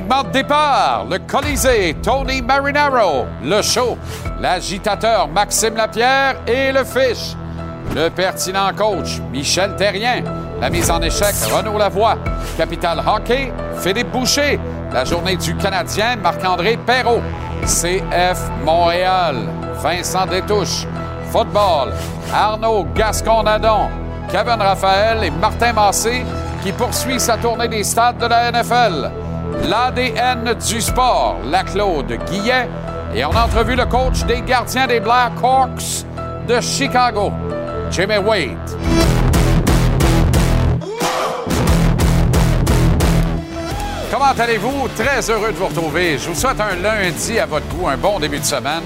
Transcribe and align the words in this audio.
Départ, 0.00 1.06
le 1.08 1.18
Colisée, 1.20 1.94
Tony 2.02 2.42
Marinaro, 2.42 3.26
le 3.44 3.62
show, 3.62 3.96
l'agitateur 4.40 5.28
Maxime 5.28 5.76
Lapierre 5.76 6.36
et 6.48 6.72
le 6.72 6.82
fiche. 6.82 7.36
Le 7.94 8.08
pertinent 8.08 8.72
coach, 8.74 9.20
Michel 9.30 9.76
Terrien. 9.76 10.24
La 10.60 10.68
mise 10.68 10.90
en 10.90 11.00
échec, 11.00 11.34
Renaud 11.52 11.78
Lavoie. 11.78 12.16
Capital 12.56 13.02
Hockey, 13.06 13.52
Philippe 13.76 14.10
Boucher. 14.10 14.58
La 14.92 15.04
journée 15.04 15.36
du 15.36 15.54
Canadien, 15.56 16.16
Marc-André 16.16 16.76
Perrault. 16.84 17.22
CF 17.64 18.50
Montréal, 18.64 19.36
Vincent 19.80 20.26
Détouche. 20.26 20.86
Football, 21.30 21.92
Arnaud 22.32 22.84
Gascon-Nadon. 22.96 23.90
Kevin 24.32 24.60
Raphaël 24.60 25.22
et 25.22 25.30
Martin 25.30 25.72
Massé 25.72 26.24
qui 26.64 26.72
poursuit 26.72 27.20
sa 27.20 27.36
tournée 27.36 27.68
des 27.68 27.84
stades 27.84 28.18
de 28.18 28.26
la 28.26 28.50
NFL. 28.50 29.23
L'ADN 29.62 30.54
du 30.54 30.80
sport, 30.80 31.36
la 31.44 31.62
Claude 31.62 32.12
Guillet. 32.30 32.68
Et 33.14 33.24
on 33.24 33.30
a 33.30 33.44
entrevu 33.44 33.76
le 33.76 33.86
coach 33.86 34.24
des 34.24 34.42
gardiens 34.42 34.86
des 34.86 35.00
Blackhawks 35.00 36.04
de 36.48 36.60
Chicago, 36.60 37.32
Jimmy 37.90 38.18
Wade. 38.18 38.58
Comment 44.10 44.32
allez-vous? 44.38 44.88
Très 44.96 45.30
heureux 45.30 45.52
de 45.52 45.56
vous 45.56 45.66
retrouver. 45.66 46.18
Je 46.18 46.28
vous 46.28 46.34
souhaite 46.34 46.60
un 46.60 46.76
lundi 46.76 47.38
à 47.38 47.46
votre 47.46 47.66
goût, 47.68 47.88
un 47.88 47.96
bon 47.96 48.18
début 48.18 48.38
de 48.38 48.44
semaine. 48.44 48.82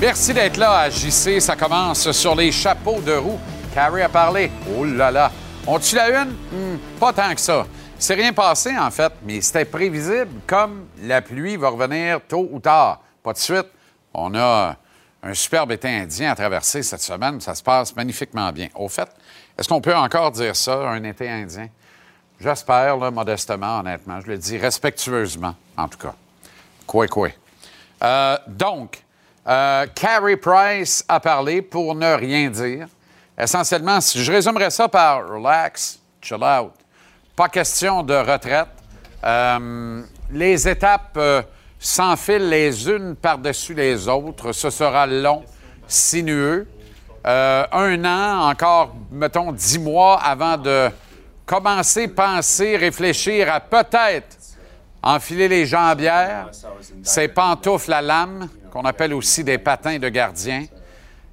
Merci 0.00 0.34
d'être 0.34 0.56
là 0.56 0.78
à 0.80 0.90
JC. 0.90 1.40
Ça 1.40 1.56
commence 1.56 2.10
sur 2.12 2.34
les 2.34 2.50
chapeaux 2.50 3.00
de 3.00 3.12
roue. 3.12 3.38
Carrie 3.74 4.02
a 4.02 4.08
parlé. 4.08 4.50
Oh 4.78 4.84
là 4.84 5.10
là. 5.10 5.30
On-tu 5.66 5.96
la 5.96 6.10
une? 6.10 6.30
Hmm, 6.30 6.78
pas 7.00 7.12
tant 7.12 7.34
que 7.34 7.40
ça. 7.40 7.66
C'est 7.98 8.14
rien 8.14 8.32
passé, 8.32 8.76
en 8.76 8.90
fait, 8.90 9.12
mais 9.22 9.40
c'était 9.40 9.64
prévisible, 9.64 10.40
comme 10.46 10.86
la 11.02 11.22
pluie 11.22 11.56
va 11.56 11.68
revenir 11.68 12.20
tôt 12.26 12.48
ou 12.50 12.58
tard. 12.58 13.00
Pas 13.22 13.32
de 13.32 13.38
suite. 13.38 13.66
On 14.12 14.34
a 14.34 14.76
un 15.22 15.34
superbe 15.34 15.72
été 15.72 15.88
indien 15.88 16.32
à 16.32 16.34
traverser 16.34 16.82
cette 16.82 17.00
semaine. 17.00 17.40
Ça 17.40 17.54
se 17.54 17.62
passe 17.62 17.96
magnifiquement 17.96 18.52
bien. 18.52 18.68
Au 18.74 18.88
fait, 18.88 19.08
est-ce 19.58 19.68
qu'on 19.68 19.80
peut 19.80 19.96
encore 19.96 20.30
dire 20.32 20.54
ça, 20.54 20.88
un 20.88 21.02
été 21.04 21.28
indien? 21.28 21.68
J'espère, 22.40 22.98
modestement, 23.10 23.78
honnêtement. 23.78 24.20
Je 24.20 24.26
le 24.26 24.38
dis 24.38 24.58
respectueusement, 24.58 25.54
en 25.76 25.88
tout 25.88 25.98
cas. 25.98 26.14
Quoi, 26.86 27.08
quoi. 27.08 27.28
Euh, 28.02 28.36
donc, 28.46 29.02
euh, 29.46 29.86
Carrie 29.94 30.36
Price 30.36 31.04
a 31.08 31.20
parlé 31.20 31.62
pour 31.62 31.94
ne 31.94 32.12
rien 32.12 32.50
dire. 32.50 32.88
Essentiellement, 33.38 33.98
je 34.00 34.30
résumerais 34.30 34.70
ça 34.70 34.88
par 34.88 35.26
relax, 35.28 35.98
chill 36.20 36.42
out. 36.42 36.72
Pas 37.36 37.48
question 37.48 38.04
de 38.04 38.14
retraite. 38.14 38.68
Euh, 39.24 40.02
les 40.30 40.68
étapes 40.68 41.16
euh, 41.16 41.42
s'enfilent 41.80 42.48
les 42.48 42.88
unes 42.88 43.16
par-dessus 43.16 43.74
les 43.74 44.06
autres. 44.06 44.52
Ce 44.52 44.70
sera 44.70 45.04
long, 45.04 45.42
sinueux. 45.88 46.68
Euh, 47.26 47.66
un 47.72 48.04
an, 48.04 48.50
encore, 48.50 48.94
mettons, 49.10 49.50
dix 49.50 49.80
mois 49.80 50.20
avant 50.22 50.56
de 50.56 50.88
commencer, 51.44 52.06
penser, 52.06 52.76
réfléchir 52.76 53.52
à 53.52 53.58
peut-être 53.58 54.36
enfiler 55.02 55.48
les 55.48 55.66
jambières, 55.66 56.50
ses 57.02 57.26
pantoufles 57.26 57.92
à 57.92 58.00
lame, 58.00 58.48
qu'on 58.70 58.82
appelle 58.82 59.12
aussi 59.12 59.42
des 59.42 59.58
patins 59.58 59.98
de 59.98 60.08
gardien, 60.08 60.66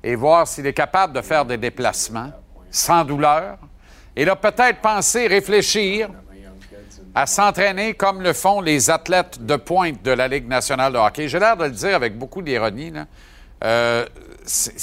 et 0.03 0.15
voir 0.15 0.47
s'il 0.47 0.65
est 0.65 0.73
capable 0.73 1.13
de 1.13 1.21
faire 1.21 1.45
des 1.45 1.57
déplacements 1.57 2.31
sans 2.71 3.05
douleur. 3.05 3.57
Et 4.21 4.25
là, 4.25 4.35
peut-être 4.35 4.81
penser, 4.81 5.25
réfléchir 5.25 6.07
à 7.15 7.25
s'entraîner 7.25 7.95
comme 7.95 8.21
le 8.21 8.33
font 8.33 8.61
les 8.61 8.91
athlètes 8.91 9.43
de 9.43 9.55
pointe 9.55 10.03
de 10.03 10.11
la 10.11 10.27
Ligue 10.27 10.47
nationale 10.47 10.93
de 10.93 10.99
hockey. 10.99 11.27
J'ai 11.27 11.39
l'air 11.39 11.57
de 11.57 11.63
le 11.63 11.71
dire 11.71 11.95
avec 11.95 12.15
beaucoup 12.15 12.43
d'ironie. 12.43 12.93
Euh, 13.63 14.05
c'est 14.45 14.77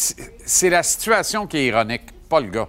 c'est 0.44 0.71
la 0.71 0.82
situation 0.82 1.47
qui 1.47 1.59
est 1.59 1.66
ironique, 1.66 2.03
pas 2.28 2.41
le 2.41 2.49
gars. 2.49 2.66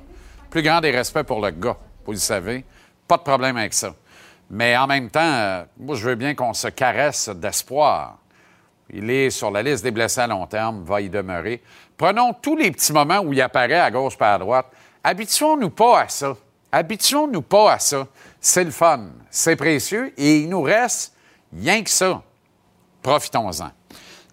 Plus 0.52 0.62
grand 0.62 0.80
des 0.80 0.92
respects 0.92 1.24
pour 1.24 1.42
le 1.44 1.50
gars, 1.50 1.76
vous 2.06 2.12
le 2.12 2.20
savez. 2.20 2.64
Pas 3.08 3.18
de 3.18 3.24
problème 3.24 3.58
avec 3.58 3.74
ça. 3.74 3.96
Mais 4.52 4.78
en 4.78 4.86
même 4.86 5.10
temps, 5.10 5.22
euh, 5.24 5.64
moi, 5.80 5.96
je 5.96 6.08
veux 6.08 6.16
bien 6.16 6.36
qu'on 6.36 6.54
se 6.54 6.68
caresse 6.68 7.30
d'espoir. 7.30 8.20
Il 8.92 9.10
est 9.10 9.32
sur 9.32 9.50
la 9.50 9.64
liste 9.64 9.84
des 9.84 9.90
blessés 9.90 10.22
à 10.22 10.28
long 10.28 10.46
terme, 10.46 10.84
va 10.84 11.02
y 11.02 11.10
demeurer. 11.10 11.64
Prenons 11.98 12.32
tous 12.34 12.56
les 12.56 12.70
petits 12.70 12.94
moments 12.94 13.22
où 13.22 13.34
il 13.34 13.42
apparaît 13.42 13.80
à 13.80 13.90
gauche 13.90 14.20
par 14.20 14.36
à 14.36 14.38
droite. 14.38 14.68
Habituons-nous 15.04 15.72
pas 15.72 16.02
à 16.02 16.08
ça. 16.10 16.36
Habituons-nous 16.72 17.42
pas 17.42 17.74
à 17.74 17.80
ça. 17.80 18.08
C'est 18.40 18.64
le 18.64 18.72
fun, 18.72 19.08
c'est 19.30 19.56
précieux 19.56 20.14
et 20.18 20.42
il 20.42 20.50
nous 20.50 20.62
reste 20.62 21.14
rien 21.54 21.84
que 21.84 21.90
ça. 21.90 22.22
Profitons-en. 23.02 23.72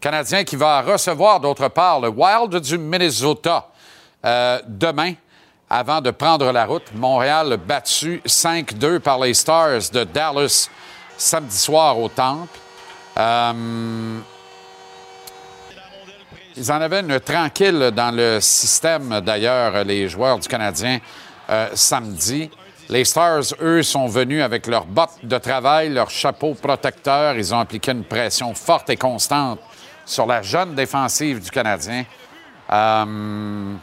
Canadien 0.01 0.45
qui 0.45 0.57
va 0.57 0.83
recevoir 0.83 1.41
d'autre 1.41 1.69
part 1.69 2.01
le 2.01 2.09
Wild 2.09 2.61
du 2.61 2.79
Minnesota 2.79 3.69
euh, 4.25 4.61
demain 4.67 5.15
avant 5.69 6.01
de 6.01 6.11
prendre 6.11 6.53
la 6.53 6.67
route. 6.67 6.95
Montréal 6.95 7.57
battu 7.57 8.21
5-2 8.27 9.01
par 9.01 9.19
les 9.19 9.35
Stars 9.35 9.91
de 9.93 10.05
Dallas 10.05 10.69
samedi 11.17 11.57
soir 11.57 11.99
au 11.99 12.09
Temple. 12.09 12.59
Euh, 13.19 14.21
ils 16.57 16.73
en 16.73 16.81
avaient 16.81 17.01
une 17.01 17.21
tranquille 17.21 17.91
dans 17.95 18.15
le 18.15 18.41
système, 18.41 19.21
d'ailleurs, 19.21 19.85
les 19.85 20.09
joueurs 20.09 20.39
du 20.39 20.49
Canadien, 20.49 21.01
euh, 21.51 21.69
samedi. 21.75 22.51
Les 22.89 23.05
Stars, 23.05 23.55
eux, 23.61 23.83
sont 23.83 24.07
venus 24.07 24.43
avec 24.43 24.67
leurs 24.67 24.87
bottes 24.87 25.19
de 25.25 25.39
travail, 25.39 25.89
leurs 25.89 26.11
chapeaux 26.11 26.55
protecteurs. 26.55 27.37
Ils 27.37 27.55
ont 27.55 27.59
appliqué 27.59 27.91
une 27.91 28.05
pression 28.05 28.55
forte 28.55 28.91
et 28.91 28.97
constante 28.97 29.59
sur 30.05 30.27
la 30.27 30.43
jeune 30.43 30.75
défensive 30.75 31.41
du 31.41 31.51
Canadien. 31.51 32.05
Euh, 32.73 33.75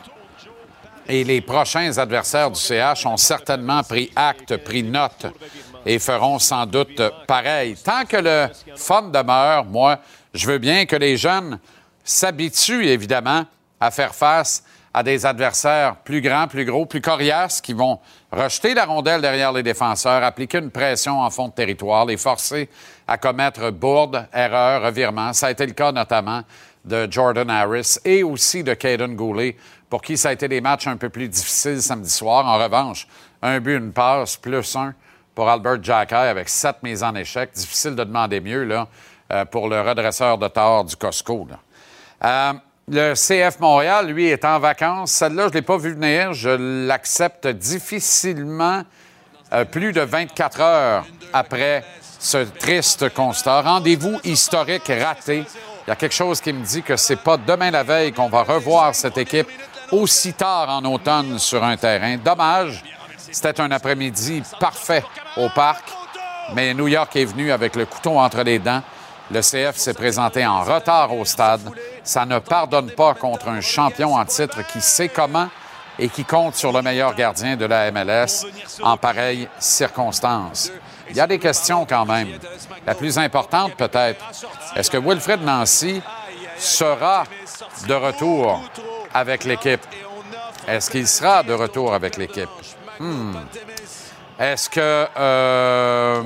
et 1.08 1.24
les 1.24 1.42
prochains 1.42 1.98
adversaires 1.98 2.50
du 2.50 2.60
CH 2.60 3.06
ont 3.06 3.18
certainement 3.18 3.84
pris 3.84 4.10
acte, 4.16 4.56
pris 4.58 4.84
note 4.84 5.26
et 5.86 6.00
feront 6.00 6.40
sans 6.40 6.66
doute 6.66 7.02
pareil. 7.28 7.76
Tant 7.84 8.06
que 8.06 8.18
le 8.18 8.48
fun 8.76 9.04
demeure, 9.04 9.66
moi, 9.66 10.00
je 10.34 10.48
veux 10.48 10.60
bien 10.60 10.86
que 10.86 10.96
les 10.96 11.18
jeunes 11.18 11.60
s'habituent 12.04 12.88
évidemment 12.88 13.46
à 13.80 13.92
faire 13.92 14.16
face 14.16 14.64
à 14.94 15.02
des 15.02 15.26
adversaires 15.26 15.96
plus 15.98 16.22
grands, 16.22 16.48
plus 16.48 16.66
gros, 16.66 16.86
plus 16.86 17.02
coriaces 17.02 17.62
qui 17.62 17.74
vont 17.74 18.00
rejeter 18.32 18.74
la 18.74 18.86
rondelle 18.86 19.22
derrière 19.22 19.52
les 19.52 19.64
défenseurs, 19.64 20.24
appliquer 20.24 20.60
une 20.60 20.70
pression 20.70 21.22
en 21.22 21.30
fond 21.30 21.48
de 21.48 21.54
territoire, 21.54 22.06
les 22.06 22.18
forcer 22.18 22.70
à 23.08 23.18
commettre 23.18 23.72
bourdes, 23.72 24.28
erreurs, 24.34 24.84
revirements. 24.84 25.34
Ça 25.34 25.48
a 25.48 25.52
été 25.52 25.66
le 25.66 25.74
cas 25.74 25.92
notamment 25.92 26.44
de 26.86 27.08
Jordan 27.10 27.50
Harris 27.50 27.98
et 28.06 28.24
aussi 28.24 28.64
de 28.64 28.74
Caden 28.74 29.16
Goulet, 29.16 29.56
pour 29.90 30.02
qui 30.02 30.18
ça 30.18 30.30
a 30.30 30.34
été 30.34 30.48
des 30.48 30.62
matchs 30.62 30.88
un 30.88 30.98
peu 30.98 31.10
plus 31.10 31.28
difficiles 31.28 31.82
samedi 31.82 32.10
soir. 32.10 32.46
En 32.46 32.62
revanche, 32.62 33.08
un 33.42 33.60
but, 33.60 33.78
une 33.78 33.94
passe, 33.94 34.38
plus 34.38 34.76
un 34.76 34.94
pour 35.34 35.50
Albert 35.50 35.84
Jacky 35.84 36.14
avec 36.14 36.50
sept 36.50 36.84
mises 36.84 37.04
en 37.04 37.16
échec. 37.16 37.52
Difficile 37.54 37.96
de 37.96 38.04
demander 38.04 38.40
mieux 38.40 38.64
là, 38.64 38.88
euh, 39.32 39.46
pour 39.46 39.68
le 39.68 39.82
redresseur 39.82 40.38
de 40.38 40.48
tort 40.48 40.86
du 40.86 40.96
Costco. 40.96 41.48
Euh, 42.24 42.54
Le 42.90 43.14
CF 43.14 43.60
Montréal, 43.62 44.08
lui, 44.08 44.28
est 44.28 44.44
en 44.44 44.60
vacances. 44.60 45.12
Celle-là, 45.12 45.44
je 45.44 45.50
ne 45.50 45.54
l'ai 45.54 45.62
pas 45.62 45.78
vu 45.78 45.94
venir. 45.94 46.34
Je 46.34 46.50
l'accepte 46.86 47.48
difficilement 47.48 48.84
euh, 49.54 49.64
plus 49.64 49.94
de 49.94 50.02
24 50.02 50.60
heures 50.60 51.06
après 51.32 51.86
ce 52.20 52.40
triste 52.40 53.14
constat. 53.14 53.62
Rendez-vous 53.62 54.20
historique 54.26 54.92
raté. 55.00 55.46
Il 55.86 55.90
y 55.90 55.92
a 55.92 55.96
quelque 55.96 56.14
chose 56.14 56.42
qui 56.42 56.52
me 56.52 56.64
dit 56.66 56.84
que 56.84 56.98
c'est 56.98 57.16
pas 57.16 57.38
demain 57.38 57.72
la 57.72 57.84
veille 57.84 58.12
qu'on 58.12 58.28
va 58.28 58.44
revoir 58.44 58.94
cette 58.94 59.18
équipe 59.18 59.48
aussi 59.92 60.34
tard 60.34 60.68
en 60.70 60.84
automne 60.84 61.40
sur 61.40 61.64
un 61.64 61.78
terrain. 61.78 62.18
Dommage. 62.18 62.84
C'était 63.32 63.62
un 63.62 63.72
après-midi 63.72 64.44
parfait 64.60 65.04
au 65.38 65.48
parc, 65.50 65.86
mais 66.54 66.74
New 66.74 66.90
York 66.90 67.16
est 67.16 67.26
venu 67.26 67.52
avec 67.52 67.78
le 67.78 67.86
couteau 67.86 68.20
entre 68.20 68.44
les 68.44 68.60
dents. 68.60 68.84
Le 69.34 69.42
CF 69.42 69.76
s'est 69.78 69.96
présenté 69.96 70.46
en 70.46 70.62
retard 70.62 71.12
au 71.18 71.26
stade. 71.26 71.62
Ça 72.04 72.24
ne 72.24 72.38
pardonne 72.38 72.92
pas 72.92 73.16
contre 73.16 73.48
un 73.48 73.62
champion 73.62 74.14
en 74.14 74.24
titre 74.26 74.62
qui 74.68 74.80
sait 74.80 75.10
comment 75.10 75.50
et 75.98 76.08
qui 76.08 76.24
compte 76.24 76.54
sur 76.54 76.72
le 76.72 76.84
meilleur 76.84 77.16
gardien 77.16 77.56
de 77.56 77.66
la 77.66 77.92
MLS 77.92 78.46
en 78.84 78.96
pareille 78.96 79.48
circonstance. 79.58 80.72
Il 81.10 81.16
y 81.16 81.20
a 81.20 81.26
des 81.26 81.40
questions 81.40 81.84
quand 81.84 82.06
même. 82.06 82.28
La 82.86 82.94
plus 82.94 83.18
importante 83.18 83.74
peut-être, 83.74 84.24
est-ce 84.76 84.92
que 84.92 84.98
Wilfred 84.98 85.42
Nancy 85.42 86.00
sera 86.56 87.24
de 87.88 87.94
retour 87.96 88.62
avec 89.16 89.46
l'équipe? 89.46 89.82
Est-ce 90.68 90.92
qu'il 90.92 91.08
sera 91.08 91.42
de 91.42 91.54
retour 91.54 91.96
avec 91.96 92.18
l'équipe? 92.18 92.50
Hmm. 93.00 93.34
Est-ce 94.38 94.70
que 94.70 95.08
euh, 95.18 96.22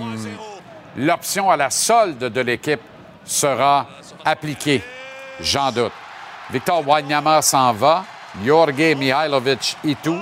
l'option 0.97 1.49
à 1.49 1.55
la 1.55 1.69
solde 1.69 2.19
de 2.19 2.41
l'équipe 2.41 2.81
sera 3.27 3.85
appliquée? 4.25 4.83
J'en 5.39 5.71
doute. 5.71 5.91
Victor 6.49 6.87
Wanyama 6.87 7.41
s'en 7.41 7.73
va. 7.73 8.05
Jorge 8.43 8.95
Mihailovic 8.95 9.77
et 9.83 9.95
tout. 9.95 10.19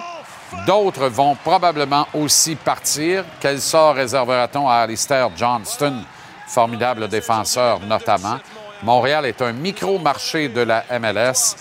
D'autres 0.65 1.07
vont 1.07 1.35
probablement 1.35 2.07
aussi 2.13 2.55
partir. 2.55 3.23
Quel 3.39 3.61
sort 3.61 3.95
réservera-t-on 3.95 4.67
à 4.67 4.75
Alistair 4.75 5.29
Johnston, 5.35 6.01
formidable 6.47 7.07
défenseur 7.07 7.79
notamment? 7.81 8.39
Montréal 8.83 9.25
est 9.25 9.41
un 9.41 9.51
micro-marché 9.51 10.49
de 10.49 10.61
la 10.61 10.85
MLS. 10.99 11.55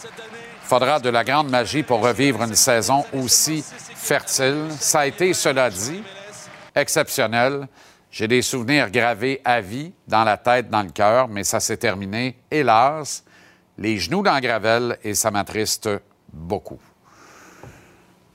Faudra 0.62 0.98
de 0.98 1.08
la 1.08 1.24
grande 1.24 1.50
magie 1.50 1.82
pour 1.82 2.00
revivre 2.00 2.42
une 2.42 2.54
saison 2.54 3.04
aussi 3.12 3.64
fertile. 3.94 4.68
Ça 4.78 5.00
a 5.00 5.06
été, 5.06 5.34
cela 5.34 5.70
dit, 5.70 6.02
exceptionnel. 6.74 7.66
J'ai 8.14 8.28
des 8.28 8.42
souvenirs 8.42 8.92
gravés 8.92 9.40
à 9.44 9.60
vie 9.60 9.92
dans 10.06 10.22
la 10.22 10.36
tête, 10.36 10.70
dans 10.70 10.84
le 10.84 10.90
cœur, 10.90 11.26
mais 11.26 11.42
ça 11.42 11.58
s'est 11.58 11.78
terminé, 11.78 12.36
hélas, 12.48 13.24
les 13.76 13.98
genoux 13.98 14.22
dans 14.22 14.34
la 14.34 14.40
gravelle 14.40 14.96
et 15.02 15.14
ça 15.14 15.32
m'attriste 15.32 15.90
beaucoup. 16.32 16.78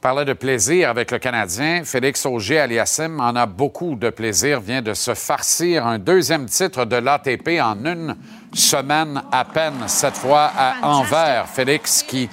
Parlait 0.01 0.25
de 0.25 0.33
plaisir 0.33 0.89
avec 0.89 1.11
le 1.11 1.17
Canadien. 1.17 1.85
Félix 1.85 2.25
Auger-Aliassime 2.25 3.21
en 3.21 3.33
a 3.37 3.45
beaucoup 3.45 3.95
de 3.95 4.09
plaisir, 4.09 4.59
vient 4.59 4.81
de 4.81 4.93
se 4.93 5.13
farcir 5.13 5.87
un 5.87 5.97
deuxième 5.97 6.47
titre 6.47 6.83
de 6.83 6.97
l'ATP 6.97 7.61
en 7.61 7.85
une 7.85 8.17
semaine 8.53 9.23
à 9.31 9.45
peine, 9.45 9.87
cette 9.87 10.17
fois 10.17 10.51
à 10.57 10.75
Anvers. 10.81 11.47
Félix 11.47 12.03
qui 12.03 12.29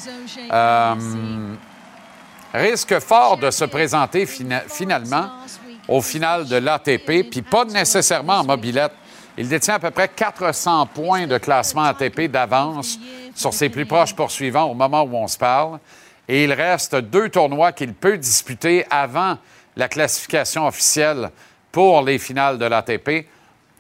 euh, 0.53 1.55
risque 2.53 2.99
fort 2.99 3.37
de 3.37 3.53
se 3.53 3.67
présenter 3.67 4.27
finalement 4.27 5.31
au 5.89 6.01
final 6.01 6.47
de 6.47 6.57
l'ATP, 6.57 7.31
puis 7.31 7.43
pas 7.43 7.65
nécessairement 7.65 8.41
en 8.41 8.45
mobilette. 8.45 8.93
Il 9.39 9.49
détient 9.49 9.75
à 9.75 9.79
peu 9.79 9.91
près 9.91 10.09
400 10.09 10.87
points 10.87 11.27
de 11.27 11.39
classement 11.39 11.83
ATP 11.83 12.23
d'avance 12.23 12.99
sur 13.35 13.53
ses 13.53 13.69
plus 13.69 13.85
proches 13.85 14.15
poursuivants 14.15 14.65
au 14.65 14.75
moment 14.75 15.03
où 15.03 15.15
on 15.15 15.27
se 15.27 15.37
parle. 15.37 15.79
Et 16.27 16.45
il 16.45 16.53
reste 16.53 16.97
deux 16.97 17.29
tournois 17.29 17.73
qu'il 17.73 17.93
peut 17.93 18.17
disputer 18.17 18.85
avant 18.91 19.37
la 19.77 19.89
classification 19.89 20.67
officielle 20.67 21.31
pour 21.71 22.03
les 22.03 22.19
finales 22.19 22.59
de 22.59 22.65
l'ATP. 22.65 23.29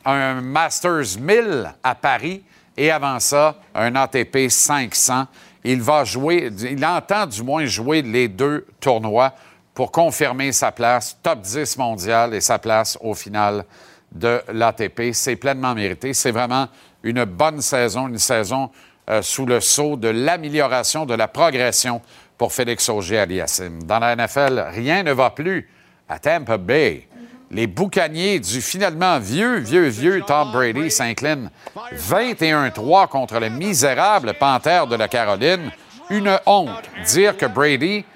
Un 0.04 0.42
Masters 0.42 1.18
1000 1.18 1.72
à 1.82 1.94
Paris 1.94 2.42
et 2.76 2.90
avant 2.90 3.18
ça, 3.18 3.56
un 3.74 3.96
ATP 3.96 4.48
500. 4.50 5.26
Il 5.64 5.80
va 5.80 6.04
jouer, 6.04 6.50
il 6.60 6.84
entend 6.84 7.26
du 7.26 7.42
moins 7.42 7.64
jouer 7.64 8.02
les 8.02 8.28
deux 8.28 8.66
tournois 8.78 9.32
pour 9.76 9.92
confirmer 9.92 10.52
sa 10.52 10.72
place 10.72 11.18
top 11.22 11.42
10 11.42 11.76
mondial 11.76 12.32
et 12.32 12.40
sa 12.40 12.58
place 12.58 12.96
au 13.02 13.12
final 13.12 13.66
de 14.10 14.40
l'ATP. 14.50 15.12
C'est 15.12 15.36
pleinement 15.36 15.74
mérité. 15.74 16.14
C'est 16.14 16.30
vraiment 16.30 16.68
une 17.02 17.24
bonne 17.26 17.60
saison, 17.60 18.08
une 18.08 18.16
saison 18.16 18.70
euh, 19.10 19.20
sous 19.20 19.44
le 19.44 19.60
sceau 19.60 19.96
de 19.96 20.08
l'amélioration, 20.08 21.04
de 21.04 21.12
la 21.12 21.28
progression 21.28 22.00
pour 22.38 22.54
Félix 22.54 22.88
Auger-Aliassime. 22.88 23.82
Dans 23.82 23.98
la 23.98 24.16
NFL, 24.16 24.64
rien 24.72 25.02
ne 25.02 25.12
va 25.12 25.28
plus 25.28 25.68
à 26.08 26.18
Tampa 26.18 26.56
Bay. 26.56 27.06
Les 27.50 27.66
boucaniers 27.66 28.40
du 28.40 28.62
finalement 28.62 29.18
vieux, 29.18 29.58
vieux, 29.58 29.88
vieux 29.88 30.22
Tom 30.26 30.52
Brady 30.52 30.90
s'inclinent 30.90 31.50
21-3 31.94 33.08
contre 33.08 33.38
le 33.40 33.50
misérable 33.50 34.32
Panthère 34.40 34.86
de 34.86 34.96
la 34.96 35.06
Caroline. 35.06 35.70
Une 36.08 36.38
honte. 36.46 36.70
Dire 37.04 37.36
que 37.36 37.44
Brady 37.44 38.06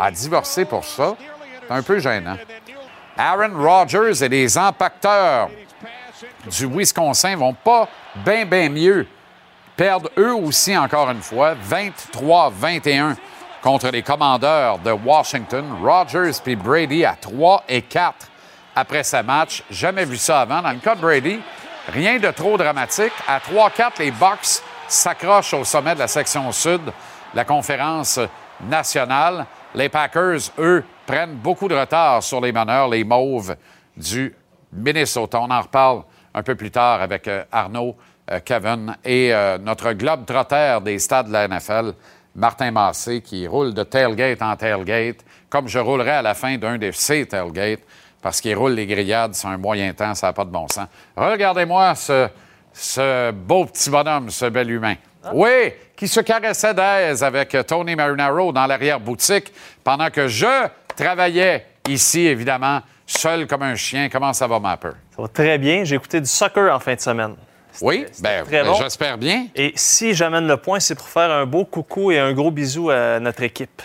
a 0.00 0.10
divorcé 0.10 0.64
pour 0.64 0.84
ça, 0.84 1.14
c'est 1.66 1.74
un 1.74 1.82
peu 1.82 1.98
gênant. 1.98 2.36
Aaron 3.16 3.52
Rodgers 3.54 4.22
et 4.22 4.28
les 4.28 4.56
impacteurs 4.56 5.50
du 6.46 6.66
Wisconsin 6.66 7.36
vont 7.36 7.52
pas 7.52 7.86
bien, 8.16 8.46
bien 8.46 8.68
mieux. 8.68 9.06
Perdent 9.76 10.10
eux 10.18 10.34
aussi, 10.34 10.76
encore 10.76 11.10
une 11.10 11.22
fois, 11.22 11.54
23-21 11.54 13.16
contre 13.62 13.88
les 13.90 14.02
commandeurs 14.02 14.78
de 14.78 14.90
Washington. 14.90 15.64
Rodgers 15.82 16.32
puis 16.42 16.56
Brady 16.56 17.04
à 17.04 17.14
3 17.14 17.64
et 17.68 17.82
4 17.82 18.14
après 18.74 19.04
ce 19.04 19.22
match. 19.22 19.62
Jamais 19.70 20.04
vu 20.04 20.16
ça 20.16 20.42
avant. 20.42 20.62
Dans 20.62 20.72
le 20.72 20.78
cas 20.78 20.94
de 20.94 21.00
Brady, 21.00 21.40
rien 21.88 22.18
de 22.18 22.30
trop 22.30 22.56
dramatique. 22.56 23.12
À 23.28 23.38
3-4, 23.38 23.98
les 23.98 24.10
Bucks 24.10 24.62
s'accrochent 24.88 25.54
au 25.54 25.64
sommet 25.64 25.94
de 25.94 26.00
la 26.00 26.08
section 26.08 26.50
sud, 26.52 26.80
la 27.34 27.44
conférence 27.44 28.18
Les 29.74 29.88
Packers, 29.88 30.40
eux, 30.58 30.84
prennent 31.06 31.36
beaucoup 31.36 31.68
de 31.68 31.74
retard 31.74 32.22
sur 32.22 32.40
les 32.40 32.52
meneurs, 32.52 32.88
les 32.88 33.04
Mauves 33.04 33.56
du 33.96 34.34
Minnesota. 34.72 35.40
On 35.40 35.50
en 35.50 35.60
reparle 35.60 36.02
un 36.34 36.42
peu 36.42 36.54
plus 36.54 36.70
tard 36.70 37.00
avec 37.00 37.26
euh, 37.28 37.44
Arnaud 37.50 37.96
euh, 38.30 38.40
Kevin 38.44 38.96
et 39.04 39.32
euh, 39.32 39.58
notre 39.58 39.92
globe 39.92 40.24
trotter 40.26 40.78
des 40.84 40.98
stades 40.98 41.28
de 41.28 41.32
la 41.32 41.48
NFL, 41.48 41.94
Martin 42.34 42.70
Massé, 42.70 43.20
qui 43.22 43.46
roule 43.46 43.74
de 43.74 43.82
tailgate 43.82 44.42
en 44.42 44.56
tailgate, 44.56 45.24
comme 45.48 45.66
je 45.66 45.78
roulerai 45.78 46.10
à 46.10 46.22
la 46.22 46.34
fin 46.34 46.56
d'un 46.56 46.78
de 46.78 46.90
ces 46.92 47.26
tailgates, 47.26 47.82
parce 48.22 48.40
qu'il 48.40 48.56
roule 48.56 48.72
les 48.72 48.86
grillades 48.86 49.34
sur 49.34 49.48
un 49.48 49.56
moyen 49.56 49.92
temps, 49.92 50.14
ça 50.14 50.28
n'a 50.28 50.32
pas 50.32 50.44
de 50.44 50.50
bon 50.50 50.68
sens. 50.68 50.86
Regardez-moi 51.16 51.94
ce, 51.94 52.28
ce 52.72 53.30
beau 53.32 53.64
petit 53.64 53.90
bonhomme, 53.90 54.30
ce 54.30 54.46
bel 54.46 54.70
humain. 54.70 54.94
Oui, 55.32 55.72
qui 55.96 56.08
se 56.08 56.20
caressait 56.20 56.74
d'aise 56.74 57.22
avec 57.22 57.56
Tony 57.66 57.94
Marinaro 57.94 58.52
dans 58.52 58.66
l'arrière-boutique 58.66 59.52
pendant 59.84 60.08
que 60.10 60.28
je 60.28 60.68
travaillais 60.96 61.66
ici, 61.88 62.20
évidemment, 62.26 62.80
seul 63.06 63.46
comme 63.46 63.62
un 63.62 63.74
chien. 63.74 64.08
Comment 64.08 64.32
ça 64.32 64.46
va, 64.46 64.58
Mapper? 64.58 64.92
Ça 65.14 65.22
va 65.22 65.28
très 65.28 65.58
bien. 65.58 65.84
J'ai 65.84 65.96
écouté 65.96 66.20
du 66.20 66.26
soccer 66.26 66.74
en 66.74 66.80
fin 66.80 66.94
de 66.94 67.00
semaine. 67.00 67.34
Oui, 67.82 68.04
ben, 68.20 68.44
ben, 68.50 68.74
j'espère 68.74 69.16
bien. 69.16 69.46
Et 69.54 69.72
si 69.76 70.12
j'amène 70.14 70.46
le 70.46 70.56
point, 70.56 70.80
c'est 70.80 70.94
pour 70.94 71.08
faire 71.08 71.30
un 71.30 71.46
beau 71.46 71.64
coucou 71.64 72.10
et 72.10 72.18
un 72.18 72.32
gros 72.32 72.50
bisou 72.50 72.90
à 72.90 73.20
notre 73.20 73.42
équipe 73.42 73.82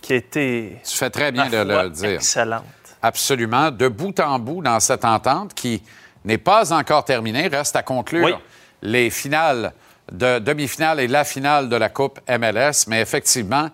qui 0.00 0.14
a 0.14 0.16
été. 0.16 0.80
Tu 0.88 0.96
fais 0.96 1.10
très 1.10 1.32
bien 1.32 1.46
de 1.46 1.56
le 1.58 1.90
dire. 1.90 2.10
Excellente. 2.10 2.64
Absolument. 3.02 3.70
De 3.70 3.88
bout 3.88 4.18
en 4.20 4.38
bout 4.38 4.62
dans 4.62 4.80
cette 4.80 5.04
entente 5.04 5.52
qui 5.52 5.82
n'est 6.24 6.38
pas 6.38 6.72
encore 6.72 7.04
terminée, 7.04 7.48
reste 7.48 7.76
à 7.76 7.82
conclure 7.82 8.40
les 8.82 9.10
finales 9.10 9.72
de 10.10 10.38
demi-finale 10.38 11.00
et 11.00 11.08
la 11.08 11.24
finale 11.24 11.68
de 11.68 11.76
la 11.76 11.88
Coupe 11.88 12.20
MLS. 12.28 12.86
Mais 12.88 13.00
effectivement, 13.00 13.68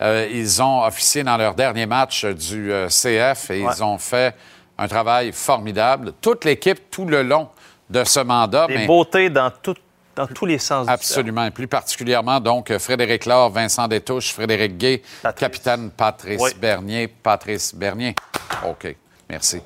euh, 0.00 0.28
ils 0.30 0.62
ont 0.62 0.82
officié 0.82 1.24
dans 1.24 1.36
leur 1.36 1.54
dernier 1.54 1.86
match 1.86 2.24
du 2.24 2.72
euh, 2.72 2.88
CF 2.88 3.50
et 3.50 3.60
ils 3.60 3.82
ont 3.82 3.98
fait 3.98 4.34
un 4.76 4.86
travail 4.86 5.32
formidable. 5.32 6.12
Toute 6.20 6.44
l'équipe, 6.44 6.90
tout 6.90 7.04
le 7.04 7.22
long 7.22 7.48
de 7.90 8.04
ce 8.04 8.20
mandat. 8.20 8.66
Des 8.66 8.86
beautés 8.86 9.30
dans, 9.30 9.50
dans 10.14 10.26
tous 10.26 10.46
les 10.46 10.58
sens. 10.58 10.86
Absolument. 10.88 11.46
Et 11.46 11.50
plus 11.50 11.66
particulièrement, 11.66 12.38
donc, 12.38 12.76
Frédéric 12.78 13.26
Laure, 13.26 13.50
Vincent 13.50 13.88
Détouche, 13.88 14.32
Frédéric 14.32 14.76
Gay, 14.76 15.02
capitaine 15.36 15.90
Patrice 15.90 16.54
Bernier. 16.56 17.08
Patrice 17.08 17.74
Bernier. 17.74 18.14
OK. 18.66 18.94
Merci. 19.28 19.60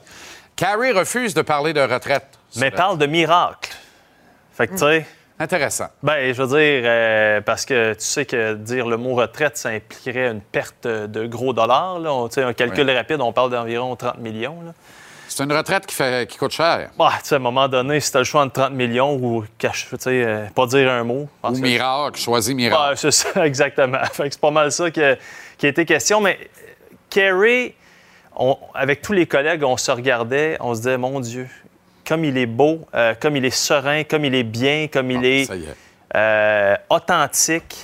Carrie 0.56 0.92
refuse 0.92 1.34
de 1.34 1.42
parler 1.42 1.72
de 1.72 1.80
retraite. 1.80 2.38
Mais 2.56 2.70
parle 2.70 2.98
de 2.98 3.06
miracle. 3.06 3.72
Fait 4.52 4.68
que, 4.68 4.72
tu 4.72 4.78
sais. 4.78 5.06
Intéressant. 5.38 5.88
Bien, 6.02 6.32
je 6.32 6.42
veux 6.42 6.46
dire, 6.48 6.82
euh, 6.84 7.40
parce 7.40 7.64
que 7.64 7.94
tu 7.94 8.04
sais 8.04 8.26
que 8.26 8.54
dire 8.54 8.86
le 8.86 8.96
mot 8.96 9.14
retraite, 9.14 9.56
ça 9.56 9.70
impliquerait 9.70 10.28
une 10.28 10.40
perte 10.40 10.86
de 10.86 11.26
gros 11.26 11.52
dollars. 11.52 11.98
Là. 11.98 12.12
On, 12.12 12.28
un 12.36 12.52
calcul 12.52 12.88
rapide, 12.90 13.20
on 13.20 13.32
parle 13.32 13.50
d'environ 13.50 13.96
30 13.96 14.18
millions. 14.18 14.56
C'est 15.28 15.44
une 15.44 15.52
retraite 15.52 15.86
qui, 15.86 15.94
fait, 15.94 16.28
qui 16.28 16.36
coûte 16.36 16.52
cher. 16.52 16.90
Bah, 16.98 17.12
tu 17.22 17.28
sais, 17.28 17.34
à 17.36 17.38
un 17.38 17.40
moment 17.40 17.66
donné, 17.66 18.00
si 18.00 18.10
tu 18.10 18.16
as 18.18 18.20
le 18.20 18.24
choix 18.24 18.42
entre 18.42 18.52
30 18.52 18.72
millions 18.74 19.14
ou 19.16 19.44
sais, 20.02 20.22
euh, 20.24 20.46
pas 20.54 20.66
dire 20.66 20.90
un 20.90 21.04
mot. 21.04 21.26
Ou 21.42 21.52
que- 21.52 21.58
miracle, 21.58 22.20
choisis 22.20 22.54
miracle. 22.54 22.90
Ouais, 22.90 22.96
c'est 22.96 23.10
ça, 23.10 23.46
exactement. 23.46 24.04
Fait 24.12 24.24
que 24.28 24.32
c'est 24.34 24.40
pas 24.40 24.50
mal 24.50 24.70
ça 24.70 24.90
qui 24.90 25.02
a, 25.02 25.16
qui 25.56 25.64
a 25.66 25.70
été 25.70 25.86
question. 25.86 26.20
Mais 26.20 26.38
Kerry, 27.08 27.74
on- 28.36 28.58
avec 28.74 29.00
tous 29.00 29.14
les 29.14 29.26
collègues, 29.26 29.64
on 29.64 29.78
se 29.78 29.90
regardait, 29.90 30.58
on 30.60 30.74
se 30.74 30.80
disait, 30.80 30.98
mon 30.98 31.18
Dieu, 31.18 31.48
comme 32.12 32.26
il 32.26 32.36
est 32.36 32.44
beau, 32.44 32.86
euh, 32.94 33.14
comme 33.18 33.36
il 33.36 33.44
est 33.46 33.48
serein, 33.50 34.04
comme 34.04 34.26
il 34.26 34.34
est 34.34 34.42
bien, 34.42 34.86
comme 34.92 35.10
il 35.10 35.20
Ah, 35.22 35.26
est 35.26 35.48
euh, 36.14 36.76
authentique. 36.90 37.70
Tu 37.70 37.82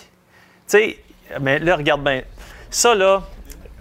sais, 0.66 0.98
mais 1.40 1.58
là, 1.60 1.76
regarde 1.76 2.04
bien. 2.04 2.20
Ça, 2.70 2.94
là, 2.94 3.22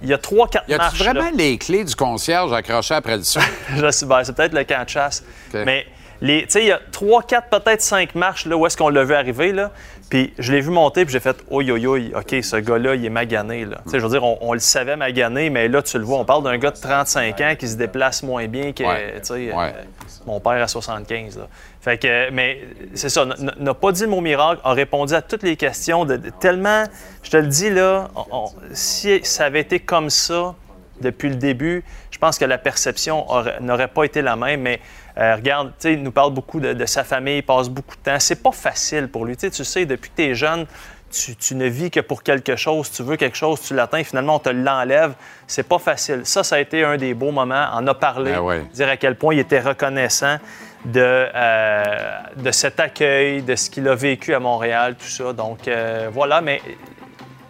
il 0.02 0.08
y 0.08 0.14
a 0.14 0.18
trois, 0.18 0.48
quatre 0.48 0.70
Y 0.70 0.74
a-tu 0.76 0.78
marches. 0.84 1.00
vraiment 1.00 1.20
là. 1.26 1.32
les 1.36 1.58
clés 1.58 1.84
du 1.84 1.94
concierge 1.96 2.54
accrochées 2.54 2.94
après 2.94 3.18
le 3.18 3.24
son? 3.24 3.42
Je 3.76 3.92
sais, 3.92 4.06
ben, 4.06 4.24
c'est 4.24 4.34
peut-être 4.34 4.54
le 4.54 4.64
camp 4.64 4.86
de 4.86 4.90
chasse. 4.90 5.22
Mais 5.54 5.86
les- 6.22 6.44
tu 6.44 6.52
sais, 6.52 6.62
il 6.62 6.68
y 6.68 6.72
a 6.72 6.80
trois, 6.94 7.24
quatre, 7.24 7.50
peut-être 7.50 7.82
cinq 7.82 8.16
marches 8.16 8.46
là, 8.46 8.56
où 8.56 8.66
est-ce 8.66 8.78
qu'on 8.78 8.88
l'a 8.88 9.04
vu 9.04 9.16
arriver. 9.16 9.52
Là. 9.52 9.72
Puis 10.10 10.34
je 10.40 10.54
l'ai 10.54 10.62
vu 10.62 10.70
monter, 10.70 11.04
puis 11.04 11.12
j'ai 11.12 11.20
fait 11.20 11.36
«Oi, 11.50 11.64
oi, 11.70 11.80
oi, 11.86 12.00
OK, 12.16 12.36
ce 12.42 12.56
gars-là, 12.56 12.96
il 12.96 13.06
est 13.06 13.10
magané. 13.10 13.66
Là. 13.66 13.78
Tu 13.86 13.92
sais, 13.92 14.00
Je 14.00 14.06
veux 14.06 14.10
dire, 14.12 14.24
on, 14.24 14.38
on 14.42 14.54
le 14.54 14.60
savait 14.60 14.96
magané, 14.96 15.50
mais 15.50 15.68
là, 15.68 15.82
tu 15.82 15.98
le 15.98 16.06
vois, 16.06 16.18
on 16.20 16.26
parle 16.26 16.44
d'un 16.44 16.58
gars 16.58 16.72
de 16.72 16.78
35 16.80 17.42
ans 17.42 17.54
qui 17.60 17.68
se 17.68 17.76
déplace 17.76 18.24
moins 18.24 18.48
bien 18.48 18.72
que 18.72 18.84
Ouais. 18.84 19.16
Ouais. 19.54 19.54
euh, 19.54 19.84
mon 20.26 20.40
père 20.40 20.62
à 20.64 20.68
75. 20.68 21.38
Là. 21.38 21.48
Fait 21.82 21.98
que, 21.98 22.30
mais 22.32 22.62
c'est 22.96 23.10
ça, 23.10 23.26
n'a 23.60 23.74
pas 23.74 23.92
dit 23.92 24.04
le 24.04 24.08
mot 24.10 24.22
miracle, 24.22 24.62
a 24.64 24.72
répondu 24.74 25.14
à 25.14 25.22
toutes 25.22 25.44
les 25.44 25.56
questions. 25.58 26.06
De, 26.06 26.16
de- 26.18 26.30
tellement, 26.30 26.84
je 27.24 27.30
te 27.32 27.38
le 27.38 27.48
dis, 27.48 27.70
là, 27.70 28.10
on- 28.16 28.26
on- 28.32 28.46
si 28.74 29.20
ça 29.24 29.46
avait 29.46 29.62
été 29.62 29.80
comme 29.80 30.10
ça 30.10 30.56
depuis 31.02 31.30
le 31.30 31.36
début, 31.36 31.84
je 32.12 32.18
pense 32.18 32.40
que 32.40 32.46
la 32.46 32.58
perception 32.58 33.30
aurait- 33.30 33.60
n'aurait 33.62 33.88
pas 33.90 34.04
été 34.06 34.22
la 34.22 34.36
même. 34.36 34.62
Mais 34.62 34.80
euh, 35.18 35.36
regarde, 35.36 35.70
tu 35.70 35.74
sais, 35.80 35.94
il 35.94 36.04
nous 36.04 36.12
parle 36.12 36.34
beaucoup 36.34 36.60
de, 36.60 36.74
de 36.74 36.86
sa 36.86 37.04
famille, 37.04 37.38
il 37.38 37.44
passe 37.44 37.70
beaucoup 37.70 37.96
de 37.96 38.02
temps. 38.02 38.20
C'est 38.20 38.42
pas 38.42 38.52
facile 38.52 39.08
pour 39.08 39.26
lui. 39.26 39.36
Tu 39.36 39.48
sais, 39.48 39.52
tu 39.52 39.64
sais, 39.64 39.86
depuis 39.86 40.12
que 40.12 40.16
tu 40.16 40.24
es 40.24 40.36
jeune, 40.36 40.68
tu, 41.10 41.36
tu 41.36 41.56
ne 41.56 41.66
vis 41.66 41.90
que 41.90 42.00
pour 42.00 42.22
quelque 42.22 42.56
chose. 42.56 42.92
Tu 42.92 43.04
veux 43.04 43.16
quelque 43.16 43.38
chose, 43.38 43.62
tu 43.62 43.74
l'atteins, 43.74 44.04
finalement, 44.04 44.36
on 44.36 44.40
te 44.40 44.50
l'enlève. 44.50 45.14
C'est 45.48 45.68
pas 45.68 45.80
facile. 45.80 46.22
Ça, 46.26 46.44
ça 46.44 46.58
a 46.58 46.60
été 46.60 46.84
un 46.84 46.98
des 46.98 47.14
beaux 47.14 47.32
moments. 47.32 47.68
En 47.74 47.86
a 47.88 47.94
parlé. 47.94 48.34
Ben 48.34 48.42
ouais. 48.42 48.62
Dire 48.74 48.90
à 48.90 48.98
quel 48.98 49.16
point 49.16 49.34
il 49.34 49.40
était 49.40 49.60
reconnaissant 49.60 50.38
de, 50.86 51.02
euh, 51.02 52.20
de 52.36 52.52
cet 52.52 52.80
accueil, 52.80 53.42
de 53.42 53.56
ce 53.56 53.70
qu'il 53.70 53.88
a 53.88 53.96
vécu 53.96 54.34
à 54.34 54.40
Montréal, 54.40 54.96
tout 54.96 55.08
ça. 55.08 55.34
Donc, 55.34 55.68
euh, 55.68 56.10
voilà. 56.12 56.42
Mais 56.42 56.62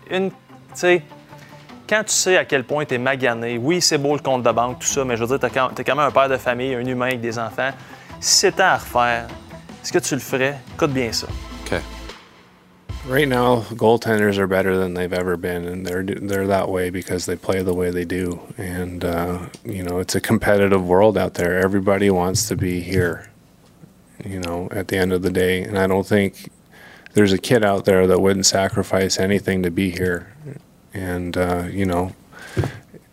une, 0.10 0.30
tu 0.30 0.36
sais, 0.74 1.02
quand 1.88 2.04
tu 2.04 2.14
sais 2.14 2.38
à 2.38 2.46
quel 2.46 2.64
point 2.64 2.86
tu 2.86 2.96
es 2.96 2.98
magané, 2.98 3.58
oui, 3.58 3.82
c'est 3.82 3.98
beau 3.98 4.14
le 4.14 4.22
compte 4.22 4.44
de 4.44 4.52
banque, 4.52 4.80
tout 4.80 4.88
ça, 4.88 5.06
mais 5.06 5.16
je 5.16 5.24
veux 5.24 5.38
dire, 5.38 5.40
tu 5.40 5.82
es, 5.82 5.84
quand 5.84 5.96
même 5.96 6.06
un 6.06 6.12
père 6.12 6.30
de 6.30 6.38
famille, 6.38 6.76
un 6.76 6.86
humain 6.86 7.08
avec 7.08 7.22
des 7.22 7.40
enfants. 7.40 7.72
Si 8.20 8.36
c'était 8.38 8.64
à 8.64 8.78
refaire, 8.78 9.28
est-ce 9.82 9.92
que 9.92 10.00
tu 10.00 10.16
le 10.16 10.20
ferais? 10.20 10.58
Écoute 10.76 10.92
bien 10.92 11.12
ça. 11.12 11.28
OK. 11.66 11.80
Right 13.08 13.28
now, 13.28 13.62
goaltenders 13.76 14.38
are 14.38 14.48
better 14.48 14.78
than 14.78 14.94
they've 14.94 15.14
ever 15.14 15.38
been, 15.38 15.66
and 15.66 15.86
they're 15.86 16.04
they're 16.04 16.48
that 16.48 16.68
way 16.68 16.90
because 16.90 17.26
they 17.26 17.38
play 17.38 17.64
the 17.64 17.74
way 17.74 17.90
they 17.90 18.04
do. 18.04 18.42
And 18.58 19.06
uh, 19.06 19.48
you 19.64 19.82
know, 19.82 20.00
it's 20.00 20.16
a 20.16 20.20
competitive 20.20 20.86
world 20.86 21.18
out 21.18 21.36
there. 21.36 21.58
Everybody 21.58 22.10
wants 22.10 22.50
to 22.50 22.58
be 22.58 22.82
here. 22.82 23.30
You 24.26 24.42
know, 24.42 24.68
at 24.72 24.90
the 24.90 24.98
end 24.98 25.14
of 25.14 25.22
the 25.22 25.32
day, 25.32 25.62
and 25.64 25.78
I 25.78 25.88
don't 25.88 26.06
think 26.06 26.50
there's 27.14 27.32
a 27.32 27.38
kid 27.38 27.64
out 27.64 27.86
there 27.86 28.08
that 28.08 28.20
wouldn't 28.20 28.46
sacrifice 28.46 29.20
anything 29.20 29.64
to 29.64 29.72
be 29.72 29.90
here. 29.90 30.36
And 30.94 31.38
uh, 31.38 31.64
you 31.70 31.86
know, 31.86 32.14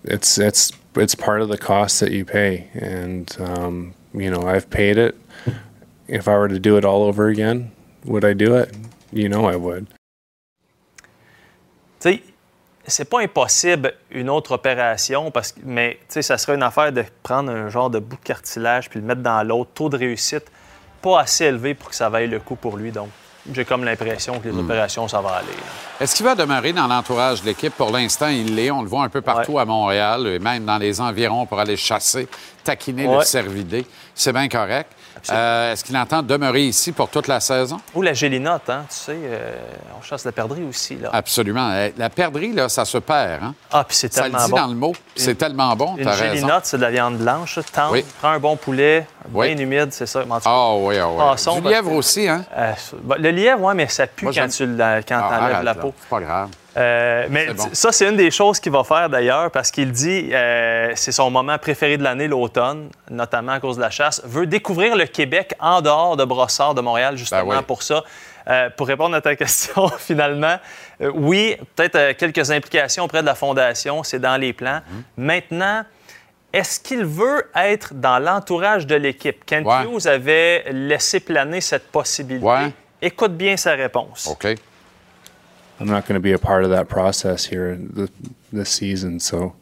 it's 0.04 0.38
it's 0.38 0.73
it's 0.97 1.14
part 1.14 1.43
of 1.43 1.49
the 1.49 1.59
cost 1.59 2.00
that 2.00 2.12
you 2.12 2.25
pay, 2.25 2.69
and 2.75 3.35
um, 3.38 3.95
you 4.12 4.31
know, 4.31 4.47
I've 4.47 4.71
paid 4.71 4.97
it. 4.97 5.16
If 6.07 6.28
I 6.28 6.37
were 6.37 6.49
to 6.49 6.59
do 6.59 6.76
it 6.76 6.85
all 6.85 7.02
over 7.02 7.28
again, 7.28 7.73
would 8.04 8.25
I 8.25 8.35
do 8.35 8.57
it? 8.57 8.75
You 9.12 9.28
know, 9.28 9.47
I 9.47 9.57
would. 9.57 9.87
C'est 12.87 13.07
pas 13.07 13.21
impossible 13.23 13.95
une 14.11 14.28
autre 14.28 14.52
opération, 14.52 15.31
parce 15.31 15.52
que, 15.52 15.61
mais 15.64 15.97
tu 16.00 16.14
sais, 16.14 16.23
ça 16.23 16.37
serait 16.37 16.54
une 16.54 16.62
affaire 16.62 16.93
de 16.93 17.02
prendre 17.23 17.50
un 17.50 17.71
genre 17.71 17.88
de 17.88 17.99
bout 17.99 18.16
de 18.16 18.23
cartilage 18.23 18.90
puis 18.90 19.00
le 19.00 19.07
mettre 19.07 19.23
dans 19.23 19.43
l'autre. 19.43 19.71
Taux 19.73 19.88
de 19.88 19.97
réussite 19.97 20.45
pas 21.00 21.21
assez 21.21 21.47
élevé 21.47 21.73
pour 21.73 21.88
que 21.88 21.95
ça 21.97 22.11
vaille 22.11 22.28
le 22.28 22.40
coup 22.40 22.57
pour 22.57 22.76
lui. 22.76 22.93
Donc, 22.93 23.09
j'ai 23.52 23.64
comme 23.64 23.84
l'impression 23.84 24.38
que 24.40 24.48
les 24.48 24.56
opérations, 24.58 25.06
ça 25.08 25.20
va 25.20 25.30
aller. 25.36 25.48
Est-ce 26.00 26.14
qu'il 26.14 26.24
va 26.24 26.34
demeurer 26.34 26.72
dans 26.72 26.86
l'entourage 26.86 27.40
de 27.42 27.46
l'équipe? 27.46 27.74
Pour 27.74 27.90
l'instant, 27.90 28.28
il 28.28 28.54
l'est. 28.54 28.70
On 28.70 28.82
le 28.82 28.88
voit 28.88 29.04
un 29.04 29.08
peu 29.08 29.20
partout 29.20 29.52
Ouais. 29.52 29.62
à 29.62 29.64
Montréal 29.64 30.26
et 30.26 30.38
même 30.38 30.64
dans 30.64 30.78
les 30.78 31.00
environs 31.00 31.44
pour 31.46 31.60
aller 31.60 31.76
chasser, 31.76 32.26
taquiner 32.62 33.04
le 33.04 33.18
Ouais. 33.18 33.24
cervidé. 33.24 33.86
C'est 34.14 34.32
bien 34.32 34.48
correct. 34.48 34.90
Euh, 35.31 35.73
Est-ce 35.73 35.85
qu'il 35.85 35.97
entend 35.97 36.23
demeurer 36.23 36.62
ici 36.64 36.93
pour 36.93 37.09
toute 37.09 37.26
la 37.28 37.40
saison? 37.40 37.78
Ou 37.95 38.02
la 38.02 38.12
gélinote, 38.12 38.69
hein, 38.69 38.85
tu 38.88 38.97
sais, 38.97 39.16
euh, 39.16 39.52
on 39.99 40.02
chasse 40.02 40.25
la 40.25 40.33
perdrix 40.33 40.62
aussi. 40.64 40.97
Là. 40.97 41.11
Absolument. 41.12 41.71
Euh, 41.73 41.90
La 41.97 42.11
perdrix, 42.11 42.52
là, 42.52 42.69
ça 42.69 42.85
se 42.85 42.99
perd. 42.99 43.43
Hein? 43.43 43.54
Ah, 43.73 43.85
puis 43.85 43.97
c'est 43.97 44.12
Ça 44.12 44.25
le 44.26 44.31
tellement 44.33 44.45
dit 44.47 44.50
bon. 44.50 44.57
dans 44.57 44.66
le 44.66 44.75
mot. 44.75 44.93
C'est 45.16 45.35
tellement 45.37 45.76
bon, 45.76 45.97
Une 45.97 46.12
gélinote, 46.12 46.66
c'est 46.66 46.76
de 46.76 46.83
la 46.83 46.90
viande 46.90 47.16
blanche, 47.19 47.59
tendre. 47.73 47.93
Oui. 47.93 48.04
Prends 48.21 48.31
un 48.31 48.38
bon 48.38 48.57
poulet, 48.57 49.07
Oui. 49.33 49.54
bien 49.54 49.62
humide, 49.62 49.93
c'est 49.93 50.07
ça. 50.07 50.23
Ah 50.45 50.75
oui, 50.76 50.99
ah 50.99 51.09
oui. 51.09 51.16
Passons, 51.19 51.61
du 51.61 51.69
lièvre 51.69 51.93
aussi, 51.93 52.28
hein? 52.28 52.45
euh, 52.57 52.73
le 53.19 53.31
lièvre, 53.31 53.62
oui, 53.62 53.75
mais 53.76 53.88
ça 53.88 54.07
pue 54.07 54.25
Moi, 54.26 54.35
quand 54.35 54.49
tu 54.49 54.66
quand 55.09 55.21
Ah, 55.31 55.62
la 55.62 55.75
peau. 55.75 55.93
C'est 56.00 56.09
pas 56.09 56.21
grave. 56.21 56.49
Euh, 56.76 57.26
mais 57.31 57.52
bon. 57.54 57.69
ça, 57.73 57.93
c'est 57.93 58.09
une 58.09 58.16
des 58.16 58.31
choses 58.31 58.59
qu'il 58.59 58.73
va 58.73 58.83
faire 58.85 59.09
d'ailleurs, 59.09 59.50
parce 59.50 59.71
qu'il 59.71 59.93
dit 59.93 60.31
euh, 60.33 60.93
c'est 60.97 61.12
son 61.12 61.31
moment 61.31 61.57
préféré 61.59 61.97
de 61.97 62.02
l'année, 62.02 62.26
l'automne, 62.28 62.88
notamment 63.11 63.52
à 63.52 63.61
cause 63.61 63.76
de 63.76 63.81
la 63.83 63.90
chasse. 63.90 64.23
Veut 64.25 64.47
découvrir 64.47 64.97
le 64.97 65.07
Québec 65.07 65.54
en 65.61 65.81
dehors 65.81 66.16
de 66.16 66.25
Brossard, 66.25 66.75
de 66.75 66.81
Montréal, 66.81 67.16
justement 67.16 67.47
Ben 67.47 67.59
oui. 67.59 67.64
pour 67.66 67.83
ça. 67.83 68.02
Euh, 68.47 68.69
pour 68.76 68.87
répondre 68.88 69.14
à 69.14 69.21
ta 69.21 69.37
question, 69.43 69.88
finalement, 69.99 70.57
euh, 71.00 71.11
oui, 71.14 71.57
peut-être 71.76 72.16
quelques 72.16 72.50
implications 72.50 73.04
auprès 73.04 73.23
de 73.23 73.26
la 73.26 73.35
Fondation, 73.35 74.02
c'est 74.02 74.19
dans 74.19 74.37
les 74.37 74.52
plans. 74.52 74.81
Mhm. 74.90 75.02
Maintenant, 75.16 75.85
est-ce 76.52 76.78
qu'il 76.78 77.04
veut 77.04 77.50
être 77.57 77.95
dans 77.95 78.19
l'entourage 78.19 78.87
de 78.87 78.95
l'équipe? 78.97 79.45
Kent 79.45 79.66
Ouais. 79.66 79.85
Hughes 79.85 80.07
avait 80.07 80.64
laissé 80.71 81.21
planer 81.21 81.61
cette 81.61 81.90
possibilité. 81.90 82.47
Ouais. 82.47 82.71
Écoute 83.00 83.37
bien 83.37 83.57
sa 83.57 83.73
réponse. 83.73 84.28
OK. 84.31 84.54
I'm 85.81 85.88
not 85.88 86.07
going 86.07 86.14
to 86.14 86.21
be 86.21 86.33
a 86.33 86.38
part 86.38 86.64
of 86.64 86.71
that 86.71 86.88
process 86.88 87.47
here 87.47 87.76
th- 87.76 88.11
this 88.52 88.71
season. 88.71 89.19
So, 89.21 89.54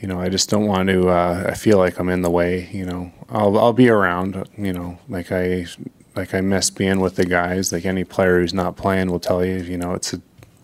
you 0.00 0.08
know, 0.08 0.20
I 0.20 0.28
just 0.28 0.48
don't 0.48 0.66
want 0.66 0.88
to. 0.88 1.08
Uh, 1.08 1.46
I 1.48 1.54
feel 1.54 1.78
like 1.78 1.98
I'm 1.98 2.08
in 2.08 2.22
the 2.22 2.30
way. 2.30 2.68
You 2.72 2.84
know, 2.84 3.12
I'll 3.28 3.58
I'll 3.58 3.72
be 3.72 3.88
around. 3.88 4.48
You 4.56 4.72
know, 4.72 4.98
like 5.08 5.32
I 5.32 5.66
like 6.14 6.34
I 6.34 6.40
miss 6.40 6.70
being 6.70 7.00
with 7.00 7.16
the 7.16 7.26
guys. 7.26 7.72
Like 7.72 7.84
any 7.84 8.04
player 8.04 8.40
who's 8.40 8.54
not 8.54 8.76
playing 8.76 9.10
will 9.10 9.20
tell 9.20 9.44
you. 9.44 9.56
You 9.56 9.78
know, 9.78 9.94
it's 9.94 10.12
a, 10.12 10.20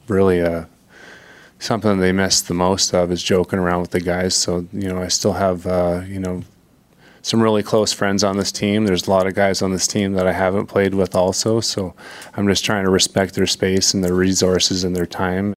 really 0.06 0.40
a 0.40 0.68
something 1.58 1.98
they 1.98 2.12
miss 2.12 2.40
the 2.40 2.54
most 2.54 2.94
of 2.94 3.10
is 3.10 3.22
joking 3.22 3.58
around 3.58 3.80
with 3.80 3.90
the 3.90 4.00
guys. 4.00 4.36
So, 4.36 4.68
you 4.72 4.88
know, 4.88 5.02
I 5.02 5.08
still 5.08 5.34
have 5.34 5.66
uh, 5.66 6.02
you 6.06 6.20
know 6.20 6.42
some 7.22 7.42
really 7.42 7.62
close 7.62 7.92
friends 7.92 8.22
on 8.24 8.36
this 8.38 8.52
team. 8.52 8.84
There's 8.86 9.06
a 9.06 9.10
lot 9.10 9.26
of 9.26 9.34
guys 9.34 9.62
on 9.62 9.72
this 9.72 9.86
team 9.86 10.14
that 10.14 10.26
I 10.26 10.32
haven't 10.32 10.66
played 10.66 10.94
with 10.94 11.14
also. 11.14 11.60
So 11.60 11.94
I'm 12.36 12.46
just 12.48 12.64
trying 12.64 12.84
to 12.84 12.90
respect 12.90 13.34
their 13.34 13.46
space 13.46 13.94
and 13.94 14.02
their 14.02 14.14
resources 14.14 14.84
and 14.84 14.94
their 14.94 15.06
time. 15.06 15.54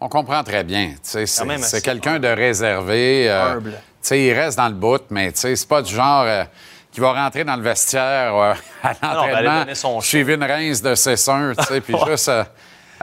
On 0.00 0.08
comprend 0.08 0.42
très 0.42 0.64
bien. 0.64 0.96
C'est 1.02 1.20
même 1.44 1.60
c'est 1.60 1.76
assez 1.76 1.80
quelqu'un 1.80 2.18
de 2.18 2.26
réservé. 2.26 3.30
euh, 3.30 3.60
tu 3.60 3.70
sais, 4.00 4.20
il 4.20 4.32
reste 4.32 4.56
dans 4.58 4.68
le 4.68 4.74
bout, 4.74 5.02
mais 5.10 5.30
tu 5.30 5.38
sais, 5.38 5.54
c'est 5.54 5.68
pas 5.68 5.80
du 5.80 5.94
genre 5.94 6.24
euh, 6.26 6.44
qui 6.90 6.98
va 7.00 7.12
rentrer 7.12 7.44
dans 7.44 7.54
le 7.54 7.62
vestiaire 7.62 8.34
euh, 8.34 8.54
à 8.82 8.88
non, 8.88 8.96
ben, 9.00 9.08
aller 9.08 9.14
l'entraînement, 9.14 9.58
donner 9.60 9.74
son 9.76 10.00
suivre 10.00 10.30
une 10.30 10.42
rince 10.42 10.82
de 10.82 10.96
cessun, 10.96 11.54
tu 11.56 11.64
sais, 11.64 11.80
puis 11.86 11.94
juste 12.06 12.28
euh, 12.28 12.42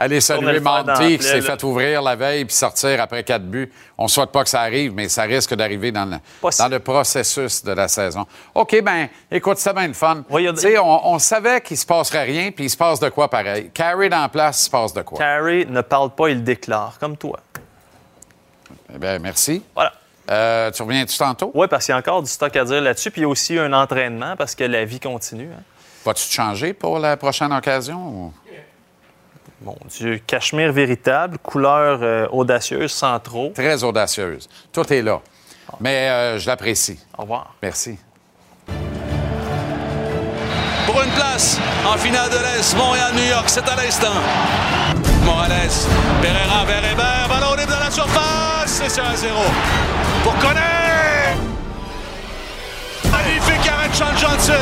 aller 0.00 0.14
le 0.16 0.20
saluer 0.20 0.60
Monty 0.60 1.18
qui 1.18 1.24
s'est 1.24 1.40
fait 1.42 1.62
ouvrir 1.62 2.00
la 2.02 2.16
veille 2.16 2.44
puis 2.46 2.54
sortir 2.54 3.00
après 3.00 3.22
quatre 3.22 3.44
buts. 3.44 3.70
On 3.98 4.08
souhaite 4.08 4.30
pas 4.32 4.42
que 4.42 4.48
ça 4.50 4.62
arrive, 4.62 4.94
mais 4.94 5.08
ça 5.08 5.22
risque 5.24 5.54
d'arriver 5.54 5.92
dans 5.92 6.06
le, 6.06 6.16
dans 6.58 6.68
le 6.68 6.78
processus 6.80 7.62
de 7.62 7.72
la 7.72 7.86
saison. 7.86 8.26
OK, 8.54 8.82
ben 8.82 9.08
écoute, 9.30 9.58
c'est 9.58 9.74
bien 9.74 9.88
le 9.88 9.92
fun. 9.94 10.24
Oui, 10.30 10.48
a- 10.48 10.52
Tu 10.54 10.60
sais, 10.60 10.78
on, 10.78 11.08
on 11.12 11.18
savait 11.18 11.60
qu'il 11.60 11.76
se 11.76 11.84
passerait 11.84 12.24
rien, 12.24 12.50
puis 12.50 12.64
il 12.64 12.70
se 12.70 12.76
passe 12.76 12.98
de 12.98 13.08
quoi 13.10 13.28
pareil? 13.28 13.70
Carry 13.74 14.08
dans 14.08 14.22
la 14.22 14.28
place, 14.28 14.60
il 14.62 14.64
se 14.64 14.70
passe 14.70 14.92
de 14.94 15.02
quoi? 15.02 15.18
Carey 15.18 15.66
ne 15.68 15.82
parle 15.82 16.10
pas, 16.10 16.28
il 16.30 16.42
déclare, 16.42 16.94
comme 16.98 17.16
toi. 17.16 17.38
Eh 18.94 18.98
bien, 18.98 19.18
merci. 19.18 19.62
Voilà. 19.74 19.92
Euh, 20.30 20.70
tu 20.70 20.82
reviens-tu 20.82 21.16
tantôt? 21.18 21.50
Oui, 21.54 21.66
parce 21.68 21.84
qu'il 21.84 21.92
y 21.92 21.96
a 21.96 21.98
encore 21.98 22.22
du 22.22 22.30
stock 22.30 22.54
à 22.54 22.64
dire 22.64 22.80
là-dessus. 22.80 23.10
Puis 23.10 23.20
il 23.20 23.24
y 23.24 23.26
a 23.26 23.28
aussi 23.28 23.58
un 23.58 23.72
entraînement 23.72 24.36
parce 24.36 24.54
que 24.54 24.64
la 24.64 24.84
vie 24.84 25.00
continue. 25.00 25.50
hein. 25.52 25.62
Vas-tu 26.04 26.26
te 26.28 26.32
changer 26.32 26.72
pour 26.72 26.98
la 26.98 27.16
prochaine 27.16 27.52
occasion? 27.52 27.98
ou- 27.98 28.32
Mon 29.62 29.76
Dieu, 29.88 30.20
cachemire 30.26 30.72
véritable, 30.72 31.38
couleur 31.38 32.00
euh, 32.02 32.26
audacieuse, 32.30 32.92
sans 32.92 33.18
trop. 33.20 33.52
Très 33.54 33.84
audacieuse. 33.84 34.48
Tout 34.72 34.90
est 34.92 35.02
là. 35.02 35.20
Mais 35.80 36.08
euh, 36.08 36.38
je 36.38 36.46
l'apprécie. 36.46 36.98
Au 37.16 37.22
revoir. 37.22 37.54
Merci. 37.62 37.98
pour 40.86 41.02
une 41.02 41.10
place 41.10 41.58
en 41.86 41.96
finale 41.96 42.30
de 42.30 42.36
l'Est. 42.36 42.76
Montréal-New 42.76 43.28
York, 43.28 43.44
c'est 43.48 43.68
à 43.68 43.76
l'instant. 43.76 44.08
Morales, 45.24 45.52
Pereira 46.20 46.64
vers 46.64 46.92
Hébert, 46.92 47.28
ballon 47.28 47.54
libre 47.54 47.72
dans 47.72 47.84
la 47.84 47.90
surface, 47.90 48.82
c'est 48.88 49.00
1 49.00 49.04
à 49.04 49.16
0. 49.16 49.34
Pour 50.24 50.36
connaître! 50.38 50.80
Johnson. 54.16 54.52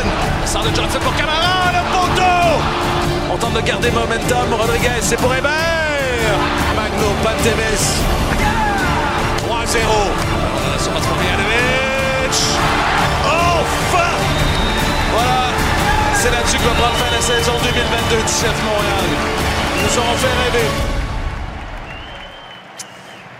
Sort 0.45 0.63
de 0.63 0.75
Johnson 0.75 0.99
pour 1.03 1.15
Camara, 1.17 1.73
le 1.73 1.83
poteau. 1.93 2.88
On 3.31 3.37
tente 3.37 3.55
de 3.55 3.61
garder 3.61 3.91
momentum. 3.91 4.53
Rodriguez, 4.53 5.01
c'est 5.03 5.17
pour 5.17 5.35
Hébert. 5.35 5.53
Magno 6.75 7.09
Pantemis. 7.23 8.03
3-0. 9.47 9.49
On 9.49 10.75
a 10.75 10.79
sur. 10.79 10.93
Oh, 13.25 13.65
fuck! 13.91 14.21
Voilà. 15.13 15.51
C'est 16.15 16.31
là-dessus 16.31 16.57
que 16.57 16.65
va 16.65 16.75
prendre 16.75 16.97
fin 16.97 17.11
la 17.11 17.21
saison 17.21 17.53
2022-17 17.53 18.47
Montréal. 18.65 19.09
Nous 19.83 19.99
ont 19.99 20.17
fait 20.17 20.57
rêver. 20.57 20.98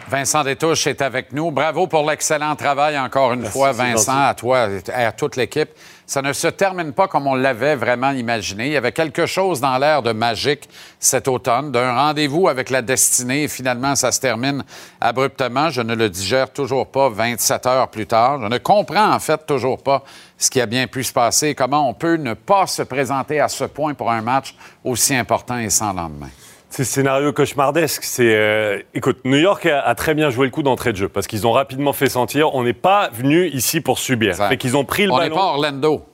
Vincent 0.09 0.43
Détouche 0.43 0.87
est 0.87 1.03
avec 1.03 1.33
nous. 1.35 1.51
Bravo 1.51 1.87
pour 1.87 2.09
l'excellent 2.09 2.57
travail 2.57 2.99
encore 2.99 3.35
une 3.35 3.45
fois, 3.45 3.73
Vincent, 3.73 4.13
gentil. 4.13 4.29
à 4.29 4.35
toi 4.35 4.69
et 4.89 5.05
à 5.05 5.13
toute 5.13 5.37
l'équipe. 5.37 5.69
Ça 6.07 6.23
ne 6.23 6.33
se 6.33 6.49
termine 6.49 6.95
pas 6.95 7.09
comme 7.09 7.27
on 7.27 7.35
l'avait 7.35 7.77
vraiment 7.77 8.13
imaginé. 8.13 8.69
Il 8.69 8.73
y 8.73 8.77
avait 8.79 8.93
quelque 8.93 9.27
chose 9.27 9.61
dans 9.61 9.77
l'air 9.77 10.03
de 10.03 10.13
magique 10.13 10.67
cet 10.99 11.29
automne, 11.29 11.71
d'un 11.73 11.93
rendez-vous 11.93 12.49
avec 12.49 12.71
la 12.71 12.81
destinée. 12.81 13.43
Et 13.43 13.49
finalement, 13.49 13.95
ça 13.97 14.11
se 14.11 14.19
termine 14.19 14.65
abruptement. 14.99 15.69
Je 15.69 15.83
ne 15.83 15.95
le 15.95 16.09
digère 16.09 16.51
toujours 16.51 16.87
pas 16.87 17.11
27 17.11 17.67
heures 17.67 17.89
plus 17.89 18.07
tard. 18.07 18.41
Je 18.41 18.47
ne 18.47 18.57
comprends 18.57 19.13
en 19.13 19.19
fait 19.19 19.45
toujours 19.45 19.83
pas 19.83 20.03
ce 20.39 20.49
qui 20.49 20.63
a 20.63 20.67
bien 20.67 20.87
pu 20.87 21.05
se 21.05 21.13
passer 21.13 21.49
et 21.49 21.55
comment 21.55 21.87
on 21.87 21.93
peut 21.93 22.17
ne 22.17 22.33
pas 22.33 22.67
se 22.67 22.81
présenter 22.81 23.41
à 23.41 23.49
ce 23.49 23.65
point 23.65 23.93
pour 23.93 24.11
un 24.11 24.23
match 24.23 24.55
aussi 24.83 25.15
important 25.15 25.59
et 25.59 25.69
sans 25.69 25.93
lendemain? 25.93 26.31
C'est 26.71 26.85
scénario 26.85 27.33
cauchemardesque. 27.33 28.05
C'est, 28.05 28.35
euh, 28.35 28.79
écoute, 28.95 29.19
New 29.25 29.39
York 29.39 29.65
a, 29.67 29.81
a 29.81 29.95
très 29.95 30.15
bien 30.15 30.31
joué 30.31 30.47
le 30.47 30.51
coup 30.51 30.63
d'entrée 30.63 30.93
de 30.93 30.99
jeu 30.99 31.09
parce 31.09 31.27
qu'ils 31.27 31.47
ont 31.47 31.53
rapidement 31.53 31.93
fait 31.93 32.09
sentir 32.09 32.55
on 32.55 32.63
n'est 32.63 32.73
pas 32.75 33.09
venu 33.13 33.47
ici 33.49 33.81
pour 33.81 33.99
subir. 33.99 34.35
Fait 34.37 34.57
qu'ils 34.59 34.77
ont 34.77 34.85
pris 34.85 35.07
le 35.07 35.13
On 35.13 35.17
n'est 35.19 35.25
ballon 35.25 35.37
pas 35.37 35.45
Orlando. 35.47 36.05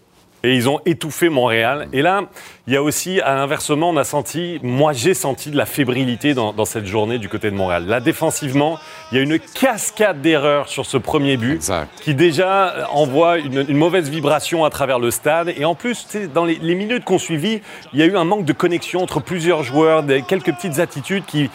Et 0.44 0.54
ils 0.54 0.68
ont 0.68 0.78
étouffé 0.84 1.30
Montréal. 1.30 1.88
Et 1.92 2.02
là, 2.02 2.24
il 2.66 2.74
y 2.74 2.76
a 2.76 2.82
aussi, 2.82 3.20
à 3.22 3.34
l'inversement, 3.34 3.90
on 3.90 3.96
a 3.96 4.04
senti, 4.04 4.60
moi 4.62 4.92
j'ai 4.92 5.14
senti 5.14 5.50
de 5.50 5.56
la 5.56 5.66
fébrilité 5.66 6.34
dans, 6.34 6.52
dans 6.52 6.66
cette 6.66 6.86
journée 6.86 7.18
du 7.18 7.28
côté 7.28 7.50
de 7.50 7.56
Montréal. 7.56 7.86
Là, 7.86 8.00
défensivement, 8.00 8.78
il 9.10 9.16
y 9.16 9.20
a 9.20 9.22
une 9.22 9.38
cascade 9.38 10.20
d'erreurs 10.20 10.68
sur 10.68 10.84
ce 10.84 10.98
premier 10.98 11.36
but 11.38 11.54
Exact. 11.54 11.88
qui 12.02 12.14
déjà 12.14 12.68
euh, 12.68 12.84
envoie 12.92 13.38
une, 13.38 13.64
une 13.68 13.76
mauvaise 13.76 14.08
vibration 14.10 14.64
à 14.64 14.70
travers 14.70 14.98
le 14.98 15.10
stade. 15.10 15.52
Et 15.56 15.64
en 15.64 15.74
plus, 15.74 16.06
dans 16.34 16.44
les, 16.44 16.58
les 16.60 16.74
minutes 16.74 17.04
qu'on 17.04 17.18
suivit, 17.18 17.62
il 17.94 17.98
y 17.98 18.02
a 18.02 18.06
eu 18.06 18.16
un 18.16 18.24
manque 18.24 18.44
de 18.44 18.52
connexion 18.52 19.02
entre 19.02 19.20
plusieurs 19.20 19.62
joueurs, 19.62 20.02
des, 20.02 20.22
quelques 20.22 20.52
petites 20.52 20.78
attitudes 20.78 21.24
qui 21.26 21.50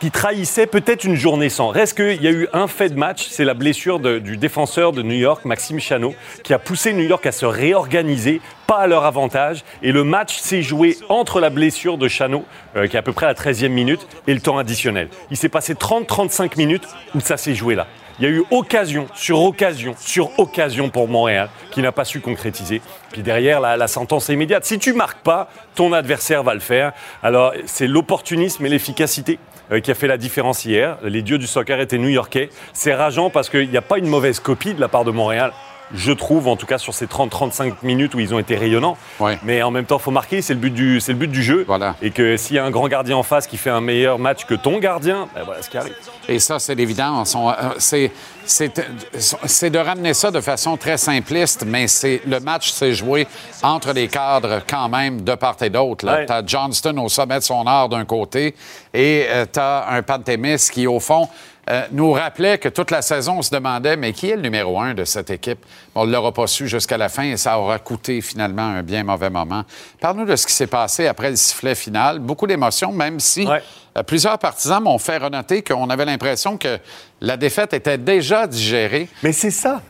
qui 0.00 0.10
trahissaient 0.10 0.66
peut-être 0.66 1.04
une 1.04 1.14
journée 1.14 1.50
sans. 1.50 1.68
Reste 1.68 1.94
qu'il 1.94 2.22
y 2.22 2.26
a 2.26 2.30
eu 2.30 2.48
un 2.52 2.66
fait 2.66 2.88
de 2.88 2.98
match, 2.98 3.26
c'est 3.28 3.44
la 3.44 3.54
blessure 3.54 4.00
du 4.00 4.38
défenseur 4.38 4.92
de 4.92 5.02
New 5.02 5.14
York, 5.14 5.44
Maxime 5.44 5.78
Chanot, 5.78 6.14
qui 6.42 6.54
a 6.54 6.58
poussé 6.58 6.94
New 6.94 7.04
York 7.04 7.24
à 7.26 7.32
se 7.32 7.44
réorganiser, 7.44 8.40
pas 8.66 8.78
à 8.78 8.86
leur 8.86 9.04
avantage. 9.04 9.62
Et 9.82 9.92
le 9.92 10.02
match 10.02 10.38
s'est 10.38 10.62
joué 10.62 10.96
entre 11.10 11.38
la 11.38 11.50
blessure 11.50 11.98
de 11.98 12.08
Chanot, 12.08 12.44
euh, 12.76 12.86
qui 12.86 12.96
est 12.96 12.98
à 12.98 13.02
peu 13.02 13.12
près 13.12 13.26
à 13.26 13.28
la 13.28 13.34
13e 13.34 13.68
minute, 13.68 14.06
et 14.26 14.32
le 14.32 14.40
temps 14.40 14.56
additionnel. 14.56 15.08
Il 15.30 15.36
s'est 15.36 15.50
passé 15.50 15.74
30-35 15.74 16.56
minutes 16.56 16.88
où 17.14 17.20
ça 17.20 17.36
s'est 17.36 17.54
joué 17.54 17.74
là. 17.74 17.86
Il 18.18 18.24
y 18.24 18.26
a 18.26 18.30
eu 18.30 18.44
occasion 18.50 19.06
sur 19.14 19.42
occasion 19.42 19.94
sur 19.98 20.38
occasion 20.38 20.90
pour 20.90 21.08
Montréal 21.08 21.48
qui 21.70 21.80
n'a 21.80 21.90
pas 21.90 22.04
su 22.04 22.20
concrétiser. 22.20 22.82
Puis 23.12 23.22
derrière, 23.22 23.60
la, 23.60 23.78
la 23.78 23.88
sentence 23.88 24.28
est 24.28 24.34
immédiate. 24.34 24.66
Si 24.66 24.78
tu 24.78 24.92
marques 24.92 25.22
pas, 25.22 25.48
ton 25.74 25.94
adversaire 25.94 26.42
va 26.42 26.52
le 26.52 26.60
faire. 26.60 26.92
Alors, 27.22 27.54
c'est 27.64 27.86
l'opportunisme 27.86 28.66
et 28.66 28.68
l'efficacité 28.68 29.38
qui 29.78 29.90
a 29.90 29.94
fait 29.94 30.08
la 30.08 30.16
différence 30.16 30.64
hier. 30.64 30.98
Les 31.02 31.22
dieux 31.22 31.38
du 31.38 31.46
soccer 31.46 31.80
étaient 31.80 31.98
new-yorkais. 31.98 32.50
C'est 32.72 32.94
rageant 32.94 33.30
parce 33.30 33.48
qu'il 33.48 33.70
n'y 33.70 33.76
a 33.76 33.82
pas 33.82 33.98
une 33.98 34.08
mauvaise 34.08 34.40
copie 34.40 34.74
de 34.74 34.80
la 34.80 34.88
part 34.88 35.04
de 35.04 35.12
Montréal. 35.12 35.52
Je 35.94 36.12
trouve, 36.12 36.46
en 36.48 36.56
tout 36.56 36.66
cas, 36.66 36.78
sur 36.78 36.94
ces 36.94 37.06
30-35 37.06 37.74
minutes 37.82 38.14
où 38.14 38.20
ils 38.20 38.32
ont 38.34 38.38
été 38.38 38.56
rayonnants. 38.56 38.96
Ouais. 39.18 39.38
Mais 39.42 39.62
en 39.62 39.70
même 39.70 39.84
temps, 39.86 39.98
il 39.98 40.02
faut 40.02 40.10
marquer, 40.10 40.40
c'est 40.42 40.54
le, 40.54 40.60
but 40.60 40.70
du- 40.72 41.00
c'est 41.00 41.12
le 41.12 41.18
but 41.18 41.30
du 41.30 41.42
jeu. 41.42 41.64
Voilà. 41.66 41.96
Et 42.02 42.10
que 42.10 42.36
s'il 42.36 42.56
y 42.56 42.58
a 42.58 42.64
un 42.64 42.70
grand 42.70 42.86
gardien 42.88 43.16
en 43.16 43.22
face 43.22 43.46
qui 43.46 43.56
fait 43.56 43.70
un 43.70 43.80
meilleur 43.80 44.18
match 44.18 44.44
que 44.44 44.54
ton 44.54 44.78
gardien, 44.78 45.28
ben 45.34 45.42
voilà 45.44 45.62
ce 45.62 45.70
qui 45.70 45.76
arrive. 45.78 45.94
Et 46.28 46.38
ça, 46.38 46.58
c'est 46.58 46.74
l'évidence. 46.74 47.36
Euh, 47.36 48.10
C'est, 48.46 49.70
de 49.70 49.78
ramener 49.78 50.14
ça 50.14 50.30
de 50.30 50.40
façon 50.40 50.76
très 50.76 50.96
simpliste, 50.96 51.64
mais 51.66 51.86
c'est, 51.88 52.20
le 52.26 52.40
match 52.40 52.70
s'est 52.70 52.92
joué 52.94 53.26
entre 53.62 53.92
les 53.92 54.08
cadres 54.08 54.60
quand 54.68 54.88
même 54.88 55.22
de 55.22 55.34
part 55.34 55.56
et 55.60 55.70
d'autre. 55.70 56.06
Ouais. 56.06 56.26
Tu 56.26 56.32
as 56.32 56.42
Johnston 56.46 56.96
au 56.98 57.08
sommet 57.08 57.36
de 57.38 57.44
son 57.44 57.66
art 57.66 57.88
d'un 57.88 58.04
côté 58.04 58.54
et 58.94 59.26
tu 59.52 59.58
as 59.60 59.86
un 59.90 60.02
Pantémis 60.02 60.56
qui, 60.72 60.86
au 60.86 61.00
fond, 61.00 61.28
euh, 61.70 61.82
nous 61.92 62.10
rappelait 62.12 62.58
que 62.58 62.68
toute 62.68 62.90
la 62.90 63.00
saison, 63.00 63.38
on 63.38 63.42
se 63.42 63.50
demandait, 63.50 63.96
mais 63.96 64.12
qui 64.12 64.28
est 64.28 64.36
le 64.36 64.42
numéro 64.42 64.80
un 64.80 64.92
de 64.94 65.04
cette 65.04 65.30
équipe? 65.30 65.64
On 65.94 66.04
ne 66.04 66.12
l'aura 66.12 66.32
pas 66.32 66.46
su 66.46 66.66
jusqu'à 66.68 66.98
la 66.98 67.08
fin 67.08 67.22
et 67.22 67.36
ça 67.36 67.58
aura 67.58 67.78
coûté 67.78 68.20
finalement 68.20 68.62
un 68.66 68.82
bien 68.82 69.04
mauvais 69.04 69.30
moment. 69.30 69.64
Parle-nous 70.00 70.24
de 70.24 70.36
ce 70.36 70.46
qui 70.46 70.52
s'est 70.52 70.66
passé 70.66 71.06
après 71.06 71.30
le 71.30 71.36
sifflet 71.36 71.74
final. 71.74 72.18
Beaucoup 72.18 72.46
d'émotions, 72.46 72.92
même 72.92 73.20
si 73.20 73.46
Ouais. 73.46 73.62
euh, 73.96 74.02
Plusieurs 74.02 74.38
partisans 74.38 74.82
m'ont 74.82 74.98
fait 74.98 75.18
renoter 75.18 75.62
qu'on 75.62 75.88
avait 75.90 76.04
l'impression 76.04 76.56
que 76.58 76.78
la 77.20 77.36
défaite 77.36 77.72
était 77.72 77.98
déjà 77.98 78.46
digérée. 78.46 79.08
Mais 79.22 79.32
c'est 79.32 79.50
ça. 79.52 79.80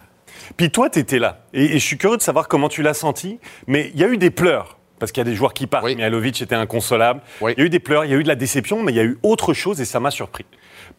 Puis 0.57 0.71
toi, 0.71 0.91
tu 0.91 0.99
étais 0.99 1.19
là. 1.19 1.39
Et, 1.55 1.65
et 1.65 1.79
je 1.79 1.85
suis 1.85 1.97
curieux 1.97 2.17
de 2.19 2.23
savoir 2.23 2.47
comment 2.49 2.69
tu 2.69 2.83
l'as 2.83 2.95
senti. 2.95 3.39
Mais 3.67 3.91
il 3.95 4.01
y 4.01 4.05
a 4.05 4.09
eu 4.09 4.19
des 4.19 4.31
pleurs. 4.31 4.77
Parce 4.99 5.13
qu'il 5.13 5.23
y 5.23 5.27
a 5.27 5.31
des 5.31 5.35
joueurs 5.37 5.55
qui 5.55 5.67
partent. 5.67 5.85
Oui. 5.87 5.97
Mihailovic 5.97 6.43
était 6.43 6.55
inconsolable. 6.55 7.23
Oui. 7.41 7.55
Il 7.57 7.61
y 7.61 7.63
a 7.63 7.67
eu 7.67 7.71
des 7.71 7.79
pleurs, 7.79 8.05
il 8.05 8.11
y 8.11 8.15
a 8.15 8.19
eu 8.19 8.23
de 8.23 8.29
la 8.29 8.35
déception, 8.35 8.83
mais 8.83 8.93
il 8.93 8.97
y 8.97 9.01
a 9.01 9.05
eu 9.05 9.19
autre 9.23 9.55
chose 9.55 9.81
et 9.81 9.87
ça 9.87 9.99
m'a 9.99 10.11
surpris. 10.11 10.45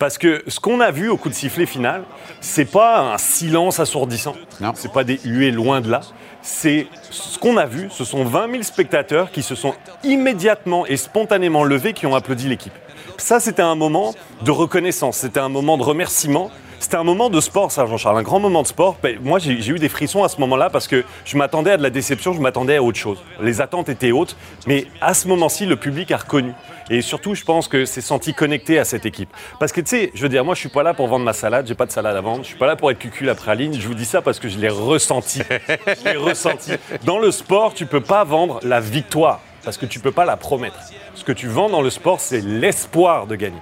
Parce 0.01 0.17
que 0.17 0.43
ce 0.47 0.59
qu'on 0.59 0.79
a 0.79 0.89
vu 0.89 1.09
au 1.09 1.15
coup 1.17 1.29
de 1.29 1.35
sifflet 1.35 1.67
final, 1.67 2.01
c'est 2.39 2.65
pas 2.65 3.13
un 3.13 3.19
silence 3.19 3.79
assourdissant. 3.79 4.33
C'est 4.73 4.91
pas 4.91 5.03
des 5.03 5.19
huées 5.23 5.51
loin 5.51 5.79
de 5.79 5.91
là. 5.91 6.01
C'est 6.41 6.87
ce 7.11 7.37
qu'on 7.37 7.55
a 7.55 7.67
vu, 7.67 7.87
ce 7.91 8.03
sont 8.03 8.23
20 8.23 8.49
000 8.49 8.63
spectateurs 8.63 9.29
qui 9.29 9.43
se 9.43 9.53
sont 9.53 9.75
immédiatement 10.03 10.87
et 10.87 10.97
spontanément 10.97 11.63
levés, 11.63 11.93
qui 11.93 12.07
ont 12.07 12.15
applaudi 12.15 12.49
l'équipe. 12.49 12.73
Ça, 13.17 13.39
c'était 13.39 13.61
un 13.61 13.75
moment 13.75 14.15
de 14.41 14.49
reconnaissance, 14.49 15.17
c'était 15.17 15.39
un 15.39 15.49
moment 15.49 15.77
de 15.77 15.83
remerciement. 15.83 16.49
C'était 16.79 16.97
un 16.97 17.03
moment 17.03 17.29
de 17.29 17.39
sport, 17.39 17.71
ça, 17.71 17.85
Jean-Charles, 17.85 18.17
un 18.17 18.23
grand 18.23 18.39
moment 18.39 18.63
de 18.63 18.67
sport. 18.67 18.97
Moi, 19.21 19.37
j'ai 19.37 19.61
j'ai 19.61 19.71
eu 19.71 19.77
des 19.77 19.87
frissons 19.87 20.23
à 20.23 20.29
ce 20.29 20.39
moment-là 20.39 20.71
parce 20.71 20.87
que 20.87 21.05
je 21.25 21.37
m'attendais 21.37 21.69
à 21.69 21.77
de 21.77 21.83
la 21.83 21.91
déception, 21.91 22.33
je 22.33 22.41
m'attendais 22.41 22.77
à 22.77 22.81
autre 22.81 22.97
chose. 22.97 23.19
Les 23.39 23.61
attentes 23.61 23.87
étaient 23.87 24.11
hautes, 24.11 24.35
mais 24.65 24.87
à 24.99 25.13
ce 25.13 25.27
moment-ci, 25.27 25.67
le 25.67 25.75
public 25.75 26.11
a 26.11 26.17
reconnu. 26.17 26.53
Et 26.91 27.01
surtout, 27.01 27.35
je 27.35 27.45
pense 27.45 27.69
que 27.69 27.85
c'est 27.85 28.01
senti 28.01 28.33
connecté 28.33 28.77
à 28.77 28.83
cette 28.83 29.05
équipe. 29.05 29.29
Parce 29.59 29.71
que, 29.71 29.79
tu 29.79 29.87
sais, 29.87 30.11
je 30.13 30.21
veux 30.21 30.27
dire, 30.27 30.43
moi, 30.43 30.55
je 30.55 30.59
suis 30.59 30.69
pas 30.69 30.83
là 30.83 30.93
pour 30.93 31.07
vendre 31.07 31.23
ma 31.23 31.31
salade, 31.31 31.65
j'ai 31.65 31.73
pas 31.73 31.85
de 31.85 31.91
salade 31.91 32.17
à 32.17 32.19
vendre. 32.19 32.43
Je 32.43 32.49
suis 32.49 32.57
pas 32.57 32.67
là 32.67 32.75
pour 32.75 32.91
être 32.91 32.99
cucul 32.99 33.29
à 33.29 33.35
praline. 33.35 33.73
Je 33.79 33.87
vous 33.87 33.93
dis 33.93 34.03
ça 34.03 34.21
parce 34.21 34.39
que 34.39 34.49
je 34.49 34.57
l'ai 34.57 34.67
ressenti. 34.67 35.41
je 35.69 36.11
l'ai 36.11 36.17
ressenti. 36.17 36.73
Dans 37.05 37.17
le 37.17 37.31
sport, 37.31 37.73
tu 37.73 37.85
peux 37.85 38.01
pas 38.01 38.25
vendre 38.25 38.59
la 38.63 38.81
victoire 38.81 39.39
parce 39.63 39.77
que 39.77 39.85
tu 39.85 40.01
peux 40.01 40.11
pas 40.11 40.25
la 40.25 40.35
promettre. 40.35 40.79
Ce 41.15 41.23
que 41.23 41.31
tu 41.31 41.47
vends 41.47 41.69
dans 41.69 41.81
le 41.81 41.89
sport, 41.89 42.19
c'est 42.19 42.41
l'espoir 42.41 43.25
de 43.25 43.37
gagner. 43.37 43.61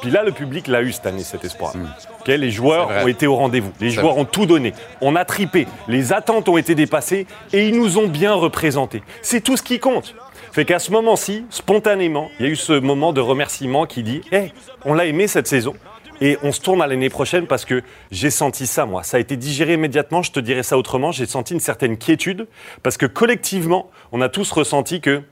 Puis 0.00 0.12
là, 0.12 0.22
le 0.22 0.30
public 0.30 0.68
l'a 0.68 0.82
eu 0.82 0.92
cette 0.92 1.06
année, 1.06 1.24
cet 1.24 1.44
espoir. 1.44 1.72
Ok, 2.20 2.28
les 2.28 2.50
joueurs 2.52 2.90
ont 3.02 3.08
été 3.08 3.26
au 3.26 3.34
rendez-vous. 3.34 3.72
Les 3.80 3.90
joueurs 3.90 4.12
vrai. 4.12 4.20
ont 4.20 4.24
tout 4.24 4.46
donné. 4.46 4.72
On 5.00 5.16
a 5.16 5.24
tripé. 5.24 5.66
Les 5.88 6.12
attentes 6.12 6.48
ont 6.48 6.56
été 6.56 6.76
dépassées 6.76 7.26
et 7.52 7.66
ils 7.66 7.76
nous 7.76 7.98
ont 7.98 8.06
bien 8.06 8.34
représentés. 8.34 9.02
C'est 9.22 9.40
tout 9.40 9.56
ce 9.56 9.62
qui 9.62 9.80
compte. 9.80 10.14
Fait 10.58 10.64
qu'à 10.64 10.80
ce 10.80 10.90
moment-ci, 10.90 11.46
spontanément, 11.50 12.30
il 12.40 12.46
y 12.46 12.48
a 12.48 12.50
eu 12.50 12.56
ce 12.56 12.72
moment 12.72 13.12
de 13.12 13.20
remerciement 13.20 13.86
qui 13.86 14.02
dit 14.02 14.22
Hé, 14.32 14.50
on 14.84 14.92
l'a 14.92 15.06
aimé 15.06 15.28
cette 15.28 15.46
saison. 15.46 15.72
Et 16.20 16.36
on 16.42 16.50
se 16.50 16.60
tourne 16.60 16.82
à 16.82 16.88
l'année 16.88 17.10
prochaine 17.10 17.46
parce 17.46 17.64
que 17.64 17.80
j'ai 18.10 18.30
senti 18.30 18.66
ça, 18.66 18.84
moi. 18.84 19.04
Ça 19.04 19.18
a 19.18 19.20
été 19.20 19.36
digéré 19.36 19.74
immédiatement. 19.74 20.20
Je 20.20 20.32
te 20.32 20.40
dirais 20.40 20.64
ça 20.64 20.76
autrement. 20.76 21.12
J'ai 21.12 21.26
senti 21.26 21.54
une 21.54 21.60
certaine 21.60 21.96
quiétude 21.96 22.48
parce 22.82 22.96
que 22.96 23.06
collectivement, 23.06 23.88
on 24.10 24.20
a 24.20 24.28
tous 24.28 24.50
ressenti 24.50 25.00
que 25.00 25.22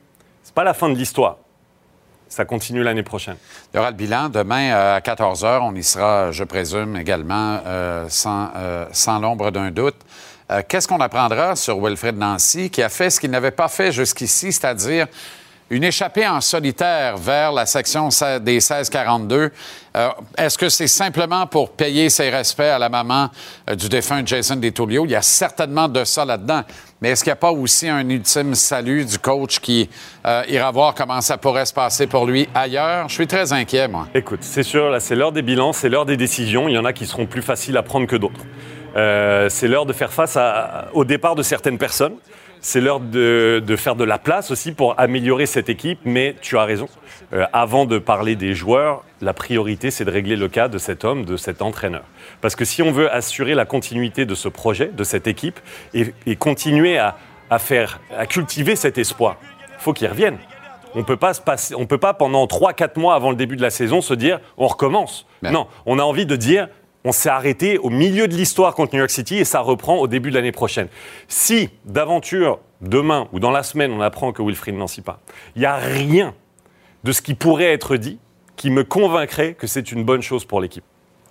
c'est 0.44 0.54
pas 0.54 0.62
la 0.62 0.74
fin 0.74 0.88
de 0.90 0.94
l'histoire. 0.94 1.38
Ça 2.28 2.44
continue 2.44 2.84
l'année 2.84 3.02
prochaine. 3.02 3.36
Il 3.74 3.78
y 3.78 3.80
aura 3.80 3.90
le 3.90 3.96
bilan 3.96 4.28
demain 4.28 4.70
euh, 4.70 4.94
à 4.94 5.00
14 5.00 5.44
h. 5.44 5.58
On 5.60 5.74
y 5.74 5.82
sera, 5.82 6.30
je 6.30 6.44
présume, 6.44 6.96
également 6.96 7.58
euh, 7.66 8.06
sans, 8.08 8.50
euh, 8.54 8.86
sans 8.92 9.18
l'ombre 9.18 9.50
d'un 9.50 9.72
doute. 9.72 9.96
Euh, 10.50 10.62
Qu'est-ce 10.66 10.86
qu'on 10.86 11.00
apprendra 11.00 11.56
sur 11.56 11.80
Wilfred 11.80 12.16
Nancy, 12.16 12.70
qui 12.70 12.82
a 12.82 12.88
fait 12.88 13.10
ce 13.10 13.18
qu'il 13.20 13.30
n'avait 13.30 13.50
pas 13.50 13.68
fait 13.68 13.90
jusqu'ici, 13.92 14.52
c'est-à-dire 14.52 15.06
une 15.68 15.82
échappée 15.82 16.24
en 16.28 16.40
solitaire 16.40 17.16
vers 17.16 17.50
la 17.50 17.66
section 17.66 18.08
se- 18.12 18.38
des 18.38 18.60
1642. 18.60 19.50
Euh, 19.96 20.08
Est-ce 20.38 20.56
que 20.56 20.68
c'est 20.68 20.86
simplement 20.86 21.48
pour 21.48 21.70
payer 21.72 22.08
ses 22.08 22.30
respects 22.30 22.60
à 22.60 22.78
la 22.78 22.88
maman 22.88 23.30
euh, 23.68 23.74
du 23.74 23.88
défunt 23.88 24.22
Jason 24.24 24.54
DeTulio? 24.54 25.04
Il 25.06 25.10
y 25.10 25.16
a 25.16 25.22
certainement 25.22 25.88
de 25.88 26.04
ça 26.04 26.24
là-dedans. 26.24 26.62
Mais 27.00 27.10
est-ce 27.10 27.24
qu'il 27.24 27.30
n'y 27.30 27.34
a 27.34 27.36
pas 27.36 27.50
aussi 27.50 27.88
un 27.88 28.08
ultime 28.08 28.54
salut 28.54 29.04
du 29.04 29.18
coach 29.18 29.58
qui 29.58 29.90
euh, 30.24 30.44
ira 30.48 30.70
voir 30.70 30.94
comment 30.94 31.20
ça 31.20 31.36
pourrait 31.36 31.66
se 31.66 31.74
passer 31.74 32.06
pour 32.06 32.26
lui 32.26 32.48
ailleurs? 32.54 33.08
Je 33.08 33.14
suis 33.14 33.26
très 33.26 33.52
inquiet, 33.52 33.88
moi. 33.88 34.06
Écoute, 34.14 34.40
c'est 34.42 34.62
sûr, 34.62 34.88
là, 34.90 35.00
c'est 35.00 35.16
l'heure 35.16 35.32
des 35.32 35.42
bilans, 35.42 35.72
c'est 35.72 35.88
l'heure 35.88 36.06
des 36.06 36.16
décisions. 36.16 36.68
Il 36.68 36.74
y 36.74 36.78
en 36.78 36.84
a 36.84 36.92
qui 36.92 37.06
seront 37.06 37.26
plus 37.26 37.42
faciles 37.42 37.76
à 37.76 37.82
prendre 37.82 38.06
que 38.06 38.14
d'autres. 38.16 38.40
Euh, 38.96 39.48
c'est 39.48 39.68
l'heure 39.68 39.86
de 39.86 39.92
faire 39.92 40.12
face 40.12 40.36
à- 40.36 40.88
au 40.94 41.04
départ 41.04 41.34
de 41.34 41.42
certaines 41.42 41.78
personnes. 41.78 42.14
C'est 42.60 42.80
l'heure 42.80 42.98
de, 43.00 43.62
de 43.64 43.76
faire 43.76 43.94
de 43.94 44.04
la 44.04 44.18
place 44.18 44.50
aussi 44.50 44.72
pour 44.72 44.98
améliorer 44.98 45.46
cette 45.46 45.68
équipe. 45.68 46.00
Mais 46.04 46.34
tu 46.40 46.56
as 46.58 46.64
raison. 46.64 46.88
Euh, 47.32 47.44
avant 47.52 47.84
de 47.84 47.98
parler 47.98 48.34
des 48.36 48.54
joueurs, 48.54 49.04
la 49.20 49.32
priorité, 49.34 49.90
c'est 49.90 50.04
de 50.04 50.10
régler 50.10 50.36
le 50.36 50.48
cas 50.48 50.68
de 50.68 50.78
cet 50.78 51.04
homme, 51.04 51.24
de 51.24 51.36
cet 51.36 51.60
entraîneur. 51.62 52.02
Parce 52.40 52.56
que 52.56 52.64
si 52.64 52.82
on 52.82 52.90
veut 52.92 53.12
assurer 53.12 53.54
la 53.54 53.64
continuité 53.66 54.24
de 54.24 54.34
ce 54.34 54.48
projet, 54.48 54.90
de 54.92 55.04
cette 55.04 55.26
équipe, 55.26 55.60
et, 55.94 56.14
et 56.26 56.36
continuer 56.36 56.98
à, 56.98 57.16
à 57.50 57.58
faire, 57.58 58.00
à 58.16 58.26
cultiver 58.26 58.76
cet 58.76 58.96
espoir. 58.98 59.36
Il 59.78 59.82
faut 59.82 59.92
qu'il 59.92 60.08
revienne. 60.08 60.38
On 60.94 61.04
peut 61.04 61.16
pas 61.18 61.34
se 61.34 61.40
passer, 61.42 61.74
on 61.74 61.84
peut 61.84 61.98
pas 61.98 62.14
pendant 62.14 62.46
3-4 62.46 62.98
mois 62.98 63.14
avant 63.14 63.30
le 63.30 63.36
début 63.36 63.56
de 63.56 63.62
la 63.62 63.70
saison 63.70 64.00
se 64.00 64.14
dire 64.14 64.40
on 64.56 64.66
recommence. 64.66 65.26
Ben. 65.42 65.50
Non, 65.52 65.66
on 65.84 65.98
a 65.98 66.02
envie 66.02 66.24
de 66.26 66.36
dire 66.36 66.68
on 67.06 67.12
s'est 67.12 67.28
arrêté 67.28 67.78
au 67.78 67.88
milieu 67.88 68.26
de 68.26 68.34
l'histoire 68.34 68.74
contre 68.74 68.94
New 68.94 68.98
York 68.98 69.10
City 69.10 69.36
et 69.36 69.44
ça 69.44 69.60
reprend 69.60 69.96
au 69.96 70.08
début 70.08 70.30
de 70.30 70.34
l'année 70.34 70.50
prochaine. 70.50 70.88
Si 71.28 71.70
d'aventure 71.84 72.58
demain 72.80 73.28
ou 73.32 73.38
dans 73.38 73.52
la 73.52 73.62
semaine 73.62 73.92
on 73.92 74.00
apprend 74.00 74.32
que 74.32 74.42
Wilfried 74.42 74.74
Nancy 74.74 75.02
part, 75.02 75.20
il 75.54 75.60
n'y 75.60 75.66
a 75.66 75.76
rien 75.76 76.34
de 77.04 77.12
ce 77.12 77.22
qui 77.22 77.34
pourrait 77.34 77.72
être 77.72 77.96
dit 77.96 78.18
qui 78.56 78.70
me 78.70 78.82
convaincrait 78.82 79.54
que 79.54 79.68
c'est 79.68 79.92
une 79.92 80.02
bonne 80.02 80.22
chose 80.22 80.44
pour 80.44 80.60
l'équipe. 80.60 80.84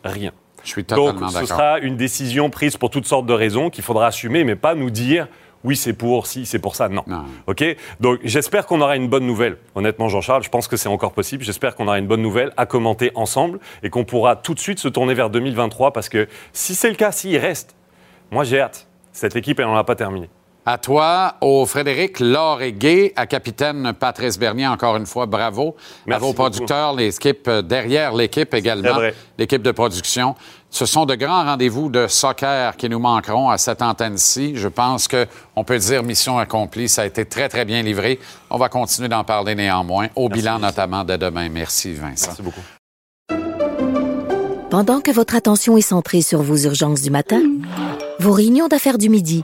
Rien. 0.05 0.31
Je 0.63 0.69
suis 0.69 0.83
Donc, 0.83 1.17
ce 1.29 1.45
sera 1.45 1.79
une 1.79 1.97
décision 1.97 2.49
prise 2.49 2.77
pour 2.77 2.89
toutes 2.89 3.05
sortes 3.05 3.25
de 3.25 3.33
raisons 3.33 3.69
qu'il 3.69 3.83
faudra 3.83 4.07
assumer, 4.07 4.43
mais 4.43 4.55
pas 4.55 4.75
nous 4.75 4.89
dire 4.89 5.27
oui, 5.65 5.75
c'est 5.75 5.93
pour 5.93 6.27
si, 6.27 6.45
c'est 6.45 6.59
pour 6.59 6.75
ça. 6.75 6.87
Non. 6.89 7.03
Non. 7.07 7.25
OK? 7.47 7.63
Donc, 7.99 8.19
j'espère 8.23 8.67
qu'on 8.67 8.79
aura 8.81 8.95
une 8.95 9.07
bonne 9.07 9.25
nouvelle. 9.25 9.57
Honnêtement, 9.73 10.07
Jean-Charles, 10.07 10.43
je 10.43 10.49
pense 10.49 10.67
que 10.67 10.77
c'est 10.77 10.89
encore 10.89 11.11
possible. 11.11 11.43
J'espère 11.43 11.75
qu'on 11.75 11.87
aura 11.87 11.97
une 11.97 12.07
bonne 12.07 12.21
nouvelle 12.21 12.53
à 12.55 12.65
commenter 12.65 13.11
ensemble 13.15 13.59
et 13.83 13.89
qu'on 13.89 14.05
pourra 14.05 14.35
tout 14.35 14.53
de 14.53 14.59
suite 14.59 14.79
se 14.79 14.87
tourner 14.87 15.15
vers 15.15 15.29
2023 15.29 15.91
parce 15.91 16.07
que 16.07 16.27
si 16.53 16.75
c'est 16.75 16.89
le 16.89 16.95
cas, 16.95 17.11
s'il 17.11 17.37
reste, 17.37 17.75
moi, 18.31 18.43
j'ai 18.43 18.61
hâte. 18.61 18.87
Cette 19.11 19.35
équipe, 19.35 19.59
elle 19.59 19.65
n'en 19.65 19.75
a 19.75 19.83
pas 19.83 19.95
terminé. 19.95 20.29
À 20.67 20.79
toi, 20.79 21.35
au 21.41 21.67
Frédéric 21.67 22.19
Laure-Gay, 22.19 23.13
à 23.15 23.27
capitaine 23.27 23.93
Patrice 23.93 24.39
Bernier, 24.39 24.65
encore 24.65 24.97
une 24.97 25.05
fois, 25.05 25.27
bravo. 25.27 25.75
Merci 26.07 26.15
à 26.15 26.19
vos 26.19 26.33
beaucoup. 26.33 26.41
producteurs, 26.41 26.93
l'équipe 26.93 27.47
euh, 27.47 27.61
derrière 27.61 28.15
l'équipe 28.15 28.51
également, 28.55 28.97
l'équipe 29.37 29.61
de 29.61 29.69
production. 29.69 30.33
Ce 30.71 30.87
sont 30.87 31.05
de 31.05 31.13
grands 31.13 31.43
rendez-vous 31.45 31.89
de 31.89 32.07
soccer 32.07 32.75
qui 32.77 32.89
nous 32.89 32.97
manqueront 32.97 33.51
à 33.51 33.59
cette 33.59 33.83
antenne-ci. 33.83 34.55
Je 34.55 34.67
pense 34.67 35.07
qu'on 35.07 35.63
peut 35.63 35.77
dire 35.77 36.01
mission 36.01 36.39
accomplie. 36.39 36.89
Ça 36.89 37.03
a 37.03 37.05
été 37.05 37.25
très, 37.25 37.47
très 37.47 37.63
bien 37.63 37.83
livré. 37.83 38.19
On 38.49 38.57
va 38.57 38.67
continuer 38.67 39.07
d'en 39.07 39.23
parler 39.23 39.53
néanmoins, 39.53 40.07
au 40.15 40.29
bilan 40.29 40.57
notamment 40.57 41.03
de 41.03 41.15
demain. 41.15 41.47
Merci, 41.47 41.93
Vincent. 41.93 42.29
Merci 42.29 42.41
beaucoup. 42.41 42.61
Pendant 44.71 44.99
que 44.99 45.11
votre 45.11 45.35
attention 45.35 45.77
est 45.77 45.81
centrée 45.81 46.23
sur 46.23 46.41
vos 46.41 46.57
urgences 46.57 47.03
du 47.03 47.11
matin, 47.11 47.41
vos 48.19 48.33
réunions 48.33 48.67
d'affaires 48.67 48.97
du 48.97 49.09
midi, 49.09 49.43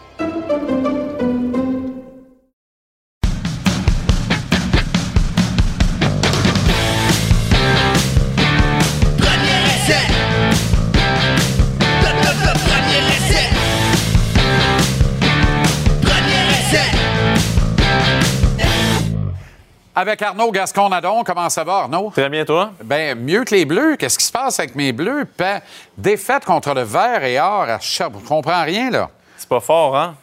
Avec 20.01 20.19
Arnaud 20.23 20.51
Gascon-Nadon, 20.51 21.23
comment 21.23 21.47
ça 21.47 21.63
va, 21.63 21.73
Arnaud? 21.73 22.09
Très 22.09 22.27
bien, 22.27 22.43
toi? 22.43 22.71
Ben, 22.83 23.15
mieux 23.19 23.43
que 23.43 23.53
les 23.53 23.65
Bleus. 23.65 23.97
Qu'est-ce 23.97 24.17
qui 24.17 24.25
se 24.25 24.31
passe 24.31 24.57
avec 24.57 24.73
mes 24.73 24.93
Bleus? 24.93 25.27
Ben, 25.37 25.61
défaite 25.95 26.43
contre 26.43 26.73
le 26.73 26.81
vert 26.81 27.23
et 27.23 27.39
or 27.39 27.69
à 27.69 27.79
Sherbrooke. 27.79 28.23
Je 28.23 28.27
comprends 28.27 28.63
rien, 28.63 28.89
là. 28.89 29.11
C'est 29.37 29.47
pas 29.47 29.59
fort, 29.59 29.95
hein? 29.95 30.15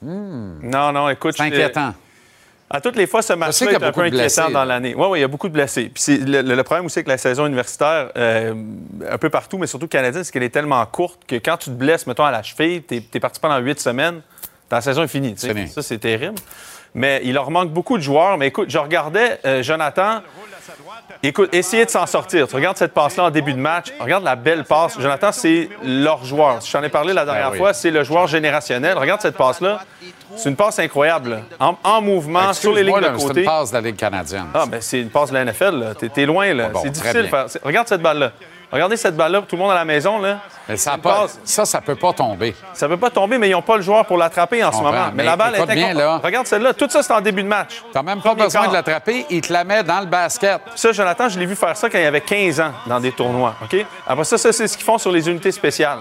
Non, 0.00 0.92
non, 0.92 1.08
écoute. 1.08 1.34
C'est 1.36 1.42
inquiétant. 1.42 1.94
À 2.70 2.80
toutes 2.80 2.94
les 2.94 3.08
fois, 3.08 3.22
ce 3.22 3.32
match-là 3.32 3.70
a 3.70 3.72
est 3.72 3.82
un 3.82 3.90
peu 3.90 4.02
inquiétant 4.02 4.50
dans 4.50 4.64
l'année. 4.64 4.94
Oui, 4.96 5.06
oui, 5.10 5.18
il 5.18 5.22
y 5.22 5.24
a 5.24 5.28
beaucoup 5.28 5.48
de 5.48 5.54
blessés. 5.54 5.90
Puis 5.92 6.16
le, 6.18 6.62
problème 6.62 6.86
aussi 6.86 7.00
avec 7.00 7.08
la 7.08 7.18
saison 7.18 7.44
universitaire, 7.46 8.10
euh, 8.16 8.54
un 9.10 9.18
peu 9.18 9.30
partout, 9.30 9.58
mais 9.58 9.66
surtout 9.66 9.88
canadienne, 9.88 10.22
c'est 10.22 10.30
qu'elle 10.30 10.44
est 10.44 10.48
tellement 10.48 10.86
courte 10.86 11.22
que 11.26 11.34
quand 11.34 11.56
tu 11.56 11.70
te 11.70 11.74
blesses, 11.74 12.06
mettons, 12.06 12.24
à 12.24 12.30
la 12.30 12.44
cheville, 12.44 12.84
tu 12.84 13.02
es, 13.12 13.20
parti 13.20 13.40
pendant 13.40 13.58
huit 13.58 13.80
semaines, 13.80 14.20
ta 14.68 14.80
saison 14.80 15.02
est 15.02 15.08
finie. 15.08 15.34
Ça, 15.36 15.82
c'est 15.82 15.98
terrible. 15.98 16.36
Mais 16.94 17.20
il 17.24 17.34
leur 17.34 17.50
manque 17.50 17.70
beaucoup 17.70 17.98
de 17.98 18.02
joueurs. 18.02 18.38
Mais 18.38 18.48
écoute, 18.48 18.70
je 18.70 18.78
regardais 18.78 19.40
euh, 19.44 19.62
Jonathan. 19.62 20.20
Écoute, 21.22 21.54
essayez 21.54 21.84
de 21.84 21.90
s'en 21.90 22.06
sortir. 22.06 22.46
Tu 22.46 22.54
regardes 22.54 22.76
cette 22.76 22.92
passe-là 22.92 23.24
en 23.24 23.30
début 23.30 23.52
de 23.52 23.58
match. 23.58 23.88
Regarde 23.98 24.24
la 24.24 24.36
belle 24.36 24.64
passe. 24.64 24.98
Jonathan, 25.00 25.32
c'est 25.32 25.68
leur 25.82 26.24
joueur. 26.24 26.60
Je 26.60 26.70
t'en 26.70 26.82
ai 26.82 26.88
parlé 26.88 27.12
la 27.12 27.24
dernière 27.24 27.52
oui. 27.52 27.58
fois. 27.58 27.72
C'est 27.72 27.90
le 27.90 28.04
joueur 28.04 28.26
générationnel. 28.26 28.96
Regarde 28.98 29.20
cette 29.20 29.36
passe-là. 29.36 29.80
C'est 30.36 30.48
une 30.50 30.56
passe 30.56 30.78
incroyable. 30.78 31.42
En, 31.60 31.76
en 31.82 32.00
mouvement, 32.00 32.52
sur 32.52 32.72
les 32.72 32.82
lignes 32.82 32.96
de 32.96 33.00
là, 33.00 33.12
C'est 33.16 33.26
côté. 33.26 33.40
une 33.40 33.46
passe 33.46 33.70
de 33.70 33.76
la 33.76 33.80
Ligue 33.82 33.96
canadienne. 33.96 34.46
Ah, 34.54 34.64
ben 34.66 34.80
c'est 34.80 35.00
une 35.00 35.10
passe 35.10 35.30
de 35.30 35.34
la 35.34 35.44
NFL. 35.44 35.78
là. 35.78 35.94
T'es, 35.94 36.08
t'es 36.08 36.26
loin, 36.26 36.52
là. 36.52 36.64
Ah 36.66 36.72
bon, 36.72 36.80
c'est 36.82 36.90
difficile 36.90 37.28
faire. 37.28 37.46
Regarde 37.62 37.88
cette 37.88 38.02
balle-là. 38.02 38.32
Regardez 38.74 38.96
cette 38.96 39.16
balle-là. 39.16 39.42
Tout 39.48 39.54
le 39.54 39.62
monde 39.62 39.70
à 39.70 39.76
la 39.76 39.84
maison, 39.84 40.18
là. 40.18 40.40
Mais 40.68 40.76
ça, 40.76 40.98
pas, 40.98 41.26
ça, 41.44 41.64
ça 41.64 41.80
peut 41.80 41.94
pas 41.94 42.12
tomber. 42.12 42.56
Ça 42.72 42.88
peut 42.88 42.96
pas 42.96 43.10
tomber, 43.10 43.38
mais 43.38 43.48
ils 43.48 43.52
n'ont 43.52 43.62
pas 43.62 43.76
le 43.76 43.82
joueur 43.82 44.04
pour 44.04 44.18
l'attraper 44.18 44.64
en 44.64 44.72
ce 44.72 44.78
moment. 44.78 45.06
Mais, 45.12 45.18
Mais 45.18 45.24
la 45.24 45.36
balle 45.36 45.54
est 45.54 45.74
bien, 45.74 45.94
là. 45.94 46.20
Regarde 46.22 46.44
celle-là. 46.48 46.74
Tout 46.74 46.90
ça, 46.90 47.00
c'est 47.04 47.12
en 47.12 47.20
début 47.20 47.44
de 47.44 47.48
match. 47.48 47.84
T'as 47.92 48.02
même 48.02 48.20
pas 48.20 48.30
Premier 48.30 48.42
besoin 48.42 48.66
de 48.66 48.72
l'attraper. 48.72 49.26
Il 49.30 49.42
te 49.42 49.52
la 49.52 49.62
met 49.62 49.84
dans 49.84 50.00
le 50.00 50.06
basket. 50.06 50.60
Ça, 50.74 50.90
Jonathan, 50.90 51.28
je 51.28 51.38
l'ai 51.38 51.46
vu 51.46 51.54
faire 51.54 51.76
ça 51.76 51.88
quand 51.88 51.98
il 51.98 52.04
avait 52.04 52.20
15 52.20 52.60
ans 52.60 52.72
dans 52.86 52.98
des 52.98 53.12
tournois. 53.12 53.54
OK? 53.62 53.86
Après 54.08 54.24
ça, 54.24 54.36
ça, 54.38 54.52
c'est 54.52 54.66
ce 54.66 54.76
qu'ils 54.76 54.84
font 54.84 54.98
sur 54.98 55.12
les 55.12 55.28
unités 55.30 55.52
spéciales. 55.52 56.00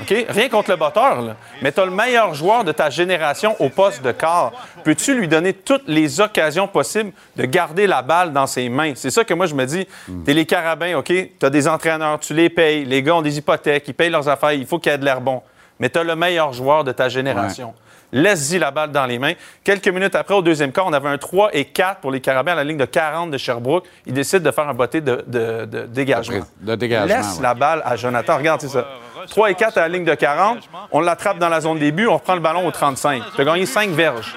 OK? 0.00 0.26
Rien 0.28 0.48
contre 0.48 0.70
le 0.70 0.76
batteur, 0.76 1.20
là. 1.22 1.36
mais 1.60 1.70
tu 1.72 1.80
as 1.80 1.84
le 1.84 1.90
meilleur 1.90 2.34
joueur 2.34 2.64
de 2.64 2.72
ta 2.72 2.88
génération 2.90 3.54
au 3.60 3.68
poste 3.68 4.02
de 4.02 4.12
quart. 4.12 4.52
Peux-tu 4.84 5.14
lui 5.18 5.28
donner 5.28 5.52
toutes 5.52 5.86
les 5.86 6.20
occasions 6.20 6.66
possibles 6.66 7.12
de 7.36 7.44
garder 7.44 7.86
la 7.86 8.02
balle 8.02 8.32
dans 8.32 8.46
ses 8.46 8.68
mains? 8.68 8.92
C'est 8.94 9.10
ça 9.10 9.24
que 9.24 9.34
moi, 9.34 9.46
je 9.46 9.54
me 9.54 9.64
dis. 9.66 9.86
T'es 10.24 10.32
les 10.34 10.46
carabins, 10.46 10.96
OK? 10.96 11.06
Tu 11.06 11.30
as 11.46 11.50
des 11.50 11.68
entraîneurs, 11.68 12.18
tu 12.20 12.32
les 12.34 12.48
payes. 12.50 12.84
Les 12.84 13.02
gars 13.02 13.16
ont 13.16 13.22
des 13.22 13.36
hypothèques, 13.38 13.84
ils 13.88 13.94
payent 13.94 14.10
leurs 14.10 14.28
affaires, 14.28 14.52
il 14.52 14.66
faut 14.66 14.78
qu'il 14.78 14.90
y 14.92 14.94
ait 14.94 14.98
de 14.98 15.04
l'air 15.04 15.20
bon. 15.20 15.42
Mais 15.78 15.90
tu 15.90 15.98
as 15.98 16.04
le 16.04 16.16
meilleur 16.16 16.52
joueur 16.52 16.84
de 16.84 16.92
ta 16.92 17.08
génération. 17.08 17.74
Laisse-y 18.14 18.58
la 18.58 18.70
balle 18.70 18.92
dans 18.92 19.06
les 19.06 19.18
mains. 19.18 19.32
Quelques 19.64 19.88
minutes 19.88 20.14
après, 20.14 20.34
au 20.34 20.42
deuxième 20.42 20.70
quart, 20.70 20.86
on 20.86 20.92
avait 20.92 21.08
un 21.08 21.16
3 21.16 21.48
et 21.54 21.64
4 21.64 22.00
pour 22.02 22.10
les 22.10 22.20
Carabins 22.20 22.52
à 22.52 22.56
la 22.56 22.64
ligne 22.64 22.76
de 22.76 22.84
40 22.84 23.30
de 23.30 23.38
Sherbrooke. 23.38 23.86
Ils 24.04 24.12
décident 24.12 24.44
de 24.44 24.50
faire 24.50 24.68
un 24.68 24.74
botté 24.74 25.00
de, 25.00 25.24
de- 25.26 25.64
de 25.64 25.86
dégagement. 25.86 26.44
De 26.60 26.74
dégagement, 26.74 27.16
Laisse 27.16 27.36
ouais. 27.36 27.42
la 27.42 27.54
balle 27.54 27.80
à 27.86 27.96
Jonathan. 27.96 28.36
Regarde, 28.36 28.60
c'est 28.60 28.68
ça. 28.68 28.86
3 29.28 29.50
et 29.50 29.54
4 29.54 29.78
à 29.78 29.80
la 29.82 29.88
ligne 29.88 30.04
de 30.04 30.14
40. 30.14 30.58
On 30.90 31.00
l'attrape 31.00 31.38
dans 31.38 31.48
la 31.48 31.60
zone 31.60 31.78
début. 31.78 32.06
On 32.06 32.14
reprend 32.14 32.34
le 32.34 32.40
ballon 32.40 32.66
au 32.66 32.70
35. 32.70 33.22
Tu 33.34 33.40
as 33.40 33.44
gagné 33.44 33.66
5 33.66 33.90
verges. 33.90 34.34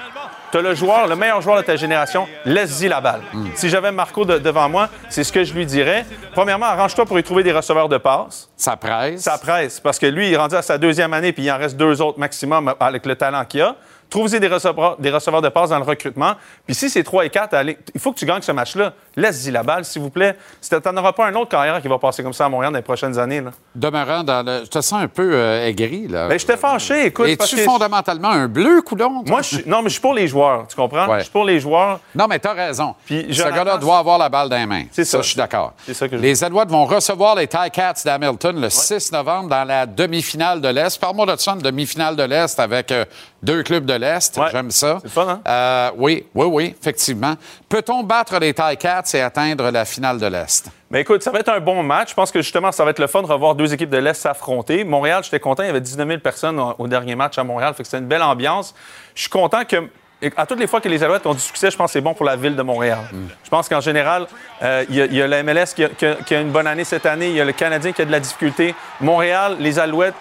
Tu 0.52 0.58
as 0.58 0.62
le 0.62 0.74
joueur, 0.74 1.08
le 1.08 1.16
meilleur 1.16 1.40
joueur 1.40 1.56
de 1.58 1.62
ta 1.62 1.74
génération. 1.76 2.26
Laisse-y 2.44 2.88
la 2.88 3.00
balle. 3.00 3.20
Si 3.54 3.68
j'avais 3.68 3.90
Marco 3.90 4.24
de- 4.24 4.38
devant 4.38 4.68
moi, 4.68 4.88
c'est 5.08 5.24
ce 5.24 5.32
que 5.32 5.42
je 5.44 5.52
lui 5.52 5.66
dirais. 5.66 6.06
Premièrement, 6.32 6.66
arrange-toi 6.66 7.04
pour 7.04 7.18
y 7.18 7.22
trouver 7.22 7.42
des 7.42 7.52
receveurs 7.52 7.88
de 7.88 7.98
passe. 7.98 8.48
Ça 8.56 8.76
presse. 8.76 9.22
Ça 9.22 9.38
presse, 9.38 9.80
parce 9.80 9.98
que 9.98 10.06
lui, 10.06 10.28
il 10.28 10.34
est 10.34 10.36
rendu 10.36 10.54
à 10.54 10.62
sa 10.62 10.78
deuxième 10.78 11.12
année, 11.14 11.32
puis 11.32 11.42
il 11.42 11.50
en 11.50 11.58
reste 11.58 11.76
deux 11.76 12.00
autres 12.00 12.18
maximum 12.20 12.72
avec 12.78 13.04
le 13.06 13.16
talent 13.16 13.44
qu'il 13.44 13.62
a. 13.62 13.74
Trouvez 14.08 14.38
des 14.40 14.46
receveurs, 14.48 14.96
des 14.98 15.10
receveurs 15.10 15.42
de 15.42 15.48
passe 15.48 15.70
dans 15.70 15.78
le 15.78 15.84
recrutement. 15.84 16.34
Puis 16.64 16.74
si 16.74 16.88
c'est 16.88 17.02
3 17.02 17.26
et 17.26 17.30
4, 17.30 17.54
allez, 17.54 17.76
il 17.94 18.00
faut 18.00 18.12
que 18.12 18.18
tu 18.18 18.24
gagnes 18.26 18.42
ce 18.42 18.52
match-là. 18.52 18.92
Laisse-y 19.16 19.50
la 19.50 19.62
balle, 19.62 19.84
s'il 19.84 20.00
vous 20.02 20.10
plaît. 20.10 20.36
Si 20.60 20.70
tu 20.70 20.76
n'en 20.76 20.96
auras 20.98 21.12
pas 21.12 21.26
un 21.26 21.34
autre 21.34 21.50
carrière 21.50 21.80
qui 21.82 21.88
va 21.88 21.98
passer 21.98 22.22
comme 22.22 22.32
ça 22.32 22.44
à 22.44 22.48
Montréal 22.48 22.72
dans 22.72 22.78
les 22.78 22.82
prochaines 22.82 23.18
années. 23.18 23.40
Là. 23.40 23.50
Demeurant 23.74 24.22
dans 24.22 24.44
le. 24.46 24.60
Je 24.64 24.70
te 24.70 24.80
sens 24.80 25.00
un 25.02 25.08
peu 25.08 25.30
euh, 25.34 25.66
aigri, 25.66 26.06
là. 26.06 26.28
Ben, 26.28 26.38
j'étais 26.38 26.56
fâché, 26.56 27.06
écoute. 27.06 27.26
Es-tu 27.26 27.56
fondamentalement 27.58 28.28
un 28.30 28.46
bleu, 28.48 28.82
coulon? 28.82 29.22
toi? 29.22 29.24
Moi, 29.26 29.42
je 29.42 29.56
suis... 29.56 29.64
Non, 29.66 29.78
mais 29.82 29.88
je 29.88 29.94
suis 29.94 30.00
pour 30.00 30.14
les 30.14 30.28
joueurs, 30.28 30.66
tu 30.68 30.76
comprends? 30.76 31.08
Ouais. 31.08 31.18
Je 31.18 31.22
suis 31.24 31.32
pour 31.32 31.44
les 31.44 31.58
joueurs. 31.60 31.98
Non, 32.14 32.26
mais 32.28 32.38
t'as 32.38 32.52
raison. 32.52 32.94
Puis 33.06 33.26
Ce 33.34 33.42
gars-là 33.42 33.78
doit 33.78 33.98
avoir 33.98 34.18
la 34.18 34.28
balle 34.28 34.48
dans 34.48 34.56
les 34.56 34.66
mains. 34.66 34.84
C'est 34.92 35.04
ça. 35.04 35.18
je 35.20 35.26
suis 35.28 35.36
d'accord. 35.36 35.72
C'est 35.84 35.94
ça 35.94 36.08
que 36.08 36.16
je- 36.16 36.22
Les 36.22 36.44
Alouettes 36.44 36.70
vont 36.70 36.84
recevoir 36.84 37.34
les 37.34 37.46
Ticats 37.48 37.94
d'Hamilton 38.04 38.60
le 38.60 38.70
6 38.70 39.12
novembre 39.12 39.48
dans 39.48 39.64
la 39.64 39.86
demi-finale 39.86 40.60
de 40.60 40.68
l'Est. 40.68 41.00
Parle-moi 41.00 41.26
de 41.26 41.36
ça, 41.40 41.52
une 41.52 41.62
demi-finale 41.62 42.16
de 42.16 42.22
l'Est 42.22 42.58
avec 42.60 42.92
euh, 42.92 43.04
deux 43.46 43.62
clubs 43.62 43.84
de 43.86 43.94
l'Est. 43.94 44.36
Ouais. 44.36 44.48
J'aime 44.50 44.70
ça. 44.70 44.98
C'est 45.02 45.08
fun, 45.10 45.26
hein? 45.28 45.40
Euh, 45.46 45.90
oui, 45.96 46.26
oui, 46.34 46.46
oui, 46.50 46.74
effectivement. 46.78 47.34
Peut-on 47.68 48.02
battre 48.02 48.38
les 48.38 48.52
Ticats 48.52 49.02
et 49.14 49.20
atteindre 49.22 49.70
la 49.70 49.84
finale 49.84 50.18
de 50.18 50.26
l'Est? 50.26 50.66
Mais 50.90 51.00
écoute, 51.02 51.22
ça 51.22 51.30
va 51.30 51.38
être 51.38 51.48
un 51.50 51.60
bon 51.60 51.82
match. 51.82 52.10
Je 52.10 52.14
pense 52.14 52.30
que 52.32 52.42
justement, 52.42 52.72
ça 52.72 52.84
va 52.84 52.90
être 52.90 52.98
le 52.98 53.06
fun 53.06 53.22
de 53.22 53.26
revoir 53.26 53.54
deux 53.54 53.72
équipes 53.72 53.90
de 53.90 53.98
l'Est 53.98 54.20
s'affronter. 54.20 54.84
Montréal, 54.84 55.22
j'étais 55.24 55.40
content, 55.40 55.62
il 55.62 55.66
y 55.66 55.70
avait 55.70 55.80
19 55.80 56.06
000 56.08 56.20
personnes 56.20 56.60
au, 56.78 56.88
dernier 56.88 57.14
match 57.14 57.38
à 57.38 57.44
Montréal, 57.44 57.72
fait 57.74 57.82
que 57.84 57.88
c'était 57.88 58.02
une 58.02 58.08
belle 58.08 58.22
ambiance. 58.22 58.74
Je 59.14 59.22
suis 59.22 59.30
content 59.30 59.64
que, 59.64 59.76
et 60.22 60.32
à 60.36 60.46
toutes 60.46 60.58
les 60.60 60.66
fois 60.66 60.80
que 60.80 60.88
les 60.88 61.02
Alouettes 61.04 61.26
ont 61.26 61.34
du 61.34 61.40
succès, 61.40 61.70
je 61.70 61.76
pense 61.76 61.88
que 61.88 61.92
c'est 61.92 62.00
bon 62.00 62.14
pour 62.14 62.24
la 62.26 62.36
ville 62.36 62.56
de 62.56 62.62
Montréal. 62.62 63.00
Je 63.44 63.50
pense 63.50 63.68
qu'en 63.68 63.80
général, 63.80 64.26
euh, 64.62 64.84
il 64.88 64.94
y, 64.96 65.02
a- 65.02 65.04
il 65.06 65.14
y 65.14 65.22
a 65.22 65.26
la 65.28 65.42
MLS 65.42 65.66
qui 65.74 65.84
a, 65.84 65.88
qui 65.88 66.34
a- 66.34 66.40
une 66.40 66.50
bonne 66.50 66.66
année 66.66 66.84
cette 66.84 67.04
année, 67.06 67.28
il 67.28 67.34
y 67.36 67.40
a 67.40 67.44
le 67.44 67.52
Canadien 67.52 67.92
qui 67.92 68.02
a 68.02 68.04
de 68.06 68.10
la 68.12 68.20
difficulté. 68.20 68.74
Montréal, 69.00 69.56
les 69.60 69.78
Alouettes 69.78 70.14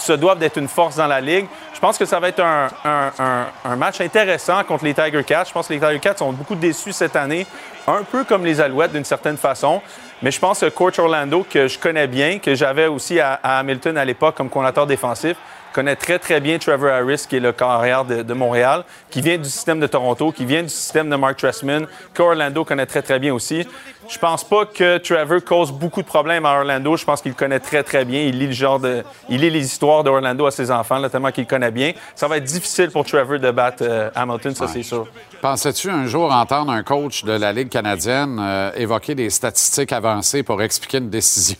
se 0.00 0.12
doivent 0.12 0.38
d'être 0.38 0.58
une 0.58 0.68
force 0.68 0.96
dans 0.96 1.06
la 1.06 1.20
ligue. 1.20 1.46
Je 1.74 1.80
pense 1.80 1.98
que 1.98 2.04
ça 2.04 2.20
va 2.20 2.28
être 2.28 2.42
un, 2.42 3.76
match 3.76 4.00
intéressant 4.00 4.62
contre 4.64 4.84
les 4.84 4.94
Tiger 4.94 5.24
Cats. 5.24 5.44
Je 5.48 5.52
pense 5.52 5.68
que 5.68 5.72
les 5.72 5.80
Tiger 5.80 5.98
Cats 5.98 6.16
sont 6.16 6.32
beaucoup 6.32 6.54
déçus 6.54 6.92
cette 6.92 7.16
année, 7.16 7.46
un 7.86 8.02
peu 8.02 8.24
comme 8.24 8.44
les 8.44 8.60
Alouettes 8.60 8.92
d'une 8.92 9.04
certaine 9.04 9.36
façon. 9.36 9.80
Mais 10.22 10.30
je 10.30 10.38
pense 10.38 10.60
que 10.60 10.68
coach 10.68 10.98
Orlando, 10.98 11.46
que 11.48 11.68
je 11.68 11.78
connais 11.78 12.06
bien, 12.06 12.38
que 12.38 12.54
j'avais 12.54 12.86
aussi 12.86 13.18
à, 13.20 13.40
à 13.42 13.58
Hamilton 13.60 13.96
à 13.96 14.04
l'époque 14.04 14.34
comme 14.34 14.50
coordinateur 14.50 14.86
défensif, 14.86 15.36
connaît 15.72 15.96
très, 15.96 16.18
très 16.18 16.40
bien 16.40 16.58
Trevor 16.58 16.90
Harris, 16.90 17.24
qui 17.28 17.36
est 17.36 17.40
le 17.40 17.52
carrière 17.52 18.04
de, 18.04 18.22
de 18.22 18.34
Montréal, 18.34 18.84
qui 19.10 19.20
vient 19.20 19.38
du 19.38 19.48
système 19.48 19.80
de 19.80 19.86
Toronto, 19.86 20.32
qui 20.32 20.44
vient 20.44 20.62
du 20.62 20.68
système 20.68 21.08
de 21.08 21.16
Mark 21.16 21.36
Tressman, 21.36 21.86
qu'Orlando 22.14 22.64
connaît 22.64 22.86
très, 22.86 23.02
très 23.02 23.18
bien 23.18 23.34
aussi. 23.34 23.66
Je 24.08 24.18
pense 24.18 24.42
pas 24.42 24.66
que 24.66 24.98
Trevor 24.98 25.44
cause 25.44 25.70
beaucoup 25.70 26.02
de 26.02 26.06
problèmes 26.06 26.44
à 26.44 26.58
Orlando. 26.58 26.96
Je 26.96 27.04
pense 27.04 27.22
qu'il 27.22 27.34
connaît 27.34 27.60
très, 27.60 27.84
très 27.84 28.04
bien. 28.04 28.22
Il 28.22 28.38
lit 28.38 28.48
le 28.48 28.52
genre 28.52 28.80
de, 28.80 29.04
il 29.28 29.40
lit 29.40 29.50
les 29.50 29.64
histoires 29.64 30.02
d'Orlando 30.02 30.46
à 30.46 30.50
ses 30.50 30.70
enfants, 30.70 31.08
tellement 31.08 31.30
qu'il 31.30 31.46
connaît 31.46 31.70
bien. 31.70 31.92
Ça 32.16 32.26
va 32.26 32.38
être 32.38 32.44
difficile 32.44 32.90
pour 32.90 33.04
Trevor 33.04 33.38
de 33.38 33.50
battre 33.52 33.84
euh, 33.86 34.10
Hamilton, 34.14 34.54
ça, 34.54 34.66
c'est 34.66 34.82
sûr. 34.82 35.06
Pensais-tu 35.40 35.90
un 35.90 36.06
jour 36.06 36.32
entendre 36.32 36.72
un 36.72 36.82
coach 36.82 37.24
de 37.24 37.32
la 37.32 37.52
Ligue 37.52 37.68
canadienne 37.68 38.38
euh, 38.40 38.72
évoquer 38.74 39.14
des 39.14 39.30
statistiques 39.30 39.92
avancées 39.92 40.42
pour 40.42 40.60
expliquer 40.60 40.98
une 40.98 41.10
décision? 41.10 41.56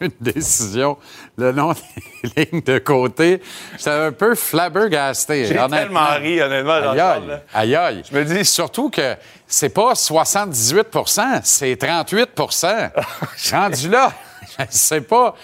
Une 0.06 0.10
décision, 0.20 0.96
le 1.36 1.52
nom 1.52 1.72
des 1.74 2.44
lignes 2.50 2.62
de 2.62 2.78
côté. 2.78 3.42
J'étais 3.76 3.90
un 3.90 4.12
peu 4.12 4.34
flabbergasté. 4.34 5.44
J'ai 5.46 5.54
tellement 5.68 6.14
ri, 6.16 6.40
honnêtement, 6.40 6.72
Aïe, 6.72 7.00
aïe, 7.00 7.40
aïe, 7.54 7.76
aïe. 7.76 8.02
Je 8.10 8.16
me 8.16 8.24
dis- 8.24 8.44
Surtout 8.44 8.88
que 8.90 9.16
c'est 9.46 9.68
pas 9.68 9.92
78% 9.92 11.40
c'est 11.42 11.74
38% 11.74 12.90
Rendu 13.52 13.88
là, 13.88 14.12
je 14.58 14.64
sais 14.70 15.00
pas. 15.00 15.34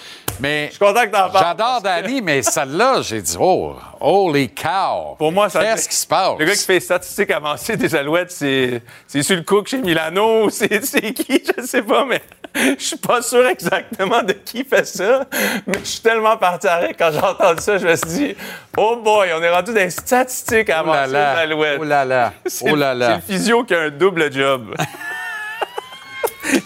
Mais 0.40 0.66
Je 0.66 0.70
suis 0.72 0.78
content 0.78 1.00
que 1.02 1.06
t'en 1.10 1.30
parles. 1.30 1.44
j'adore 1.44 1.80
Danny, 1.82 2.20
mais 2.20 2.42
celle-là, 2.42 3.00
j'ai 3.00 3.22
dit, 3.22 3.36
oh, 3.40 3.74
holy 4.00 4.50
cow. 4.50 5.14
Pour 5.16 5.32
moi, 5.32 5.48
ça 5.48 5.62
Qu'est-ce 5.62 5.88
qui 5.88 5.94
se 5.96 6.06
passe? 6.06 6.38
Le 6.38 6.44
gars 6.44 6.54
qui 6.54 6.64
fait 6.64 6.80
statistiques 6.80 7.30
avancées 7.30 7.76
des 7.76 7.94
Alouettes, 7.94 8.30
c'est 8.32 8.82
c'est 9.06 9.22
sur 9.22 9.36
le 9.36 9.42
cook 9.42 9.66
chez 9.68 9.78
Milano, 9.78 10.50
c'est 10.50 10.84
c'est 10.84 11.12
qui, 11.14 11.42
je 11.58 11.62
sais 11.64 11.80
pas, 11.82 12.04
mais 12.04 12.20
je 12.78 12.84
suis 12.84 12.96
pas 12.96 13.20
sûr 13.22 13.46
exactement 13.46 14.22
de 14.22 14.32
qui 14.32 14.64
fait 14.64 14.86
ça. 14.86 15.26
Mais 15.66 15.78
je 15.80 15.84
suis 15.88 16.00
tellement 16.00 16.36
parti 16.36 16.66
à 16.66 16.88
quand 16.94 17.10
j'ai 17.12 17.18
entendu 17.18 17.62
ça, 17.62 17.76
je 17.78 17.86
me 17.86 17.94
suis 17.96 18.08
dit, 18.08 18.36
oh 18.76 18.96
boy, 18.96 19.30
on 19.34 19.42
est 19.42 19.50
rendu 19.50 19.72
dans 19.72 19.80
les 19.80 19.90
statistiques 19.90 20.70
Oh 20.74 20.84
des 21.06 21.12
là, 21.12 21.38
Alouettes. 21.38 21.78
oh 21.80 21.84
là 21.84 22.04
là, 22.04 22.32
C'est 22.46 22.70
oh 22.70 22.74
là 22.76 22.92
c'est 22.92 22.98
là. 22.98 23.14
le 23.16 23.20
physio 23.20 23.64
qui 23.64 23.74
a 23.74 23.80
un 23.82 23.90
double 23.90 24.32
job. 24.32 24.74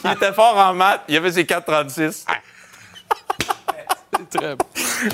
Il 0.04 0.10
était 0.12 0.32
fort 0.34 0.56
en 0.58 0.74
maths, 0.74 1.00
il 1.08 1.16
avait 1.16 1.32
ses 1.32 1.44
4,36. 1.44 2.24
C'est 4.30 4.38
très, 4.38 4.56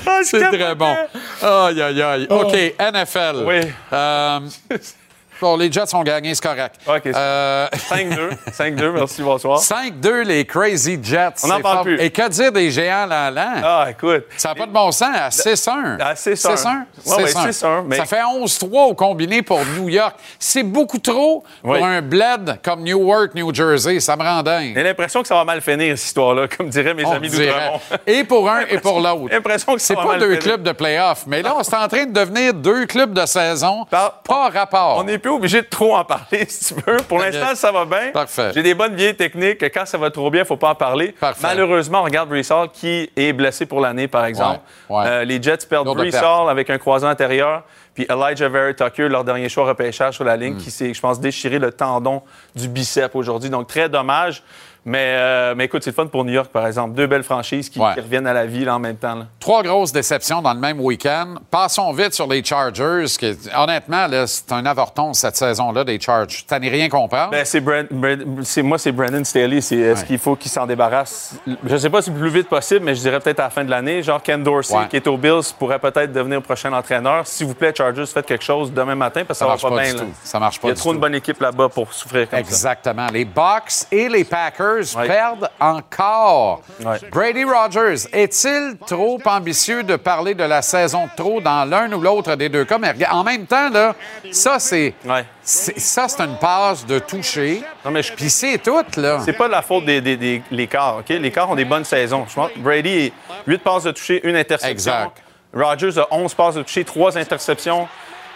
Ah, 0.04 0.18
je 0.22 0.24
c'est 0.26 0.40
très 0.50 0.74
bon. 0.74 0.92
Aïe, 1.40 1.80
aïe, 1.80 2.02
aïe. 2.02 2.26
OK, 2.28 2.52
NFL. 2.80 3.44
Oui. 3.46 3.60
Euh, 3.92 4.40
bon, 5.40 5.56
les 5.56 5.70
Jets 5.70 5.94
ont 5.94 6.02
gagné, 6.02 6.34
c'est 6.34 6.42
correct. 6.42 6.76
OK, 6.86 7.02
Euh, 7.06 7.66
5-2. 7.90 8.30
5-2, 8.52 8.90
merci, 8.92 9.22
bonsoir. 9.22 9.60
5-2, 9.60 10.22
les 10.24 10.44
Crazy 10.44 10.98
Jets. 11.02 11.34
On 11.44 11.48
n'en 11.48 11.60
parle 11.60 11.84
plus. 11.84 12.00
Et 12.00 12.10
que 12.10 12.28
dire 12.28 12.52
des 12.52 12.70
géants 12.70 13.06
l'an 13.06 13.30
Ah, 13.62 13.86
écoute. 13.90 14.24
Ça 14.36 14.50
n'a 14.50 14.54
pas 14.54 14.66
de 14.66 14.72
bon 14.72 14.90
sens 14.92 15.14
à 15.14 15.28
6-1. 15.30 15.98
À 16.00 16.14
6-1. 16.14 16.34
6-1. 16.34 16.86
Ouais, 17.06 17.16
ouais, 17.24 17.24
6-1. 17.30 17.52
6-1, 17.52 17.82
mais- 17.86 17.96
Ça 17.96 18.04
fait 18.06 18.22
11-3 18.22 18.86
au 18.86 18.94
combiné 18.94 19.42
pour 19.42 19.60
New 19.78 19.88
York. 19.88 20.14
C'est 20.38 20.62
beaucoup 20.62 20.98
trop 20.98 21.44
pour 21.62 21.72
Oui. 21.72 21.82
un 21.82 22.02
bled 22.02 22.58
comme 22.62 22.82
Newark, 22.82 23.34
New 23.34 23.54
Jersey. 23.54 24.00
Ça 24.00 24.16
me 24.16 24.22
rend 24.22 24.42
dingue. 24.42 24.72
J'ai 24.74 24.82
l'impression 24.82 25.22
que 25.22 25.28
ça 25.28 25.34
va 25.34 25.44
mal 25.44 25.60
finir, 25.60 25.96
cette 25.96 26.06
histoire-là, 26.08 26.46
comme 26.48 26.68
diraient 26.68 26.94
mes 26.94 27.04
On 27.04 27.12
amis 27.12 27.28
d'Outremont. 27.28 27.80
Et 28.06 28.24
pour 28.24 28.48
un 28.50 28.60
et 28.68 28.78
pour 28.78 29.00
l'autre. 29.00 29.26
J'ai 29.28 29.34
l'impression 29.34 29.74
que 29.74 29.80
ça 29.80 29.86
C'est 29.88 29.94
va 29.94 30.02
pas 30.02 30.08
mal 30.08 30.20
deux 30.20 30.26
finir. 30.26 30.42
clubs 30.42 30.62
de 30.62 30.72
playoffs, 30.72 31.24
mais 31.26 31.42
là, 31.42 31.54
c'est 31.62 31.76
en 31.76 31.88
train 31.88 32.04
de 32.06 32.12
devenir 32.12 32.54
deux 32.54 32.86
clubs 32.86 33.12
de 33.12 33.26
saison. 33.26 33.84
Par- 33.90 34.20
Pas 34.22 34.48
rapport. 34.50 34.96
On 34.98 35.04
n'est 35.04 35.18
plus 35.26 35.34
obligé 35.34 35.62
de 35.62 35.66
trop 35.66 35.96
en 35.96 36.04
parler, 36.04 36.44
si 36.48 36.72
tu 36.74 36.80
veux. 36.86 36.98
Pour 37.08 37.18
l'instant, 37.18 37.54
ça 37.54 37.72
va 37.72 37.84
bien. 37.84 38.10
Parfait. 38.12 38.50
J'ai 38.54 38.62
des 38.62 38.74
bonnes 38.74 38.94
vieilles 38.94 39.16
techniques. 39.16 39.58
que 39.58 39.66
Quand 39.66 39.84
ça 39.86 39.98
va 39.98 40.10
trop 40.10 40.30
bien, 40.30 40.40
il 40.40 40.44
ne 40.44 40.46
faut 40.46 40.56
pas 40.56 40.70
en 40.70 40.74
parler. 40.74 41.12
Parfait. 41.12 41.40
Malheureusement, 41.42 42.00
on 42.00 42.04
regarde 42.04 42.28
Brees 42.28 42.50
Hall 42.50 42.68
qui 42.72 43.10
est 43.16 43.32
blessé 43.32 43.66
pour 43.66 43.80
l'année, 43.80 44.06
par 44.08 44.24
exemple. 44.24 44.60
Ouais, 44.88 44.96
ouais. 44.98 45.04
Euh, 45.06 45.24
les 45.24 45.42
Jets 45.42 45.58
perdent. 45.68 45.88
Hall 45.88 46.48
avec 46.50 46.70
un 46.70 46.78
croisant 46.78 47.10
antérieur. 47.10 47.64
Puis 47.94 48.06
Elijah 48.10 48.48
Vera 48.50 48.74
Tucker, 48.74 49.08
leur 49.08 49.24
dernier 49.24 49.48
choix 49.48 49.64
repêchage 49.66 50.14
sur 50.16 50.24
la 50.24 50.36
Hmm. 50.36 50.40
ligne, 50.40 50.56
qui 50.58 50.70
s'est, 50.70 50.92
je 50.92 51.00
pense, 51.00 51.18
déchiré 51.18 51.58
le 51.58 51.72
tendon 51.72 52.22
du 52.54 52.68
bicep 52.68 53.14
aujourd'hui. 53.16 53.48
Donc, 53.48 53.66
très 53.68 53.88
dommage. 53.88 54.42
Mais, 54.88 55.16
euh, 55.18 55.54
mais 55.56 55.64
écoute, 55.64 55.82
c'est 55.82 55.90
le 55.90 55.94
fun 55.96 56.06
pour 56.06 56.24
New 56.24 56.32
York, 56.32 56.48
par 56.52 56.64
exemple. 56.66 56.94
Deux 56.94 57.08
belles 57.08 57.24
franchises 57.24 57.68
qui, 57.68 57.80
Ouais. 57.80 57.92
qui 57.94 58.00
reviennent 58.00 58.26
à 58.28 58.32
la 58.32 58.46
vie 58.46 58.64
là, 58.64 58.76
en 58.76 58.78
même 58.78 58.96
temps. 58.96 59.16
là. 59.16 59.26
Trois 59.40 59.62
grosses 59.64 59.90
déceptions 59.92 60.40
dans 60.40 60.54
le 60.54 60.60
même 60.60 60.80
week-end. 60.80 61.34
Passons 61.50 61.92
vite 61.92 62.14
sur 62.14 62.28
les 62.28 62.42
Chargers. 62.44 63.04
Qui, 63.18 63.36
honnêtement, 63.56 64.06
c'est 64.26 64.52
un 64.52 64.64
avorton 64.64 65.12
cette 65.12 65.36
saison-là 65.36 65.82
des 65.84 65.98
Chargers. 66.00 66.38
T'en 66.46 66.60
es 66.62 66.68
rien 66.68 66.88
comprendre. 66.88 67.30
Ben, 67.32 67.44
c'est 67.44 68.62
moi, 68.62 68.78
c'est 68.78 68.92
Brandon 68.92 69.24
Staley. 69.24 69.56
Est-ce 69.58 69.74
Ouais. 69.74 69.94
qu'il 70.06 70.18
faut 70.18 70.36
qu'il 70.36 70.50
s'en 70.50 70.66
débarrasse? 70.66 71.34
Je 71.64 71.72
ne 71.74 71.78
sais 71.78 71.90
pas 71.90 72.00
si 72.02 72.10
le 72.10 72.16
plus 72.18 72.30
vite 72.30 72.48
possible, 72.48 72.84
mais 72.84 72.94
je 72.94 73.00
dirais 73.00 73.18
peut-être 73.20 73.40
à 73.40 73.44
la 73.44 73.50
fin 73.50 73.64
de 73.64 73.70
l'année. 73.70 74.02
Genre 74.02 74.22
Ken 74.22 74.42
Dorsey, 74.42 74.76
Ouais. 74.76 74.86
qui 74.88 74.96
est 74.96 75.06
aux 75.08 75.16
Bills, 75.16 75.52
pourrait 75.58 75.80
peut-être 75.80 76.12
devenir 76.12 76.38
le 76.38 76.44
prochain 76.44 76.72
entraîneur. 76.72 77.26
S'il 77.26 77.46
vous 77.48 77.54
plaît, 77.54 77.72
Chargers, 77.76 78.06
faites 78.06 78.26
quelque 78.26 78.44
chose 78.44 78.72
demain 78.72 78.94
matin 78.94 79.24
parce 79.26 79.38
que 79.40 79.44
ça 79.44 79.46
ça, 79.46 79.50
marche 79.50 79.62
va 79.64 79.70
pas, 79.70 79.82
bien. 79.82 79.92
là. 79.94 80.00
tout. 80.00 80.12
Ça 80.22 80.38
marche 80.38 80.60
pas 80.60 80.68
Il 80.68 80.70
y 80.70 80.72
a 80.72 80.76
trop 80.76 80.90
tout. 80.90 80.94
une 80.94 81.00
bonne 81.00 81.14
équipe 81.14 81.40
là-bas 81.40 81.68
pour 81.70 81.92
souffrir 81.92 82.28
comme 82.30 82.38
ça. 82.38 82.46
Exactement. 82.46 83.06
Les 83.12 83.24
Bucks 83.24 83.86
et 83.90 84.08
les 84.08 84.24
Packers 84.24 84.75
Ouais. 84.96 85.06
perdent 85.06 85.48
encore. 85.60 86.62
Ouais. 86.84 86.96
Brady 87.10 87.44
Rogers, 87.44 88.06
est-il 88.12 88.76
trop 88.86 89.20
ambitieux 89.24 89.82
de 89.82 89.96
parler 89.96 90.34
de 90.34 90.44
la 90.44 90.62
saison 90.62 91.04
de 91.04 91.10
trop 91.16 91.40
dans 91.40 91.64
l'un 91.64 91.92
ou 91.92 92.00
l'autre 92.00 92.34
des 92.36 92.48
deux 92.48 92.64
cas? 92.64 92.78
Mais 92.78 92.94
en 93.10 93.24
même 93.24 93.46
temps, 93.46 93.68
là, 93.70 93.94
ça, 94.30 94.58
c'est, 94.58 94.94
Ouais. 95.04 95.24
ça, 95.42 96.08
c'est 96.08 96.20
une 96.22 96.36
passe 96.38 96.84
de 96.86 96.98
toucher. 96.98 97.62
Non, 97.84 97.90
mais 97.90 98.02
je- 98.02 98.12
Puis 98.12 98.30
c'est 98.30 98.58
tout, 98.58 98.84
là. 98.96 99.20
C'est 99.24 99.32
pas 99.32 99.46
de 99.46 99.52
la 99.52 99.62
faute 99.62 99.84
des, 99.84 100.00
des, 100.00 100.16
des- 100.16 100.42
les 100.50 100.66
quarts, 100.66 100.98
OK? 100.98 101.08
Les 101.08 101.30
quarts 101.30 101.50
ont 101.50 101.54
des 101.56 101.64
bonnes 101.64 101.84
saisons. 101.84 102.24
Je 102.28 102.34
pense 102.34 102.50
Brady, 102.56 103.12
8 103.46 103.58
passes 103.62 103.84
de 103.84 103.92
toucher, 103.92 104.20
une 104.28 104.36
interception. 104.36 104.70
Exact. 104.70 105.22
Rodgers 105.54 105.98
a 105.98 106.06
11 106.10 106.34
passes 106.34 106.54
de 106.56 106.62
toucher, 106.62 106.84
3 106.84 107.16
interceptions. 107.16 107.88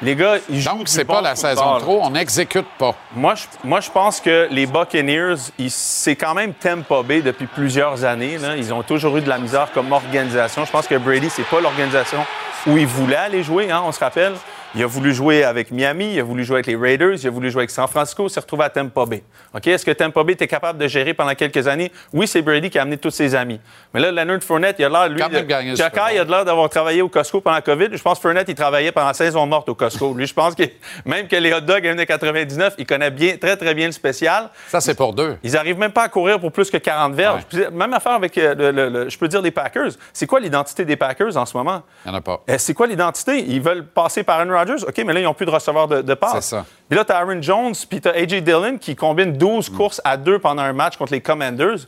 Les 0.03 0.17
gars, 0.17 0.37
ils 0.49 0.61
jouent 0.61 0.71
Donc, 0.79 0.89
c'est 0.89 1.05
pas 1.05 1.21
la 1.21 1.37
saison 1.37 1.75
de 1.77 1.81
trop. 1.81 2.01
On 2.03 2.11
n'exécute 2.11 2.67
pas. 2.79 2.95
Moi 3.15 3.35
je, 3.35 3.45
moi, 3.65 3.81
je 3.81 3.91
pense 3.91 4.21
que 4.21 4.49
les 4.51 4.65
Buccaneers, 4.67 5.35
ils- 5.59 5.71
c'est 5.71 6.17
quand 6.17 6.33
même 6.35 6.55
Tampa 6.55 7.03
Bay 7.03 7.21
depuis 7.21 7.47
plusieurs 7.47 8.05
années. 8.05 8.39
là. 8.39 8.57
Ils 8.57 8.73
ont 8.73 8.83
toujours 8.83 9.17
eu 9.19 9.21
de 9.21 9.29
la 9.29 9.39
misère 9.39 9.69
comme 9.73 9.93
organisation. 9.93 10.65
Je 10.65 10.71
pense 10.71 10.87
que 10.87 10.95
Brady, 10.97 11.29
c'est 11.29 11.45
pas 11.47 11.61
l'organisation 11.61 12.25
où 12.67 12.77
il 12.79 12.87
voulait 12.87 13.17
aller 13.17 13.43
jouer, 13.43 13.71
hein, 13.71 13.83
on 13.85 13.93
se 13.93 14.01
rappelle. 14.01 14.33
Il 14.75 14.83
a 14.83 14.87
voulu 14.87 15.13
jouer 15.13 15.43
avec 15.45 15.71
Miami, 15.71 16.15
il 16.15 16.21
a 16.21 16.23
voulu 16.23 16.45
jouer 16.45 16.57
avec 16.57 16.67
les 16.67 16.77
Raiders, 16.77 17.15
il 17.21 17.27
a 17.27 17.31
voulu 17.31 17.51
jouer 17.51 17.61
avec 17.63 17.71
San 17.71 17.89
Francisco, 17.89 18.27
il 18.27 18.31
s'est 18.31 18.41
retrouvé 18.41 18.65
à 18.65 18.71
Tampa 18.71 19.05
Bay. 19.05 19.23
OK? 19.55 19.67
Est-ce 19.67 19.85
que 19.85 19.91
Tampa 19.91 20.23
Bay 20.23 20.35
était 20.35 20.47
capable 20.47 20.79
de 20.79 20.87
gérer 20.87 21.13
pendant 21.13 21.35
quelques 21.35 21.67
années? 21.67 21.91
Oui, 22.13 22.29
c'est 22.29 22.41
Brady 22.43 22.71
qui 22.71 22.79
a 22.79 22.83
amené 22.83 22.97
tous 22.97 23.11
ses 23.11 23.35
amis. 23.35 23.61
Mais 23.93 24.01
là, 24.01 24.13
Leonard 24.13 24.43
Fournette, 24.43 24.77
il 24.79 24.85
a 24.85 24.89
l'air, 24.89 25.09
lui, 25.09 25.17
de- 25.29 25.45
il 26.15 26.19
a 26.21 26.25
de 26.25 26.31
l'air 26.31 26.45
d'avoir 26.45 26.69
travaillé 26.69 27.03
au 27.03 27.09
Costco 27.09 27.41
pendant 27.41 27.57
la 27.57 27.63
COVID. 27.63 27.89
Je 27.93 28.03
pense 28.03 28.19
que 28.19 28.23
Fournette, 28.23 28.49
il 28.49 28.55
travaillait 28.55 28.93
pendant 28.93 29.09
la 29.09 29.15
saison 29.15 29.45
morte 29.47 29.69
au 29.69 29.75
Costco. 29.75 30.15
Lui, 30.15 30.27
je 30.27 30.35
pense 30.35 30.55
que 30.55 30.63
même 31.05 31.27
que 31.27 31.37
les 31.37 31.53
hot 31.53 31.61
dogs 31.63 31.87
à 31.87 31.91
1,99, 31.95 32.75
il 32.79 32.87
connaît 32.87 33.11
bien, 33.11 33.37
très, 33.37 33.57
très 33.57 33.75
bien 33.75 33.87
le 33.87 33.93
spécial. 33.93 34.51
Ça, 34.69 34.81
c'est 34.81 34.95
pour 34.95 35.13
deux. 35.15 35.37
Ils 35.43 35.53
n'arrivent 35.53 35.79
même 35.79 35.91
pas 35.93 36.05
à 36.05 36.09
courir 36.09 36.39
pour 36.39 36.53
plus 36.53 36.71
que 36.71 36.77
40 36.77 37.15
verges. 37.15 37.43
Puis, 37.49 37.59
Même 37.73 37.93
affaire 37.93 38.13
avec, 38.13 38.37
euh, 38.39 38.55
le, 38.55 38.71
le- 38.71 38.89
le- 38.89 39.09
je 39.09 39.19
peux 39.19 39.27
dire, 39.29 39.43
les 39.43 39.51
Packers. 39.51 39.91
C'est 40.13 40.27
quoi 40.27 40.39
l'identité 40.39 40.85
des 40.85 40.97
Packers 40.97 41.37
en 41.37 41.45
ce 41.47 41.57
moment? 41.57 41.83
Il 42.05 42.11
n'y 42.11 42.15
en 42.15 42.19
a 42.19 42.21
pas. 42.21 42.43
Euh, 42.49 42.55
C'est 42.59 42.75
quoi 42.75 42.87
l'identité? 42.87 43.39
Ils 43.47 43.61
veulent 43.61 43.85
passer 43.87 44.23
par 44.23 44.39
Aaron 44.39 44.51
Rodgers. 44.61 44.85
OK, 44.87 45.03
mais 45.05 45.13
là, 45.13 45.21
ils 45.21 45.25
n'ont 45.25 45.35
plus 45.35 45.47
de 45.47 45.51
receveur 45.51 45.89
de, 45.89 46.03
de 46.03 46.15
passe. 46.15 46.33
C'est 46.35 46.57
ça. 46.57 46.65
Puis 46.89 46.99
là, 46.99 47.05
tu 47.05 47.13
as 47.13 47.17
Aaron 47.19 47.41
Jones, 47.43 47.75
puis 47.89 48.01
tu 48.01 48.09
as 48.09 48.13
A.J. 48.13 48.43
Dillon 48.43 48.79
qui 48.79 48.95
combine 48.97 49.33
12 49.33 49.69
courses 49.71 50.01
à 50.05 50.17
deux 50.17 50.39
pendant 50.39 50.63
un 50.63 50.73
match 50.73 50.97
contre 50.97 51.13
les 51.13 51.21
Commanders. 51.21 51.87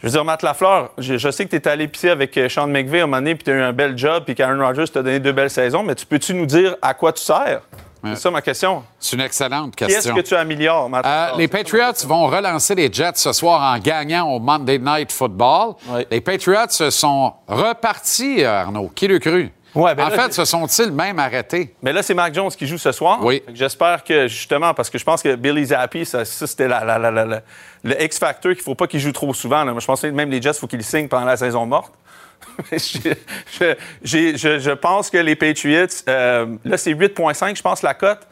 Je 0.00 0.06
veux 0.06 0.12
dire, 0.12 0.24
Matt 0.24 0.42
Lafleur, 0.42 0.90
je, 0.98 1.16
je 1.18 1.28
sais 1.30 1.44
que 1.44 1.50
tu 1.50 1.56
es 1.56 1.66
allé 1.68 1.88
pisser 1.88 2.10
avec 2.10 2.36
euh, 2.38 2.48
Sean 2.48 2.68
McVay 2.68 3.00
à 3.00 3.02
un 3.02 3.06
moment 3.06 3.16
donné, 3.16 3.34
puis 3.34 3.42
tu 3.42 3.50
as 3.50 3.54
eu 3.54 3.60
un 3.62 3.72
bel 3.72 3.98
job, 3.98 4.22
puis 4.24 4.36
qu'Aaron 4.36 4.64
Rodgers 4.64 4.86
t'a 4.88 5.02
donné 5.02 5.18
deux 5.18 5.32
belles 5.32 5.50
saisons, 5.50 5.82
mais 5.82 5.96
tu 5.96 6.06
peux-tu 6.06 6.34
nous 6.34 6.46
dire 6.46 6.76
à 6.80 6.94
quoi 6.94 7.12
tu 7.12 7.22
sers? 7.22 7.62
C'est 8.04 8.14
ça 8.14 8.30
ma 8.30 8.40
question. 8.40 8.84
C'est 9.00 9.16
une 9.16 9.22
excellente 9.22 9.74
question. 9.74 10.14
que 10.14 10.20
tu 10.20 10.36
améliores, 10.36 10.88
Matt 10.88 11.04
Euh, 11.04 11.30
les 11.36 11.48
Patriots 11.48 12.06
vont 12.06 12.28
relancer 12.28 12.76
les 12.76 12.92
Jets 12.92 13.16
ce 13.16 13.32
soir 13.32 13.74
en 13.74 13.78
gagnant 13.80 14.28
au 14.28 14.38
Monday 14.38 14.78
Night 14.78 15.10
Football. 15.10 15.74
Oui. 15.88 16.06
Les 16.08 16.20
Patriots 16.20 16.68
se 16.68 16.90
sont 16.90 17.32
repartis, 17.48 18.44
Arnaud. 18.44 18.92
Qui 18.94 19.08
le 19.08 19.18
cru? 19.18 19.50
Ouais, 19.74 19.94
ben 19.94 20.06
en 20.06 20.08
là, 20.08 20.16
fait, 20.24 20.32
se 20.32 20.44
sont-ils 20.44 20.90
même 20.90 21.18
arrêtés? 21.18 21.74
Mais 21.82 21.92
là, 21.92 22.02
c'est 22.02 22.14
Mac 22.14 22.34
Jones 22.34 22.50
qui 22.50 22.66
joue 22.66 22.78
ce 22.78 22.90
soir. 22.90 23.18
Oui. 23.22 23.42
J'espère 23.52 24.02
que, 24.02 24.26
justement, 24.26 24.72
parce 24.74 24.88
que 24.90 24.98
je 24.98 25.04
pense 25.04 25.22
que 25.22 25.34
Billy 25.36 25.66
Zappi, 25.66 26.04
ça, 26.06 26.24
ça, 26.24 26.46
c'était 26.46 26.66
la- 26.68 26.84
la- 26.84 26.98
la- 26.98 27.10
la- 27.10 27.24
la- 27.26 27.42
le 27.84 28.02
X-Factor 28.02 28.52
qu'il 28.52 28.60
ne 28.60 28.64
faut 28.64 28.74
pas 28.74 28.86
qu'il 28.86 28.98
joue 29.00 29.12
trop 29.12 29.32
souvent. 29.34 29.64
là. 29.64 29.72
Moi, 29.72 29.80
je 29.80 29.86
pense 29.86 30.00
que 30.00 30.06
même 30.08 30.30
les 30.30 30.40
Jets, 30.40 30.50
il 30.52 30.58
faut 30.58 30.66
qu'ils 30.66 30.78
le 30.78 30.84
signent 30.84 31.08
pendant 31.08 31.26
la 31.26 31.36
saison 31.36 31.66
morte. 31.66 31.92
je, 32.72 32.76
je- 33.58 33.74
j'ai- 34.02 34.36
je- 34.38 34.58
je 34.58 34.70
pense 34.70 35.10
que 35.10 35.18
les 35.18 35.36
Patriots, 35.36 35.86
euh, 36.08 36.46
là, 36.64 36.76
c'est 36.78 36.92
8,5, 36.92 37.56
je 37.56 37.62
pense, 37.62 37.82
la 37.82 37.94
cote. 37.94 38.26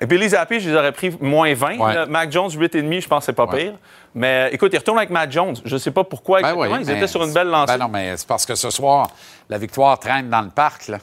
Et 0.00 0.06
Billy 0.06 0.28
Zappi, 0.28 0.60
je 0.60 0.70
les 0.70 0.76
aurais 0.76 0.92
pris 0.92 1.16
moins 1.20 1.52
20. 1.54 1.78
Ouais. 1.78 1.94
là. 1.94 2.06
Mac 2.06 2.30
Jones, 2.30 2.50
8,5, 2.50 3.00
je 3.02 3.08
pense 3.08 3.20
que 3.20 3.26
c'est 3.26 3.32
pas 3.32 3.46
Ouais. 3.46 3.64
pire. 3.64 3.72
Mais 4.14 4.50
écoute, 4.52 4.70
il 4.72 4.78
retourne 4.78 4.98
avec 4.98 5.10
Mac 5.10 5.30
Jones. 5.30 5.56
Je 5.64 5.76
sais 5.76 5.90
pas 5.90 6.04
pourquoi 6.04 6.40
Ben 6.42 6.54
oui, 6.56 6.68
Ils 6.80 6.90
étaient 6.90 7.06
sur 7.06 7.22
une 7.24 7.32
belle 7.32 7.48
lancée. 7.48 7.72
Ben 7.76 7.84
non, 7.84 7.88
mais 7.90 8.16
c'est 8.16 8.26
parce 8.26 8.44
que 8.46 8.54
ce 8.54 8.70
soir, 8.70 9.08
la 9.48 9.58
victoire 9.58 9.98
traîne 9.98 10.28
dans 10.30 10.42
le 10.42 10.50
parc. 10.50 10.88
Là. 10.88 10.98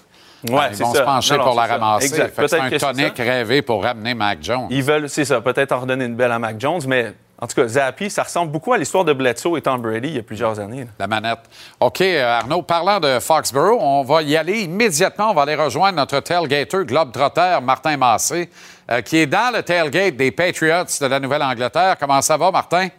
Ouais, 0.50 0.68
Ils 0.72 0.76
c'est 0.78 0.84
vont 0.84 0.94
ça. 0.94 1.00
se 1.00 1.04
pencher 1.06 1.34
Non, 1.38 1.40
non, 1.40 1.46
pour 1.52 1.56
la 1.62 1.68
ça. 1.68 1.74
ramasser. 1.74 2.08
C'est 2.48 2.60
un 2.60 2.70
tonic 2.78 3.18
rêvé 3.18 3.62
pour 3.62 3.84
ramener 3.84 4.14
Mac 4.14 4.40
Jones. 4.42 4.68
Ils 4.70 4.84
veulent, 4.84 5.10
c'est 5.10 5.26
ça, 5.26 5.40
peut-être 5.42 5.72
en 5.72 5.80
redonner 5.82 6.06
une 6.06 6.16
belle 6.16 6.32
à 6.32 6.40
Mac 6.40 6.60
Jones. 6.60 6.82
Mais 6.88 7.14
en 7.40 7.48
tout 7.48 7.56
cas, 7.56 7.68
Zappi, 7.68 8.10
ça 8.10 8.24
ressemble 8.24 8.52
beaucoup 8.52 8.74
à 8.74 8.78
l'histoire 8.78 9.06
de 9.06 9.14
Bledsoe 9.14 9.58
et 9.58 9.62
Tom 9.62 9.82
Brady 9.82 10.08
il 10.10 10.16
y 10.16 10.20
a 10.20 10.24
plusieurs 10.24 10.60
années. 10.60 10.82
là. 10.82 10.90
La 11.00 11.08
manette. 11.08 11.40
OK, 11.80 12.02
euh, 12.02 12.40
Arnaud, 12.40 12.62
parlant 12.62 13.00
de 13.00 13.20
Foxborough, 13.20 13.78
on 13.80 14.04
va 14.04 14.22
y 14.22 14.36
aller 14.36 14.62
immédiatement. 14.64 15.32
On 15.32 15.34
va 15.34 15.44
aller 15.44 15.56
rejoindre 15.56 15.98
notre 15.98 16.20
tailgater 16.20 16.84
Globetrotter, 16.86 17.60
Martin 17.62 17.96
Massé, 17.98 18.50
euh, 18.92 19.02
qui 19.02 19.18
est 19.18 19.26
dans 19.26 19.54
le 19.54 19.64
tailgate 19.64 20.16
des 20.16 20.32
Patriots 20.32 20.84
de 21.00 21.06
la 21.06 21.20
Nouvelle-Angleterre. 21.20 21.96
Comment 22.00 22.22
ça 22.22 22.38
va, 22.38 22.52
Martin? 22.52 22.90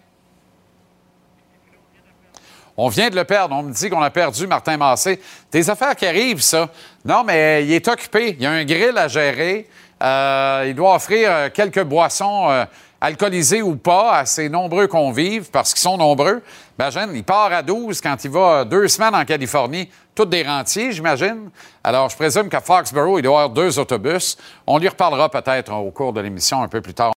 On 2.77 2.89
vient 2.89 3.09
de 3.11 3.17
le 3.17 3.25
perdre. 3.25 3.55
On 3.55 3.63
me 3.63 3.73
dit 3.73 3.89
qu'on 3.89 4.03
a 4.03 4.11
perdu 4.11 4.47
Martin 4.47 4.77
Massé. 4.77 5.21
Des 5.53 5.71
affaires 5.71 5.95
qui 5.95 6.07
arrivent, 6.07 6.43
ça. 6.43 6.69
Non, 7.05 7.23
mais 7.23 7.65
il 7.65 7.73
est 7.73 7.87
occupé. 7.87 8.31
Il 8.31 8.43
y 8.43 8.47
a 8.47 8.51
un 8.51 8.65
grill 8.65 8.97
à 8.97 9.09
gérer. 9.09 9.69
Euh, 10.03 10.65
il 10.67 10.75
doit 10.75 10.97
offrir 10.97 11.29
euh, 11.31 11.49
quelques 11.51 11.83
boissons 11.83 12.67
alcoolisées 13.05 13.61
ou 13.61 13.77
pas 13.77 14.17
à 14.17 14.25
ses 14.25 14.49
nombreux 14.49 14.87
convives, 14.87 15.51
parce 15.51 15.75
qu'ils 15.75 15.83
sont 15.83 15.99
nombreux. 15.99 16.43
Imagine, 16.79 17.11
il 17.15 17.23
part 17.23 17.53
à 17.53 17.63
12 17.63 18.01
quand 18.01 18.17
il 18.25 18.31
va 18.31 18.65
deux 18.65 18.89
semaines 18.89 19.15
en 19.15 19.27
Californie, 19.27 19.91
toutes 20.15 20.31
des 20.31 20.43
rentiers, 20.43 20.91
j'imagine. 20.93 21.51
Alors, 21.83 22.09
je 22.09 22.17
présume 22.17 22.49
qu'à 22.49 22.63
Foxborough, 22.63 23.19
il 23.19 23.23
doit 23.23 23.33
y 23.33 23.35
avoir 23.35 23.51
deux 23.51 23.79
autobus. 23.79 24.39
On 24.67 24.79
lui 24.79 24.89
reparlera 24.89 25.29
peut-être 25.29 25.73
au 25.73 25.91
cours 25.91 26.15
de 26.15 26.21
l'émission 26.23 26.63
un 26.63 26.69
peu 26.69 26.81
plus 26.81 26.95
tard. 26.95 27.13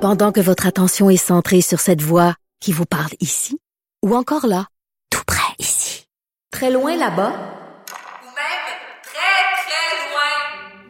Pendant 0.00 0.32
que 0.32 0.40
votre 0.40 0.66
attention 0.66 1.10
est 1.10 1.18
centrée 1.18 1.60
sur 1.60 1.78
cette 1.78 2.00
voix 2.00 2.34
qui 2.58 2.72
vous 2.72 2.86
parle 2.86 3.12
ici, 3.20 3.58
ou 4.02 4.16
encore 4.16 4.46
là, 4.46 4.64
tout 5.10 5.24
près 5.26 5.52
ici, 5.58 6.06
très 6.50 6.70
loin 6.70 6.96
là-bas, 6.96 7.32
Ou 8.22 8.30
même 8.32 8.66
très, 9.02 9.40
très 9.60 9.92
loin. 10.08 10.89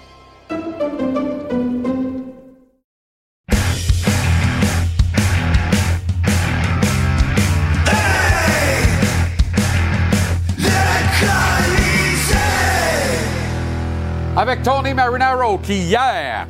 Avec 14.41 14.63
Tony 14.63 14.95
Marinaro 14.95 15.59
qui, 15.59 15.75
hier, 15.75 16.47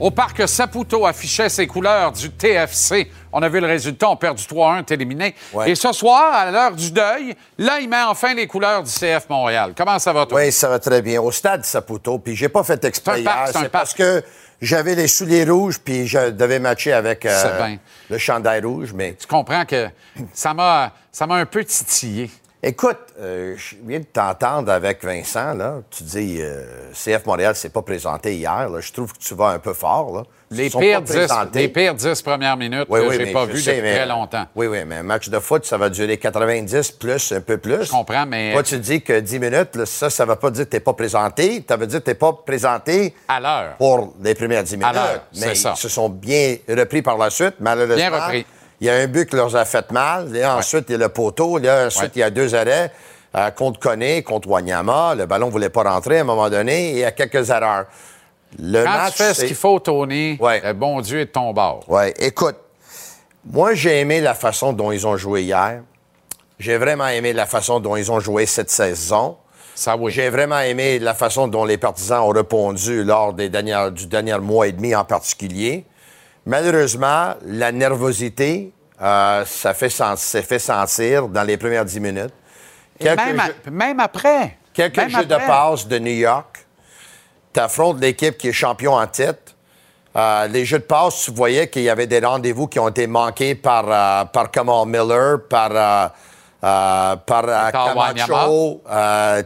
au 0.00 0.10
parc 0.10 0.48
Saputo, 0.48 1.06
affichait 1.06 1.48
ses 1.48 1.64
couleurs 1.64 2.10
du 2.10 2.28
TFC. 2.28 3.08
On 3.32 3.40
a 3.40 3.48
vu 3.48 3.60
le 3.60 3.68
résultat, 3.68 4.10
on 4.10 4.16
perd 4.16 4.36
du 4.36 4.42
3-1, 4.42 4.80
est 4.80 4.90
éliminé. 4.90 5.32
Ouais. 5.52 5.70
Et 5.70 5.76
ce 5.76 5.92
soir, 5.92 6.34
à 6.34 6.50
l'heure 6.50 6.72
du 6.72 6.90
deuil, 6.90 7.36
là, 7.56 7.78
il 7.78 7.88
met 7.88 8.02
enfin 8.02 8.34
les 8.34 8.48
couleurs 8.48 8.82
du 8.82 8.90
CF 8.90 9.28
Montréal. 9.30 9.74
Comment 9.76 10.00
ça 10.00 10.12
va, 10.12 10.26
toi? 10.26 10.40
Oui, 10.40 10.50
ça 10.50 10.68
va 10.68 10.80
très 10.80 11.02
bien. 11.02 11.20
Au 11.20 11.30
stade 11.30 11.64
Saputo, 11.64 12.18
puis 12.18 12.34
j'ai 12.34 12.48
pas 12.48 12.64
fait 12.64 12.84
exprès 12.84 13.22
C'est 13.52 13.68
parce 13.68 13.94
que 13.94 14.20
j'avais 14.60 14.96
les 14.96 15.06
souliers 15.06 15.44
rouges, 15.44 15.78
puis 15.78 16.08
je 16.08 16.30
devais 16.30 16.58
matcher 16.58 16.94
avec 16.94 17.24
euh, 17.26 17.76
le 18.10 18.18
chandail 18.18 18.60
rouge, 18.64 18.92
mais 18.92 19.14
Tu 19.14 19.28
comprends 19.28 19.64
que 19.64 19.86
ça 20.32 20.52
m'a, 20.52 20.90
ça 21.12 21.28
m'a 21.28 21.36
un 21.36 21.46
peu 21.46 21.64
titillé. 21.64 22.28
Écoute, 22.66 22.96
euh, 23.20 23.54
je 23.58 23.74
viens 23.84 23.98
de 23.98 24.06
t'entendre 24.10 24.72
avec 24.72 25.04
Vincent, 25.04 25.52
là. 25.52 25.82
Tu 25.90 26.02
dis, 26.02 26.38
euh, 26.40 26.64
CF 26.94 27.26
Montréal 27.26 27.54
s'est 27.54 27.68
pas 27.68 27.82
présenté 27.82 28.34
hier, 28.36 28.70
là. 28.70 28.80
Je 28.80 28.90
trouve 28.90 29.12
que 29.12 29.18
tu 29.18 29.34
vas 29.34 29.48
un 29.48 29.58
peu 29.58 29.74
fort, 29.74 30.16
là. 30.16 30.22
Les 30.50 30.70
pires, 30.70 31.00
pas 31.00 31.06
10, 31.06 31.12
présentés. 31.14 31.58
les 31.58 31.68
pires 31.68 31.94
10 31.94 32.22
premières 32.22 32.56
minutes 32.56 32.86
Oui, 32.88 33.00
que 33.00 33.06
oui, 33.08 33.16
j'ai 33.18 33.32
pas 33.32 33.44
je 33.46 33.52
vu 33.52 33.60
sais, 33.60 33.70
depuis 33.72 33.82
mais- 33.82 33.96
très 33.96 34.06
longtemps. 34.06 34.46
Oui, 34.54 34.66
oui, 34.68 34.78
mais 34.86 34.96
un 34.96 35.02
match 35.02 35.28
de 35.28 35.38
foot, 35.40 35.66
ça 35.66 35.76
va 35.76 35.90
durer 35.90 36.16
90 36.16 36.92
plus, 36.92 37.32
un 37.32 37.40
peu 37.40 37.58
plus. 37.58 37.84
Je 37.84 37.90
comprends, 37.90 38.24
mais- 38.24 38.52
Toi, 38.52 38.62
tu 38.62 38.78
dis 38.78 39.02
que 39.02 39.20
10 39.20 39.38
minutes, 39.40 39.74
là, 39.74 39.84
ça, 39.84 40.08
ça 40.08 40.24
veut 40.24 40.36
pas 40.36 40.50
dire 40.50 40.64
que 40.64 40.70
t'es 40.70 40.80
pas 40.80 40.92
présenté. 40.94 41.64
Ça 41.68 41.76
veut 41.76 41.86
dire 41.86 41.98
que 42.00 42.04
t'es 42.04 42.14
pas 42.14 42.32
présenté 42.46 43.14
À 43.28 43.40
l'heure. 43.40 43.74
pour 43.78 44.14
les 44.22 44.34
premières 44.34 44.62
10 44.62 44.76
minutes. 44.76 44.94
l'heure, 44.94 45.24
c'est 45.32 45.46
mais 45.48 45.54
ça. 45.54 45.74
ils 45.76 45.80
se 45.80 45.88
sont 45.88 46.08
bien 46.08 46.56
repris 46.68 47.02
par 47.02 47.18
la 47.18 47.28
suite, 47.30 47.54
malheureusement. 47.60 47.96
Bien 47.96 48.10
repris. 48.10 48.46
Il 48.80 48.86
y 48.86 48.90
a 48.90 48.94
un 48.94 49.06
but 49.06 49.28
qui 49.28 49.36
leur 49.36 49.54
a 49.56 49.64
fait 49.64 49.90
mal. 49.92 50.32
Là, 50.32 50.56
ensuite, 50.56 50.86
il 50.88 50.92
y 50.92 50.94
a 50.96 50.98
le 50.98 51.08
poteau. 51.08 51.58
Là, 51.58 51.86
ensuite, 51.86 52.12
il 52.16 52.20
y 52.20 52.22
a 52.22 52.30
deux 52.30 52.54
arrêts 52.54 52.90
euh, 53.36 53.50
contre 53.50 53.78
Koné, 53.80 54.22
contre 54.22 54.48
Wanyama. 54.48 55.14
Le 55.14 55.26
ballon 55.26 55.46
ne 55.46 55.52
voulait 55.52 55.68
pas 55.70 55.82
rentrer 55.84 56.18
à 56.18 56.20
un 56.22 56.24
moment 56.24 56.50
donné 56.50 56.90
et 56.90 56.92
il 56.92 56.98
y 56.98 57.04
a 57.04 57.12
quelques 57.12 57.50
erreurs. 57.50 57.86
Le 58.58 58.84
Quand 58.84 58.90
match, 58.90 59.12
tu 59.16 59.22
fais 59.22 59.34
ce 59.34 59.44
qu'il 59.46 59.56
faut, 59.56 59.78
Tony, 59.80 60.36
Ouais. 60.40 60.60
le 60.64 60.72
bon 60.74 61.00
Dieu 61.00 61.20
est 61.20 61.26
de 61.26 61.30
ton 61.30 61.52
bord. 61.52 61.84
oui, 61.88 62.12
écoute, 62.18 62.56
moi, 63.44 63.74
j'ai 63.74 64.00
aimé 64.00 64.20
la 64.20 64.34
façon 64.34 64.72
dont 64.72 64.92
ils 64.92 65.06
ont 65.06 65.16
joué 65.16 65.42
hier. 65.42 65.82
J'ai 66.58 66.76
vraiment 66.78 67.08
aimé 67.08 67.32
la 67.32 67.46
façon 67.46 67.80
dont 67.80 67.96
ils 67.96 68.10
ont 68.12 68.20
joué 68.20 68.46
cette 68.46 68.70
saison. 68.70 69.36
Ça, 69.74 69.96
oui. 69.96 70.12
J'ai 70.12 70.30
vraiment 70.30 70.60
aimé 70.60 71.00
la 71.00 71.14
façon 71.14 71.48
dont 71.48 71.64
les 71.64 71.76
partisans 71.78 72.20
ont 72.22 72.28
répondu 72.28 73.02
lors 73.02 73.32
des 73.32 73.48
dernières, 73.48 73.90
du 73.90 74.06
dernier 74.06 74.38
mois 74.38 74.68
et 74.68 74.72
demi 74.72 74.94
en 74.94 75.04
particulier. 75.04 75.84
Malheureusement, 76.46 77.34
la 77.46 77.72
nervosité, 77.72 78.72
euh, 79.00 79.44
ça 79.46 79.72
fait 79.74 79.88
s'est 80.16 80.42
fait 80.42 80.58
sentir 80.58 81.28
dans 81.28 81.42
les 81.42 81.56
premières 81.56 81.84
dix 81.84 82.00
minutes. 82.00 82.34
Quelques 82.98 83.16
Même, 83.18 83.40
jeux- 83.40 83.54
à- 83.66 83.70
même 83.70 84.00
après. 84.00 84.58
Quelques 84.72 84.96
Même 84.98 85.10
jeux 85.10 85.24
de 85.24 85.36
passe 85.36 85.86
de 85.86 85.98
New 85.98 86.12
York. 86.12 86.66
Tu 87.52 87.60
affrontes 87.60 88.00
l'équipe 88.00 88.36
qui 88.36 88.48
est 88.48 88.52
champion 88.52 88.94
en 88.94 89.06
titre. 89.06 89.54
Euh, 90.16 90.46
les 90.48 90.64
jeux 90.64 90.78
de 90.78 90.84
passe, 90.84 91.22
tu 91.24 91.30
voyais 91.32 91.68
qu'il 91.68 91.82
y 91.82 91.90
avait 91.90 92.06
des 92.06 92.20
rendez-vous 92.20 92.66
qui 92.68 92.78
ont 92.78 92.88
été 92.88 93.06
manqués 93.06 93.54
par, 93.54 93.84
euh, 93.88 94.24
par 94.26 94.50
Kamal 94.50 94.86
Miller, 94.86 95.38
par, 95.48 96.12
par 97.26 97.72
Camacho. 97.72 98.82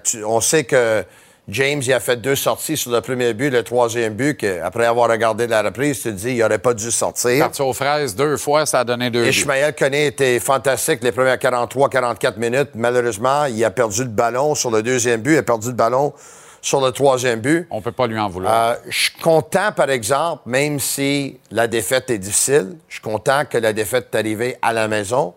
Tu- 0.04 0.24
on 0.24 0.40
sait 0.40 0.64
que 0.64 1.04
James 1.48 1.80
il 1.82 1.92
a 1.94 2.00
fait 2.00 2.20
deux 2.20 2.36
sorties 2.36 2.76
sur 2.76 2.90
le 2.90 3.00
premier 3.00 3.32
but, 3.32 3.48
le 3.48 3.62
troisième 3.62 4.12
but, 4.12 4.36
que, 4.36 4.60
après 4.60 4.84
avoir 4.84 5.08
regardé 5.08 5.46
la 5.46 5.62
reprise, 5.62 6.02
tu 6.02 6.08
te 6.08 6.08
dis 6.10 6.32
il 6.32 6.38
n'aurait 6.38 6.58
pas 6.58 6.74
dû 6.74 6.90
sortir. 6.90 7.38
Parti 7.38 7.62
aux 7.62 7.72
fraises 7.72 8.14
deux 8.14 8.36
fois, 8.36 8.66
ça 8.66 8.80
a 8.80 8.84
donné 8.84 9.08
deux 9.08 9.22
buts. 9.22 9.30
Ishmael 9.30 9.74
Koné 9.74 10.06
était 10.06 10.40
fantastique 10.40 11.02
les 11.02 11.10
premières 11.10 11.36
43-44 11.36 12.38
minutes. 12.38 12.70
Malheureusement, 12.74 13.46
il 13.46 13.64
a 13.64 13.70
perdu 13.70 14.02
le 14.02 14.10
ballon 14.10 14.54
sur 14.54 14.70
le 14.70 14.82
deuxième 14.82 15.22
but, 15.22 15.32
il 15.32 15.38
a 15.38 15.42
perdu 15.42 15.68
le 15.68 15.74
ballon 15.74 16.12
sur 16.60 16.84
le 16.84 16.92
troisième 16.92 17.40
but. 17.40 17.66
On 17.70 17.80
peut 17.80 17.92
pas 17.92 18.06
lui 18.06 18.18
en 18.18 18.28
vouloir. 18.28 18.52
Euh, 18.52 18.74
je 18.86 18.98
suis 18.98 19.18
content, 19.22 19.72
par 19.74 19.88
exemple, 19.88 20.42
même 20.44 20.78
si 20.78 21.38
la 21.50 21.66
défaite 21.66 22.10
est 22.10 22.18
difficile, 22.18 22.76
je 22.88 22.96
suis 22.96 23.02
content 23.02 23.44
que 23.48 23.56
la 23.56 23.72
défaite 23.72 24.08
est 24.12 24.18
arrivée 24.18 24.56
à 24.60 24.74
la 24.74 24.86
maison 24.86 25.32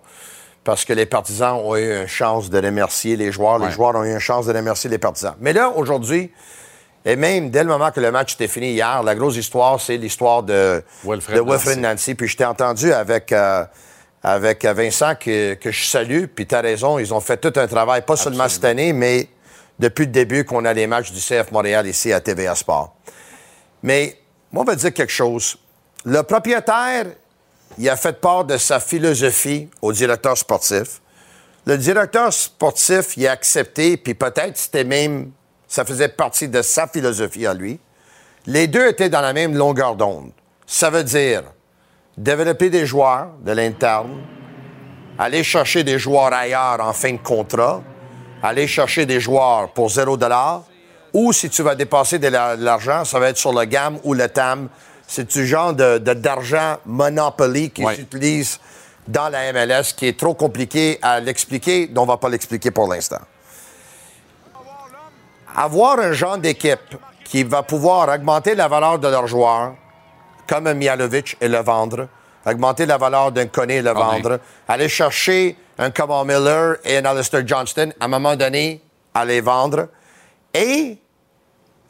parce 0.63 0.85
que 0.85 0.93
les 0.93 1.05
partisans 1.05 1.55
ont 1.55 1.75
eu 1.75 2.01
une 2.01 2.07
chance 2.07 2.49
de 2.49 2.63
remercier 2.63 3.15
les 3.15 3.31
joueurs. 3.31 3.59
Ouais. 3.59 3.67
Les 3.67 3.71
joueurs 3.73 3.95
ont 3.95 4.03
eu 4.03 4.11
une 4.11 4.19
chance 4.19 4.45
de 4.45 4.53
remercier 4.53 4.89
les 4.89 4.97
partisans. 4.97 5.35
Mais 5.39 5.53
là, 5.53 5.69
aujourd'hui, 5.69 6.31
et 7.03 7.15
même 7.15 7.49
dès 7.49 7.63
le 7.63 7.69
moment 7.69 7.91
que 7.91 7.99
le 7.99 8.11
match 8.11 8.35
était 8.35 8.47
fini 8.47 8.71
hier, 8.71 9.01
la 9.01 9.15
grosse 9.15 9.35
histoire, 9.37 9.81
c'est 9.81 9.97
l'histoire 9.97 10.43
de 10.43 10.83
Wilfred 11.03 11.37
de 11.37 11.41
Wilfred 11.41 11.79
Nancy. 11.79 12.11
Nancy. 12.11 12.15
Puis 12.15 12.27
je 12.27 12.37
t'ai 12.37 12.45
entendu 12.45 12.93
avec, 12.93 13.31
euh, 13.31 13.65
avec 14.21 14.63
Vincent 14.65 15.15
que, 15.15 15.55
que 15.55 15.71
je 15.71 15.83
salue. 15.83 16.25
Puis 16.25 16.45
tu 16.45 16.53
as 16.53 16.61
raison, 16.61 16.99
ils 16.99 17.11
ont 17.13 17.21
fait 17.21 17.37
tout 17.37 17.59
un 17.59 17.67
travail, 17.67 18.03
pas 18.03 18.15
seulement 18.15 18.47
cette 18.47 18.65
année, 18.65 18.93
mais 18.93 19.27
depuis 19.79 20.05
le 20.05 20.11
début 20.11 20.45
qu'on 20.45 20.63
a 20.65 20.73
les 20.73 20.85
matchs 20.85 21.11
du 21.11 21.19
CF 21.19 21.51
Montréal 21.51 21.87
ici 21.87 22.13
à 22.13 22.19
TVA 22.19 22.53
Sport. 22.53 22.95
Mais 23.81 24.15
moi, 24.51 24.61
on 24.61 24.65
va 24.65 24.75
dire 24.75 24.93
quelque 24.93 25.11
chose. 25.11 25.57
Le 26.05 26.21
propriétaire, 26.21 27.05
il 27.77 27.89
a 27.89 27.95
fait 27.95 28.19
part 28.19 28.45
de 28.45 28.57
sa 28.57 28.79
philosophie 28.79 29.69
au 29.81 29.91
directeur 29.93 30.37
sportif. 30.37 31.01
Le 31.65 31.77
directeur 31.77 32.33
sportif, 32.33 33.15
il 33.17 33.27
a 33.27 33.31
accepté, 33.31 33.97
puis 33.97 34.13
peut-être 34.13 34.57
c'était 34.57 34.83
même, 34.83 35.31
ça 35.67 35.85
faisait 35.85 36.09
partie 36.09 36.47
de 36.47 36.61
sa 36.61 36.87
philosophie 36.87 37.45
à 37.45 37.53
lui. 37.53 37.79
Les 38.47 38.67
deux 38.67 38.87
étaient 38.87 39.09
dans 39.09 39.21
la 39.21 39.33
même 39.33 39.55
longueur 39.55 39.95
d'onde. 39.95 40.31
Ça 40.65 40.89
veut 40.89 41.03
dire 41.03 41.43
développer 42.17 42.69
des 42.69 42.85
joueurs 42.85 43.27
de 43.43 43.51
l'interne, 43.51 44.21
aller 45.17 45.43
chercher 45.43 45.83
des 45.83 45.99
joueurs 45.99 46.33
ailleurs 46.33 46.79
en 46.81 46.93
fin 46.93 47.13
de 47.13 47.17
contrat, 47.19 47.81
aller 48.41 48.67
chercher 48.67 49.05
des 49.05 49.19
joueurs 49.19 49.69
pour 49.69 49.89
0 49.89 50.17
ou 51.13 51.33
si 51.33 51.49
tu 51.49 51.61
vas 51.61 51.75
dépasser 51.75 52.19
de 52.19 52.27
la- 52.27 52.55
de 52.57 52.63
l'argent, 52.63 53.05
ça 53.05 53.19
va 53.19 53.29
être 53.29 53.37
sur 53.37 53.53
le 53.53 53.65
GAM 53.65 53.99
ou 54.03 54.13
le 54.13 54.27
TAM. 54.29 54.69
C'est 55.13 55.29
du 55.29 55.45
genre 55.45 55.73
de- 55.73 55.97
d'argent 55.97 56.77
Monopoly 56.85 57.69
qui 57.71 57.83
Ouais. 57.83 57.95
s'utilise 57.97 58.61
dans 59.05 59.27
la 59.27 59.51
MLS, 59.51 59.91
qui 59.93 60.07
est 60.07 60.17
trop 60.17 60.33
compliqué 60.33 60.99
à 61.01 61.19
l'expliquer, 61.19 61.87
donc 61.87 62.03
on 62.05 62.07
va 62.07 62.15
pas 62.15 62.29
l'expliquer 62.29 62.71
pour 62.71 62.87
l'instant? 62.87 63.19
Avoir 65.53 65.99
un 65.99 66.13
genre 66.13 66.37
d'équipe 66.37 66.95
qui 67.25 67.43
va 67.43 67.61
pouvoir 67.61 68.07
augmenter 68.07 68.55
la 68.55 68.69
valeur 68.69 68.99
de 68.99 69.09
leurs 69.09 69.27
joueurs, 69.27 69.73
comme 70.47 70.67
un 70.67 70.73
Mialovic 70.75 71.35
et 71.41 71.49
le 71.49 71.59
vendre, 71.59 72.07
augmenter 72.45 72.85
la 72.85 72.97
valeur 72.97 73.33
d'un 73.33 73.47
Koné 73.47 73.75
et 73.77 73.81
le 73.81 73.91
vendre, 73.91 74.39
aller 74.65 74.87
chercher 74.87 75.57
un 75.77 75.91
Kamal 75.91 76.25
Miller 76.25 76.77
et 76.85 76.95
un 76.99 77.03
Alistair 77.05 77.45
Johnston, 77.45 77.91
à 77.99 78.05
un 78.05 78.07
moment 78.07 78.37
donné, 78.37 78.81
à 79.13 79.25
les 79.25 79.41
vendre, 79.41 79.89
et 80.53 80.97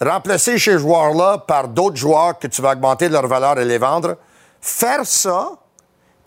remplacer 0.02 0.58
ces 0.58 0.80
joueurs-là 0.80 1.38
par 1.40 1.68
d'autres 1.68 1.96
joueurs 1.98 2.38
que 2.40 2.48
tu 2.48 2.62
vas 2.62 2.72
augmenter 2.74 3.08
leur 3.10 3.28
valeur 3.28 3.60
et 3.60 3.66
les 3.66 3.78
vendre, 3.78 4.18
faire 4.60 5.06
ça 5.06 5.52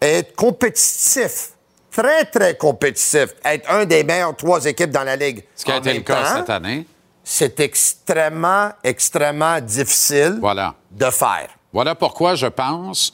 et 0.01 0.19
être 0.19 0.37
compétitif, 0.37 1.51
très, 1.91 2.25
très 2.27 2.57
compétitif, 2.57 3.29
être 3.45 3.71
un 3.71 3.85
des 3.85 4.05
meilleurs 4.05 4.37
trois 4.37 4.65
équipes 4.65 4.91
dans 4.91 5.05
la 5.05 5.17
Ligue. 5.17 5.45
Ce 5.57 5.65
qui 5.65 5.73
a 5.73 5.77
été 5.79 5.93
le 5.95 6.01
cas 6.01 6.23
temps, 6.23 6.37
cette 6.37 6.51
année. 6.51 6.87
c'est 7.23 7.59
extrêmement, 7.61 8.71
extrêmement 8.83 9.61
difficile 9.61 10.39
Voilà. 10.41 10.75
de 10.91 11.11
faire. 11.11 11.49
Voilà 11.73 11.95
pourquoi 11.95 12.35
je 12.37 12.47
pense 12.47 13.13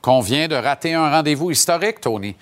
qu'on 0.00 0.20
vient 0.20 0.46
de 0.46 0.54
rater 0.54 0.94
un 0.94 1.10
rendez-vous 1.10 1.50
historique, 1.50 2.00
Tony. 2.00 2.36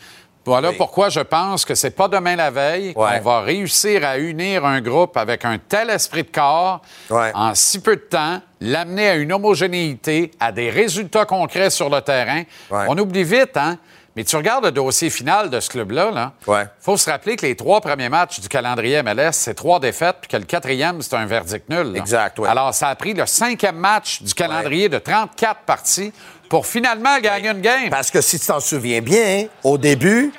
Voilà 0.47 0.71
Oui. 0.71 0.77
pourquoi 0.79 1.09
je 1.11 1.21
pense 1.21 1.65
que 1.65 1.75
c'est 1.75 1.91
pas 1.91 2.09
demain 2.09 2.37
la 2.37 2.51
veille 2.51 2.93
Ouais. 2.97 3.19
qu'on 3.19 3.25
va 3.25 3.41
réussir 3.41 4.05
à 4.07 4.17
unir 4.19 4.65
un 4.65 4.81
groupe 4.81 5.17
avec 5.17 5.45
un 5.45 5.59
tel 5.59 5.91
esprit 5.91 6.23
de 6.23 6.31
corps 6.31 6.81
Ouais. 7.11 7.33
en 7.35 7.55
si 7.55 7.81
peu 7.81 7.97
de 7.97 8.01
temps, 8.03 8.41
l'amener 8.61 9.09
à 9.11 9.15
une 9.17 9.33
homogénéité, 9.33 10.31
à 10.41 10.53
des 10.53 10.71
résultats 10.71 11.25
concrets 11.27 11.71
sur 11.71 11.91
le 11.91 12.01
terrain. 12.01 12.43
Ouais. 12.71 12.85
On 12.89 12.97
oublie 12.97 13.25
vite, 13.25 13.57
hein? 13.57 13.77
Mais 14.15 14.25
tu 14.25 14.35
regardes 14.35 14.65
le 14.65 14.71
dossier 14.73 15.11
final 15.11 15.51
de 15.51 15.61
ce 15.61 15.69
club-là, 15.69 16.11
là. 16.11 16.33
Ouais. 16.47 16.65
faut 16.81 16.97
se 16.97 17.11
rappeler 17.11 17.37
que 17.37 17.45
les 17.45 17.55
trois 17.55 17.83
premiers 17.83 18.09
matchs 18.09 18.41
du 18.41 18.49
calendrier 18.49 19.03
MLS, 19.03 19.33
c'est 19.33 19.53
trois 19.53 19.79
défaites, 19.79 20.17
puis 20.23 20.29
que 20.31 20.39
le 20.39 20.45
quatrième, 20.45 21.03
c'est 21.03 21.15
un 21.17 21.27
verdict 21.27 21.69
nul. 21.69 21.93
là. 21.93 21.99
Exact, 21.99 22.39
ouais. 22.39 22.49
Alors, 22.49 22.73
ça 22.73 22.89
a 22.89 22.95
pris 22.95 23.13
le 23.13 23.27
cinquième 23.27 23.77
match 23.77 24.23
du 24.23 24.33
calendrier 24.33 24.89
de 24.89 24.97
34 24.97 25.61
parties 25.67 26.15
pour 26.49 26.67
finalement 26.67 27.19
gagner 27.21 27.51
une 27.51 27.61
game. 27.61 27.91
Parce 27.91 28.11
que 28.11 28.21
si 28.21 28.39
tu 28.39 28.47
t'en 28.47 28.61
souviens 28.61 29.01
bien, 29.01 29.47
au 29.65 29.79
début, 29.79 30.33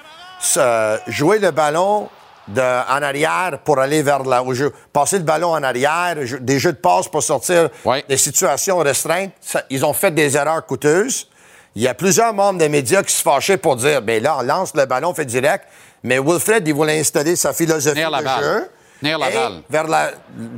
jouer 1.07 1.39
le 1.39 1.51
ballon 1.51 2.09
de- 2.47 2.61
en 2.61 3.01
arrière 3.01 3.59
pour 3.65 3.79
aller 3.79 4.01
vers 4.03 4.23
la, 4.23 4.41
au 4.43 4.53
jeu, 4.53 4.71
passer 4.93 5.17
le 5.17 5.23
ballon 5.23 5.49
en 5.51 5.63
arrière, 5.63 6.15
jeu- 6.25 6.39
des 6.39 6.59
jeux 6.59 6.71
de 6.71 6.77
passe 6.77 7.07
pour 7.07 7.21
sortir 7.21 7.69
Ouais. 7.83 8.05
des 8.07 8.15
situations 8.17 8.77
restreintes, 8.77 9.31
ça- 9.41 9.63
ils 9.69 9.85
ont 9.85 9.93
fait 9.93 10.11
des 10.11 10.37
erreurs 10.37 10.65
coûteuses. 10.65 11.27
Il 11.75 11.81
y 11.81 11.87
a 11.87 11.93
plusieurs 11.93 12.33
membres 12.33 12.57
des 12.59 12.69
médias 12.69 13.03
qui 13.03 13.13
se 13.13 13.21
fâchaient 13.21 13.57
pour 13.57 13.75
dire, 13.75 14.01
ben 14.01 14.23
là, 14.23 14.37
on 14.39 14.43
lance 14.43 14.73
le 14.75 14.85
ballon, 14.85 15.09
on 15.09 15.13
fait 15.13 15.25
direct. 15.25 15.65
Mais 16.03 16.19
Wilfred, 16.19 16.65
il 16.67 16.73
voulait 16.73 16.99
installer 16.99 17.35
sa 17.35 17.51
philosophie 17.53 17.95
Tenir 17.95 18.09
la 18.09 18.19
de 18.19 18.23
balle. 18.23 18.43
jeu. 18.43 18.69
La 19.03 19.17
balle. 19.17 19.61
Vers 19.69 19.87
la 19.87 20.11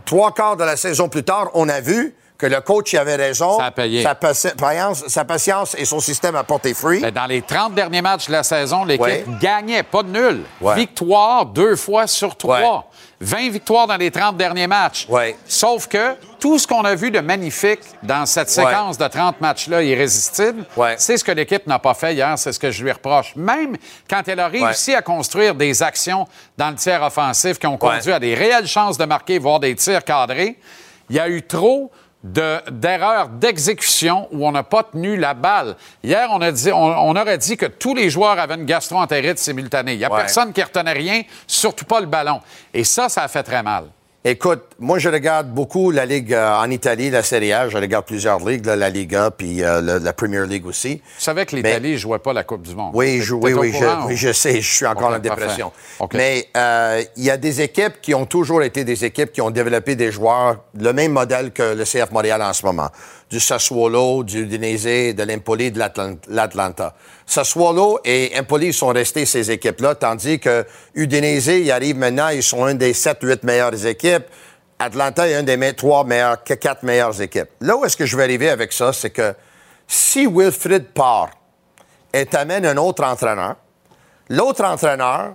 trois 0.06 0.32
quarts 0.34 0.56
de 0.56 0.64
la 0.64 0.78
saison 0.78 1.10
plus 1.10 1.24
tard, 1.24 1.50
on 1.56 1.68
a 1.68 1.82
vu 1.82 2.14
que 2.40 2.46
le 2.48 2.62
coach 2.62 2.94
il 2.94 2.98
avait 2.98 3.18
raison. 3.18 3.58
Ça 3.58 3.66
a 3.66 3.72
payé. 3.72 4.02
Sa, 4.02 4.16
patience, 4.16 5.04
sa 5.08 5.26
patience 5.26 5.76
et 5.78 5.84
son 5.84 6.00
système 6.00 6.36
a 6.38 6.44
porté 6.46 6.74
fruit. 6.74 7.02
Ben, 7.02 7.12
dans 7.12 7.26
les 7.26 7.42
30 7.42 7.76
derniers 7.76 8.02
matchs 8.02 8.28
de 8.28 8.32
la 8.32 8.44
saison, 8.44 8.86
l'équipe 8.86 9.04
Ouais. 9.06 9.26
gagnait, 9.42 9.84
pas 9.84 10.04
de 10.04 10.10
nul. 10.10 10.44
Ouais. 10.62 10.76
Victoire 10.76 11.46
deux 11.46 11.76
fois 11.76 12.08
sur 12.08 12.36
trois. 12.38 12.60
Ouais. 12.60 12.84
20 13.22 13.50
victoires 13.50 13.86
dans 13.86 13.98
les 13.98 14.10
30 14.10 14.38
derniers 14.38 14.68
matchs. 14.68 15.06
Sauf 15.46 15.88
que 15.88 16.16
tout 16.40 16.58
ce 16.58 16.66
qu'on 16.66 16.86
a 16.86 16.96
vu 16.96 17.12
de 17.12 17.20
magnifique 17.20 17.82
dans 18.02 18.26
cette 18.26 18.50
séquence 18.50 18.98
de 18.98 19.06
30 19.06 19.42
matchs-là 19.42 19.84
irrésistible, 19.84 20.64
c'est 20.98 21.18
ce 21.18 21.24
que 21.26 21.34
l'équipe 21.34 21.68
n'a 21.68 21.80
pas 21.80 21.94
fait 21.94 22.14
hier, 22.14 22.40
c'est 22.40 22.54
ce 22.54 22.60
que 22.60 22.72
je 22.72 22.82
lui 22.82 22.92
reproche. 22.94 23.36
Même 23.36 23.76
quand 24.10 24.26
elle 24.26 24.40
a 24.40 24.48
réussi 24.48 24.96
à 24.96 25.02
construire 25.02 25.54
des 25.56 25.84
actions 25.84 26.26
dans 26.58 26.70
le 26.70 26.78
tiers 26.78 27.04
offensif 27.04 27.60
qui 27.60 27.68
ont 27.68 27.78
conduit 27.78 28.14
à 28.14 28.20
des 28.20 28.34
réelles 28.36 28.68
chances 28.68 28.98
de 28.98 29.04
marquer, 29.04 29.38
voire 29.38 29.60
des 29.60 29.76
tirs 29.76 30.06
cadrés, 30.06 30.58
il 31.10 31.18
y 31.18 31.20
a 31.20 31.28
eu 31.28 31.42
trop 31.42 31.92
de- 32.24 32.60
d'erreurs 32.70 33.30
d'exécution 33.30 34.28
où 34.32 34.46
on 34.48 34.52
n'a 34.52 34.64
pas 34.64 34.84
tenu 34.84 35.16
la 35.18 35.34
balle. 35.34 35.76
Hier, 36.04 36.28
on, 36.32 36.42
a 36.42 36.52
dit, 36.52 36.72
on, 36.72 36.78
on 36.78 37.16
aurait 37.16 37.38
dit 37.38 37.56
que 37.58 37.66
tous 37.66 37.96
les 37.96 38.10
joueurs 38.10 38.38
avaient 38.40 38.56
une 38.56 38.66
gastroentérite 38.66 39.38
simultanée. 39.40 39.94
Il 39.94 40.00
n'y 40.00 40.06
a 40.06 40.12
Ouais. 40.12 40.18
personne 40.20 40.52
qui 40.52 40.62
retenait 40.62 40.92
rien, 40.94 41.22
surtout 41.48 41.86
pas 41.86 42.00
le 42.00 42.08
ballon. 42.08 42.42
Et 42.74 42.84
ça, 42.84 43.08
ça 43.10 43.24
a 43.24 43.28
fait 43.28 43.44
très 43.44 43.64
mal. 43.64 43.86
Écoute, 44.24 44.64
moi, 44.80 44.98
je 45.00 45.10
regarde 45.10 45.50
beaucoup 45.54 45.92
la 45.92 46.06
Ligue 46.06 46.34
euh, 46.34 46.56
en 46.58 46.70
Italie, 46.72 47.10
la 47.10 47.22
Serie 47.22 47.52
A. 47.52 47.68
Je 47.70 47.78
regarde 47.78 48.06
plusieurs 48.06 48.40
ligues, 48.48 48.66
là, 48.66 48.76
la 48.76 48.90
Liga, 48.90 49.30
puis 49.30 49.62
euh, 49.64 50.00
la 50.00 50.14
Premier 50.14 50.46
League 50.48 50.66
aussi. 50.66 51.00
Tu 51.00 51.04
savais 51.24 51.46
que 51.46 51.56
l'Italie 51.56 51.92
ne 51.94 51.98
jouait 51.98 52.20
pas 52.20 52.32
la 52.34 52.44
Coupe 52.44 52.62
du 52.62 52.74
Monde. 52.76 52.92
Oui, 52.94 53.20
je, 53.22 53.34
oui, 53.34 53.54
oui, 53.54 53.74
je, 53.74 53.86
oui, 53.86 54.14
ou- 54.14 54.16
je 54.16 54.32
sais, 54.32 54.62
je 54.62 54.74
suis 54.74 54.86
encore 54.86 55.14
en 55.14 55.20
dépression. 55.20 55.72
parfait. 55.72 55.96
OK. 56.00 56.14
Mais 56.14 56.48
euh, 56.56 57.04
il 57.18 57.24
y 57.26 57.30
a 57.30 57.38
des 57.38 57.62
équipes 57.62 58.00
qui 58.02 58.14
ont 58.16 58.26
toujours 58.26 58.64
été 58.64 58.84
des 58.84 59.04
équipes 59.04 59.32
qui 59.34 59.42
ont 59.42 59.50
développé 59.52 59.96
des 59.96 60.12
joueurs, 60.12 60.64
le 60.80 60.94
même 60.94 61.12
modèle 61.12 61.52
que 61.52 61.74
le 61.76 61.84
CF 61.84 62.12
Montréal 62.12 62.42
en 62.42 62.54
ce 62.54 62.66
moment. 62.66 62.90
Du 63.30 63.40
Sassuolo, 63.40 64.24
du 64.24 64.44
Udinese, 64.44 65.14
de 65.14 65.24
l'Empoli, 65.24 65.72
de 65.72 65.78
l'Atlan- 65.80 66.18
l'Atlanta. 66.30 66.96
Sassuolo 67.26 68.00
et 68.04 68.32
Empoli 68.40 68.74
sont 68.74 68.88
restés 68.88 69.26
ces 69.26 69.52
équipes-là, 69.52 69.94
tandis 69.96 70.40
que 70.40 70.66
Udinese, 70.96 71.48
ils 71.48 71.72
arrivent 71.72 71.98
maintenant, 71.98 72.30
ils 72.30 72.42
sont 72.42 72.68
une 72.68 72.78
des 72.78 72.94
7-8 72.94 73.40
meilleures 73.44 73.86
équipes. 73.86 74.24
Atlanta 74.80 75.28
est 75.28 75.38
une 75.38 75.46
des 75.46 75.74
trois 75.74 76.06
meilleures, 76.06 76.42
quatre 76.44 76.84
meilleures 76.84 77.22
équipes. 77.22 77.50
Là 77.60 77.76
où 77.76 77.84
est-ce 77.84 77.98
que 77.98 78.06
je 78.06 78.16
vais 78.16 78.24
arriver 78.24 78.50
avec 78.50 78.72
ça, 78.72 78.94
c'est 78.94 79.10
que 79.10 79.36
si 79.86 80.26
Wilfrid 80.26 80.86
part 80.94 81.32
et 82.14 82.26
t'amène 82.26 82.66
un 82.66 82.78
autre 82.78 83.04
entraîneur, 83.04 83.58
l'autre 84.30 84.64
entraîneur, 84.64 85.34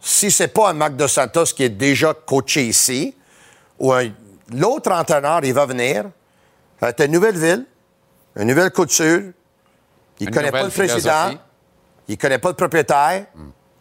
si 0.00 0.30
c'est 0.30 0.48
pas 0.48 0.70
un 0.70 0.72
Mac 0.72 0.96
de 0.96 1.06
Santos 1.06 1.44
qui 1.54 1.64
est 1.64 1.68
déjà 1.68 2.14
coaché 2.14 2.64
ici, 2.66 3.14
ou 3.78 3.92
l'autre 4.52 4.90
entraîneur, 4.92 5.44
il 5.44 5.52
va 5.52 5.66
venir, 5.66 6.04
c'est 6.80 7.00
une 7.00 7.12
nouvelle 7.12 7.36
ville, 7.36 7.66
une 8.36 8.48
nouvelle 8.48 8.70
couture, 8.70 9.32
il 10.20 10.28
Une 10.28 10.34
connaît 10.34 10.50
pas 10.50 10.62
le 10.62 10.70
président, 10.70 11.32
il 12.08 12.16
connaît 12.16 12.38
pas 12.38 12.48
le 12.48 12.54
propriétaire, 12.54 13.26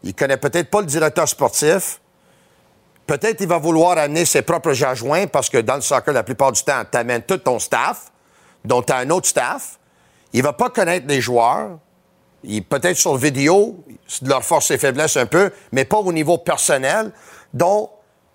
il 0.03 0.13
connaît 0.13 0.37
peut-être 0.37 0.69
pas 0.69 0.81
le 0.81 0.87
directeur 0.87 1.27
sportif, 1.29 2.01
Peut-être 3.07 3.41
il 3.41 3.47
va 3.47 3.57
vouloir 3.57 3.97
amener 3.97 4.25
ses 4.25 4.41
propres 4.41 4.83
adjoints 4.83 5.27
parce 5.27 5.49
que 5.49 5.59
dans 5.59 5.75
le 5.75 5.81
soccer, 5.81 6.13
la 6.13 6.23
plupart 6.23 6.51
du 6.51 6.63
temps, 6.63 6.83
tu 6.89 6.97
amènes 6.97 7.21
tout 7.21 7.37
ton 7.37 7.59
staff, 7.59 8.11
dont 8.63 8.81
tu 8.81 8.91
as 8.91 8.97
un 8.97 9.09
autre 9.11 9.27
staff. 9.27 9.79
Il 10.33 10.41
va 10.41 10.53
pas 10.53 10.69
connaître 10.69 11.05
les 11.07 11.21
joueurs. 11.21 11.77
Peut-être 12.69 12.97
sur 12.97 13.15
vidéo, 13.15 13.83
leur 14.23 14.43
force 14.43 14.71
et 14.71 14.77
faiblesse 14.77 15.17
un 15.17 15.25
peu, 15.25 15.51
mais 15.71 15.85
pas 15.85 15.97
au 15.97 16.11
niveau 16.11 16.37
personnel. 16.37 17.11
Donc, 17.53 17.91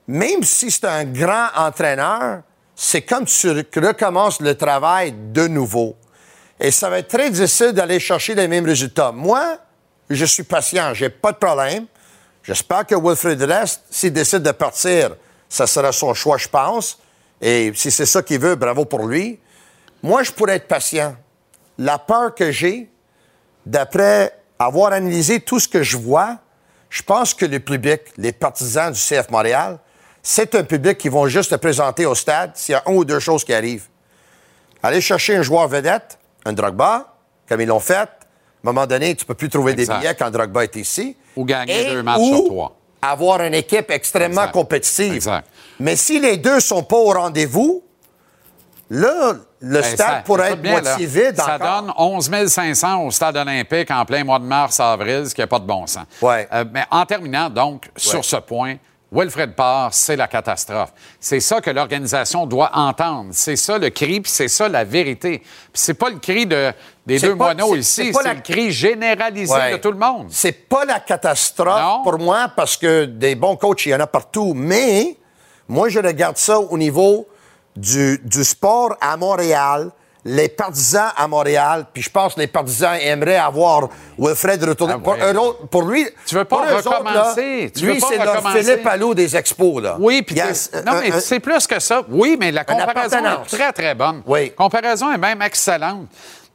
même 0.07 0.43
si 0.43 0.71
c'est 0.71 0.87
un 0.87 1.05
grand 1.05 1.49
entraîneur, 1.57 2.43
c'est 2.75 3.03
comme 3.03 3.27
tu 3.27 3.51
recommences 3.51 4.41
le 4.41 4.57
travail 4.57 5.15
de 5.33 5.47
nouveau. 5.47 5.97
Et 6.59 6.71
ça 6.71 6.91
va 6.91 6.99
être 6.99 7.09
très 7.09 7.31
difficile 7.31 7.73
d'aller 7.73 8.01
chercher 8.01 8.35
les 8.35 8.49
mêmes 8.49 8.67
résultats. 8.67 9.13
Moi, 9.13 9.59
je 10.09 10.25
suis 10.25 10.43
patient, 10.43 10.93
j'ai 10.95 11.09
pas 11.09 11.33
de 11.33 11.37
problème. 11.37 11.87
J'espère 12.43 12.87
que 12.87 12.95
Wilfred 12.95 13.43
reste. 13.43 13.83
S'il 13.91 14.13
décide 14.13 14.43
de 14.43 14.53
partir, 14.53 15.17
ça 15.49 15.67
sera 15.67 15.93
son 15.93 16.15
choix, 16.15 16.39
je 16.39 16.49
pense. 16.49 16.99
Et 17.41 17.73
si 17.75 17.91
c'est 17.91 18.07
ça 18.07 18.23
qu'il 18.23 18.41
veut, 18.41 18.55
bravo 18.55 18.85
pour 18.85 19.07
lui. 19.07 19.39
Moi, 20.03 20.23
je 20.23 20.33
pourrais 20.33 20.57
être 20.57 20.69
patient. 20.69 21.17
La 21.79 21.99
peur 21.99 22.35
que 22.35 22.51
j'ai, 22.51 22.91
d'après 23.67 24.39
avoir 24.59 24.93
analysé 24.93 25.41
tout 25.41 25.59
ce 25.59 25.69
que 25.69 25.83
je 25.83 25.97
vois, 25.97 26.39
je 26.89 27.03
pense 27.03 27.35
que 27.35 27.47
le 27.47 27.61
public, 27.61 28.03
les 28.17 28.33
partisans 28.33 28.93
du 28.93 28.99
CF 28.99 29.31
Montréal, 29.31 29.79
c'est 30.23 30.55
un 30.55 30.65
public 30.65 30.99
qui 30.99 31.09
vont 31.09 31.27
juste 31.29 31.51
se 31.51 31.55
présenter 31.57 32.05
au 32.05 32.15
stade 32.15 32.53
s'il 32.55 32.73
y 32.73 32.77
a 32.77 32.83
une 32.87 32.97
ou 32.97 33.05
deux 33.05 33.21
choses 33.21 33.45
qui 33.45 33.55
arrivent. 33.55 33.87
Aller 34.83 35.01
chercher 35.01 35.37
un 35.37 35.43
joueur 35.43 35.69
vedette, 35.69 36.19
un 36.45 36.53
Drogba, 36.53 37.15
comme 37.49 37.61
ils 37.61 37.67
l'ont 37.67 37.81
fait. 37.81 38.09
À 38.65 38.69
un 38.69 38.73
moment 38.73 38.87
donné, 38.87 39.15
tu 39.15 39.25
peux 39.25 39.35
plus 39.35 39.49
trouver 39.49 39.73
Exact. 39.73 39.95
des 39.95 40.01
billets 40.01 40.15
quand 40.15 40.31
Drogba 40.31 40.65
est 40.65 40.77
ici. 40.77 41.17
Ou 41.37 41.45
gagner 41.45 41.81
Et 41.87 41.91
deux 41.91 42.03
matchs 42.03 42.21
sur 42.23 42.45
trois. 42.45 42.77
avoir 43.01 43.41
une 43.43 43.55
équipe 43.55 43.91
extrêmement 43.91 44.43
Exact. 44.43 44.53
compétitive. 44.53 45.15
Exact. 45.15 45.47
Mais 45.79 45.97
si 45.97 46.21
les 46.21 46.37
deux 46.37 46.61
sont 46.61 46.83
pas 46.83 46.97
au 46.97 47.13
rendez-vous, 47.13 47.83
là, 48.91 49.33
le 49.61 49.81
Ben, 49.81 49.83
stade 49.83 49.97
ça- 50.07 50.23
pourrait 50.25 50.53
être 50.53 50.61
bien, 50.63 50.73
moitié 50.73 51.07
vide 51.07 51.37
Ça 51.37 51.55
encore. 51.57 51.83
donne 51.83 51.93
11 51.97 52.31
500 52.49 53.05
au 53.05 53.11
stade 53.11 53.37
olympique 53.37 53.91
en 53.91 54.05
plein 54.05 54.25
mois 54.25 54.39
de 54.39 54.45
mars-avril, 54.45 55.29
ce 55.29 55.35
qui 55.35 55.41
n'a 55.41 55.47
pas 55.47 55.59
de 55.59 55.67
bon 55.67 55.87
sens. 55.87 56.05
Ouais. 56.21 56.49
Euh, 56.53 56.65
mais 56.73 56.85
en 56.91 57.05
terminant, 57.07 57.49
donc, 57.51 57.89
sur 57.97 58.25
ce 58.25 58.37
point, 58.37 58.77
Wilfred 59.13 59.55
Parr, 59.57 59.93
c'est 59.93 60.15
la 60.17 60.29
catastrophe. 60.29 60.93
C'est 61.19 61.41
ça 61.41 61.61
que 61.61 61.71
l'organisation 61.71 62.47
doit 62.47 62.71
entendre. 62.75 63.31
C'est 63.33 63.57
ça 63.57 63.77
le 63.77 63.91
cri, 63.91 64.21
puis 64.21 64.31
c'est 64.31 64.47
ça 64.49 64.69
la 64.69 64.85
vérité. 64.85 65.39
Puis 65.39 65.49
c'est 65.75 65.95
pas 65.95 66.11
le 66.11 66.19
cri 66.19 66.47
de, 66.47 66.73
des 67.11 67.19
C'est 67.19 67.27
deux 67.29 67.37
pas- 67.37 67.45
moineaux 67.55 67.75
ici, 67.77 68.13
c'est 68.15 68.23
la- 68.25 68.35
le 68.35 68.41
cri 68.41 68.71
généralisé 68.71 69.53
Ouais. 69.53 69.73
de 69.73 69.77
tout 69.79 69.91
le 69.91 69.99
monde. 69.99 70.29
C'est 70.31 70.53
pas 70.69 70.85
la 70.85 71.01
catastrophe 71.01 71.81
Non. 71.81 72.03
pour 72.03 72.19
moi 72.19 72.51
parce 72.55 72.77
que 72.77 73.05
des 73.05 73.35
bons 73.35 73.57
coachs, 73.57 73.85
il 73.87 73.91
y 73.91 73.95
en 73.95 74.01
a 74.01 74.07
partout. 74.07 74.53
Mais 74.55 75.17
moi, 75.69 75.89
je 75.89 75.99
regarde 76.01 76.37
ça 76.37 76.59
au 76.61 76.79
niveau 76.79 77.27
du, 77.77 78.21
du 78.25 78.45
sport 78.45 78.97
à 79.01 79.17
Montréal 79.17 79.91
les 80.23 80.51
partisans 80.51 81.13
à 81.17 81.27
Montréal, 81.27 81.87
puis 81.95 82.03
je 82.03 82.11
pense 82.11 82.35
que 82.35 82.41
les 82.41 82.47
partisans 82.47 82.95
aimeraient 83.01 83.39
avoir 83.39 83.89
Wilfred 84.19 84.63
retourner. 84.65 84.93
Ah 84.99 85.01
pour, 85.03 85.15
ouais. 85.15 85.35
autres- 85.35 85.67
pour 85.69 85.83
lui, 85.85 86.07
Tu 86.27 86.35
veux 86.35 86.45
pas 86.45 86.57
pour 86.57 86.67
eux 86.67 86.75
autres, 86.77 86.91
là, 86.91 86.99
recommencer. 86.99 87.73
Tu 87.75 87.87
lui, 87.87 87.99
pas 87.99 88.07
c'est 88.07 88.19
le. 88.19 88.63
Philippe 88.63 89.15
des 89.15 89.35
expos. 89.35 89.83
Là. 89.83 89.97
Oui, 89.99 90.21
puis 90.21 90.39
un- 90.39 90.49
non, 90.85 91.01
mais 91.01 91.19
c'est 91.23 91.41
plus 91.41 91.67
que 91.67 91.81
ça. 91.81 92.03
Oui, 92.11 92.37
mais 92.39 92.53
la 92.53 92.65
comparaison 92.65 93.17
est 93.25 93.47
très, 93.57 93.73
très 93.73 93.95
bonne. 93.95 94.23
Oui. 94.27 94.51
Comparaison 94.55 95.11
est 95.11 95.17
même 95.17 95.41
excellente. 95.41 96.09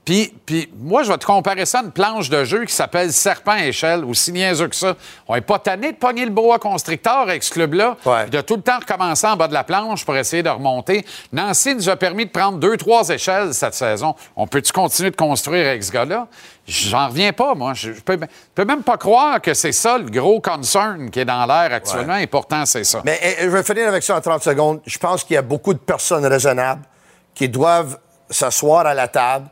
Puis, 0.06 0.32
puis 0.46 0.72
moi, 0.78 1.02
je 1.02 1.12
vais 1.12 1.18
te 1.18 1.26
comparer 1.26 1.66
ça 1.66 1.80
à 1.80 1.82
une 1.84 1.92
planche 1.92 2.30
de 2.30 2.44
jeu 2.44 2.64
qui 2.66 2.74
s'appelle 2.74 3.12
Serpent 3.12 3.56
Échelle, 3.56 4.06
aussi 4.06 4.32
niaiseux 4.32 4.68
que 4.68 4.76
ça. 4.76 4.94
On 5.28 5.34
n'est 5.34 5.42
pas 5.42 5.58
tanné 5.58 5.94
de 5.94 5.98
pogner 5.98 6.26
le 6.26 6.32
boa 6.32 6.60
constricteur 6.60 7.18
avec 7.22 7.42
ce 7.42 7.50
club-là, 7.50 7.98
Ouais. 8.06 8.28
de 8.28 8.40
tout 8.42 8.56
le 8.56 8.62
temps 8.62 8.78
recommencer 8.78 9.26
en 9.26 9.36
bas 9.36 9.48
de 9.48 9.54
la 9.54 9.64
planche 9.64 10.06
pour 10.06 10.16
essayer 10.16 10.44
de 10.44 10.50
remonter. 10.50 11.04
Nancy 11.34 11.74
nous 11.74 11.90
a 11.90 11.96
permis 11.96 12.28
de 12.28 12.30
prendre 12.30 12.60
deux, 12.60 12.78
trois 12.78 13.10
échelles 13.10 13.52
cette 13.56 13.74
saison. 13.74 14.14
On 14.36 14.46
peut-tu 14.46 14.72
continuer 14.72 15.10
de 15.10 15.16
construire 15.16 15.68
avec 15.68 15.84
ce 15.84 15.92
gars-là? 15.92 16.28
J'en 16.68 17.08
reviens 17.08 17.34
pas, 17.34 17.56
moi. 17.56 17.74
Je 17.74 17.94
je 17.94 18.02
peux, 18.02 18.18
je 18.22 18.28
peux 18.54 18.66
même 18.66 18.84
pas 18.84 18.98
croire 18.98 19.42
que 19.42 19.56
c'est 19.56 19.72
ça 19.72 19.98
le 19.98 20.06
gros 20.10 20.40
concern 20.40 21.10
qui 21.10 21.20
est 21.22 21.26
dans 21.26 21.46
l'air 21.48 21.74
actuellement, 21.74 22.18
et 22.18 22.28
pourtant, 22.28 22.64
c'est 22.68 22.84
ça. 22.84 23.02
Mais 23.06 23.20
eh, 23.24 23.44
je 23.46 23.50
vais 23.50 23.64
finir 23.64 23.88
avec 23.88 24.04
ça 24.04 24.16
en 24.16 24.22
30 24.22 24.44
secondes. 24.44 24.82
Je 24.86 24.98
pense 25.00 25.24
qu'il 25.24 25.34
y 25.34 25.38
a 25.38 25.42
beaucoup 25.42 25.74
de 25.74 25.80
personnes 25.80 26.26
raisonnables 26.28 26.84
qui 27.34 27.50
doivent 27.50 27.98
s'asseoir 28.30 28.86
à 28.86 28.94
la 28.94 29.08
table. 29.08 29.48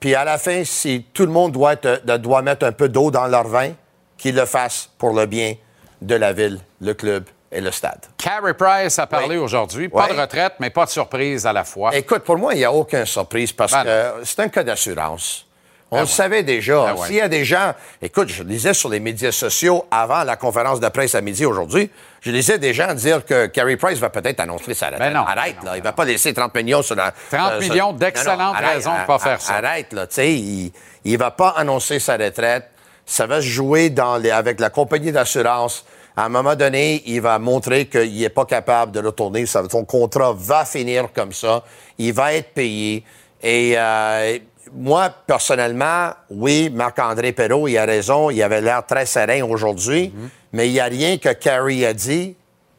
Puis 0.00 0.14
à 0.14 0.24
la 0.24 0.38
fin, 0.38 0.62
si 0.64 1.06
tout 1.14 1.24
le 1.26 1.32
monde 1.32 1.52
doit, 1.52 1.74
être- 1.74 2.04
de- 2.04 2.16
doit 2.16 2.42
mettre 2.42 2.66
un 2.66 2.72
peu 2.72 2.88
d'eau 2.88 3.10
dans 3.10 3.26
leur 3.26 3.46
vin, 3.48 3.70
qu'ils 4.18 4.34
le 4.34 4.44
fassent 4.46 4.90
pour 4.98 5.10
le 5.14 5.26
bien 5.26 5.54
de 6.02 6.14
la 6.14 6.32
ville, 6.32 6.58
le 6.80 6.94
club 6.94 7.24
et 7.52 7.60
le 7.60 7.70
stade. 7.70 8.00
Carey 8.18 8.54
Price 8.54 8.98
a 8.98 9.06
parlé 9.06 9.36
Oui. 9.36 9.42
aujourd'hui. 9.44 9.88
Pas 9.88 10.06
Oui. 10.10 10.16
de 10.16 10.20
retraite, 10.20 10.54
mais 10.58 10.70
pas 10.70 10.84
de 10.84 10.90
surprise 10.90 11.46
à 11.46 11.52
la 11.52 11.64
fois. 11.64 11.94
Écoute, 11.96 12.22
pour 12.24 12.36
moi, 12.36 12.54
il 12.54 12.58
n'y 12.58 12.64
a 12.64 12.72
aucune 12.72 13.06
surprise 13.06 13.52
parce 13.52 13.72
Ben 13.72 13.84
que 13.84 14.24
c'est 14.24 14.40
un 14.40 14.48
cas 14.48 14.62
d'assurance. 14.64 15.46
On 15.90 15.96
Ben 15.96 16.02
le 16.02 16.06
ouais. 16.08 16.12
savait 16.12 16.42
déjà. 16.42 16.84
Ben 16.86 16.94
ouais. 17.00 17.06
S'il 17.06 17.16
y 17.16 17.20
a 17.20 17.28
des 17.28 17.44
gens. 17.44 17.72
Écoute, 18.02 18.28
je 18.28 18.42
lisais 18.42 18.74
sur 18.74 18.88
les 18.88 18.98
médias 19.00 19.30
sociaux 19.32 19.86
avant 19.90 20.24
la 20.24 20.36
conférence 20.36 20.80
de 20.80 20.88
presse 20.88 21.14
à 21.14 21.20
midi 21.20 21.46
aujourd'hui, 21.46 21.90
je 22.20 22.30
lisais 22.30 22.58
des 22.58 22.74
gens 22.74 22.92
dire 22.94 23.24
que 23.24 23.46
Carey 23.46 23.76
Price 23.76 23.98
va 23.98 24.10
peut-être 24.10 24.40
annoncer 24.40 24.74
sa 24.74 24.86
retraite. 24.86 25.00
Ben 25.00 25.12
non, 25.12 25.26
arrête, 25.26 25.56
ben 25.56 25.64
non, 25.64 25.70
là. 25.72 25.76
il 25.76 25.82
va 25.82 25.92
pas 25.92 26.04
laisser 26.04 26.32
30 26.34 26.54
millions 26.54 26.82
sur 26.82 26.94
la. 26.96 27.12
30 27.30 27.52
euh, 27.52 27.60
sur- 27.60 27.70
millions 27.72 27.92
d'excellentes 27.92 28.56
raisons 28.56 28.92
de 29.00 29.06
pas 29.06 29.18
faire 29.18 29.40
ça. 29.40 29.54
Arrête, 29.56 29.92
là. 29.92 30.06
Tu 30.06 30.14
sais, 30.14 30.32
il 30.34 30.72
ne 31.04 31.16
va 31.18 31.30
pas 31.30 31.50
annoncer 31.56 31.98
sa 31.98 32.16
retraite. 32.16 32.68
Ça 33.04 33.26
va 33.26 33.40
se 33.40 33.46
jouer 33.46 33.90
dans 33.90 34.16
les, 34.16 34.30
avec 34.30 34.58
la 34.58 34.70
compagnie 34.70 35.12
d'assurance. 35.12 35.84
À 36.16 36.24
un 36.24 36.28
moment 36.28 36.56
donné, 36.56 37.02
il 37.06 37.20
va 37.20 37.38
montrer 37.38 37.86
qu'il 37.86 38.18
n'est 38.18 38.28
pas 38.30 38.44
capable 38.46 38.90
de 38.92 39.00
retourner. 39.00 39.46
Ça- 39.46 39.62
Son 39.70 39.84
contrat 39.84 40.32
va 40.36 40.64
finir 40.64 41.12
comme 41.14 41.32
ça. 41.32 41.62
Il 41.98 42.12
va 42.14 42.32
être 42.34 42.52
payé. 42.54 43.04
Et 43.42 43.74
euh, 43.76 44.38
moi, 44.72 45.10
personnellement, 45.26 46.10
oui, 46.30 46.70
Marc-André 46.70 47.32
Perrault, 47.32 47.68
il 47.68 47.78
a 47.78 47.84
raison. 47.84 48.30
Il 48.30 48.42
avait 48.42 48.60
l'air 48.60 48.84
très 48.86 49.06
serein 49.06 49.42
aujourd'hui. 49.42 50.12
Mhm. 50.14 50.30
Mais 50.52 50.68
il 50.68 50.72
n'y 50.72 50.80
a 50.80 50.84
rien 50.86 51.18
que 51.18 51.32
Carrie 51.32 51.84
a 51.84 51.92
dit 51.94 52.36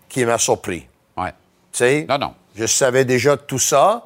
qui 0.10 0.26
m'a 0.26 0.38
surpris. 0.38 0.88
Ouais. 1.16 1.32
Tu 1.72 1.78
sais? 1.80 2.06
Non, 2.10 2.18
non. 2.18 2.34
Je 2.56 2.66
savais 2.66 3.06
déjà 3.06 3.38
tout 3.38 3.60
ça, 3.60 4.04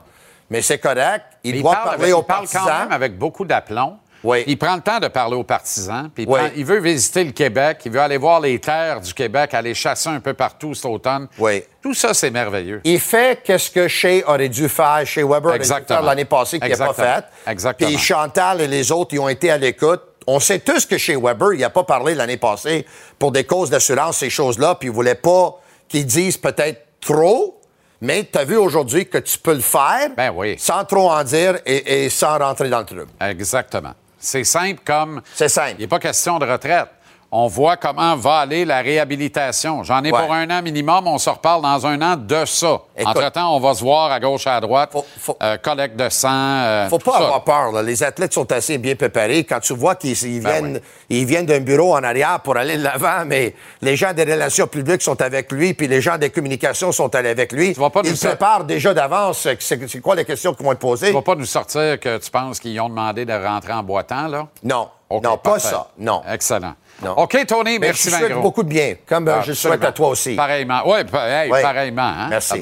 mais 0.50 0.62
c'est 0.62 0.80
correct. 0.80 1.26
Il, 1.44 1.62
doit 1.62 1.72
parle 1.74 1.84
parler 1.86 2.04
avec- 2.04 2.16
aux 2.16 2.20
il 2.22 2.26
parle 2.26 2.40
partisans. 2.42 2.64
quand 2.68 2.80
même 2.80 2.92
avec 2.92 3.18
beaucoup 3.18 3.46
d'aplomb. 3.46 3.98
Oui. 4.24 4.44
Il 4.48 4.58
prend 4.58 4.76
le 4.76 4.82
temps 4.82 5.00
de 5.00 5.08
parler 5.08 5.36
aux 5.36 5.44
partisans. 5.44 6.10
Puis 6.14 6.24
il, 6.24 6.30
Oui. 6.30 6.38
prend- 6.40 6.50
il 6.56 6.66
veut 6.66 6.80
visiter 6.80 7.24
le 7.24 7.32
Québec. 7.32 7.80
Il 7.86 7.92
veut 7.92 8.00
aller 8.02 8.18
voir 8.18 8.40
les 8.40 8.60
terres 8.60 9.02
du 9.02 9.14
Québec, 9.14 9.54
aller 9.54 9.74
chasser 9.74 10.10
un 10.10 10.20
peu 10.20 10.34
partout 10.34 10.74
cet 10.74 10.86
automne. 10.86 11.28
Oui. 11.40 11.64
Tout 11.82 11.94
ça, 11.94 12.14
c'est 12.14 12.30
merveilleux. 12.32 12.82
Il 12.84 13.00
fait 13.00 13.42
qu'est-ce 13.44 13.72
que 13.72 13.88
Shea 13.88 14.22
aurait 14.28 14.50
dû 14.50 14.70
faire, 14.70 15.02
Shea 15.06 15.26
Weber 15.26 15.54
Exactement. 15.56 16.02
l'année 16.02 16.26
passée 16.26 16.60
qu'il 16.60 16.70
n'a 16.70 16.78
pas 16.88 16.94
fait. 16.94 17.26
Exactement. 17.52 17.90
Puis 17.90 17.98
Chantal 17.98 18.62
et 18.62 18.68
les 18.68 18.92
autres, 18.92 19.14
ils 19.16 19.20
ont 19.20 19.30
été 19.30 19.50
à 19.50 19.58
l'écoute. 19.58 20.02
On 20.28 20.40
sait 20.40 20.60
tous 20.60 20.86
que 20.86 21.00
Shea 21.00 21.18
Weber, 21.20 21.54
il 21.54 21.60
n'a 21.62 21.72
pas 21.72 21.84
parlé 21.84 22.14
l'année 22.14 22.38
passée 22.38 22.86
pour 23.18 23.32
des 23.32 23.44
causes 23.44 23.72
d'assurance, 23.72 24.18
ces 24.18 24.30
choses-là, 24.30 24.76
puis 24.76 24.90
il 24.90 24.92
voulait 24.94 25.16
pas 25.16 25.60
qu'ils 25.90 26.06
disent 26.06 26.38
peut-être 26.38 26.80
trop, 27.02 27.60
mais 28.02 28.28
tu 28.32 28.38
as 28.38 28.44
vu 28.44 28.56
aujourd'hui 28.56 29.08
que 29.10 29.18
tu 29.18 29.40
peux 29.40 29.56
le 29.56 29.62
faire 29.62 30.12
Ben 30.16 30.32
oui. 30.36 30.56
sans 30.60 30.86
trop 30.86 31.10
en 31.10 31.24
dire 31.24 31.58
et, 31.66 32.04
et 32.06 32.10
sans 32.12 32.38
rentrer 32.38 32.70
dans 32.70 32.80
le 32.80 32.86
truc. 32.86 33.08
Exactement. 33.20 33.94
C'est 34.22 34.44
simple 34.44 34.82
comme. 34.86 35.22
C'est 35.34 35.50
simple. 35.50 35.76
Il 35.80 35.82
n'est 35.82 35.88
pas 35.88 36.00
question 36.00 36.40
de 36.40 36.46
retraite. 36.46 36.88
On 37.34 37.48
voit 37.48 37.78
comment 37.78 38.18
va 38.18 38.40
aller 38.40 38.66
la 38.66 38.82
réhabilitation. 38.82 39.84
J'en 39.84 40.04
ai 40.04 40.12
Ouais. 40.12 40.20
pour 40.20 40.34
un 40.34 40.50
an 40.50 40.62
minimum. 40.62 41.08
On 41.08 41.18
se 41.18 41.30
reparle 41.30 41.62
dans 41.62 41.88
un 41.88 42.02
an 42.02 42.18
de 42.18 42.44
ça. 42.46 42.82
Entre-temps, 43.06 43.56
on 43.56 43.60
va 43.62 43.74
se 43.74 43.82
voir 43.82 44.12
à 44.12 44.20
gauche, 44.20 44.48
à 44.48 44.60
droite. 44.60 44.90
Faut- 44.92 45.06
faut- 45.18 45.38
Euh, 45.42 45.56
collecte 45.58 45.96
de 45.96 46.10
sang. 46.10 46.28
euh, 46.30 46.90
Faut 46.90 47.00
pas 47.00 47.14
ça. 47.14 47.18
avoir 47.20 47.44
peur. 47.46 47.72
là. 47.72 47.84
Les 47.84 48.04
athlètes 48.04 48.34
sont 48.34 48.52
assez 48.52 48.78
bien 48.78 48.96
préparés. 48.96 49.46
Quand 49.46 49.62
tu 49.62 49.74
vois 49.74 49.96
qu'ils 49.96 50.12
ils 50.24 50.42
Ben 50.44 50.50
viennent, 50.52 50.74
oui. 50.76 50.82
ils 51.22 51.26
viennent 51.26 51.46
d'un 51.46 51.62
bureau 51.62 51.94
en 51.96 52.04
arrière 52.04 52.42
pour 52.42 52.58
aller 52.58 52.78
de 52.78 52.84
l'avant, 52.84 53.24
mais 53.26 53.56
les 53.82 53.96
gens 53.96 54.12
des 54.14 54.24
relations 54.26 54.68
publiques 54.68 55.02
sont 55.02 55.22
avec 55.22 55.52
lui, 55.54 55.74
puis 55.74 55.88
les 55.88 56.02
gens 56.02 56.18
des 56.18 56.32
communications 56.32 56.92
sont 56.92 57.16
allés 57.16 57.30
avec 57.30 57.54
lui. 57.54 57.74
Tu 57.74 57.80
vas 57.80 57.90
pas 57.90 58.02
Ils 58.04 58.10
nous 58.10 58.16
se 58.18 58.28
préparent 58.28 58.66
déjà 58.66 58.94
d'avance. 58.94 59.48
C'est 59.60 60.02
quoi 60.02 60.16
les 60.16 60.26
questions 60.26 60.54
qu'ils 60.54 60.66
vont 60.66 60.74
te 60.74 60.80
poser? 60.80 61.08
Tu 61.08 61.14
vas 61.14 61.22
pas 61.22 61.36
nous 61.36 61.46
sortir 61.46 61.98
que 61.98 62.18
tu 62.18 62.30
penses 62.30 62.60
qu'ils 62.60 62.80
ont 62.82 62.90
demandé 62.90 63.24
de 63.24 63.34
rentrer 63.34 63.72
en 63.72 63.84
boitant, 63.84 64.28
là? 64.28 64.48
Non. 64.64 64.90
Non, 65.24 65.38
pas 65.38 65.60
ça. 65.60 65.90
Non. 65.98 66.22
Excellent. 66.32 66.74
Non. 67.04 67.14
OK, 67.18 67.46
Tony, 67.48 67.80
Mais 67.80 67.88
merci 67.88 68.04
je 68.06 68.10
bien 68.10 68.20
souhaite 68.20 68.32
gros. 68.34 68.42
beaucoup 68.42 68.64
de 68.64 68.70
bien, 68.70 68.96
comme 69.08 69.28
euh, 69.28 69.42
je 69.42 69.50
le 69.50 69.56
souhaite 69.56 69.84
à 69.84 69.92
toi 69.92 70.10
aussi. 70.10 70.36
Pareillement. 70.36 70.82
Oui, 70.86 71.00
Oui. 71.02 71.62
pareillement. 71.62 72.02
Hein? 72.04 72.28
Merci. 72.30 72.62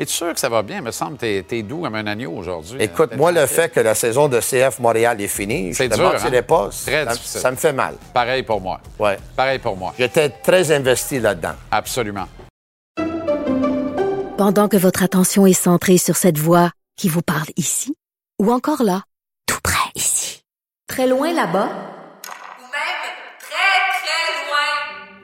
Es-tu 0.00 0.12
sûr 0.12 0.32
que 0.32 0.40
ça 0.40 0.48
va 0.48 0.62
bien? 0.62 0.76
Il 0.78 0.82
me 0.84 0.90
semble 0.90 1.16
que 1.18 1.40
t'es 1.42 1.58
es 1.58 1.62
doux 1.62 1.82
comme 1.82 1.94
un 1.94 2.06
agneau 2.06 2.32
aujourd'hui. 2.32 2.82
Écoute, 2.82 3.10
Euh, 3.12 3.16
moi, 3.16 3.30
le 3.32 3.44
fait 3.46 3.68
que 3.70 3.80
la 3.80 3.94
saison 3.94 4.28
de 4.28 4.40
CF 4.40 4.78
Montréal 4.78 5.20
est 5.20 5.28
finie, 5.28 5.72
je 5.72 5.78
C'est 5.78 5.88
te 5.88 5.96
dur, 5.96 6.12
mentirais 6.12 6.38
hein? 6.38 6.42
pas. 6.42 6.68
Très 6.86 7.04
ça, 7.04 7.12
difficile. 7.12 7.40
ça 7.40 7.50
me 7.50 7.56
fait 7.56 7.72
mal. 7.72 7.94
Pareil 8.14 8.42
pour 8.42 8.60
moi. 8.60 8.80
Ouais. 8.98 9.18
Pareil 9.36 9.58
pour 9.58 9.76
moi. 9.76 9.92
J'étais 9.98 10.30
très 10.30 10.72
investi 10.72 11.20
là-dedans. 11.20 11.52
Absolument. 11.70 12.26
Pendant 14.36 14.68
que 14.68 14.76
votre 14.76 15.02
attention 15.02 15.46
est 15.46 15.52
centrée 15.52 15.98
sur 15.98 16.16
cette 16.16 16.38
voix 16.38 16.70
qui 16.96 17.08
vous 17.08 17.22
parle 17.22 17.48
ici, 17.56 17.94
ou 18.40 18.50
encore 18.52 18.82
là, 18.82 19.02
tout 19.46 19.60
près 19.62 19.90
ici, 19.94 20.42
très 20.88 21.06
loin 21.06 21.32
là-bas, 21.32 21.68
Ou 21.68 22.66
même 22.72 23.04
très, 23.38 23.74
très 24.00 24.26
loin. 24.48 25.23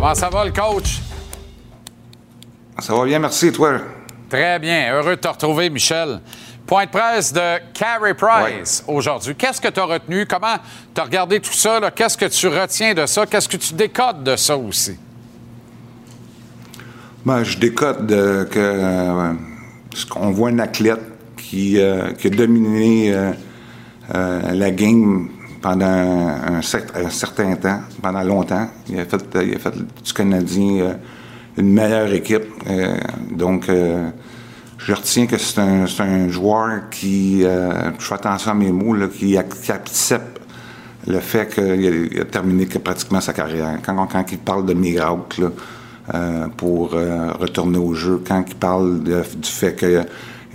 Comment 0.00 0.14
ça 0.14 0.30
va, 0.30 0.46
le 0.46 0.50
coach? 0.50 0.98
Ça 2.78 2.94
va 2.94 3.04
bien, 3.04 3.18
merci, 3.18 3.52
toi. 3.52 3.82
Très 4.30 4.58
bien. 4.58 4.94
Heureux 4.94 5.16
de 5.16 5.20
te 5.20 5.28
retrouver, 5.28 5.68
Michel. 5.68 6.20
Point 6.66 6.86
de 6.86 6.90
presse 6.90 7.34
de 7.34 7.58
Carey 7.74 8.14
Price 8.14 8.82
aujourd'hui. 8.88 9.34
Qu'est-ce 9.34 9.60
que 9.60 9.68
tu 9.68 9.78
as 9.78 9.84
retenu? 9.84 10.24
Comment 10.24 10.56
tu 10.94 11.00
as 11.02 11.04
regardé 11.04 11.38
tout 11.38 11.52
ça? 11.52 11.78
Qu'est-ce 11.94 12.16
que 12.16 12.24
tu 12.24 12.48
retiens 12.48 12.94
de 12.94 13.04
ça? 13.04 13.26
Qu'est-ce 13.26 13.46
que 13.46 13.58
tu 13.58 13.74
décodes 13.74 14.24
de 14.24 14.36
ça 14.36 14.56
aussi? 14.56 14.96
Ben, 17.26 17.44
je 17.44 17.58
décode 17.58 18.06
de, 18.06 18.48
que 18.50 18.58
euh, 18.58 19.34
qu'on 20.08 20.30
voit 20.30 20.48
un 20.48 20.60
athlète 20.60 21.02
qui, 21.36 21.78
euh, 21.78 22.14
qui 22.14 22.28
a 22.28 22.30
dominé 22.30 23.14
euh, 24.14 24.52
la 24.54 24.70
game 24.70 25.28
pendant 25.60 25.86
un, 25.86 26.58
un 26.58 27.10
certain 27.10 27.56
temps, 27.56 27.80
pendant 28.02 28.22
longtemps. 28.22 28.68
Il 28.88 29.00
a 29.00 29.04
fait, 29.04 29.22
du 30.04 30.12
Canadien 30.12 30.80
euh, 30.80 30.94
une 31.56 31.72
meilleure 31.72 32.12
équipe. 32.12 32.44
Euh, 32.68 32.96
donc, 33.30 33.68
euh, 33.68 34.10
je 34.78 34.94
retiens 34.94 35.26
que 35.26 35.36
c'est 35.36 35.60
un, 35.60 36.28
joueur 36.28 36.88
qui, 36.90 37.42
je 37.42 38.04
fais 38.04 38.14
attention 38.14 38.52
à 38.52 38.54
mes 38.54 38.72
mots, 38.72 38.96
qui, 39.08 39.34
ac- 39.34 39.60
qui 39.62 39.70
accepte 39.72 40.40
le 41.06 41.18
fait 41.20 41.48
qu'il 41.54 42.20
a, 42.20 42.24
terminé 42.24 42.66
que 42.66 42.78
pratiquement 42.78 43.20
sa 43.20 43.32
carrière. 43.32 43.78
Quand, 43.84 44.24
il 44.32 44.38
parle 44.38 44.64
de 44.64 44.72
miracle 44.72 45.50
pour 46.56 46.92
retourner 46.92 47.78
au 47.78 47.92
jeu, 47.92 48.22
quand 48.26 48.42
il 48.48 48.54
parle 48.54 49.02
du 49.02 49.50
fait 49.50 49.74
que 49.74 50.02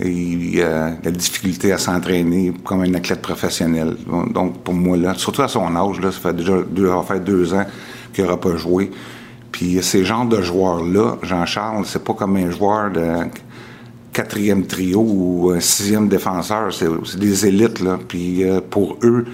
il 0.04 0.62
a 0.62 0.90
la 1.02 1.10
difficulté 1.10 1.72
à 1.72 1.78
s'entraîner 1.78 2.52
comme 2.64 2.82
un 2.82 2.94
athlète 2.94 3.22
professionnel. 3.22 3.96
Donc, 4.32 4.58
pour 4.58 4.74
moi, 4.74 4.96
là, 4.96 5.14
surtout 5.14 5.42
à 5.42 5.48
son 5.48 5.74
âge, 5.74 6.00
là, 6.00 6.12
ça 6.12 6.20
fait 6.20 6.36
déjà 6.36 6.58
deux, 6.68 6.90
deux 7.24 7.54
ans 7.54 7.64
qu'il 8.12 8.24
n'aura 8.24 8.38
pas 8.38 8.56
joué. 8.56 8.90
Puis 9.52 9.82
ces 9.82 10.04
genres 10.04 10.26
de 10.26 10.42
joueurs-là, 10.42 11.16
Jean-Charles, 11.22 11.84
c'est 11.86 12.04
pas 12.04 12.12
comme 12.12 12.36
un 12.36 12.50
joueur 12.50 12.90
de 12.90 13.04
quatrième 14.12 14.66
trio 14.66 15.00
ou 15.00 15.50
un 15.54 15.60
sixième 15.60 16.08
défenseur. 16.08 16.74
C'est 16.74 16.88
c'est 17.04 17.18
des 17.18 17.46
élites, 17.46 17.80
là. 17.80 17.98
Puis 18.06 18.44
euh, 18.44 18.60
pour 18.60 18.98
eux, 19.02 19.24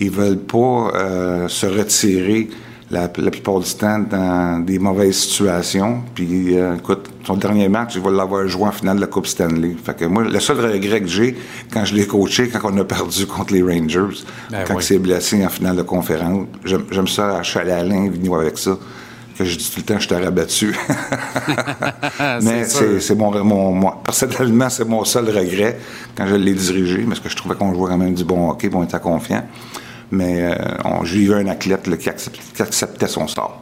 ils 0.00 0.10
veulent 0.10 0.38
pas 0.38 0.92
euh, 0.94 1.48
se 1.48 1.66
retirer 1.66 2.48
la, 2.90 3.02
la 3.18 3.30
plupart 3.30 3.60
du 3.60 3.74
temps 3.74 3.98
dans 3.98 4.64
des 4.64 4.78
mauvaises 4.78 5.16
situations. 5.16 6.02
Puis 6.14 6.58
euh, 6.58 6.76
écoute, 6.76 7.10
son 7.24 7.36
dernier 7.36 7.68
match, 7.68 7.92
il 7.96 8.00
va 8.00 8.10
l'avoir 8.10 8.48
joué 8.48 8.64
en 8.64 8.72
finale 8.72 8.96
de 8.96 9.02
la 9.02 9.06
Coupe 9.06 9.26
Stanley. 9.26 9.76
Fait 9.84 9.94
que 9.94 10.04
moi, 10.06 10.24
le 10.24 10.40
seul 10.40 10.58
regret 10.60 11.00
que 11.02 11.06
j'ai 11.08 11.36
quand 11.72 11.84
je 11.84 11.94
l'ai 11.94 12.06
coaché, 12.06 12.48
quand 12.48 12.60
on 12.64 12.78
a 12.78 12.84
perdu 12.84 13.26
contre 13.26 13.52
les 13.52 13.62
Rangers, 13.62 14.22
Ben 14.50 14.64
quand 14.66 14.74
oui. 14.74 14.82
il 14.82 14.86
s'est 14.86 14.98
blessé 14.98 15.44
en 15.44 15.48
finale 15.50 15.76
de 15.76 15.82
conférence, 15.82 16.46
j'aime 16.64 17.08
ça, 17.08 17.40
à 17.40 17.58
Alain 17.60 18.08
Vigneault 18.10 18.36
avec 18.36 18.56
ça. 18.58 18.78
Que 19.36 19.44
je 19.44 19.56
dis 19.56 19.70
tout 19.70 19.78
le 19.78 19.84
temps, 19.84 20.00
je 20.00 20.08
t'ai 20.08 20.16
rabattu. 20.16 20.74
Mais 22.42 22.64
C'est 22.64 23.14
mon, 23.14 23.44
mon, 23.44 23.72
moi, 23.72 24.00
personnellement, 24.02 24.68
c'est 24.68 24.84
mon 24.84 25.04
seul 25.04 25.26
regret 25.26 25.78
quand 26.16 26.26
je 26.26 26.34
l'ai 26.34 26.54
dirigé, 26.54 27.04
parce 27.06 27.20
que 27.20 27.28
je 27.28 27.36
trouvais 27.36 27.54
qu'on 27.54 27.72
jouait 27.72 27.88
quand 27.90 27.98
même 27.98 28.14
du 28.14 28.24
bon 28.24 28.50
hockey, 28.50 28.68
puis 28.68 28.76
on 28.76 28.82
était 28.82 28.98
confiant. 28.98 29.44
Mais 30.10 30.42
euh, 30.42 30.54
on- 30.84 31.04
eu 31.24 31.34
un 31.34 31.46
athlète 31.48 31.86
qui 31.98 32.08
acceptait 32.62 33.08
son 33.08 33.26
sort. 33.28 33.60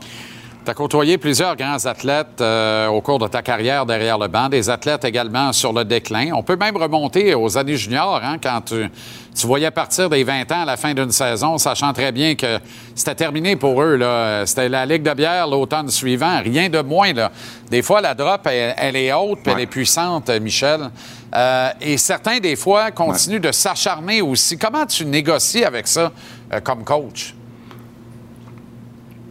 Tu 0.67 0.71
as 0.73 0.75
côtoyé 0.75 1.17
plusieurs 1.17 1.55
grands 1.55 1.87
athlètes 1.87 2.41
euh, 2.41 2.89
au 2.89 3.01
cours 3.01 3.21
de 3.21 3.29
ta 3.29 3.41
carrière 3.41 3.87
derrière 3.87 4.19
le 4.19 4.27
banc, 4.27 4.49
des 4.49 4.69
athlètes 4.69 5.05
également 5.05 5.53
sur 5.53 5.73
le 5.73 5.85
déclin. 5.85 6.33
On 6.35 6.43
peut 6.43 6.57
même 6.57 6.77
remonter 6.77 7.37
aux 7.37 7.57
années 7.57 7.77
juniors, 7.77 8.21
hein, 8.21 8.39
quand 8.43 8.63
tu, 8.63 8.91
tu 9.33 9.47
voyais 9.47 9.71
partir 9.71 10.11
des 10.11 10.25
20 10.25 10.51
ans 10.51 10.63
à 10.63 10.65
la 10.65 10.77
fin 10.77 10.93
d'une 10.93 11.13
saison, 11.13 11.57
sachant 11.59 11.93
très 11.93 12.11
bien 12.11 12.35
que 12.35 12.59
c'était 12.97 13.15
terminé 13.15 13.55
pour 13.55 13.81
eux. 13.81 13.95
là. 13.95 14.45
C'était 14.45 14.69
la 14.69 14.85
Ligue 14.87 15.05
de 15.05 15.15
bière 15.15 15.47
l'automne 15.47 15.89
suivant, 15.89 16.41
rien 16.43 16.69
de 16.69 16.81
moins. 16.81 17.13
Là. 17.13 17.31
Des 17.71 17.83
fois, 17.83 18.01
la 18.01 18.17
drop, 18.17 18.45
elle, 18.47 18.75
elle 18.77 18.97
est 18.97 19.13
haute, 19.13 19.39
puis 19.45 19.53
elle 19.53 19.61
est 19.61 19.67
puissante, 19.67 20.31
Michel. 20.31 20.91
Euh, 21.33 21.71
et 21.81 21.97
certains, 21.97 22.39
des 22.39 22.57
fois, 22.57 22.91
continuent 22.91 23.39
de 23.39 23.53
s'acharner 23.53 24.21
aussi. 24.21 24.59
Comment 24.59 24.85
tu 24.85 25.05
négocies 25.07 25.65
avec 25.65 25.87
ça 25.87 26.11
euh, 26.53 26.59
comme 26.59 26.83
coach? 26.83 27.37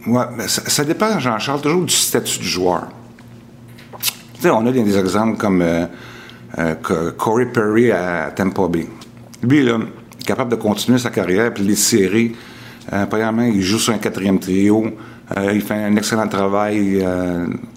Mais 0.06 0.46
ça, 0.46 0.62
ça 0.66 0.84
dépend, 0.84 1.18
Jean-Charles, 1.18 1.60
toujours 1.60 1.84
du 1.84 1.94
statut 1.94 2.38
du 2.38 2.46
joueur. 2.46 2.88
Tu 4.34 4.42
sais, 4.42 4.50
on 4.50 4.64
a 4.66 4.70
des, 4.70 4.98
exemples 4.98 5.36
comme 5.36 5.62
euh, 5.62 5.86
euh, 6.58 7.12
Corey 7.16 7.46
Perry 7.46 7.90
à 7.90 8.30
Tampa 8.34 8.68
Bay. 8.68 8.86
Lui, 9.42 9.66
est 9.66 10.24
capable 10.24 10.50
de 10.50 10.56
continuer 10.56 10.98
sa 10.98 11.10
carrière, 11.10 11.52
puis 11.52 11.64
les 11.64 11.76
séries. 11.76 12.34
Euh, 12.92 13.06
premièrement, 13.06 13.42
il 13.42 13.62
joue 13.62 13.78
sur 13.78 13.92
un 13.92 13.98
quatrième 13.98 14.38
trio. 14.38 14.86
Euh, 15.36 15.52
il 15.52 15.60
fait 15.60 15.74
un 15.74 15.96
excellent 15.96 16.28
travail 16.28 17.04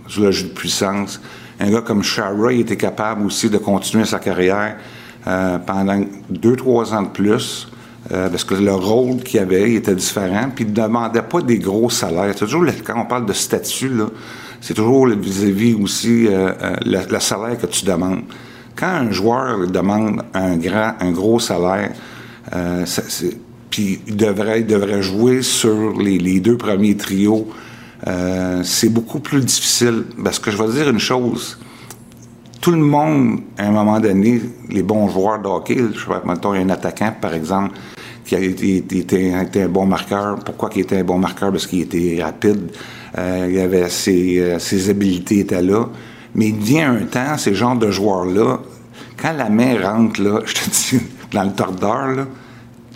sur 0.08 0.24
le 0.24 0.32
jeu 0.32 0.48
de 0.48 0.54
puissance. 0.54 1.20
Un 1.60 1.72
gars 1.72 1.82
comme 1.82 2.04
Shara, 2.04 2.54
il 2.54 2.62
était 2.62 2.78
capable 2.78 3.26
aussi 3.26 3.50
de 3.50 3.58
continuer 3.58 4.06
sa 4.06 4.20
carrière 4.20 4.78
pendant 5.66 6.02
deux, 6.30 6.56
trois 6.56 6.94
ans 6.94 7.02
de 7.02 7.10
plus. 7.10 7.68
Euh, 8.12 8.28
parce 8.28 8.44
que 8.44 8.56
le 8.56 8.74
rôle 8.74 9.18
qu'il 9.18 9.40
avait, 9.40 9.74
était 9.74 9.94
différent, 9.94 10.50
puis 10.54 10.66
il 10.66 10.72
ne 10.72 10.76
demandait 10.76 11.22
pas 11.22 11.42
des 11.42 11.60
gros 11.60 11.92
salaires. 11.92 12.34
C'est 12.34 12.46
toujours, 12.46 12.66
quand 12.84 13.00
on 13.00 13.06
parle 13.06 13.28
de 13.28 13.34
statut, 13.34 13.92
c'est 14.62 14.74
toujours 14.74 15.08
vis-à-vis 15.08 15.76
aussi 15.76 16.28
euh, 16.28 16.52
euh, 16.62 16.76
le, 16.86 17.20
salaire 17.20 17.60
que 17.60 17.68
tu 17.68 17.86
demandes. 17.86 18.24
Quand 18.76 18.88
un 18.88 19.12
joueur 19.12 19.68
demande 19.68 20.24
un 20.34 20.58
grand, 20.58 20.94
un 21.00 21.12
gros 21.12 21.40
salaire, 21.40 21.92
euh, 22.56 22.86
puis 23.70 24.02
il 24.08 24.16
devrait, 24.16 24.62
il 24.62 24.66
devrait 24.66 25.04
jouer 25.04 25.42
sur 25.44 26.00
les, 26.00 26.18
les 26.18 26.40
deux 26.40 26.58
premiers 26.58 26.98
trios, 26.98 27.48
euh, 28.08 28.62
c'est 28.64 28.90
beaucoup 28.90 29.20
plus 29.20 29.42
difficile. 29.42 30.06
Parce 30.24 30.40
que 30.40 30.52
je 30.52 30.58
vais 30.58 30.72
dire 30.72 30.90
une 30.90 31.00
chose, 31.00 31.60
tout 32.62 32.72
le 32.72 32.78
monde, 32.78 33.42
à 33.58 33.68
un 33.68 33.72
moment 33.72 34.00
donné, 34.00 34.42
les 34.70 34.84
bons 34.84 35.10
joueurs 35.10 35.40
de 35.40 35.48
hockey, 35.48 35.78
je 35.94 36.00
sais 36.00 36.08
pas, 36.08 36.22
mettons, 36.26 36.54
il 36.54 36.58
y 36.58 36.62
a 36.62 36.66
un 36.66 36.70
attaquant, 36.70 37.14
par 37.20 37.34
exemple, 37.34 37.76
qui 38.30 38.36
été- 38.36 38.78
été 39.42 39.62
un 39.64 39.68
bon 39.70 39.86
marqueur. 39.86 40.36
Pourquoi 40.46 40.70
il 40.76 40.82
était 40.82 40.98
un 40.98 41.04
bon 41.04 41.18
marqueur? 41.18 41.52
Parce 41.52 41.66
qu'il 41.68 41.82
était 41.82 42.20
rapide. 42.22 42.72
Euh, 43.18 43.48
il 43.50 43.60
avait 43.60 43.90
ses, 43.90 44.40
euh, 44.40 44.60
ses 44.60 44.90
habiletés 44.90 45.40
étaient 45.40 45.62
là. 45.62 45.88
Mais 46.36 46.50
il 46.50 46.56
vient 46.58 46.94
un 46.94 47.06
temps, 47.06 47.38
ces 47.38 47.56
genres 47.56 47.76
de 47.76 47.90
joueurs-là, 47.90 48.60
quand 49.22 49.34
la 49.34 49.50
main 49.50 49.76
rentre, 49.82 50.22
là, 50.22 50.42
je 50.46 50.54
te 50.54 50.70
dis, 50.70 51.02
dans 51.32 51.44
le 51.44 51.52
tordeur, 51.52 52.08
là, 52.10 52.26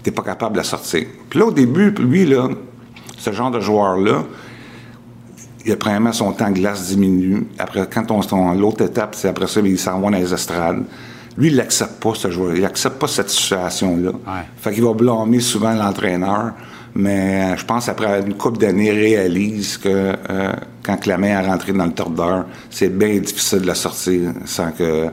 t'es 0.03 0.11
pas 0.11 0.21
capable 0.21 0.53
de 0.53 0.57
la 0.57 0.63
sortir. 0.63 1.05
Puis 1.29 1.39
là, 1.39 1.45
au 1.47 1.51
début, 1.51 1.89
lui, 1.91 2.25
là, 2.25 2.49
ce 3.17 3.31
genre 3.31 3.49
de 3.51 3.59
joueur-là, 3.59 4.23
il 5.65 5.71
a 5.71 5.77
premièrement 5.77 6.11
son 6.13 6.31
temps 6.33 6.49
de 6.49 6.55
glace 6.55 6.89
diminue. 6.89 7.47
Après, 7.57 7.87
quand 7.91 8.11
on, 8.11 8.21
on- 8.33 8.53
l'autre 8.53 8.83
étape, 8.83 9.15
c'est 9.15 9.29
après 9.29 9.47
ça, 9.47 9.61
il 9.61 9.79
s'en 9.79 9.99
va 9.99 10.11
dans 10.11 10.17
les 10.17 10.33
estrades. 10.33 10.83
Lui, 11.37 11.47
il 11.49 11.55
n'accepte 11.55 12.01
pas 12.01 12.13
ce 12.15 12.29
joueur. 12.29 12.55
Il 12.55 12.61
n'accepte 12.61 12.99
pas 12.99 13.07
cette 13.07 13.29
situation-là. 13.29 14.11
Fait 14.57 14.71
qu'il 14.73 14.83
va 14.83 14.93
blâmer 14.93 15.39
souvent 15.39 15.73
l'entraîneur. 15.73 16.51
Mais 16.95 17.53
euh, 17.53 17.57
je 17.57 17.65
pense 17.65 17.89
après 17.89 18.19
une 18.21 18.35
couple 18.35 18.59
d'années, 18.59 18.89
il 18.93 18.99
réalise 18.99 19.77
que 19.77 19.89
euh, 20.29 20.53
quand 20.85 21.05
la 21.07 21.17
main 21.17 21.41
est 21.41 21.47
rentrée 21.47 21.73
dans 21.73 21.85
le 21.87 21.91
tordeur, 21.93 22.45
c'est 22.69 22.89
bien 22.95 23.17
difficile 23.17 23.61
de 23.61 23.67
la 23.67 23.73
sortir 23.73 24.31
sans 24.45 24.71
que 24.71 25.09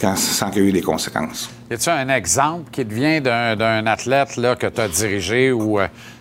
quand- 0.00 0.16
sans 0.16 0.48
qu'il 0.50 0.62
y 0.62 0.66
ait 0.66 0.68
eu 0.68 0.72
des 0.72 0.80
conséquences. 0.80 1.50
Y 1.68 1.74
a-tu 1.74 1.90
un 1.90 2.08
exemple 2.08 2.70
qui 2.70 2.86
te 2.86 2.94
vient 2.94 3.20
d'un, 3.20 3.84
athlète 3.88 4.36
là, 4.36 4.54
que 4.54 4.68
tu 4.68 4.80
as 4.80 4.86
dirigé 4.86 5.50
ou 5.50 5.78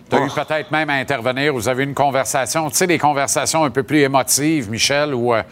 tu 0.10 0.16
as 0.16 0.20
eu 0.20 0.30
Oh. 0.30 0.34
peut-être 0.34 0.72
même 0.72 0.90
à 0.90 0.94
intervenir, 0.94 1.54
vous 1.54 1.70
avez 1.70 1.84
eu 1.84 1.86
une 1.86 1.94
conversation, 1.94 2.68
tu 2.72 2.78
sais, 2.78 2.88
des 2.88 2.98
conversations 2.98 3.64
un 3.66 3.70
peu 3.70 3.84
plus 3.84 4.00
émotives, 4.00 4.72
Michel, 4.72 5.14
où 5.14 5.36
euh, 5.36 5.44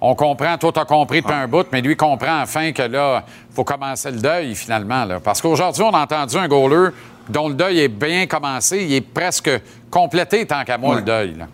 on 0.00 0.14
comprend, 0.14 0.56
toi, 0.58 0.72
tu 0.72 0.80
as 0.80 0.84
compris 0.84 1.20
depuis 1.20 1.34
un 1.34 1.46
bout, 1.46 1.66
mais 1.72 1.80
lui 1.82 1.94
comprend 1.96 2.40
enfin 2.42 2.72
que 2.72 2.82
là, 2.82 3.24
faut 3.52 3.64
commencer 3.64 4.10
le 4.10 4.18
deuil 4.18 4.54
finalement. 4.54 5.04
Là. 5.04 5.20
Parce 5.20 5.40
qu'aujourd'hui, 5.42 5.82
on 5.82 5.90
a 5.94 6.00
entendu 6.02 6.36
un 6.36 6.48
goaler 6.48 6.90
dont 7.28 7.48
le 7.48 7.54
deuil 7.54 7.80
est 7.80 7.88
bien 7.88 8.26
commencé, 8.26 8.82
il 8.84 8.92
est 8.94 9.00
presque 9.02 9.50
complété 9.90 10.46
tant 10.46 10.64
qu'à 10.64 10.78
moi, 10.78 10.94
Ouais. 10.94 11.00
le 11.00 11.06
deuil. 11.06 11.34
là. 11.36 11.46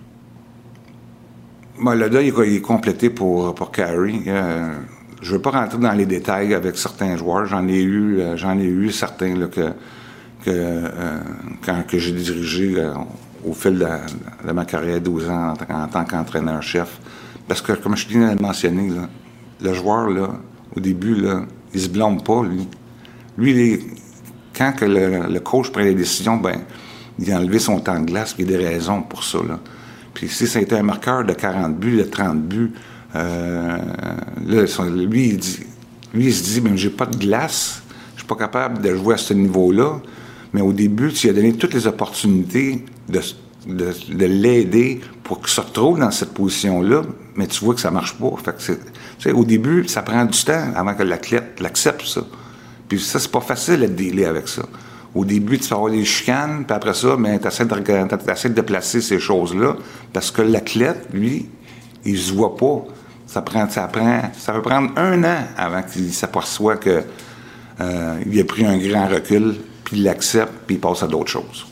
Le 1.95 2.09
deuil 2.09 2.33
il 2.47 2.57
est 2.57 2.61
complété 2.61 3.11
pour, 3.11 3.55
pour 3.55 3.71
Carey. 3.71 4.15
Euh, 4.27 4.73
je 5.21 5.33
ne 5.33 5.37
veux 5.37 5.43
pas 5.43 5.51
rentrer 5.51 5.79
dans 5.79 5.93
les 5.93 6.07
détails 6.07 6.55
avec 6.55 6.79
certains 6.79 7.17
joueurs. 7.17 7.47
J'en 7.47 7.67
ai 7.69 7.83
eu, 7.83 8.21
euh, 8.21 8.37
j'en 8.37 8.59
ai 8.59 8.65
eu 8.65 8.91
certains 8.91 9.35
là, 9.37 9.47
que, 9.49 9.73
que, 10.45 10.49
euh, 10.51 11.19
quand, 11.65 11.87
que 11.87 11.99
j'ai 11.99 12.13
dirigé 12.13 12.83
au 13.45 13.53
fil 13.53 13.79
de, 13.79 13.87
de 14.47 14.53
ma 14.53 14.65
carrière, 14.65 15.01
12 15.01 15.29
ans 15.29 15.55
en 15.69 15.87
tant 15.89 16.05
qu'entraîneur-chef. 16.05 16.99
Parce 17.49 17.61
que, 17.63 17.73
comme 17.73 17.97
je 17.97 18.09
viens 18.09 18.35
de 18.35 18.43
mentionner, 18.43 18.91
le 19.61 19.73
joueur, 19.75 20.09
là, 20.11 20.31
au 20.77 20.81
début, 20.81 21.15
là, 21.15 21.43
il 21.73 21.81
se 21.81 21.89
blâme 21.89 22.23
pas, 22.23 22.43
lui. 22.43 22.67
Lui, 23.39 23.51
il 23.51 23.61
est- 23.61 23.81
quand 24.57 24.73
que 24.73 24.85
le, 24.85 25.39
coach 25.41 25.71
prend 25.71 25.83
les 25.83 25.95
décisions, 25.95 26.37
ben, 26.39 26.61
il 27.19 27.31
a 27.33 27.39
enlevé 27.39 27.59
son 27.59 27.79
temps 27.81 28.01
de 28.01 28.07
glace, 28.07 28.33
puis 28.35 28.45
il 28.45 28.51
y 28.51 28.55
a 28.55 28.59
des 28.59 28.67
raisons 28.67 29.03
pour 29.03 29.23
ça. 29.23 29.39
Là. 29.47 29.61
Puis 30.15 30.29
si 30.29 30.47
ça 30.47 30.59
a 30.59 30.63
été 30.63 30.77
un 30.77 30.83
marqueur 30.83 31.25
de 31.25 31.33
40 31.35 31.79
buts, 31.79 31.97
de 31.97 32.03
30 32.05 32.43
buts, 32.43 32.73
euh, 33.15 33.79
là, 34.47 34.65
lui, 34.89 35.29
il 35.29 35.37
dit, 35.37 35.61
lui, 36.15 36.27
il 36.27 36.35
se 36.35 36.43
dit, 36.43 36.61
mais 36.61 36.77
j'ai 36.77 36.91
pas 36.91 37.07
de 37.07 37.17
glace, 37.17 37.83
je 38.15 38.21
suis 38.21 38.27
pas 38.27 38.37
capable 38.37 38.81
de 38.83 38.95
jouer 38.95 39.15
à 39.15 39.19
ce 39.19 39.35
niveau-là. 39.35 40.01
Mais 40.53 40.63
au 40.63 40.73
début, 40.73 41.13
tu 41.13 41.29
as 41.29 41.33
donné 41.35 41.53
toutes 41.53 41.75
les 41.75 41.87
opportunités 41.87 42.85
de, 43.09 43.21
de, 43.67 43.93
de 44.09 44.27
l'aider 44.27 45.01
pour 45.23 45.41
qu'il 45.41 45.49
se 45.49 45.61
retrouve 45.61 45.99
dans 45.99 46.11
cette 46.11 46.33
position-là, 46.33 47.03
mais 47.35 47.47
tu 47.47 47.65
vois 47.65 47.75
que 47.75 47.81
ça 47.81 47.91
marche 47.91 48.15
pas. 48.15 48.33
Fait 48.45 48.79
que 49.23 49.33
au 49.33 49.45
début, 49.45 49.87
ça 49.89 50.03
prend 50.03 50.25
du 50.25 50.45
temps 50.45 50.73
avant 50.75 50.95
que 50.95 51.03
l'athlète 51.03 51.61
l'accepte, 51.61 52.07
ça. 52.07 52.23
Puis 52.89 53.01
ça, 53.01 53.19
c'est 53.19 53.31
pas 53.31 53.41
facile 53.41 53.81
de 53.81 53.87
dealer 53.87 54.27
avec 54.27 54.49
ça. 54.49 54.63
Au 55.15 55.25
début, 55.25 55.59
tu 55.59 55.69
vas 55.69 55.77
avoir 55.77 55.91
des 55.91 56.05
chicanes, 56.05 56.65
puis 56.67 56.77
après 56.77 56.95
ça, 56.95 57.17
ben, 57.17 57.39
tu 57.39 57.49
essaies 57.49 57.65
de, 57.65 58.55
de 58.55 58.61
placer 58.61 59.01
ces 59.01 59.19
choses-là, 59.19 59.77
parce 60.13 60.31
que 60.31 60.43
l'athlète, 60.43 61.09
lui, 61.13 61.49
il 62.05 62.19
se 62.19 62.33
voit 62.33 62.57
pas. 62.57 62.85
Ça, 63.27 63.43
prend, 63.43 63.69
ça, 63.69 63.89
prend, 63.89 64.23
ça 64.39 64.53
peut 64.53 64.63
prendre 64.63 64.93
un 64.97 65.25
an 65.25 65.39
avant 65.57 65.83
qu'il 65.83 66.13
s'aperçoit 66.13 66.77
que 66.77 67.03
euh, 67.81 68.41
a 68.41 68.45
pris 68.45 68.65
un 68.65 68.79
grand 68.79 69.09
recul, 69.09 69.57
puis 69.85 69.99
il 69.99 70.05
l'accepte, 70.05 70.53
puis 70.67 70.77
il 70.77 70.81
passe 70.81 71.03
à 71.03 71.07
d'autres 71.09 71.31
choses. 71.31 71.67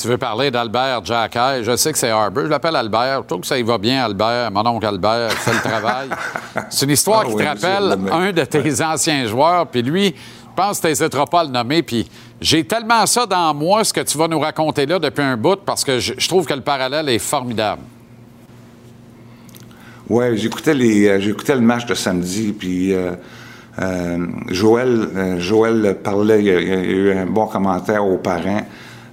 Tu 0.00 0.08
veux 0.08 0.16
parler 0.16 0.50
d'Albert 0.50 1.04
Jacquet? 1.04 1.62
Je 1.62 1.76
sais 1.76 1.92
que 1.92 1.98
c'est 1.98 2.08
Harbour. 2.08 2.44
Je 2.44 2.48
l'appelle 2.48 2.74
Albert. 2.74 3.18
Je 3.22 3.26
trouve 3.26 3.40
que 3.42 3.46
ça 3.46 3.58
y 3.58 3.62
va 3.62 3.76
bien, 3.76 4.02
Albert. 4.02 4.50
Mon 4.50 4.66
oncle 4.66 4.86
Albert 4.86 5.30
fait 5.32 5.52
le 5.52 5.60
travail. 5.60 6.08
C'est 6.70 6.86
une 6.86 6.92
histoire 6.92 7.24
Ah 7.24 7.28
qui 7.28 7.34
oui, 7.34 7.44
te 7.44 7.48
rappelle 7.48 7.98
un 8.10 8.32
de 8.32 8.44
tes 8.44 8.82
anciens 8.82 9.26
joueurs. 9.26 9.66
Puis 9.66 9.82
lui, 9.82 10.06
je 10.06 10.54
pense 10.56 10.78
que 10.78 10.82
tu 10.82 10.88
n'hésiteras 10.88 11.26
pas 11.26 11.40
à 11.40 11.44
le 11.44 11.50
nommer. 11.50 11.82
Puis 11.82 12.08
j'ai 12.40 12.64
tellement 12.64 13.04
ça 13.04 13.26
dans 13.26 13.52
moi, 13.52 13.84
ce 13.84 13.92
que 13.92 14.00
tu 14.00 14.16
vas 14.16 14.26
nous 14.26 14.40
raconter 14.40 14.86
là 14.86 14.98
depuis 14.98 15.22
un 15.22 15.36
bout, 15.36 15.60
parce 15.66 15.84
que 15.84 15.98
je, 15.98 16.14
je 16.16 16.28
trouve 16.28 16.46
que 16.46 16.54
le 16.54 16.62
parallèle 16.62 17.10
est 17.10 17.18
formidable. 17.18 17.82
J'écoutais 20.32 20.72
les, 20.72 21.08
euh, 21.08 21.20
j'écoutais 21.20 21.56
le 21.56 21.60
match 21.60 21.84
de 21.84 21.94
samedi, 21.94 22.54
puis 22.58 22.94
euh, 22.94 23.12
euh, 23.80 24.26
Joël, 24.48 25.36
Joël 25.38 25.98
parlait, 26.02 26.38
il 26.40 26.46
y, 26.46 26.50
a, 26.50 26.60
il 26.60 26.68
y 26.68 26.72
a 26.72 26.82
eu 26.82 27.12
un 27.18 27.26
bon 27.26 27.46
commentaire 27.46 28.06
aux 28.06 28.16
parents. 28.16 28.62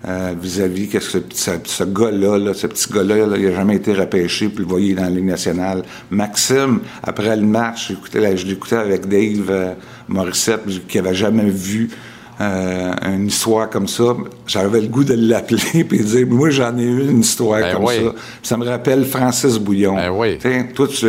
Euh, 0.08 0.34
vis-à-vis 0.40 0.88
que 0.90 1.00
ce, 1.00 1.18
ce, 1.34 1.52
ce 1.64 1.84
gars-là, 1.84 2.38
là, 2.38 2.54
ce 2.54 2.68
petit 2.68 2.92
gars-là, 2.94 3.26
là, 3.26 3.38
il 3.38 3.46
n'a 3.46 3.56
jamais 3.56 3.76
été 3.78 3.94
repêché, 3.94 4.50
puis 4.50 4.64
le 4.64 4.70
voyez 4.70 4.94
dans 4.94 5.04
la 5.04 5.10
Ligue 5.10 5.26
nationale. 5.26 5.84
Maxime, 6.12 6.80
après 7.04 7.36
le 7.36 7.46
match, 7.46 7.92
la- 8.14 8.36
je 8.36 8.46
l'écoutais 8.46 8.76
avec 8.78 9.08
Dave 9.08 9.48
euh, 9.50 9.74
Morissette, 10.08 10.62
qui 10.88 10.98
n'avait 11.02 11.16
jamais 11.16 11.50
vu 11.50 11.90
euh, 12.40 12.94
une 13.08 13.28
histoire 13.28 13.70
comme 13.70 13.88
ça. 13.88 14.16
J'avais 14.46 14.82
le 14.82 14.88
goût 14.88 15.04
de 15.04 15.16
l'appeler 15.16 15.84
puis 15.90 15.98
de 15.98 16.04
dire 16.04 16.28
Moi, 16.30 16.52
j'en 16.52 16.78
ai 16.78 16.84
eu 16.84 17.10
une 17.10 17.22
histoire 17.22 17.60
Ben 17.62 17.74
comme 17.74 17.86
oui. 17.86 17.96
ça. 17.96 18.12
Ça 18.44 18.58
me 18.58 18.66
rappelle 18.66 19.04
Francis 19.06 19.58
Bouillon. 19.58 19.96
Ben 19.96 20.12
oui. 20.12 20.38
Toi, 20.76 20.88
tu- 20.88 21.08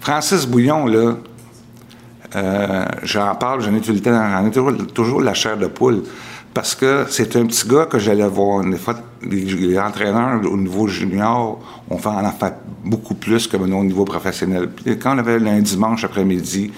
Francis 0.00 0.46
Bouillon, 0.46 0.86
là, 0.86 1.16
euh, 2.34 2.84
j'en 3.02 3.34
parle, 3.34 3.62
j'en 3.62 3.74
ai 3.74 3.80
tout 3.80 3.92
le 3.92 4.00
temps, 4.00 4.12
j'en 4.30 4.46
ai 4.46 4.50
toujours, 4.50 4.86
toujours 4.94 5.20
la 5.20 5.34
chair 5.34 5.56
de 5.58 5.66
poule. 5.66 6.02
Parce 6.54 6.74
que 6.74 7.06
c'est 7.08 7.34
un 7.36 7.46
petit 7.46 7.66
gars 7.66 7.86
que 7.86 7.98
j'allais 7.98 8.28
voir. 8.28 8.62
Des 8.64 8.76
fois, 8.76 8.96
les, 9.22 9.78
entraîneurs 9.78 10.40
au 10.44 10.56
niveau 10.56 10.86
junior, 10.86 11.58
on 11.88 11.96
fait 11.96 12.08
en 12.08 12.30
fait 12.32 12.54
beaucoup 12.84 13.14
plus 13.14 13.46
que 13.46 13.56
au 13.56 13.84
niveau 13.84 14.04
professionnel. 14.04 14.68
Puis 14.68 14.98
quand 14.98 15.14
on 15.14 15.18
avait 15.18 15.36
un 15.48 15.60
dimanche 15.60 16.04
après-midi, 16.04 16.70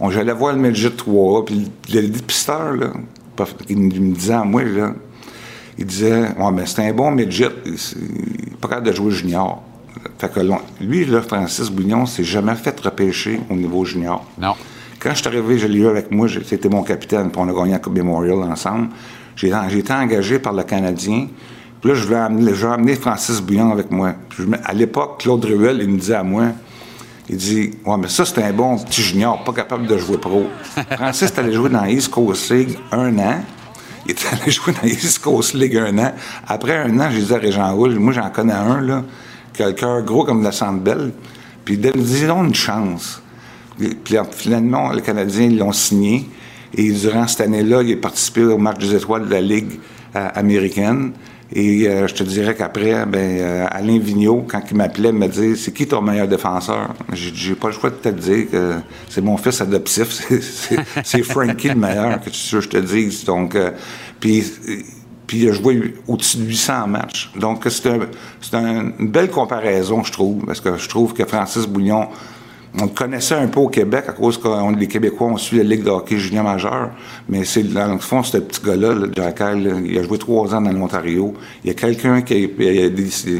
on 0.00 0.10
j'allais 0.10 0.32
voir 0.32 0.54
le 0.54 0.60
midget 0.60 0.90
3, 0.90 1.44
puis 1.44 1.70
le, 1.92 2.00
le 2.00 2.08
dépisteur, 2.08 2.72
là, 2.72 2.92
il 3.68 3.78
me 3.78 4.14
disait 4.14 4.34
à 4.34 4.44
moi, 4.44 4.64
là, 4.64 4.94
il 5.78 5.86
disait 5.86 6.30
Ouais, 6.38 6.52
mais 6.52 6.66
c'est 6.66 6.88
un 6.88 6.92
bon 6.92 7.10
midget, 7.12 7.50
il 7.64 7.72
n'est 7.72 8.56
pas 8.60 8.68
capable 8.68 8.86
de 8.88 8.92
jouer 8.92 9.12
junior. 9.12 9.62
Fait 10.18 10.32
que 10.32 10.40
lui, 10.80 11.04
là, 11.04 11.22
Francis 11.22 11.70
Bouillon, 11.70 12.06
s'est 12.06 12.24
jamais 12.24 12.54
fait 12.54 12.78
repêcher 12.80 13.40
au 13.50 13.54
niveau 13.54 13.84
junior. 13.84 14.24
Non. 14.38 14.54
Quand 14.98 15.10
je 15.10 15.16
suis 15.16 15.28
arrivé, 15.28 15.58
je 15.58 15.66
l'ai 15.66 15.78
eu 15.78 15.86
avec 15.86 16.10
moi, 16.10 16.26
c'était 16.44 16.68
mon 16.68 16.82
capitaine, 16.82 17.30
puis 17.30 17.40
on 17.40 17.48
a 17.48 17.52
gagné 17.52 17.72
la 17.72 17.78
Coupe 17.78 17.96
Memorial 17.96 18.38
ensemble. 18.42 18.88
J'ai 19.40 19.78
été 19.78 19.92
engagé 19.92 20.38
par 20.38 20.52
le 20.52 20.62
Canadien. 20.62 21.28
Puis 21.80 21.88
là, 21.90 21.94
je 21.96 22.04
voulais 22.04 22.18
amener, 22.18 22.54
je 22.54 22.66
amener 22.66 22.94
Francis 22.94 23.40
Bouillon 23.40 23.72
avec 23.72 23.90
moi. 23.90 24.14
Puis 24.28 24.42
je 24.44 24.48
me- 24.48 24.58
à 24.68 24.72
l'époque, 24.74 25.20
Claude 25.20 25.44
Ruel, 25.44 25.78
il 25.80 25.88
me 25.88 25.98
disait 25.98 26.14
à 26.16 26.22
moi, 26.22 26.48
il 27.28 27.36
dit 27.36 27.70
Ouais, 27.86 27.96
mais 27.98 28.08
ça, 28.08 28.24
c'est 28.26 28.42
un 28.42 28.52
bon 28.52 28.76
petit 28.78 29.00
junior, 29.02 29.42
pas 29.44 29.52
capable 29.52 29.86
de 29.86 29.96
jouer 29.96 30.18
pro. 30.18 30.46
Francis 30.90 31.22
est 31.30 31.38
allé 31.38 31.52
jouer 31.54 31.70
dans 31.70 31.84
East 31.86 32.10
Coast 32.10 32.50
League 32.50 32.76
un 32.92 33.18
an. 33.18 33.40
Il 34.04 34.10
est 34.12 34.26
allé 34.32 34.50
jouer 34.52 34.74
dans 34.80 34.86
East 34.86 35.20
Coast 35.20 35.54
League 35.54 35.76
un 35.76 35.96
an. 35.98 36.12
Après 36.46 36.76
un 36.76 37.00
an, 37.00 37.08
j'ai 37.10 37.22
dit 37.22 37.32
à 37.34 37.38
Régent 37.38 37.72
Houle, 37.74 37.98
moi, 37.98 38.12
j'en 38.12 38.28
connais 38.28 38.52
un, 38.52 38.80
là, 38.82 39.04
qui 39.54 39.62
a 39.62 39.68
le 39.68 39.72
cœur 39.72 40.02
gros 40.02 40.24
comme 40.24 40.42
la 40.42 40.52
Sandbelle. 40.52 41.12
Puis 41.64 41.78
donne-lui 41.78 42.24
une 42.24 42.54
chance. 42.54 43.22
Puis 43.78 43.96
finalement, 44.32 44.90
les 44.92 45.00
Canadiens 45.02 45.46
ils 45.46 45.56
l'ont 45.58 45.72
signé. 45.72 46.28
Et 46.74 46.90
durant 46.92 47.26
cette 47.26 47.40
année-là, 47.42 47.82
il 47.82 47.92
a 47.92 47.96
participé 47.96 48.44
au 48.44 48.58
match 48.58 48.78
des 48.78 48.94
étoiles 48.94 49.26
de 49.26 49.30
la 49.32 49.40
Ligue 49.40 49.80
euh, 50.16 50.28
américaine. 50.34 51.12
Et 51.52 51.88
euh, 51.88 52.06
je 52.06 52.14
te 52.14 52.22
dirais 52.22 52.54
qu'après, 52.54 53.04
ben, 53.06 53.18
euh, 53.40 53.66
Alain 53.70 53.98
Vigneault, 53.98 54.46
quand 54.48 54.62
il 54.70 54.76
m'appelait, 54.76 55.10
me 55.10 55.26
dit 55.26 55.56
C'est 55.56 55.72
qui 55.72 55.84
ton 55.88 56.00
meilleur 56.00 56.28
défenseur 56.28 56.94
J'ai 57.12 57.54
pas 57.56 57.68
le 57.68 57.72
choix 57.74 57.90
de 57.90 57.96
te 57.96 58.08
dire 58.08 58.48
que 58.50 58.74
c'est 59.08 59.20
mon 59.20 59.36
fils 59.36 59.60
adoptif. 59.60 60.06
C'est- 61.04 61.22
Frankie 61.24 61.68
le 61.70 61.74
meilleur, 61.74 62.20
que 62.20 62.30
tu 62.30 62.54
veux 62.54 62.60
que 62.60 62.64
je 62.66 62.68
te 62.70 62.76
dise. 62.76 63.24
Donc, 63.24 63.56
puis, 64.20 64.44
il 65.32 65.48
a 65.48 65.52
joué 65.52 65.94
au-dessus 66.08 66.38
de 66.38 66.44
800 66.44 66.86
matchs. 66.88 67.30
Donc, 67.36 67.64
c'est 67.68 67.86
un- 67.88 67.98
c'est 68.40 68.54
un- 68.56 68.92
une 68.98 69.08
belle 69.08 69.30
comparaison, 69.30 70.02
je 70.04 70.10
trouve, 70.12 70.44
parce 70.44 70.60
que 70.60 70.76
je 70.76 70.88
trouve 70.88 71.14
que 71.14 71.24
Francis 71.24 71.66
Bouillon, 71.66 72.08
on 72.78 72.88
connaissait 72.88 73.34
un 73.34 73.48
peu 73.48 73.60
au 73.60 73.68
Québec 73.68 74.04
à 74.08 74.12
cause 74.12 74.38
que 74.38 74.48
les 74.78 74.86
Québécois 74.86 75.26
ont 75.26 75.36
suivi 75.36 75.62
la 75.62 75.74
Ligue 75.74 75.84
de 75.84 75.90
hockey 75.90 76.18
junior 76.18 76.44
majeur, 76.44 76.90
mais 77.28 77.44
c'est 77.44 77.64
dans 77.64 77.92
le 77.92 77.98
fond, 77.98 78.22
ce 78.22 78.38
petit 78.38 78.60
gars-là, 78.64 78.90
Hall, 78.90 79.62
là, 79.62 79.72
il 79.84 79.98
a 79.98 80.02
joué 80.02 80.18
trois 80.18 80.54
ans 80.54 80.60
dans 80.60 80.72
l'Ontario. 80.72 81.34
Il 81.64 81.68
y 81.68 81.70
a 81.70 81.74
quelqu'un 81.74 82.22
qui 82.22 82.44
a, 82.44 82.88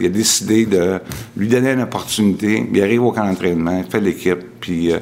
décidé, 0.09 0.67
de 0.67 1.01
lui 1.37 1.49
donner 1.49 1.73
une 1.73 1.83
opportunité. 1.83 2.69
Il 2.73 2.83
arrive 2.83 3.05
au 3.05 3.13
camp 3.13 3.25
d'entraînement, 3.25 3.83
il 3.85 3.91
fait 3.91 4.01
l'équipe, 4.01 4.41
puis... 4.61 4.93
euh, 4.93 4.99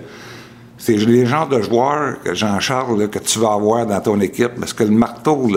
c'est 0.81 0.95
les 0.95 1.27
genres 1.27 1.49
de 1.49 1.61
joueurs, 1.61 2.19
Jean-Charles, 2.33 3.09
que 3.09 3.19
tu 3.19 3.41
vas 3.41 3.53
avoir 3.55 3.85
dans 3.85 4.01
ton 4.01 4.21
équipe. 4.21 4.53
Parce 4.61 4.73
que 4.73 4.85
le 4.85 4.91
marteau, 4.91 5.49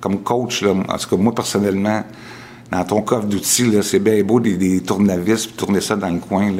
comme 0.00 0.22
coach, 0.22 0.62
là, 0.62 0.70
en 0.70 0.96
tout 0.96 1.10
cas, 1.10 1.16
moi, 1.16 1.34
personnellement, 1.34 2.02
dans 2.72 2.84
ton 2.84 3.02
coffre 3.02 3.26
d'outils, 3.26 3.70
c'est 3.82 3.98
bien 3.98 4.22
beau 4.22 4.40
des, 4.40 4.56
des 4.56 4.80
tournevis, 4.80 5.46
puis 5.46 5.54
tourner 5.54 5.82
ça 5.82 5.96
dans 5.96 6.08
le 6.08 6.18
coin. 6.18 6.50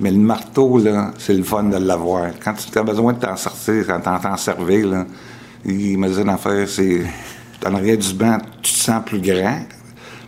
Mais 0.00 0.10
le 0.10 0.18
marteau, 0.18 0.78
là, 0.78 1.12
c'est 1.18 1.34
le 1.34 1.42
fun 1.42 1.64
de 1.64 1.76
l'avoir. 1.76 2.30
Quand 2.42 2.54
tu 2.54 2.78
as 2.78 2.82
besoin 2.82 3.12
de 3.12 3.18
t'en 3.18 3.36
sortir, 3.36 3.86
quand 3.86 4.00
t'en 4.00 4.18
t'en 4.18 4.36
servir, 4.36 4.86
là, 4.86 5.06
il 5.64 5.98
me 5.98 6.08
disait 6.08 6.24
d'en 6.24 6.36
faire, 6.36 6.68
c'est... 6.68 7.02
En 7.66 7.74
arrière 7.74 7.98
du 7.98 8.14
banc, 8.14 8.38
tu 8.62 8.72
te 8.72 8.78
sens 8.78 9.02
plus 9.04 9.20
grand. 9.20 9.58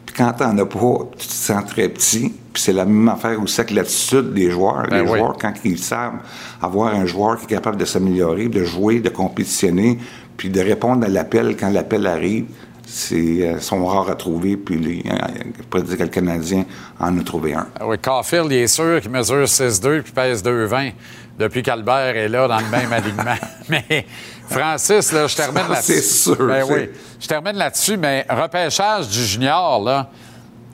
Puis 0.04 0.16
quand 0.16 0.32
t'en 0.32 0.58
as 0.58 0.66
pas, 0.66 0.98
tu 1.16 1.28
te 1.28 1.32
sens 1.32 1.64
très 1.64 1.88
petit. 1.88 2.34
Puis 2.52 2.60
c'est 2.60 2.72
la 2.72 2.84
même 2.84 3.08
affaire 3.08 3.40
aussi 3.40 3.60
avec 3.60 3.72
l'attitude 3.72 4.34
des 4.34 4.50
joueurs. 4.50 4.88
Ben 4.90 5.04
les 5.04 5.08
oui. 5.08 5.16
joueurs, 5.16 5.36
quand 5.40 5.52
ils 5.64 5.78
savent 5.78 6.14
avoir 6.60 6.92
un 6.92 7.06
joueur 7.06 7.38
qui 7.38 7.44
est 7.44 7.56
capable 7.56 7.76
de 7.76 7.84
s'améliorer, 7.84 8.48
de 8.48 8.64
jouer, 8.64 8.98
de 8.98 9.10
compétitionner, 9.10 9.98
puis 10.36 10.50
de 10.50 10.60
répondre 10.60 11.06
à 11.06 11.08
l'appel 11.08 11.56
quand 11.56 11.70
l'appel 11.70 12.04
arrive, 12.08 12.46
c'est 12.90 13.14
euh, 13.16 13.60
sont 13.60 13.86
rares 13.86 14.10
à 14.10 14.16
trouver. 14.16 14.56
Puis 14.56 14.76
les, 14.78 15.02
euh, 15.10 15.16
je 15.58 15.62
pourrais 15.64 15.82
dire 15.84 15.96
que 15.96 16.02
le 16.02 16.08
Canadien 16.08 16.64
en 16.98 17.16
a 17.18 17.22
trouvé 17.22 17.54
un. 17.54 17.66
Ah 17.78 17.86
Oui, 17.86 17.98
Caulfield, 17.98 18.50
il 18.50 18.58
est 18.58 18.66
sûr 18.66 19.00
qu'il 19.00 19.10
mesure 19.10 19.44
6'2 19.44 20.02
puis 20.02 20.12
pèse 20.12 20.42
2'20 20.42 20.92
depuis 21.38 21.62
qu'Albert 21.62 22.16
est 22.16 22.28
là 22.28 22.48
dans 22.48 22.58
le 22.58 22.66
même 22.68 22.92
alignement. 22.92 23.36
Mais 23.68 24.06
Francis, 24.48 25.12
là, 25.12 25.26
je 25.28 25.36
termine 25.36 25.62
Ça, 25.62 25.68
là-dessus. 25.68 25.92
c'est 25.94 26.02
sûr, 26.02 26.46
Ben 26.46 26.64
oui. 26.68 26.90
Je 27.20 27.26
termine 27.28 27.56
là-dessus, 27.56 27.96
mais 27.96 28.26
repêchage 28.28 29.08
du 29.08 29.24
junior, 29.24 29.80
là, 29.82 30.08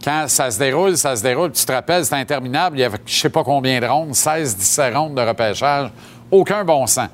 quand 0.03 0.25
ça 0.29 0.51
se 0.51 0.59
déroule, 0.59 0.97
ça 0.97 1.15
se 1.15 1.23
déroule. 1.23 1.53
Tu 1.53 1.65
te 1.65 1.73
rappelles, 1.73 2.07
c'est 2.07 2.15
interminable. 2.15 2.79
Il 2.79 2.81
y 2.81 2.85
avait 2.85 2.99
je 3.05 3.19
sais 3.19 3.29
pas 3.29 3.45
combien 3.45 3.79
de 3.81 3.87
rondes, 3.87 4.15
16, 4.15 4.57
17 4.57 4.95
rondes 4.95 5.15
de 5.15 5.21
repêchage. 5.21 5.91
Aucun 6.31 6.65
bon 6.65 6.87
sens. 6.87 7.09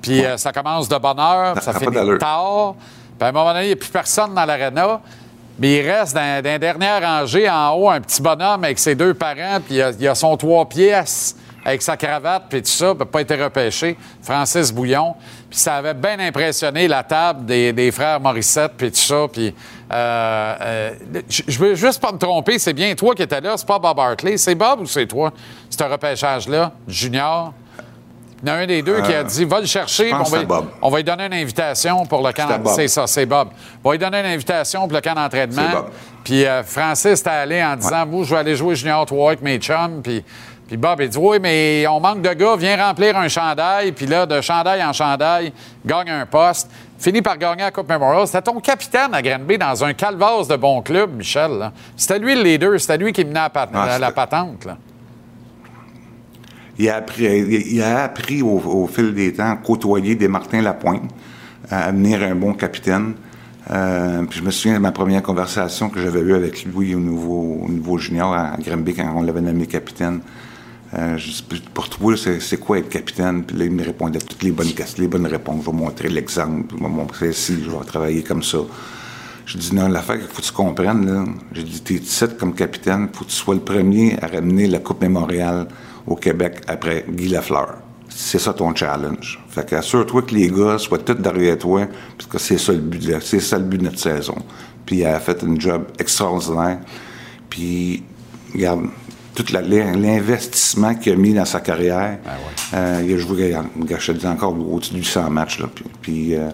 Puis 0.00 0.24
euh, 0.24 0.36
ça 0.36 0.52
commence 0.52 0.88
de 0.88 0.96
bonne 0.96 1.18
heure, 1.18 1.56
ça 1.56 1.72
Ça 1.72 1.80
finit 1.80 2.18
tard. 2.18 2.76
Puis 3.18 3.26
à 3.26 3.28
un 3.28 3.32
moment 3.32 3.52
donné, 3.52 3.64
il 3.64 3.68
n'y 3.68 3.72
a 3.72 3.76
plus 3.76 3.90
personne 3.90 4.34
dans 4.34 4.44
l'aréna. 4.44 5.00
Mais 5.58 5.78
il 5.78 5.90
reste 5.90 6.14
dans, 6.14 6.42
dans 6.42 6.78
la 6.78 7.52
en 7.52 7.74
haut 7.74 7.90
un 7.90 8.00
petit 8.00 8.22
bonhomme 8.22 8.62
avec 8.62 8.78
ses 8.78 8.94
deux 8.94 9.12
parents, 9.12 9.58
puis 9.64 9.76
il 9.76 10.06
a, 10.06 10.10
a 10.12 10.14
son 10.14 10.36
trois 10.36 10.68
pièces 10.68 11.34
avec 11.64 11.82
sa 11.82 11.96
cravate, 11.96 12.44
puis 12.48 12.62
tout 12.62 12.70
ça, 12.70 12.94
n'a 12.94 13.04
pas 13.04 13.20
été 13.20 13.34
repêché. 13.34 13.96
Francis 14.22 14.72
Bouillon. 14.72 15.14
Puis 15.50 15.58
ça 15.58 15.76
avait 15.76 15.94
bien 15.94 16.18
impressionné 16.18 16.88
la 16.88 17.02
table 17.02 17.44
des, 17.44 17.90
frères 17.90 18.20
Morissette, 18.20 18.72
puis 18.76 18.90
tout 18.90 18.98
ça. 18.98 19.26
Puis 19.30 19.54
euh, 19.92 20.54
euh, 20.60 20.90
je 21.28 21.42
je 21.46 21.58
veux 21.58 21.74
juste 21.74 22.00
pas 22.00 22.12
me 22.12 22.18
tromper, 22.18 22.58
c'est 22.58 22.72
bien 22.72 22.94
toi 22.94 23.14
qui 23.14 23.22
étais 23.22 23.40
là, 23.40 23.54
c'est 23.56 23.66
pas 23.66 23.78
Bob 23.78 23.98
Hartley. 23.98 24.36
C'est 24.36 24.54
Bob 24.54 24.80
ou 24.80 24.86
c'est 24.86 25.06
toi, 25.06 25.32
ce 25.68 25.82
repêchage-là, 25.82 26.72
junior? 26.86 27.52
Il 28.42 28.48
y 28.48 28.52
en 28.52 28.54
a 28.54 28.58
un 28.58 28.66
des 28.66 28.82
deux 28.82 29.00
qui 29.02 29.12
a 29.14 29.24
dit 29.24 29.44
va 29.44 29.60
le 29.60 29.66
chercher, 29.66 30.12
Euh, 30.12 30.16
on 30.20 30.22
va, 30.30 30.38
on 30.82 30.88
va 30.90 30.96
lui 30.98 31.04
donner 31.04 31.26
une 31.26 31.34
invitation 31.34 32.06
pour 32.06 32.24
le 32.26 32.32
camp 32.32 32.46
Bob. 32.58 32.72
C'est 32.74 32.88
ça, 32.88 33.06
c'est 33.08 33.26
Bob. 33.26 33.48
On 33.82 33.88
va 33.88 33.94
lui 33.94 33.98
donner 33.98 34.20
une 34.20 34.26
invitation 34.26 34.80
pour 34.86 34.92
le 34.96 35.00
camp 35.00 35.14
d'entraînement. 35.14 35.62
Puis 36.22 36.44
euh, 36.46 36.62
Francis 36.62 37.20
était 37.20 37.30
allé 37.30 37.62
en 37.64 37.74
disant 37.76 38.06
Moi, 38.06 38.24
je 38.24 38.30
vais 38.34 38.40
aller 38.40 38.54
jouer 38.54 38.76
Junior 38.76 39.04
3 39.04 39.30
avec 39.30 39.42
mes 39.42 39.58
chums. 39.58 40.02
Puis, 40.04 40.22
puis 40.68 40.76
Bob, 40.76 41.00
il 41.00 41.08
dit 41.08 41.18
Oui, 41.18 41.38
mais 41.40 41.84
on 41.88 41.98
manque 41.98 42.20
de 42.22 42.32
gars, 42.32 42.54
viens 42.56 42.76
remplir 42.76 43.16
un 43.18 43.26
chandail. 43.28 43.90
Puis 43.92 44.06
là, 44.06 44.24
de 44.24 44.40
chandail 44.40 44.84
en 44.84 44.92
chandail, 44.92 45.52
gagne 45.84 46.10
un 46.10 46.26
poste. 46.26 46.70
Finit 47.00 47.22
par 47.22 47.38
gagner 47.38 47.62
la 47.62 47.70
Coupe 47.70 47.88
Memorial. 47.88 48.26
C'était 48.26 48.42
ton 48.42 48.60
capitaine 48.60 49.14
à 49.14 49.22
Granby 49.22 49.56
dans 49.58 49.84
un 49.84 49.94
calvasse 49.94 50.48
de 50.48 50.56
bon 50.56 50.82
club, 50.82 51.16
Michel. 51.16 51.70
C'était 51.96 52.18
lui 52.18 52.34
le 52.36 52.42
leader, 52.42 52.80
c'était 52.80 52.98
lui 52.98 53.12
qui 53.12 53.24
menait 53.24 53.34
la, 53.40 53.50
pat- 53.50 53.70
Ah, 53.72 53.98
la- 53.98 54.10
patente. 54.12 54.64
là. 54.64 54.76
Il 56.78 56.88
a 56.88 56.96
appris, 56.96 58.42
au, 58.42 58.86
fil 58.86 59.12
des 59.12 59.32
temps 59.32 59.50
à 59.50 59.56
côtoyer 59.56 60.14
des 60.14 60.28
Martin 60.28 60.62
Lapointe, 60.62 61.10
à 61.70 61.90
devenir 61.90 62.22
un 62.22 62.36
bon 62.36 62.52
capitaine. 62.52 63.14
Euh, 63.70 64.22
puis 64.24 64.38
je 64.38 64.44
me 64.44 64.50
souviens 64.50 64.74
de 64.74 64.82
ma 64.82 64.92
première 64.92 65.22
conversation 65.22 65.90
que 65.90 66.00
j'avais 66.00 66.20
eue 66.20 66.34
avec 66.34 66.64
lui 66.64 66.94
au 66.94 67.00
niveau, 67.00 67.60
au 67.64 67.68
niveau 67.68 67.98
junior 67.98 68.32
à 68.32 68.56
Granby 68.58 68.94
quand 68.94 69.12
on 69.14 69.22
l'avait 69.22 69.40
nommé 69.40 69.66
capitaine. 69.66 70.20
Euh, 70.94 71.18
je 71.18 71.26
dis, 71.26 71.44
pour 71.74 71.88
toi, 71.90 72.14
c'est 72.16 72.58
quoi 72.58 72.78
être 72.78 72.88
capitaine? 72.88 73.44
Puis 73.44 73.58
là, 73.58 73.64
il 73.66 73.72
me 73.72 73.84
répondait 73.84 74.20
toutes 74.20 74.42
les 74.42 74.52
bonnes 74.52 74.72
les 74.98 75.08
bonnes 75.08 75.26
réponses. 75.26 75.64
Je 75.66 75.70
vais 75.70 75.76
montrer 75.76 76.08
l'exemple, 76.08 76.74
je 76.78 76.82
vais 76.82 76.88
montrer 76.88 77.32
si, 77.32 77.62
je 77.62 77.70
vais 77.70 77.84
travailler 77.84 78.22
comme 78.22 78.42
ça. 78.42 78.58
Je 79.44 79.58
dis, 79.58 79.74
non, 79.74 79.88
l'affaire 79.88 80.16
qu'il 80.16 80.28
faut 80.28 80.40
que 80.40 80.46
tu 80.46 80.52
comprennes, 80.52 81.06
là, 81.06 81.24
j'ai 81.52 81.64
dit, 81.64 81.80
t'es 81.82 81.94
ici 81.94 82.24
comme 82.38 82.54
capitaine, 82.54 83.08
faut 83.12 83.24
que 83.24 83.30
tu 83.30 83.36
sois 83.36 83.54
le 83.54 83.60
premier 83.60 84.16
à 84.22 84.28
ramener 84.28 84.66
la 84.66 84.78
Coupe 84.78 85.02
Mémorial 85.02 85.66
au 86.08 86.16
Québec 86.16 86.60
après 86.66 87.04
Guy 87.08 87.28
Lafleur. 87.28 87.76
C'est 88.08 88.38
ça 88.38 88.52
ton 88.52 88.74
challenge. 88.74 89.38
Fait 89.50 89.68
que 89.68 89.76
assure-toi 89.76 90.22
que 90.22 90.34
les 90.34 90.48
gars 90.50 90.78
soient 90.78 90.98
tous 90.98 91.14
derrière 91.14 91.58
toi, 91.58 91.82
parce 92.16 92.28
que 92.28 92.38
c'est 92.38 92.58
ça 92.58 92.72
le 92.72 92.78
but, 92.78 93.04
de 93.06 93.12
la- 93.12 93.20
c'est 93.20 93.38
ça 93.40 93.58
le 93.58 93.64
but 93.64 93.78
de 93.78 93.84
notre 93.84 93.98
saison. 93.98 94.34
Puis 94.86 94.96
il 94.98 95.04
a 95.06 95.20
fait 95.20 95.44
un 95.44 95.54
job 95.58 95.84
extraordinaire. 95.98 96.78
Puis, 97.50 98.02
regarde, 98.54 98.86
tout 99.34 99.44
la- 99.52 99.60
l'investissement 99.62 100.94
qu'il 100.94 101.12
a 101.12 101.16
mis 101.16 101.34
dans 101.34 101.44
sa 101.44 101.60
carrière, 101.60 102.18
euh, 102.74 103.02
il 103.06 103.14
a 103.14 103.18
joué, 103.18 103.54
je 103.98 104.12
te 104.12 104.18
dis 104.18 104.26
encore, 104.26 104.56
au-dessus 104.58 104.94
de 104.94 104.98
800 104.98 105.30
matchs. 105.30 105.60
Là, 105.60 105.66
puis, 105.72 105.84
puis, 106.02 106.34
euh, 106.34 106.48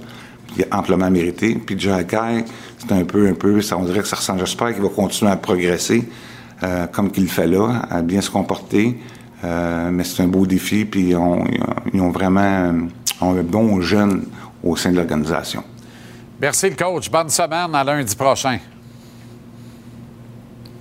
il 0.56 0.62
est 0.62 0.74
amplement 0.74 1.10
mérité. 1.10 1.54
Puis 1.54 1.78
Jacky, 1.78 2.44
c'est 2.78 2.92
un 2.92 3.04
peu, 3.04 3.28
un 3.28 3.34
peu, 3.34 3.60
ça, 3.62 3.76
on 3.78 3.84
dirait 3.84 4.00
que 4.00 4.08
ça 4.08 4.16
ressemble. 4.16 4.40
J'espère 4.40 4.72
qu'il 4.74 4.82
va 4.82 4.88
continuer 4.88 5.30
à 5.30 5.36
progresser 5.36 6.04
euh, 6.62 6.86
comme 6.86 7.10
qu'il 7.10 7.24
le 7.24 7.28
fait 7.28 7.46
là, 7.48 7.82
à 7.90 8.00
bien 8.02 8.20
se 8.20 8.30
comporter. 8.30 8.96
Euh, 9.44 9.90
mais 9.90 10.04
c'est 10.04 10.22
un 10.22 10.28
beau 10.28 10.46
défi, 10.46 10.84
puis 10.84 11.10
ils 11.10 11.16
ont 11.16 12.10
vraiment 12.10 12.72
ont 13.20 13.36
un 13.38 13.42
bon 13.42 13.80
jeune 13.80 14.26
au 14.62 14.76
sein 14.76 14.90
de 14.90 14.96
l'organisation. 14.96 15.62
Merci, 16.40 16.70
le 16.70 16.76
coach. 16.76 17.10
Bonne 17.10 17.28
semaine. 17.28 17.74
À 17.74 17.84
lundi 17.84 18.14
prochain. 18.16 18.58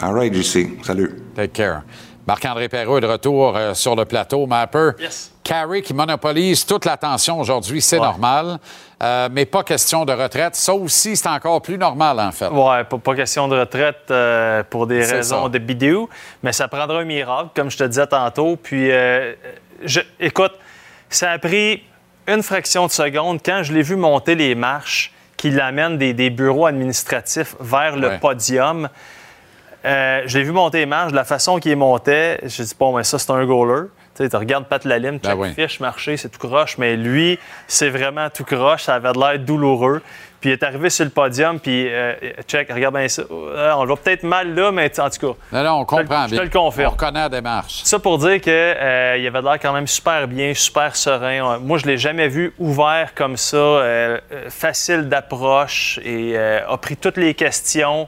All 0.02 0.14
right, 0.14 0.34
JC. 0.34 0.80
Salut. 0.84 1.12
Take 1.36 1.54
care. 1.54 1.84
Marc-André 2.26 2.70
Perrault 2.70 2.98
est 2.98 3.02
de 3.02 3.08
retour 3.08 3.56
euh, 3.58 3.74
sur 3.74 3.96
le 3.96 4.06
plateau. 4.06 4.46
Mapper, 4.48 4.92
Yes. 5.00 5.32
Carey 5.44 5.82
qui 5.82 5.94
monopolise 5.94 6.66
toute 6.66 6.86
l'attention 6.86 7.40
aujourd'hui, 7.40 7.82
c'est 7.82 7.98
Ouais. 8.00 8.06
normal. 8.06 8.60
Euh, 9.02 9.28
mais 9.30 9.46
pas 9.46 9.64
question 9.64 10.06
de 10.06 10.14
retraite. 10.14 10.56
Ça 10.56 10.74
aussi, 10.74 11.18
c'est 11.18 11.28
encore 11.28 11.62
plus 11.62 11.78
normal, 11.78 12.20
en 12.22 12.32
fait. 12.32 12.48
Ouais, 12.48 12.86
pas, 12.86 12.98
pas 12.98 13.16
question 13.16 13.50
de 13.50 13.60
retraite 13.60 14.10
euh, 14.12 14.64
pour 14.70 14.88
des 14.88 15.04
raisons 15.04 15.44
ça. 15.44 15.50
de 15.50 15.58
bidou, 15.60 16.08
mais 16.42 16.54
ça 16.54 16.70
prendra 16.70 17.00
un 17.00 17.04
miracle, 17.04 17.50
comme 17.54 17.70
je 17.70 17.78
te 17.78 17.84
disais 17.84 18.08
tantôt. 18.08 18.56
Puis, 18.56 18.90
je- 19.84 20.00
écoute, 20.22 20.54
ça 21.10 21.32
a 21.32 21.40
pris 21.40 21.84
une 22.28 22.42
fraction 22.42 22.86
de 22.88 22.92
seconde 22.92 23.40
quand 23.44 23.64
je 23.64 23.74
l'ai 23.74 23.82
vu 23.82 23.98
monter 23.98 24.36
les 24.36 24.56
marches 24.56 25.12
qui 25.36 25.50
l'amènent 25.50 25.98
des, 25.98 26.14
des 26.14 26.30
bureaux 26.30 26.68
administratifs 26.68 27.58
vers 27.60 27.98
le 27.98 28.08
Ouais. 28.08 28.18
podium. 28.20 28.88
Euh, 29.86 30.22
je 30.26 30.38
l'ai 30.38 30.44
vu 30.46 30.52
monter 30.52 30.80
les 30.80 30.86
marches, 30.86 31.12
de 31.12 31.16
la 31.18 31.26
façon 31.26 31.60
qu'il 31.60 31.76
montait, 31.76 32.40
je 32.44 32.64
dis, 32.64 32.74
bon, 32.80 32.96
mais 32.96 33.04
ça, 33.04 33.20
c'est 33.20 33.32
un 33.32 33.46
goaler. 33.46 33.88
Tu 34.16 34.24
sais, 34.24 34.30
tu 34.30 34.36
regardes 34.36 34.66
Pat 34.66 34.86
Lalim, 34.86 35.18
Ben 35.18 35.30
chaque 35.32 35.40
oui. 35.40 35.54
fiche 35.54 35.80
marcher, 35.80 36.18
c'est 36.18 36.30
tout 36.30 36.48
croche, 36.48 36.78
mais 36.78 36.96
lui, 36.96 37.40
c'est 37.68 37.90
vraiment 37.90 38.30
tout 38.30 38.44
croche, 38.44 38.84
ça 38.84 38.96
avait 38.96 39.12
de 39.12 39.20
l'air 39.20 39.40
douloureux. 39.40 40.02
Puis 40.40 40.50
il 40.50 40.54
est 40.54 40.64
arrivé 40.64 40.90
sur 40.90 41.06
le 41.06 41.10
podium, 41.12 41.60
puis 41.60 41.88
euh, 41.90 42.14
check, 42.48 42.70
regarde 42.72 42.94
bien 42.96 43.08
ça. 43.08 43.24
Euh, 43.32 43.72
on 43.76 43.82
le 43.84 43.88
voit 43.88 43.98
peut-être 43.98 44.24
mal 44.24 44.54
là, 44.54 44.72
mais 44.72 44.92
en 45.00 45.10
tout 45.10 45.34
cas, 45.34 45.40
Non, 45.54 45.64
non, 45.64 45.80
on 45.80 45.86
comprend 45.86 46.24
Je 46.26 46.32
te 46.32 46.36
bien. 46.36 46.44
le 46.44 46.50
confirme. 46.50 46.88
On 46.90 46.92
reconnaît 46.92 47.22
la 47.22 47.30
démarche. 47.30 47.82
ça 47.86 47.98
pour 47.98 48.18
dire 48.20 48.40
que 48.42 48.50
euh, 48.50 49.18
il 49.18 49.26
avait 49.26 49.40
de 49.40 49.46
l'air 49.46 49.60
quand 49.60 49.72
même 49.74 49.88
super 49.88 50.28
bien, 50.28 50.54
super 50.54 50.96
serein. 50.98 51.58
Moi, 51.60 51.78
je 51.78 51.86
l'ai 51.86 51.98
jamais 51.98 52.28
vu 52.28 52.54
ouvert 52.60 53.14
comme 53.16 53.38
ça, 53.38 53.56
euh, 53.58 54.20
facile 54.50 55.08
d'approche 55.10 56.00
et 56.04 56.38
a 56.38 56.78
pris 56.78 56.98
toutes 56.98 57.18
les 57.18 57.34
questions, 57.34 58.08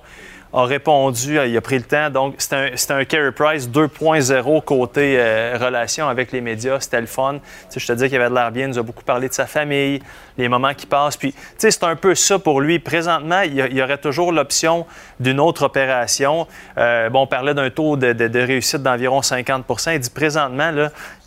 a 0.56 0.64
répondu, 0.64 1.38
euh, 1.38 1.48
il 1.48 1.58
a 1.58 1.62
pris 1.62 1.78
le 1.78 1.84
temps. 1.84 2.10
Donc, 2.10 2.36
c'était 2.38 2.94
un, 2.94 3.00
un 3.00 3.32
Price 3.32 3.68
2.0 3.68 4.64
côté 4.64 5.18
euh, 5.20 5.58
relation 5.60 6.08
avec 6.08 6.32
les 6.32 6.40
médias. 6.40 6.80
C'était 6.80 7.02
le 7.02 7.08
fun. 7.08 7.40
Je 7.76 7.86
te 7.86 7.92
dis 7.92 8.08
qu'il 8.08 8.20
avait 8.20 8.30
de 8.30 8.36
l'air 8.36 8.52
bien, 8.52 8.72
il 8.72 8.80
a 8.80 8.84
beaucoup 8.84 9.04
parlé 9.04 9.28
de 9.28 9.34
sa 9.34 9.48
famille, 9.48 10.02
les 10.38 10.48
moments 10.48 10.74
qui 10.74 10.86
passent. 10.86 11.18
Puis, 11.18 11.34
tu 11.34 11.40
sais, 11.58 11.72
c'est 11.72 11.84
un 11.84 11.98
peu 11.98 12.16
ça 12.16 12.40
pour 12.40 12.62
lui. 12.62 12.80
Présentement, 12.80 13.42
il 13.42 13.54
y, 13.54 13.76
y 13.76 13.82
aurait 13.82 13.98
toujours 13.98 14.32
l'option 14.32 14.86
d'une 15.20 15.42
autre 15.42 15.64
opération. 15.64 16.48
Euh, 16.78 17.10
bon, 17.10 17.24
on 17.24 17.28
parlait 17.28 17.54
d'un 17.54 17.70
taux 17.70 17.98
de, 17.98 18.40
réussite 18.40 18.82
d'environ 18.82 19.20
50% 19.20 19.94
Il 19.94 20.00
dit 20.00 20.10
présentement, 20.10 20.72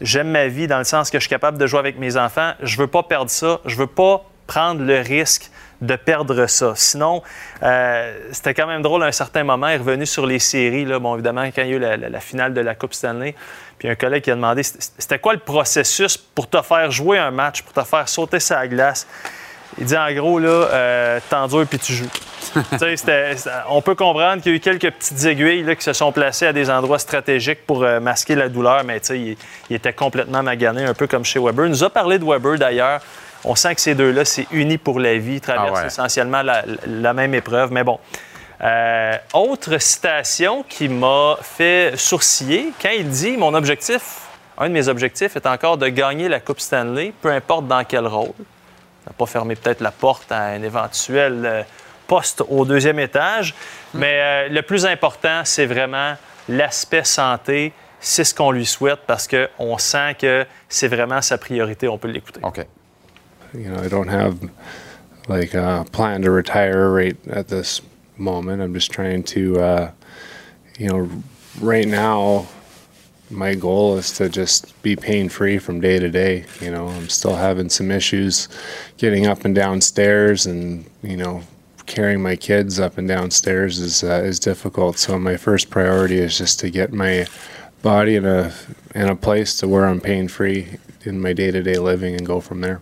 j'aime 0.01 0.31
ma 0.31 0.47
vie 0.47 0.67
dans 0.67 0.79
le 0.79 0.85
sens 0.85 1.11
que 1.11 1.19
je 1.19 1.25
suis 1.25 1.31
capable 1.31 1.59
de 1.59 1.67
jouer 1.67 1.81
avec 1.81 1.99
mes 1.99 2.17
enfants. 2.17 2.53
Je 2.63 2.79
veux 2.79 2.87
pas 2.87 3.03
perdre 3.03 3.31
ça. 3.31 3.61
Je 3.67 3.77
veux 3.77 3.87
pas 3.87 4.25
prendre 4.47 4.83
le 4.83 5.01
risque 5.01 5.51
de 5.81 5.97
perdre 5.97 6.47
ça. 6.47 6.73
Sinon, 6.75 7.23
euh, 7.63 8.19
c'était 8.33 8.55
quand 8.55 8.67
même 8.67 8.83
drôle 8.83 9.03
à 9.03 9.07
un 9.07 9.13
certain 9.13 9.45
moment. 9.45 9.69
Il 9.69 9.75
est 9.75 9.79
revenu 9.79 10.07
sur 10.07 10.27
les 10.27 10.39
séries. 10.39 10.85
Là. 10.85 10.99
Bon, 10.99 11.15
évidemment, 11.15 11.45
quand 11.45 11.63
il 11.63 11.69
y 11.69 11.75
a 11.75 11.77
eu 11.77 11.79
la, 11.79 12.21
finale 12.21 12.55
de 12.55 12.61
la 12.61 12.75
Coupe 12.75 12.95
Stanley, 12.95 13.35
puis 13.79 13.89
un 13.89 13.95
collègue 13.95 14.25
qui 14.25 14.31
a 14.31 14.35
demandé 14.35 14.63
c'était 14.65 15.21
quoi 15.21 15.35
le 15.35 15.39
processus 15.39 16.17
pour 16.17 16.49
te 16.49 16.61
faire 16.63 16.91
jouer 16.91 17.19
un 17.19 17.31
match, 17.31 17.63
pour 17.63 17.73
te 17.73 17.89
faire 17.89 18.09
sauter 18.09 18.41
sa 18.41 18.67
glace? 18.67 19.07
Il 19.81 19.85
dit 19.85 19.97
en 19.97 20.13
gros, 20.13 20.41
là, 20.41 20.49
euh, 20.49 21.21
t'endures 21.31 21.67
puis 21.67 21.79
tu 21.79 21.93
joues. 21.93 22.11
On 23.69 23.81
peut 23.81 23.95
comprendre 23.95 24.43
qu'il 24.43 24.53
y 24.53 24.55
a 24.55 24.57
eu 24.57 24.61
quelques 24.61 24.91
petites 24.91 25.25
aiguilles 25.25 25.63
là, 25.63 25.77
qui 25.77 25.85
se 25.85 25.93
sont 25.93 26.11
placées 26.11 26.47
à 26.47 26.53
des 26.53 26.69
endroits 26.71 26.99
stratégiques 26.99 27.65
pour 27.65 27.85
euh, 27.85 28.01
masquer 28.01 28.35
la 28.35 28.49
douleur, 28.49 28.83
mais 28.83 28.99
il, 29.11 29.37
il 29.71 29.77
était 29.77 29.93
complètement 29.93 30.43
magané, 30.43 30.85
un 30.85 30.95
peu 30.95 31.07
comme 31.07 31.25
chez 31.25 31.39
Weber. 31.39 31.67
Il 31.67 31.71
nous 31.71 31.85
a 31.85 31.91
parlé 31.91 32.19
de 32.19 32.25
Weber 32.25 32.59
d'ailleurs. 32.59 33.01
On 33.45 33.55
sent 33.55 33.75
que 33.75 33.81
ces 33.81 33.95
deux-là, 33.95 34.25
c'est 34.25 34.47
unis 34.51 34.79
pour 34.79 34.99
la 35.01 35.17
vie, 35.19 35.41
traversent 35.41 35.71
Ah 35.75 35.81
ouais. 35.83 35.87
essentiellement 35.87 36.43
la, 36.43 36.65
la 36.87 37.13
même 37.13 37.35
épreuve. 37.35 37.73
Mais 37.73 37.85
bon. 37.85 37.99
Euh, 38.61 39.17
autre 39.35 39.79
citation 39.79 40.65
qui 40.69 40.89
m'a 40.89 41.37
fait 41.43 41.93
sourciller 41.97 42.73
quand 42.83 42.91
il 42.91 43.09
dit 43.09 43.37
Mon 43.37 43.55
objectif, 43.55 44.23
un 44.59 44.69
de 44.69 44.73
mes 44.75 44.89
objectifs 44.89 45.37
est 45.37 45.47
encore 45.47 45.77
de 45.79 45.87
gagner 45.89 46.29
la 46.29 46.41
Coupe 46.41 46.59
Stanley, 46.59 47.13
peu 47.23 47.31
importe 47.31 47.69
dans 47.69 47.85
quel 47.85 48.07
rôle. 48.09 48.33
Ça 49.05 49.11
n'a 49.11 49.13
pas 49.17 49.27
fermé 49.27 49.55
peut-être 49.55 49.81
la 49.81 49.93
porte 49.93 50.33
à 50.33 50.41
un 50.41 50.63
éventuel 50.63 51.43
euh, 51.47 51.63
poste 52.09 52.43
au 52.49 52.65
deuxième 52.65 52.99
étage. 52.99 53.55
Mais 53.95 54.19
euh, 54.21 54.49
le 54.49 54.63
plus 54.63 54.85
important, 54.87 55.43
c'est 55.45 55.67
vraiment 55.67 56.15
l'aspect 56.49 57.05
santé. 57.05 57.73
C'est 58.01 58.25
ce 58.25 58.35
qu'on 58.35 58.51
lui 58.51 58.67
souhaite 58.67 59.01
parce 59.07 59.29
qu'on 59.29 59.79
sent 59.79 60.17
que 60.21 60.45
c'est 60.69 60.89
vraiment 60.89 61.23
sa 61.23 61.39
priorité. 61.39 61.87
On 61.87 61.99
peut 61.99 62.09
l'écouter. 62.09 62.41
OK. 62.43 62.67
You 63.55 63.71
know, 63.71 63.77
I 63.77 63.89
don't 63.89 64.09
have 64.09 64.51
like 65.29 65.55
a 65.55 65.87
plan 65.93 66.23
to 66.23 66.31
retire 66.31 66.91
right 66.91 67.17
at 67.29 67.49
this 67.49 67.81
moment. 68.17 68.63
I'm 68.63 68.75
just 68.75 68.91
trying 68.91 69.23
to, 69.25 69.61
uh, 69.61 69.91
you 70.79 70.89
know, 70.89 71.11
right 71.61 71.87
now, 71.87 72.47
my 73.31 73.55
goal 73.55 73.99
is 73.99 74.13
to 74.13 74.29
just 74.29 74.81
be 74.83 74.97
pain 74.97 75.29
free 75.29 75.59
from 75.59 75.81
day 75.81 75.99
to 75.99 76.09
day. 76.09 76.47
You 76.61 76.71
know, 76.71 76.89
I'm 76.89 77.09
still 77.09 77.37
having 77.37 77.69
some 77.69 77.91
issues 77.91 78.49
getting 78.97 79.27
up 79.27 79.45
and 79.45 79.55
downstairs, 79.55 80.47
and 80.47 80.89
you 81.03 81.17
know, 81.17 81.43
carrying 81.87 82.23
my 82.23 82.37
kids 82.37 82.81
up 82.81 82.97
and 82.97 83.07
downstairs 83.07 83.79
is 83.81 84.03
uh, 84.03 84.23
is 84.25 84.39
difficult. 84.41 84.99
So 84.99 85.19
my 85.19 85.37
first 85.37 85.69
priority 85.69 86.19
is 86.19 86.39
just 86.39 86.59
to 86.61 86.71
get 86.71 86.93
my 86.93 87.27
body 87.83 88.17
in 88.17 88.25
a 88.25 88.53
in 88.95 89.09
a 89.09 89.17
place 89.17 89.57
to 89.59 89.69
where 89.69 89.87
I'm 89.87 90.01
pain 90.01 90.29
free 90.29 90.79
in 91.05 91.21
my 91.21 91.33
day 91.33 91.51
to 91.51 91.63
day 91.63 91.77
living 91.79 92.15
and 92.15 92.27
go 92.27 92.41
from 92.41 92.63
there. 92.63 92.81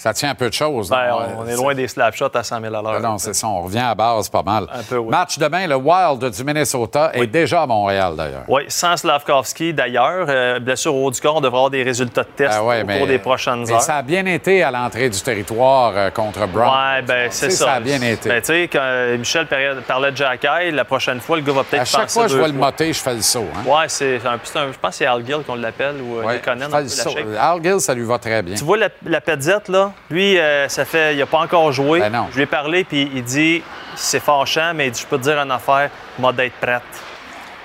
Ça 0.00 0.14
tient 0.14 0.30
un 0.30 0.34
peu 0.34 0.48
de 0.48 0.54
choses. 0.54 0.88
Ben, 0.88 1.12
on, 1.12 1.42
on 1.42 1.46
est 1.46 1.56
loin 1.56 1.74
des 1.74 1.86
slap 1.86 2.14
shots 2.14 2.34
à 2.34 2.42
100 2.42 2.58
000 2.62 2.74
à 2.74 2.80
l'heure. 2.80 3.00
Non, 3.00 3.18
c'est 3.18 3.34
ça. 3.34 3.46
On 3.48 3.60
revient 3.60 3.80
à 3.80 3.94
base 3.94 4.30
pas 4.30 4.42
mal. 4.42 4.66
Un 4.72 4.82
peu, 4.82 4.96
oui. 4.96 5.10
Match 5.10 5.38
demain, 5.38 5.66
le 5.66 5.76
Wild 5.76 6.24
du 6.30 6.42
Minnesota 6.42 7.10
est 7.12 7.26
déjà 7.26 7.62
à 7.62 7.66
Montréal, 7.66 8.14
d'ailleurs. 8.16 8.44
Oui, 8.48 8.62
sans 8.68 8.96
Slavkovski 8.96 9.74
d'ailleurs. 9.74 10.24
Euh, 10.30 10.58
blessure 10.58 10.94
au 10.94 11.04
haut 11.06 11.10
du 11.10 11.20
corps, 11.20 11.36
on 11.36 11.40
devrait 11.42 11.58
avoir 11.58 11.70
des 11.70 11.82
résultats 11.82 12.22
de 12.22 12.28
test 12.34 12.54
Ah 12.54 12.64
ouais, 12.64 12.80
au 12.82 12.86
mais- 12.86 12.96
cours 12.96 13.06
des 13.08 13.18
prochaines 13.18 13.64
mais 13.66 13.72
heures. 13.72 13.82
ça 13.82 13.96
a 13.96 14.02
bien 14.02 14.24
été 14.24 14.62
à 14.62 14.70
l'entrée 14.70 15.10
du 15.10 15.20
territoire 15.20 15.92
euh, 15.94 16.08
contre 16.10 16.46
Brown. 16.46 16.70
Ouais, 16.70 17.02
ben 17.02 17.28
c'est 17.30 17.50
ça. 17.50 17.64
Ça 17.66 17.72
a 17.74 17.80
bien 17.80 18.00
été. 18.00 18.30
Ben, 18.30 18.40
tu 18.40 18.46
sais, 18.46 18.68
quand 18.72 18.78
euh, 18.80 19.18
Michel 19.18 19.46
parlait 19.86 20.12
de 20.12 20.16
Jack 20.16 20.44
Eye, 20.46 20.70
la 20.70 20.86
prochaine 20.86 21.20
fois, 21.20 21.36
le 21.36 21.42
gars 21.42 21.52
va 21.52 21.62
peut-être 21.64 21.82
à 21.82 21.84
chaque 21.84 22.00
penser 22.04 22.14
fois 22.14 22.22
que 22.24 22.32
je 22.32 22.38
vois 22.38 22.48
le 22.48 22.54
moté, 22.54 22.90
je 22.90 23.00
fais 23.00 23.14
le 23.14 23.20
saut. 23.20 23.44
Hein? 23.54 23.68
Ouais, 23.68 23.84
c'est 23.88 24.18
un, 24.26 24.32
un- 24.36 24.72
je 24.72 24.78
pense 24.78 24.90
que 24.92 24.96
c'est 24.96 25.04
Al 25.06 25.26
Gill 25.26 25.42
qu'on 25.46 25.56
l'appelle 25.56 25.96
ou 26.00 26.20
euh, 26.20 26.24
Ouais, 26.24 26.40
shape. 26.42 27.16
Al 27.38 27.62
Gill, 27.62 27.80
ça 27.80 27.92
lui 27.92 28.04
va 28.04 28.18
très 28.18 28.40
bien. 28.40 28.54
Tu 28.54 28.64
vois 28.64 28.78
la, 28.78 28.88
la 29.04 29.20
là? 29.68 29.89
Lui, 30.10 30.38
euh, 30.38 30.68
ça 30.68 30.84
fait. 30.84 31.14
Il 31.14 31.22
a 31.22 31.26
pas 31.26 31.38
encore 31.38 31.70
joué. 31.72 32.00
Ben 32.00 32.10
non. 32.12 32.26
Je 32.30 32.36
lui 32.36 32.42
ai 32.42 32.46
parlé, 32.46 32.84
puis 32.84 33.10
il 33.14 33.22
dit 33.24 33.62
c'est 33.94 34.20
fâchant, 34.20 34.72
mais 34.74 34.86
il 34.88 34.90
dit 34.92 35.00
je 35.00 35.06
peux 35.06 35.18
te 35.18 35.22
dire 35.22 35.38
une 35.38 35.50
affaire, 35.50 35.90
m'a 36.18 36.32
d'être 36.32 36.54
prête. 36.60 36.82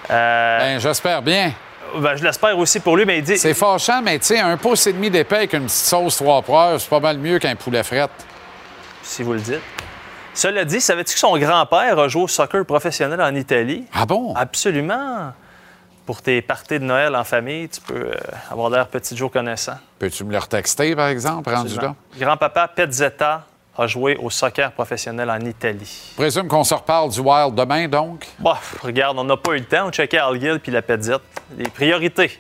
Euh, 0.09 0.59
Ben, 0.59 0.79
j'espère 0.79 1.21
bien. 1.21 1.51
ben, 1.97 2.15
je 2.15 2.23
l'espère 2.23 2.57
aussi 2.57 2.79
pour 2.79 2.95
lui, 2.97 3.05
mais 3.05 3.19
il 3.19 3.23
dit. 3.23 3.37
C'est 3.37 3.53
fâchant, 3.53 4.01
mais 4.03 4.19
tu 4.19 4.25
sais, 4.27 4.39
un 4.39 4.57
pouce 4.57 4.85
et 4.87 4.93
demi 4.93 5.09
d'épais 5.09 5.37
avec 5.37 5.53
une 5.53 5.65
petite 5.65 5.77
sauce 5.77 6.17
trois 6.17 6.41
poires, 6.41 6.79
c'est 6.79 6.89
pas 6.89 6.99
mal 6.99 7.17
mieux 7.17 7.39
qu'un 7.39 7.55
poulet 7.55 7.83
fret. 7.83 8.07
Si 9.01 9.23
vous 9.23 9.33
le 9.33 9.39
dites. 9.39 9.61
Cela 10.33 10.65
dit, 10.65 10.81
savais-tu 10.81 11.13
que 11.13 11.19
son 11.19 11.37
grand-père 11.37 11.97
a 11.97 12.07
joué 12.09 12.23
au 12.23 12.27
soccer 12.27 12.65
professionnel 12.65 13.21
en 13.21 13.33
Italie? 13.33 13.85
Ah 13.93 14.05
bon? 14.05 14.33
Absolument. 14.35 15.31
Pour 16.05 16.21
tes 16.21 16.41
parties 16.43 16.79
de 16.79 16.83
Noël 16.83 17.15
en 17.15 17.23
famille, 17.23 17.67
tu 17.67 17.81
peux 17.81 17.95
euh, 17.95 18.13
avoir 18.51 18.69
l'air 18.69 18.87
petit 18.87 19.17
Joe 19.17 19.31
connaissant. 19.31 19.73
Peux-tu 19.97 20.23
me 20.23 20.31
le 20.31 20.37
retexter, 20.37 20.95
par 20.95 21.07
exemple, 21.07 21.51
rendu 21.51 21.75
là? 21.77 21.95
Grand-papa 22.19 22.67
Pezzetta 22.67 23.43
a 23.77 23.87
joué 23.87 24.15
au 24.17 24.29
soccer 24.29 24.71
professionnel 24.71 25.29
en 25.31 25.39
Italie. 25.39 26.13
Présume 26.15 26.47
qu'on 26.47 26.63
se 26.63 26.75
reparle 26.75 27.09
du 27.09 27.19
Wild 27.19 27.55
demain, 27.55 27.87
donc? 27.87 28.27
Bah, 28.39 28.59
regarde, 28.83 29.17
on 29.17 29.23
n'a 29.23 29.35
pas 29.35 29.53
eu 29.53 29.59
le 29.59 29.65
temps. 29.65 29.87
On 29.87 29.91
checkait 29.91 30.19
Al 30.19 30.39
Gill 30.39 30.59
puis 30.59 30.71
la 30.71 30.83
Petzette. 30.83 31.21
Les 31.57 31.69
priorités. 31.69 32.39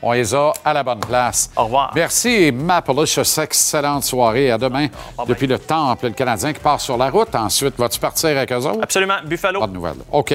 On 0.00 0.12
les 0.12 0.32
a 0.32 0.52
à 0.64 0.72
la 0.74 0.84
bonne 0.84 1.00
place. 1.00 1.50
Au 1.56 1.64
revoir. 1.64 1.90
Merci, 1.94 2.52
Mapalicious. 2.52 3.40
Excellente 3.40 4.04
soirée. 4.04 4.50
À 4.52 4.58
demain. 4.58 4.88
Depuis 5.26 5.46
le 5.48 5.58
Temple, 5.58 6.06
le 6.08 6.12
Canadien 6.12 6.52
qui 6.52 6.60
part 6.60 6.80
sur 6.80 6.96
la 6.96 7.10
route. 7.10 7.34
Ensuite, 7.34 7.76
vas-tu 7.78 7.98
partir 7.98 8.28
avec 8.28 8.52
eux 8.52 8.56
autres? 8.56 8.82
Absolument. 8.82 9.16
Buffalo. 9.24 9.58
Pas 9.58 9.66
de 9.66 9.72
nouvelles. 9.72 9.96
OK. 10.12 10.34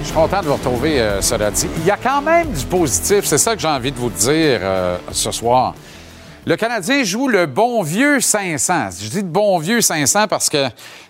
Je 0.00 0.06
suis 0.06 0.14
content 0.14 0.40
de 0.40 0.46
vous 0.46 0.54
retrouver, 0.54 1.00
euh, 1.00 1.20
cela 1.20 1.50
dit. 1.50 1.68
Il 1.78 1.84
y 1.84 1.90
a 1.90 1.96
quand 1.96 2.22
même 2.22 2.50
du 2.50 2.64
positif, 2.64 3.24
c'est 3.24 3.38
ça 3.38 3.54
que 3.54 3.60
j'ai 3.60 3.68
envie 3.68 3.92
de 3.92 3.98
vous 3.98 4.10
dire 4.10 4.60
euh, 4.62 4.96
ce 5.12 5.30
soir. 5.30 5.74
Le 6.46 6.56
Canadien 6.56 7.04
joue 7.04 7.28
le 7.28 7.44
bon 7.44 7.82
vieux 7.82 8.20
500. 8.20 8.88
Je 8.98 9.10
dis 9.10 9.22
de 9.22 9.28
bon 9.28 9.58
vieux 9.58 9.82
500 9.82 10.26
parce 10.26 10.48
que, 10.48 10.68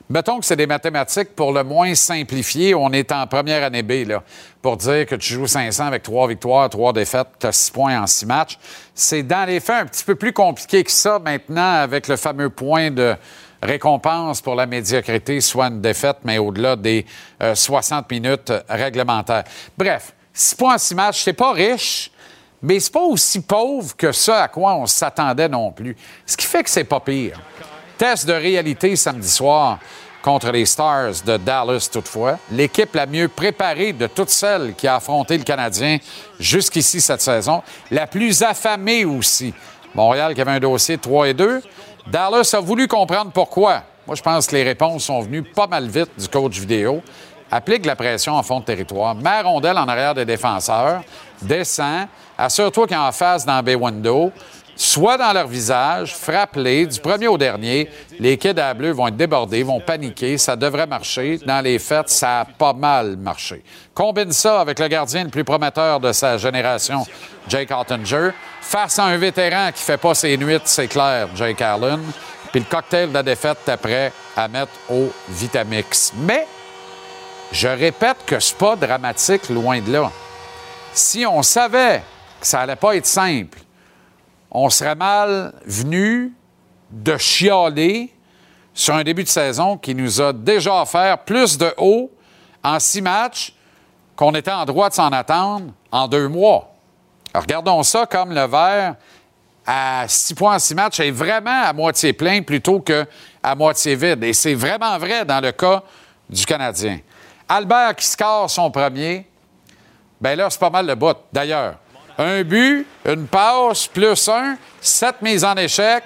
mettons 0.09 0.41
que 0.41 0.45
c'est 0.45 0.57
des 0.57 0.67
mathématiques 0.67 1.37
pour 1.37 1.53
le 1.53 1.63
moins 1.63 1.95
simplifiées. 1.95 2.75
On 2.75 2.91
est 2.91 3.13
en 3.13 3.29
première 3.29 3.63
année 3.63 3.85
B, 3.85 4.09
là, 4.09 4.25
pour 4.61 4.77
dire 4.77 5.07
que 5.07 5.15
tu 5.15 5.35
joues 5.35 5.47
500 5.47 5.87
avec 5.87 6.03
trois 6.03 6.27
victoires, 6.27 6.69
trois 6.69 6.93
défaites, 6.93 7.29
tu 7.39 7.47
as 7.47 7.53
six 7.53 7.71
points 7.71 8.03
en 8.03 8.09
six 8.09 8.27
matchs. 8.27 8.59
C'est 8.93 9.23
dans 9.23 9.47
les 9.47 9.61
faits 9.61 9.83
un 9.83 9.87
petit 9.87 10.05
peu 10.05 10.17
plus 10.17 10.33
compliqué 10.33 10.83
que 10.83 10.91
ça 10.91 11.21
maintenant 11.25 11.75
avec 11.75 12.09
le 12.09 12.17
fameux 12.17 12.51
point 12.51 12.91
de 12.91 13.15
récompense 13.63 14.41
pour 14.41 14.55
la 14.55 14.67
médiocrité, 14.67 15.41
soit 15.41 15.67
une 15.67 15.81
défaite, 15.81 16.19
mais 16.25 16.39
au-delà 16.39 16.77
des 16.77 17.05
euh, 17.43 17.55
60 17.55 18.11
minutes 18.11 18.53
réglementaires. 18.69 19.45
Bref, 19.77 20.13
six 20.33 20.55
points 20.55 20.75
en 20.75 20.79
six 20.79 20.95
matchs, 20.95 21.23
c'est 21.25 21.33
pas 21.33 21.53
riche, 21.53 22.11
mais 22.63 22.81
c'est 22.81 22.93
pas 22.93 23.03
aussi 23.03 23.41
pauvre 23.41 23.97
que 23.97 24.13
ça 24.13 24.45
à 24.45 24.49
quoi 24.49 24.75
on 24.75 24.87
s'attendait 24.87 25.49
non 25.49 25.73
plus. 25.73 25.97
Ce 26.27 26.37
qui 26.37 26.47
fait 26.47 26.63
que 26.63 26.71
c'est 26.71 26.85
pas 26.85 27.01
pire. 27.01 27.41
Test 27.99 28.27
de 28.27 28.33
réalité 28.33 28.97
samedi 28.97 29.29
soir 29.29 29.79
contre 30.23 30.51
les 30.51 30.67
Stars 30.67 31.23
de 31.25 31.37
Dallas 31.37 31.89
toutefois. 31.91 32.39
L'équipe 32.51 32.95
la 32.95 33.07
mieux 33.07 33.29
préparée 33.29 33.93
de 33.93 34.07
toutes 34.07 34.31
celles 34.31 34.75
qui 34.75 34.87
a 34.87 34.97
affronté 34.97 35.37
le 35.39 35.45
Canadien 35.45 35.99
jusqu'ici 36.39 37.01
cette 37.01 37.23
saison. 37.23 37.63
La 37.91 38.07
plus 38.07 38.43
affamée 38.43 39.05
aussi. 39.05 39.55
Montréal 39.95 40.35
qui 40.35 40.41
avait 40.41 40.53
un 40.53 40.61
dossier 40.61 40.97
de 40.97 41.03
3 41.03 41.29
et 41.29 41.35
2. 41.35 41.63
Dallas 42.07 42.55
a 42.55 42.61
voulu 42.61 42.89
comprendre 42.89 43.31
pourquoi. 43.33 43.83
Moi, 44.07 44.17
je 44.17 44.23
pense 44.23 44.47
que 44.47 44.57
les 44.57 44.63
réponses 44.63 45.05
sont 45.05 45.21
venues 45.21 45.43
pas 45.43 45.67
mal 45.67 45.89
vite 45.89 46.11
du 46.19 46.29
coach 46.29 46.59
vidéo. 46.59 47.03
Applique 47.51 47.85
la 47.85 47.97
pression 47.97 48.35
en 48.35 48.43
fond 48.43 48.61
de 48.61 48.65
territoire. 48.65 49.15
Mets 49.15 49.43
rondelle 49.43 49.77
en 49.77 49.89
arrière 49.89 50.15
des 50.15 50.25
défenseurs. 50.25 51.03
Descends. 51.43 52.07
Assure-toi 52.39 52.87
qu'il 52.87 52.97
face 53.13 53.45
dans 53.45 53.63
Bay 53.63 53.75
Window. 53.75 54.33
Soit 54.77 55.19
dans 55.19 55.33
leur 55.35 55.47
visage, 55.47 56.15
frappe-les 56.15 56.87
du 56.87 57.01
premier 57.01 57.29
au 57.29 57.37
dernier. 57.37 57.91
Les 58.19 58.39
kids 58.39 58.59
à 58.59 58.73
vont 58.73 59.09
être 59.09 59.17
débordés, 59.17 59.63
vont 59.63 59.79
paniquer. 59.79 60.39
Ça 60.39 60.57
devrait 60.57 60.87
marcher. 60.87 61.39
Dans 61.45 61.61
les 61.63 61.79
fêtes, 61.79 62.09
ça 62.09 62.41
a 62.41 62.45
pas 62.47 62.73
mal 62.73 63.19
marché. 63.19 63.63
Combine 63.93 64.33
ça 64.33 64.59
avec 64.59 64.79
le 64.79 64.89
gardien 64.89 65.25
le 65.25 65.29
plus 65.31 65.45
prometteur 65.45 66.01
de 66.01 66.13
sa 66.13 66.39
génération, 66.39 67.05
Jake 67.47 67.71
Ottinger, 67.71 68.31
face 68.71 69.01
à 69.01 69.07
un 69.07 69.17
vétéran 69.17 69.73
qui 69.75 69.83
fait 69.83 69.97
pas 69.97 70.15
ses 70.15 70.37
nuits, 70.37 70.61
c'est 70.63 70.87
clair, 70.87 71.27
Jake 71.35 71.61
Allen. 71.61 72.01
Puis 72.53 72.61
le 72.61 72.67
cocktail 72.67 73.09
de 73.09 73.15
la 73.15 73.25
défaite, 73.25 73.59
prêt 73.83 74.13
à 74.37 74.47
mettre 74.47 74.71
au 74.89 75.11
Vitamix. 75.29 76.13
Mais 76.15 76.47
je 77.51 77.67
répète 77.67 78.19
que 78.25 78.39
c'est 78.39 78.57
pas 78.57 78.77
dramatique, 78.77 79.49
loin 79.49 79.81
de 79.81 79.91
là. 79.91 80.13
Si 80.93 81.27
on 81.27 81.43
savait 81.43 82.05
que 82.41 82.47
ça 82.47 82.61
allait 82.61 82.77
pas 82.77 82.95
être 82.95 83.07
simple, 83.07 83.59
on 84.53 84.71
serait 84.71 84.95
mal 84.95 85.53
venu 85.67 86.33
de 86.93 87.17
chialer 87.17 88.15
sur 88.73 88.95
un 88.95 89.03
début 89.03 89.25
de 89.25 89.29
saison 89.29 89.79
qui 89.79 89.97
nous 89.97 90.21
a 90.21 90.33
déjà 90.33 90.81
offert 90.81 91.19
plus 91.19 91.59
de 91.59 91.75
haut 91.77 92.09
en 92.63 92.79
six 92.79 93.03
matchs 93.03 93.53
qu'on 94.15 94.33
était 94.37 94.53
en 94.53 94.65
droit 94.65 94.91
de 94.91 94.95
s'en 94.95 95.11
attendre 95.11 95.73
en 95.91 96.07
deux 96.07 96.29
mois. 96.29 96.70
Regardons 97.35 97.83
ça 97.83 98.07
comme 98.07 98.33
le 98.33 98.47
verre 98.47 98.97
à 99.67 100.05
six 100.09 100.35
points 100.35 100.57
en 100.57 100.59
six 100.59 100.75
matchs 100.75 101.01
est 101.01 101.11
vraiment 101.11 101.63
à 101.63 101.73
moitié 101.73 102.13
plein 102.13 102.43
plutôt 102.43 102.81
que 102.81 103.07
à 103.43 103.55
moitié 103.55 103.95
vide. 103.95 104.25
Et 104.25 104.33
c'est 104.33 104.55
vraiment 104.55 104.99
vrai 104.99 105.25
dans 105.25 105.41
le 105.41 105.53
cas 105.53 105.83
du 106.29 106.45
Canadien. 106.45 106.99
Albert 107.49 107.97
qui 107.97 108.07
score 108.07 108.51
son 108.51 108.71
premier, 108.71 109.27
ben 110.21 110.37
là, 110.37 110.51
c'est 110.51 110.61
pas 110.61 110.71
mal 110.71 110.87
le 110.87 110.95
bout. 110.95 111.17
D'ailleurs, 111.33 111.75
un 112.19 112.43
but, 112.43 112.87
une 113.07 113.27
passe, 113.27 113.87
plus 113.87 114.29
un, 114.29 114.57
sept 114.81 115.23
mises 115.23 115.45
en 115.45 115.55
échec, 115.55 116.05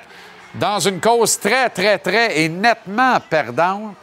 dans 0.55 0.79
une 0.79 1.01
cause 1.01 1.39
très, 1.39 1.69
très, 1.69 1.99
très 1.99 2.41
et 2.41 2.49
nettement 2.49 3.19
perdante. 3.29 3.95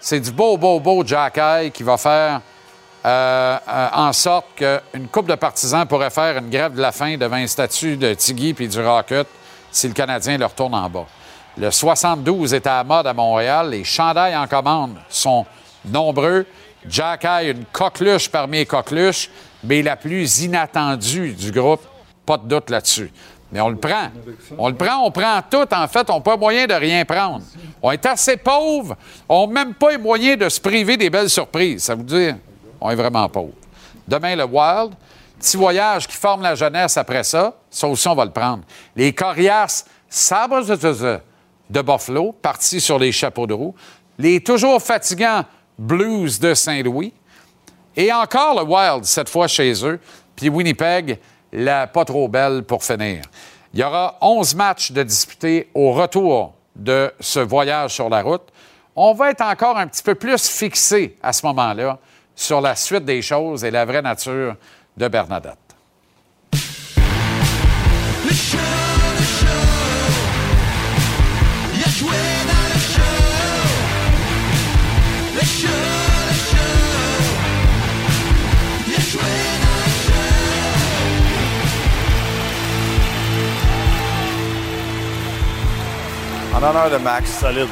C'est 0.00 0.20
du 0.20 0.30
beau, 0.30 0.56
beau, 0.56 0.80
beau 0.80 1.04
Jack 1.04 1.38
qui 1.72 1.82
va 1.82 1.96
faire 1.98 2.40
euh, 3.04 3.58
euh, 3.66 3.88
en 3.94 4.12
sorte 4.12 4.46
qu'une 4.56 5.08
couple 5.08 5.30
de 5.30 5.34
partisans 5.34 5.86
pourrait 5.86 6.10
faire 6.10 6.36
une 6.36 6.50
grève 6.50 6.74
de 6.74 6.80
la 6.80 6.92
faim 6.92 7.16
devant 7.16 7.36
une 7.36 7.48
statue 7.48 7.96
de 7.96 8.12
Tiggy 8.12 8.52
puis 8.52 8.68
du 8.68 8.80
Rocket 8.80 9.26
si 9.70 9.88
le 9.88 9.94
Canadien 9.94 10.36
le 10.36 10.44
retourne 10.44 10.74
en 10.74 10.88
bas. 10.90 11.06
Le 11.56 11.70
72 11.70 12.54
est 12.54 12.66
à 12.66 12.78
la 12.78 12.84
mode 12.84 13.06
à 13.06 13.14
Montréal. 13.14 13.70
Les 13.70 13.84
chandails 13.84 14.36
en 14.36 14.46
commande 14.46 14.96
sont 15.08 15.46
nombreux. 15.84 16.46
Jack 16.88 17.24
Eye, 17.24 17.50
une 17.50 17.64
coqueluche 17.66 18.28
parmi 18.28 18.58
les 18.58 18.66
coqueluches, 18.66 19.30
mais 19.64 19.82
la 19.82 19.96
plus 19.96 20.42
inattendue 20.42 21.32
du 21.32 21.50
groupe. 21.52 21.82
Pas 22.26 22.36
de 22.36 22.46
doute 22.46 22.70
là-dessus. 22.70 23.10
Mais 23.52 23.60
on 23.60 23.68
le 23.68 23.76
prend. 23.76 24.08
On 24.58 24.68
le 24.68 24.74
prend, 24.74 25.04
on 25.04 25.10
prend 25.10 25.40
tout. 25.48 25.66
En 25.74 25.88
fait, 25.88 26.08
on 26.10 26.16
n'a 26.16 26.20
pas 26.20 26.36
moyen 26.36 26.66
de 26.66 26.74
rien 26.74 27.04
prendre. 27.04 27.42
On 27.82 27.90
est 27.90 28.06
assez 28.06 28.36
pauvres. 28.36 28.96
On 29.28 29.46
n'a 29.46 29.64
même 29.64 29.74
pas 29.74 29.90
les 29.90 29.98
moyens 29.98 30.38
de 30.38 30.48
se 30.48 30.60
priver 30.60 30.96
des 30.96 31.10
belles 31.10 31.30
surprises. 31.30 31.84
Ça 31.84 31.94
vous 31.94 32.04
dit? 32.04 32.30
On 32.80 32.90
est 32.90 32.96
vraiment 32.96 33.28
pauvres. 33.28 33.54
Demain, 34.06 34.36
le 34.36 34.44
Wild. 34.44 34.94
Petit 35.38 35.56
voyage 35.56 36.06
qui 36.06 36.16
forme 36.16 36.42
la 36.42 36.54
jeunesse 36.54 36.96
après 36.96 37.24
ça. 37.24 37.54
Ça 37.70 37.88
aussi, 37.88 38.06
on 38.08 38.14
va 38.14 38.24
le 38.24 38.30
prendre. 38.30 38.62
Les 38.94 39.14
Corias 39.14 39.84
Sabres 40.08 40.64
de 41.70 41.82
Buffalo, 41.82 42.32
partis 42.32 42.80
sur 42.80 42.98
les 42.98 43.12
chapeaux 43.12 43.46
de 43.46 43.54
roue. 43.54 43.74
Les 44.18 44.42
toujours 44.42 44.82
fatigants 44.82 45.44
Blues 45.78 46.38
de 46.38 46.52
Saint-Louis. 46.52 47.14
Et 47.96 48.12
encore 48.12 48.58
le 48.58 48.64
Wild, 48.64 49.04
cette 49.04 49.28
fois 49.28 49.46
chez 49.48 49.72
eux. 49.84 50.00
Puis 50.36 50.48
Winnipeg, 50.48 51.18
la 51.52 51.86
pas 51.86 52.04
trop 52.04 52.28
belle 52.28 52.64
pour 52.64 52.84
finir. 52.84 53.22
Il 53.72 53.80
y 53.80 53.84
aura 53.84 54.18
11 54.20 54.54
matchs 54.56 54.92
de 54.92 55.02
disputés 55.02 55.70
au 55.74 55.92
retour 55.92 56.54
de 56.74 57.12
ce 57.20 57.40
voyage 57.40 57.94
sur 57.94 58.08
la 58.08 58.22
route. 58.22 58.48
On 58.96 59.14
va 59.14 59.30
être 59.30 59.42
encore 59.42 59.78
un 59.78 59.86
petit 59.86 60.02
peu 60.02 60.14
plus 60.14 60.48
fixé 60.48 61.16
à 61.22 61.32
ce 61.32 61.46
moment-là 61.46 61.98
sur 62.34 62.60
la 62.60 62.74
suite 62.76 63.04
des 63.04 63.22
choses 63.22 63.64
et 63.64 63.70
la 63.70 63.84
vraie 63.84 64.02
nature 64.02 64.56
de 64.96 65.08
Bernadette. 65.08 65.58
En 86.52 86.62
honneur 86.62 86.90
de 86.90 86.96
Max. 86.98 87.30
Solide. 87.40 87.68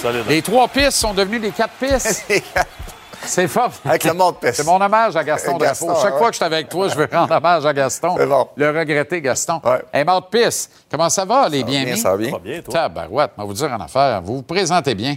Solide. 0.00 0.24
Les 0.28 0.42
trois 0.42 0.66
pistes 0.66 0.92
sont 0.92 1.14
devenues 1.14 1.38
les 1.38 1.50
quatre 1.52 1.74
pistes. 1.74 2.24
C'est 3.26 3.48
fort. 3.48 3.70
Avec 3.84 4.04
le 4.04 4.12
monde 4.14 4.38
piste. 4.40 4.54
C'est 4.54 4.66
mon 4.66 4.80
hommage 4.80 5.16
à 5.16 5.24
Gaston 5.24 5.56
Gaston, 5.56 5.86
Drapeau. 5.86 6.02
Chaque 6.02 6.12
ouais. 6.12 6.18
fois 6.18 6.28
que 6.28 6.32
je 6.32 6.36
suis 6.36 6.44
avec 6.44 6.68
toi, 6.68 6.88
je 6.88 6.96
veux 6.96 7.08
rendre 7.12 7.34
hommage 7.34 7.66
à 7.66 7.72
Gaston. 7.72 8.14
C'est 8.16 8.26
bon. 8.26 8.48
Le 8.56 8.78
regretter, 8.78 9.20
Gaston. 9.20 9.60
Ouais. 9.64 9.82
Un 9.92 10.04
mort 10.04 10.22
de 10.22 10.38
piste. 10.38 10.70
Comment 10.90 11.08
ça 11.08 11.24
va, 11.24 11.48
les 11.48 11.64
bien 11.64 11.96
ça 11.96 12.16
va 12.16 12.16
bien, 12.16 12.62
toi? 12.62 12.74
Tabarouette, 12.74 13.30
on 13.36 13.42
va 13.42 13.46
vous 13.46 13.54
dire 13.54 13.72
en 13.72 13.80
affaire. 13.80 14.20
Vous 14.22 14.36
vous 14.36 14.42
présentez 14.42 14.94
bien. 14.94 15.16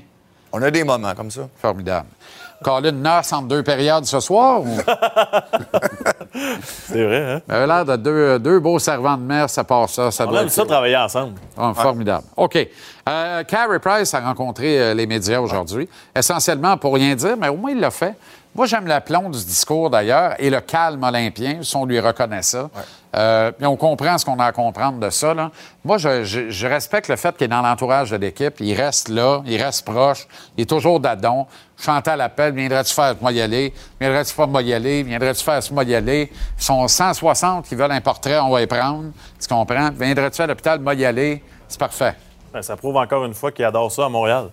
On 0.52 0.62
a 0.62 0.72
des 0.72 0.84
moments 0.84 1.14
comme 1.16 1.32
ça. 1.32 1.50
Formidable. 1.62 2.08
Colin 2.64 2.92
Nurse 2.92 3.34
entre 3.34 3.48
deux 3.48 3.64
périodes 3.64 4.06
ce 4.06 4.20
soir? 4.20 4.62
Ou... 4.62 4.68
C'est 6.64 7.04
vrai, 7.06 7.34
hein? 7.34 7.42
Avait 7.48 7.68
l'air 7.68 7.86
de 7.86 7.96
deux, 7.96 8.40
deux 8.40 8.60
beaux 8.60 8.78
servants 8.80 9.18
de 9.18 9.24
mer, 9.24 9.50
ça 9.50 9.64
part 9.64 9.90
ça. 9.90 10.12
ça 10.12 10.26
On 10.28 10.32
doit 10.32 10.42
aime 10.42 10.48
être- 10.48 10.52
ça 10.54 10.66
travailler 10.66 10.98
ensemble. 10.98 11.34
Ah, 11.58 11.72
Formidable. 11.76 12.26
OK. 12.36 12.68
Euh, 13.08 13.44
Carey 13.44 13.80
Price 13.80 14.14
a 14.14 14.20
rencontré 14.20 14.80
euh, 14.82 14.94
les 14.94 15.08
médias 15.08 15.40
aujourd'hui, 15.40 15.88
essentiellement 16.16 16.76
pour 16.78 16.94
rien 16.96 17.16
dire, 17.16 17.38
mais 17.38 17.48
au 17.50 17.56
moins 17.56 17.72
il 17.72 17.80
l'a 17.80 17.92
fait. 17.92 18.14
Moi, 18.54 18.68
j'aime 18.68 18.88
l'aplomb 18.88 19.30
du 19.30 19.44
discours 19.44 19.90
d'ailleurs 19.90 20.34
et 20.40 20.50
le 20.50 20.62
calme 20.62 21.04
olympien, 21.04 21.60
si 21.62 21.76
on 21.76 21.86
lui 21.86 22.00
reconnaît 22.00 22.42
ça. 22.42 22.70
Euh, 23.16 23.52
on 23.62 23.78
comprend 23.78 24.18
ce 24.18 24.26
qu'on 24.26 24.40
a 24.40 24.46
à 24.46 24.52
comprendre 24.52 25.00
de 25.00 25.10
ça. 25.10 25.34
Moi, 25.84 25.98
je, 25.98 26.68
respecte 26.68 27.08
le 27.08 27.16
fait 27.16 27.36
qu'il 27.38 27.46
est 27.46 27.50
dans 27.50 27.62
l'entourage 27.62 28.12
de 28.12 28.18
l'équipe. 28.18 28.56
Il 28.60 28.74
reste 28.74 29.10
là, 29.10 29.42
il 29.46 29.62
reste 29.62 29.86
proche, 29.86 30.28
il 30.58 30.64
est 30.64 30.66
toujours 30.66 31.00
d'adon. 31.00 31.46
Chantal 31.78 32.18
l'appel, 32.20 32.54
viendrais-tu 32.54 32.94
faire 32.94 33.16
aller? 33.22 33.74
Viendrais-tu 34.00 34.34
pas 34.34 34.48
moi? 34.48 34.62
Viendrais-tu 34.62 35.44
faire 35.44 35.60
moi 35.72 35.84
y? 35.84 36.30
Ils 36.58 36.64
sont 36.64 36.88
160 36.88 37.66
qui 37.68 37.76
veulent 37.76 37.92
un 37.92 38.02
portrait, 38.02 38.40
on 38.40 38.50
va 38.50 38.62
y 38.62 38.68
prendre. 38.68 39.12
Tu 39.40 39.48
comprends? 39.48 39.90
Viendrais-tu 39.92 40.42
à 40.42 40.48
l'hôpital 40.48 40.80
moi 40.80 40.94
aller? 40.94 41.44
C'est 41.68 41.80
parfait. 41.80 42.16
Ben, 42.54 42.62
ça 42.62 42.78
prouve 42.78 42.96
encore 42.96 43.26
une 43.26 43.34
fois 43.34 43.52
qu'il 43.52 43.66
adore 43.66 43.92
ça 43.92 44.06
à 44.06 44.10
Montréal. 44.10 44.50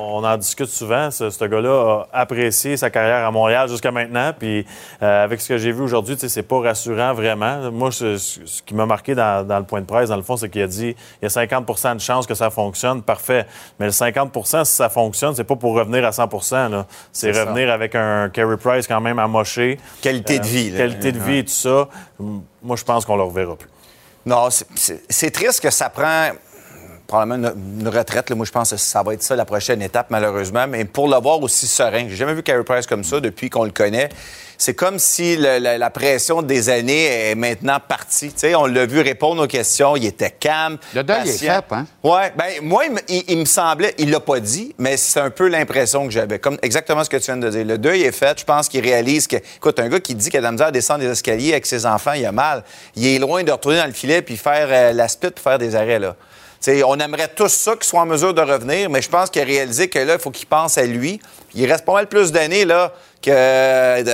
On- 0.00 0.24
en 0.24 0.36
discute 0.36 0.66
souvent. 0.68 1.10
Ce, 1.10 1.30
ce 1.30 1.44
gars-là 1.44 2.06
a 2.12 2.20
apprécié 2.20 2.76
sa 2.76 2.90
carrière 2.90 3.26
à 3.26 3.30
Montréal 3.30 3.68
jusqu'à 3.68 3.90
maintenant. 3.90 4.32
Puis 4.38 4.66
euh, 5.02 5.24
avec 5.24 5.40
ce 5.40 5.48
que 5.48 5.58
j'ai 5.58 5.72
vu 5.72 5.82
aujourd'hui, 5.82 6.14
tu 6.16 6.20
sais, 6.22 6.28
c'est 6.28 6.42
pas 6.42 6.60
rassurant 6.60 7.14
vraiment. 7.14 7.70
Moi, 7.70 7.90
ce, 7.92 8.16
qui 8.64 8.74
m'a 8.74 8.86
marqué 8.86 9.14
dans, 9.14 9.46
dans 9.46 9.58
le 9.58 9.64
point 9.64 9.80
de 9.80 9.86
presse, 9.86 10.08
dans 10.08 10.16
le 10.16 10.22
fond, 10.22 10.36
c'est 10.36 10.48
qu'il 10.48 10.62
a 10.62 10.66
dit 10.66 10.94
il 11.20 11.24
y 11.24 11.26
a 11.26 11.28
50% 11.28 11.94
de 11.96 12.00
chances 12.00 12.26
que 12.26 12.34
ça 12.34 12.50
fonctionne. 12.50 13.02
Parfait. 13.02 13.46
Mais 13.78 13.86
le 13.86 13.92
50% 13.92 14.64
si 14.64 14.74
ça 14.74 14.88
fonctionne, 14.88 15.34
c'est 15.34 15.44
pas 15.44 15.56
pour 15.56 15.74
revenir 15.74 16.04
à 16.04 16.12
100 16.12 16.28
là. 16.70 16.86
C'est 17.12 17.32
revenir 17.32 17.70
avec 17.70 17.94
un 17.94 18.28
Carey 18.28 18.56
Price 18.56 18.86
quand 18.86 19.00
même 19.00 19.18
amoché. 19.18 19.78
Qualité 20.02 20.38
de 20.38 20.46
vie, 20.46 20.70
là. 20.70 20.78
Qualité 20.78 21.12
de 21.12 21.18
vie 21.18 21.38
et 21.38 21.44
tout 21.44 21.50
ça. 21.50 21.88
Moi, 22.18 22.76
je 22.76 22.84
pense 22.84 23.04
qu'on 23.04 23.16
le 23.16 23.22
reverra 23.22 23.56
plus. 23.56 23.68
Non, 24.26 24.48
c'est 24.50 25.30
triste 25.30 25.60
que 25.62 25.70
ça 25.70 25.88
prend 25.88 26.30
probablement 27.08 27.48
une, 27.48 27.80
une 27.80 27.88
retraite. 27.88 28.28
là. 28.30 28.36
Moi, 28.36 28.46
je 28.46 28.52
pense 28.52 28.70
que 28.70 28.76
ça 28.76 29.02
va 29.02 29.14
être 29.14 29.22
ça 29.22 29.34
la 29.34 29.44
prochaine 29.46 29.82
étape, 29.82 30.08
malheureusement. 30.10 30.66
Mais 30.68 30.84
pour 30.84 31.08
le 31.08 31.16
voir 31.16 31.42
aussi 31.42 31.66
serein, 31.66 32.06
j'ai 32.08 32.14
jamais 32.16 32.34
vu 32.34 32.42
Carey 32.44 32.62
Price 32.62 32.86
comme 32.86 33.02
ça 33.02 33.18
depuis 33.18 33.48
qu'on 33.50 33.64
le 33.64 33.70
connaît. 33.72 34.10
C'est 34.60 34.74
comme 34.74 34.98
si 34.98 35.36
le- 35.36 35.58
la, 35.58 35.78
la 35.78 35.88
pression 35.90 36.42
des 36.42 36.68
années 36.68 37.30
est 37.30 37.34
maintenant 37.34 37.78
partie. 37.80 38.28
Tu 38.28 38.40
sais, 38.40 38.54
on 38.56 38.66
l'a 38.66 38.86
vu 38.86 39.00
répondre 39.00 39.42
aux 39.42 39.46
questions. 39.46 39.96
Il 39.96 40.04
était 40.04 40.32
calme. 40.32 40.76
Le 40.94 41.02
deuil 41.02 41.28
est 41.30 41.32
fait, 41.46 41.74
hein? 41.76 41.86
Ouais, 42.02 42.32
ben 42.36 42.46
moi, 42.62 42.84
il, 42.84 42.92
me- 42.92 43.00
il- 43.08 43.24
il 43.28 43.38
me 43.38 43.44
semblait, 43.46 43.94
il 43.98 44.10
l'a 44.10 44.20
pas 44.20 44.40
dit, 44.40 44.74
mais 44.76 44.96
c'est 44.98 45.20
un 45.20 45.30
peu 45.30 45.48
l'impression 45.48 46.04
que 46.06 46.10
j'avais. 46.12 46.38
Comme 46.40 46.58
exactement 46.60 47.04
ce 47.04 47.08
que 47.08 47.16
tu 47.16 47.24
viens 47.26 47.36
de 47.38 47.48
dire. 47.48 47.64
Le 47.64 47.78
deuil 47.78 48.02
est 48.02 48.12
fait. 48.12 48.38
Je 48.40 48.44
pense 48.44 48.68
qu'il 48.68 48.82
réalise 48.84 49.26
que, 49.28 49.36
écoute, 49.36 49.78
un 49.80 49.88
gars 49.88 50.00
qui 50.00 50.14
dit 50.14 50.28
qu'il 50.28 50.38
a 50.38 50.40
de 50.40 50.44
la 50.46 50.52
misère 50.52 50.66
à 50.66 50.72
descendre 50.72 51.00
des 51.00 51.10
escaliers 51.10 51.52
avec 51.52 51.64
ses 51.64 51.86
enfants, 51.86 52.12
il 52.12 52.26
a 52.26 52.32
mal. 52.32 52.64
Il 52.96 53.06
est 53.06 53.18
loin 53.18 53.42
de 53.44 53.52
retourner 53.52 53.78
dans 53.78 53.86
le 53.86 53.92
filet 53.92 54.20
puis 54.20 54.36
faire 54.36 54.66
euh, 54.70 54.92
la 54.92 55.08
split 55.08 55.30
puis 55.30 55.42
faire 55.42 55.58
des 55.58 55.74
arrêts 55.74 56.00
là. 56.00 56.16
On 56.66 56.98
aimerait 56.98 57.28
tous 57.28 57.48
ça 57.52 57.72
qu'il 57.76 57.84
soit 57.84 58.00
en 58.00 58.06
mesure 58.06 58.34
de 58.34 58.42
revenir, 58.42 58.90
mais 58.90 59.00
je 59.00 59.08
pense 59.08 59.30
qu'il 59.30 59.40
a 59.42 59.44
réalisé 59.44 59.88
que 59.88 59.98
là, 60.00 60.14
il 60.14 60.20
faut 60.20 60.30
qu'il 60.30 60.46
pense 60.46 60.76
à 60.76 60.84
lui. 60.84 61.20
Il 61.54 61.70
reste 61.70 61.84
pas 61.84 61.94
mal 61.94 62.08
plus 62.08 62.30
d'années 62.32 62.64
là 62.64 62.92
que 63.22 64.04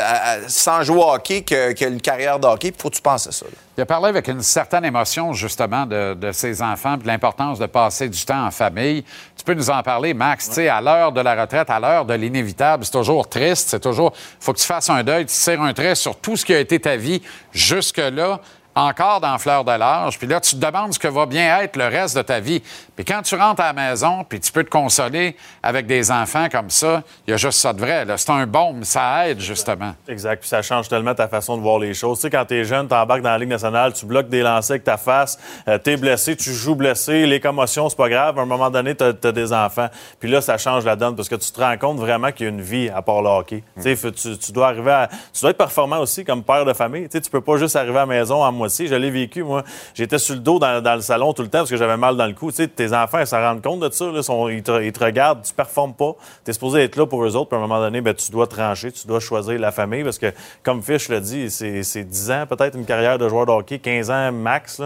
sans 0.49 0.83
jouer 0.83 0.99
au 0.99 1.11
hockey 1.11 1.43
que- 1.43 1.73
qu'une 1.73 2.01
carrière 2.01 2.39
de 2.39 2.47
hockey. 2.47 2.73
Faut 2.77 2.91
que 2.91 2.95
tu 2.97 3.03
penses 3.03 3.27
à 3.27 3.33
ça. 3.33 3.47
Il 3.77 3.81
a 3.81 3.87
parlé 3.87 4.09
avec 4.09 4.29
une 4.29 4.43
certaine 4.43 4.85
émotion, 4.85 5.33
justement, 5.33 5.85
de, 5.87 6.31
ses 6.33 6.63
enfants, 6.63 6.97
de 6.97 7.07
l'importance 7.07 7.59
de 7.59 7.67
passer 7.67 8.09
du 8.09 8.25
temps 8.25 8.47
en 8.47 8.51
famille. 8.51 9.03
Tu 9.37 9.45
peux 9.45 9.55
nous 9.55 9.71
en 9.71 9.83
parler, 9.83 10.15
Max? 10.15 10.57
À 10.59 10.81
l'heure 10.81 11.13
de 11.13 11.21
la 11.21 11.41
retraite, 11.41 11.69
à 11.71 11.81
l'heure 11.81 12.05
de 12.05 12.15
l'inévitable, 12.15 12.85
c'est 12.85 12.93
toujours 12.93 13.29
triste, 13.29 13.71
c'est 13.71 13.81
toujours. 13.81 14.13
faut 14.39 14.53
que 14.53 14.59
tu 14.59 14.67
fasses 14.67 14.89
un 14.91 15.03
deuil, 15.03 15.27
tu 15.27 15.35
tires 15.35 15.63
un 15.63 15.73
trait 15.75 15.95
sur 15.95 16.17
tout 16.17 16.37
ce 16.37 16.45
qui 16.45 16.55
a 16.55 16.61
été 16.61 16.79
ta 16.79 16.97
vie 16.97 17.21
jusque-là. 17.53 18.41
Encore 18.77 19.21
dans 19.21 19.39
fleur 19.39 19.65
de 19.65 19.71
l'âge, 19.71 20.19
puis 20.19 20.27
là, 20.27 20.41
tu 20.41 20.57
te 20.57 20.65
demandes 20.65 20.93
ce 20.93 20.99
que 20.99 21.07
va 21.07 21.27
bien 21.27 21.61
être 21.61 21.77
le 21.77 21.87
reste 21.87 22.17
de 22.17 22.23
ta 22.23 22.41
vie. 22.41 22.61
Puis 22.97 23.05
quand 23.05 23.23
tu 23.23 23.37
rentres 23.37 23.61
à 23.61 23.73
la 23.73 23.73
maison, 23.73 24.25
puis 24.29 24.41
tu 24.41 24.51
peux 24.51 24.65
te 24.65 24.71
consoler 24.71 25.37
avec 25.63 25.87
des 25.87 26.11
enfants 26.11 26.49
comme 26.51 26.71
ça, 26.71 27.03
il 27.27 27.31
y 27.31 27.35
a 27.35 27.37
juste 27.37 27.61
ça 27.61 27.73
de 27.73 27.81
vrai. 27.81 28.05
C'est 28.17 28.31
un 28.31 28.47
baume, 28.47 28.83
ça 28.83 29.29
aide, 29.29 29.41
justement. 29.41 29.95
Exact. 30.09 30.41
Puis 30.41 30.49
ça 30.49 30.63
change 30.63 30.89
tellement 30.89 31.15
ta 31.15 31.29
façon 31.29 31.57
de 31.57 31.63
voir 31.63 31.79
les 31.79 31.95
choses. 31.95 32.19
Tu 32.19 32.23
sais, 32.23 32.31
quand 32.31 32.45
t'es 32.45 32.65
jeune, 32.65 32.89
t'embarques 32.89 33.23
dans 33.23 33.31
la 33.31 33.39
Ligue 33.39 33.49
nationale, 33.49 33.93
tu 33.93 34.07
bloques 34.07 34.29
des 34.29 34.43
lancers 34.43 34.73
avec 34.73 34.85
ta 34.85 34.97
face, 34.97 35.39
euh, 35.69 35.79
t'es 35.79 35.97
blessé, 35.97 36.37
tu 36.37 36.53
joues 36.53 36.75
blessé, 36.75 37.27
les 37.27 37.41
commotions, 37.41 37.89
c'est 37.89 37.97
pas 37.97 38.09
grave. 38.09 38.39
À 38.39 38.43
un 38.43 38.47
moment 38.47 38.71
donné, 38.71 38.95
t'as 38.95 39.13
as 39.23 39.33
des 39.33 39.53
enfants. 39.53 39.89
Puis 40.19 40.29
là, 40.29 40.41
ça 40.41 40.59
change 40.59 40.85
la 40.85 40.97
donne 40.97 41.15
parce 41.15 41.29
que 41.29 41.37
tu 41.37 41.51
te 41.53 41.61
rends 41.61 41.77
compte 41.79 41.99
vraiment 41.99 42.33
qu'il 42.33 42.47
y 42.47 42.49
a 42.49 42.51
une 42.51 42.63
vie 42.63 42.89
à 42.89 43.03
part 43.03 43.23
le 43.23 43.29
hockey. 43.29 43.63
Tu 43.83 44.53
dois 44.53 44.69
arriver 44.69 44.91
à... 44.91 45.09
Tu 45.33 45.41
dois 45.41 45.51
être 45.51 45.59
performant 45.59 45.99
aussi 45.99 46.25
comme 46.25 46.43
père 46.43 46.65
de 46.65 46.73
famille. 46.73 47.05
Tu 47.05 47.13
sais, 47.13 47.21
tu 47.21 47.31
peux 47.31 47.41
pas 47.41 47.57
juste 47.57 47.77
arriver 47.77 47.99
à 47.99 48.01
la 48.01 48.07
maison 48.07 48.43
en 48.43 48.64
moitié. 48.65 48.87
Je 48.87 48.95
l'ai 48.95 49.11
vécu, 49.11 49.43
moi. 49.43 49.65
J'étais 49.95 50.19
sur 50.19 50.35
le 50.35 50.41
dos 50.41 50.59
dans, 50.59 50.95
le 50.95 51.01
salon 51.01 51.33
tout 51.33 51.43
le 51.43 51.49
temps 51.49 51.59
parce 51.59 51.71
que 51.71 51.77
j'avais 51.77 51.97
mal 51.97 52.17
dans 52.17 52.27
le 52.27 52.33
cou. 52.33 52.51
Tu 52.51 52.57
sais, 52.57 52.69
tes 52.69 52.93
enfants, 52.93 53.21
ils 53.21 53.27
s'en 53.27 53.41
rendent 53.41 53.63
compte 53.63 53.81
de 53.81 53.91
ça. 53.91 54.07
Ils, 54.51 54.63
te, 54.63 55.05
regardent, 55.05 55.43
tu 55.43 55.53
performes 55.53 55.95
pas. 55.95 56.17
Tu 56.45 56.51
es 56.51 56.55
supposé 56.55 56.83
être 56.83 56.97
là 56.97 57.07
pour 57.07 57.25
eux 57.25 57.37
autres. 57.37 57.49
Puis 57.49 57.57
à 57.57 57.59
un 57.59 57.67
moment 57.67 57.81
donné, 57.81 58.01
ben, 58.01 58.15
tu 58.15 58.31
dois 58.31 58.47
trancher, 58.47 58.93
tu 58.93 59.07
dois 59.07 59.21
choisir 59.21 59.59
la 59.59 59.73
famille 59.73 60.05
parce 60.05 60.19
que, 60.19 60.33
comme 60.63 60.83
Fish 60.83 61.09
l'a 61.09 61.21
dit, 61.21 61.51
c'est 61.51 61.83
c'est 61.83 62.05
10 62.05 62.31
ans, 62.31 62.45
peut-être 62.49 62.77
une 62.77 62.85
carrière 62.85 63.19
de 63.19 63.29
joueur 63.29 63.47
de 63.47 63.53
hockey, 63.53 63.79
15 63.79 64.11
ans 64.11 64.33
max. 64.33 64.83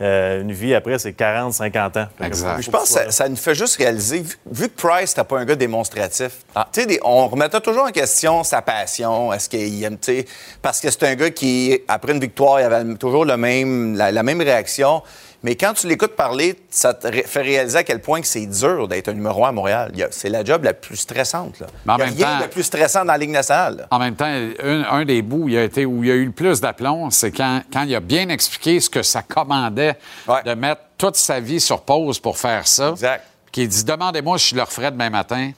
Euh, 0.00 0.40
une 0.40 0.52
vie 0.52 0.74
après, 0.74 0.98
c'est 0.98 1.12
40, 1.12 1.52
50 1.52 1.96
ans. 1.98 2.06
Puis 2.16 2.64
Je 2.64 2.70
pense 2.70 2.94
que 2.94 3.10
ça, 3.10 3.28
nous 3.28 3.36
fait 3.36 3.54
juste 3.54 3.76
réaliser, 3.76 4.20
vu, 4.20 4.34
vu 4.50 4.68
que 4.70 4.74
Price, 4.80 5.12
t'as 5.12 5.24
pas 5.24 5.38
un 5.38 5.44
gars 5.44 5.56
démonstratif, 5.56 6.38
tu 6.72 6.80
sais, 6.80 6.86
des- 6.86 7.00
on 7.02 7.28
remettait 7.28 7.60
toujours 7.60 7.84
en 7.84 7.90
question 7.90 8.42
sa 8.42 8.62
passion, 8.62 9.30
est-ce 9.32 9.48
qu'il 9.50 9.84
aime, 9.84 9.98
tu 9.98 10.20
sais, 10.20 10.24
parce 10.62 10.80
que 10.80 10.90
c'est 10.90 11.02
un 11.04 11.14
gars 11.16 11.30
qui, 11.30 11.78
après 11.86 12.12
une 12.12 12.20
victoire, 12.20 12.60
il 12.60 12.64
avait 12.64 12.94
toujours 12.94 13.26
le 13.26 13.36
même, 13.36 13.94
la, 13.94 14.10
la 14.10 14.22
même 14.22 14.40
réaction. 14.40 15.02
Mais 15.42 15.54
quand 15.56 15.72
tu 15.72 15.86
l'écoutes 15.86 16.16
parler, 16.16 16.58
ça 16.68 16.92
te 16.92 17.10
fait 17.10 17.40
réaliser 17.40 17.78
à 17.78 17.82
quel 17.82 18.00
point 18.02 18.20
que 18.20 18.26
c'est 18.26 18.44
dur 18.46 18.88
d'être 18.88 19.08
un 19.08 19.14
numéro 19.14 19.44
un 19.46 19.48
à 19.48 19.52
Montréal. 19.52 19.90
C'est 20.10 20.28
la 20.28 20.44
job 20.44 20.64
la 20.64 20.74
plus 20.74 20.96
stressante. 20.96 21.60
Là. 21.60 21.66
Mais 21.86 21.92
en 21.94 21.96
Il 21.96 22.00
y 22.00 22.02
a 22.02 22.06
même 22.06 22.14
rien 22.16 22.38
temps- 22.40 22.44
de 22.46 22.50
plus 22.50 22.62
stressant 22.62 23.00
dans 23.06 23.12
la 23.12 23.18
Ligue 23.18 23.30
nationale. 23.30 23.76
là. 23.78 23.86
En 23.90 23.98
même 23.98 24.16
temps, 24.16 24.26
un, 24.26 24.82
un 24.90 25.04
des 25.06 25.22
bouts 25.22 25.44
où 25.44 25.48
il, 25.48 25.56
a 25.56 25.64
été, 25.64 25.86
où 25.86 26.04
il 26.04 26.08
y 26.08 26.12
a 26.12 26.14
eu 26.16 26.26
le 26.26 26.32
plus 26.32 26.60
d'aplomb, 26.60 27.08
c'est 27.10 27.32
quand, 27.32 27.62
quand 27.72 27.82
il 27.84 27.94
a 27.94 28.00
bien 28.00 28.28
expliqué 28.28 28.80
ce 28.80 28.90
que 28.90 29.02
ça 29.02 29.22
commandait 29.22 29.96
Ouais. 30.28 30.42
de 30.44 30.52
mettre 30.54 30.82
toute 30.98 31.16
sa 31.16 31.40
vie 31.40 31.60
sur 31.60 31.80
pause 31.82 32.18
pour 32.18 32.36
faire 32.36 32.66
ça. 32.68 32.90
Exact. 32.90 33.24
Qui 33.50 33.66
dit 33.66 33.84
Demandez-moi 33.84 34.38
si 34.38 34.50
je 34.50 34.56
le 34.56 34.62
referais 34.62 34.90
demain 34.90 35.08
matin. 35.10 35.52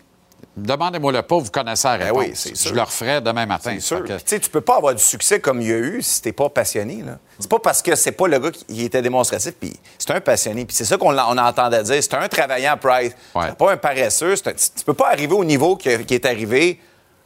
Demandez-moi 0.56 1.12
le 1.12 1.22
pas, 1.22 1.38
vous 1.38 1.50
connaissez 1.50 1.88
la 1.88 1.96
Ben 1.98 2.04
réponse. 2.12 2.44
oui, 2.44 2.56
sûr. 2.56 2.68
je 2.70 2.74
le 2.74 2.82
referais 2.82 3.20
demain 3.22 3.46
matin. 3.46 3.70
C'est 3.74 3.80
sûr. 3.80 4.04
Que- 4.04 4.12
Tu 4.18 4.22
sais, 4.26 4.38
tu 4.40 4.50
peux 4.50 4.60
pas 4.60 4.76
avoir 4.76 4.94
du 4.94 5.02
succès 5.02 5.40
comme 5.40 5.62
il 5.62 5.68
y 5.68 5.72
a 5.72 5.76
eu 5.78 6.02
si 6.02 6.20
t'es 6.20 6.32
pas 6.32 6.50
passionné. 6.50 7.02
C'est 7.38 7.48
pas 7.50 7.58
parce 7.58 7.80
que 7.80 7.94
c'est 7.94 8.12
pas 8.12 8.28
le 8.28 8.38
gars 8.38 8.50
qui 8.50 8.84
était 8.84 9.00
démonstratif, 9.00 9.54
puis 9.58 9.72
c'est 9.98 10.10
un 10.10 10.20
passionné. 10.20 10.64
Puis 10.66 10.76
c'est 10.76 10.84
ça 10.84 10.98
qu'on 10.98 11.16
on 11.16 11.38
entendait 11.38 11.82
dire. 11.82 12.02
C'est 12.02 12.14
un 12.14 12.28
travaillant 12.28 12.76
Price. 12.76 13.12
Ouais. 13.34 13.46
C'est 13.48 13.56
pas 13.56 13.72
un 13.72 13.76
paresseux. 13.78 14.34
Un- 14.46 14.52
tu, 14.52 14.84
peux 14.84 14.94
pas 14.94 15.08
arriver 15.08 15.32
au 15.34 15.44
niveau 15.44 15.76
qui 15.76 15.88
est 15.88 16.26
arrivé 16.26 16.78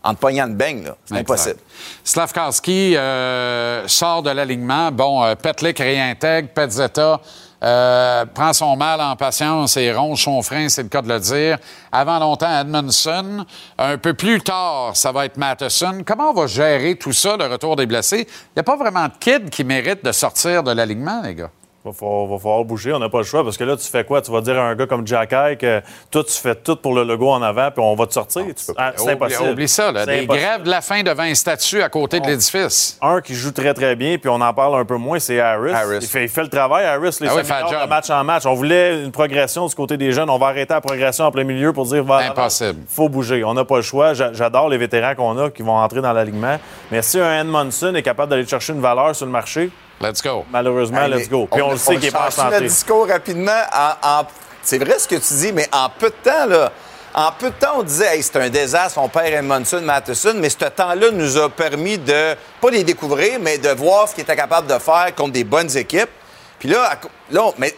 en 0.05 0.15
te 0.15 0.21
pognant 0.21 0.47
de 0.47 0.55
beigne. 0.55 0.89
C'est 1.07 1.17
impossible. 1.17 1.59
Slavkowski 2.05 2.97
euh, 2.97 3.89
sort 3.89 4.23
de 4.23 4.31
l'alignement. 4.31 4.93
Bon, 4.93 5.25
euh, 5.25 5.35
Petlik 5.35 5.79
réintègre. 5.81 6.49
Petzetta 6.55 7.21
euh, 7.63 8.25
prend 8.27 8.53
son 8.53 8.77
mal 8.77 9.01
en 9.01 9.17
patience 9.17 9.77
et 9.77 9.93
ronge 9.93 10.23
son 10.23 10.43
frein, 10.43 10.69
c'est 10.69 10.83
le 10.83 10.89
cas 10.89 11.03
de 11.03 11.09
le 11.09 11.21
dire. 11.21 11.59
Avant 11.91 12.19
longtemps, 12.19 12.61
Edmondson. 12.61 13.45
Un 13.79 13.99
peu 13.99 14.15
plus 14.15 14.41
tard, 14.41 14.93
ça 14.95 15.13
va 15.13 15.25
être 15.25 15.37
Matheson. 15.37 16.03
Comment 16.07 16.31
on 16.31 16.35
va 16.35 16.47
gérer 16.47 16.97
tout 16.97 17.13
ça, 17.13 17.37
le 17.37 17.47
retour 17.47 17.77
des 17.77 17.87
blessés? 17.87 18.27
Il 18.29 18.57
n'y 18.57 18.61
a 18.61 18.65
pas 18.65 18.77
vraiment 18.77 19.07
de 19.07 19.15
kid 19.19 19.51
qui 19.51 19.65
mérite 19.65 20.05
de 20.05 20.13
sortir 20.13 20.63
de 20.63 20.73
l'alignement, 20.73 21.23
les 21.23 21.35
gars. 21.35 21.51
Va 21.87 21.93
falloir, 21.93 22.27
va 22.27 22.39
falloir 22.39 22.65
bouger, 22.65 22.93
on 22.93 22.99
n'a 22.99 23.09
pas 23.09 23.19
le 23.19 23.25
choix 23.25 23.45
parce 23.45 23.57
que 23.57 23.63
là, 23.63 23.77
tu 23.77 23.87
fais 23.87 24.03
quoi? 24.03 24.21
Tu 24.21 24.33
vas 24.33 24.41
dire 24.41 24.59
à 24.59 24.63
un 24.63 24.75
gars 24.75 24.87
comme 24.87 25.07
Jack 25.07 25.33
Eye 25.33 25.57
que 25.57 25.81
toi, 26.11 26.25
tu 26.25 26.33
fais 26.33 26.57
tout 26.57 26.75
pour 26.75 26.95
le 26.95 27.05
logo 27.05 27.31
en 27.31 27.41
avant 27.43 27.71
puis 27.71 27.81
on 27.81 27.95
va 27.95 28.07
te 28.09 28.13
sortir. 28.13 28.43
Tu- 28.45 28.73
ah, 28.77 28.93
c'est 28.97 29.03
Oublie- 29.05 29.13
impossible. 29.13 29.51
Oublie 29.51 29.69
ça, 29.69 29.93
là. 29.93 30.05
Des 30.05 30.23
impossible. 30.25 30.45
grèves 30.45 30.63
de 30.65 30.71
la 30.71 30.81
fin 30.81 31.03
devant 31.05 31.23
un 31.23 31.35
statut 31.35 31.81
à 31.83 31.89
côté 31.89 32.19
de 32.19 32.27
l'édifice. 32.27 32.99
Un 33.01 33.21
qui 33.21 33.35
joue 33.35 33.53
très, 33.53 33.73
très 33.73 33.95
bien, 33.95 34.19
puis 34.19 34.29
on 34.29 34.41
en 34.41 34.53
parle 34.53 34.81
un 34.81 34.85
peu 34.85 34.97
moins, 34.97 35.21
c'est 35.21 35.39
Harris. 35.39 35.73
Harris. 35.73 35.99
Il, 36.01 36.07
fait, 36.09 36.23
il 36.25 36.29
fait 36.29 36.43
le 36.43 36.49
travail, 36.49 36.85
Harris, 36.87 37.19
les 37.21 37.29
Ah 37.29 37.35
oui, 37.37 37.43
de 37.43 37.89
match 37.89 38.11
en 38.11 38.25
match. 38.25 38.47
On 38.47 38.55
voulait 38.55 39.05
une 39.05 39.13
progression 39.13 39.67
du 39.67 39.75
côté 39.77 39.97
des 39.97 40.11
jeunes. 40.11 40.29
On 40.29 40.39
va 40.39 40.49
arrêter 40.49 40.75
la 40.75 40.81
progression 40.81 41.25
en 41.27 41.31
plein 41.31 41.45
milieu 41.45 41.73
pour 41.73 41.87
dire... 41.87 42.01
avant. 42.01 42.17
Impossible. 42.19 42.81
faut 42.89 43.09
bouger. 43.09 43.45
On 43.45 43.55
n'a 43.55 43.65
pas 43.65 43.77
le 43.77 43.83
choix. 43.83 44.13
J'a- 44.13 44.33
J'adore 44.33 44.69
les 44.69 44.79
vétérans 44.79 45.15
qu'on 45.15 45.39
a 45.39 45.51
qui 45.51 45.63
vont 45.63 45.77
entrer 45.77 46.01
dans 46.01 46.13
l'alignement. 46.13 46.59
Mais 46.91 47.03
si 47.03 47.21
un 47.21 47.41
Edmondson 47.43 47.95
est 47.95 48.03
capable 48.03 48.31
d'aller 48.31 48.47
chercher 48.47 48.73
une 48.73 48.81
valeur 48.81 49.15
sur 49.15 49.27
le 49.27 49.33
marché, 49.33 49.71
Let's 50.01 50.23
go. 50.23 50.45
malheureusement, 50.51 51.07
let's 51.07 51.29
go. 51.29 51.49
Puis 51.51 51.63
on, 51.63 51.71
le 51.73 51.77
sait 51.79 51.95
qu'il 51.97 52.05
n'est 52.05 52.11
pas 52.11 52.19
en 52.21 52.31
change 52.31 52.35
santé. 52.35 52.61
le 52.61 52.69
discours 52.69 53.09
rapidement. 53.09 53.61
En- 53.73 54.21
en- 54.21 54.27
C'est 54.63 54.79
vrai 54.79 54.99
ce 54.99 55.07
que 55.07 55.15
tu 55.15 55.35
dis, 55.35 55.53
mais 55.53 55.69
en 55.73 55.89
peu 55.89 56.09
de 56.11 56.15
temps, 56.29 56.45
là, 56.47 56.73
en 57.15 57.31
peu 57.33 57.51
de 57.51 57.55
temps, 57.55 57.77
on 57.79 57.83
disait, 57.85 58.17
hey, 58.17 58.23
c'est 58.23 58.37
un 58.37 58.51
désastre, 58.51 58.99
on 58.99 59.09
perd 59.09 59.27
Edmondson, 59.33 59.81
Matheson, 59.81 60.35
mais 60.37 60.51
ce 60.51 60.57
temps-là 60.57 61.11
nous 61.13 61.37
a 61.39 61.49
permis 61.49 61.97
de, 61.99 62.35
pas 62.61 62.71
les 62.71 62.83
découvrir, 62.85 63.39
mais 63.41 63.59
de 63.59 63.69
voir 63.71 64.09
ce 64.09 64.15
qu'il 64.15 64.23
était 64.23 64.35
capable 64.37 64.67
de 64.67 64.79
faire 64.79 65.15
contre 65.15 65.33
des 65.33 65.45
bonnes 65.45 65.75
équipes. 65.77 66.11
Puis 66.59 66.69
là, 66.69 66.99
là 67.31 67.45
on- 67.45 67.55
mais 67.59 67.75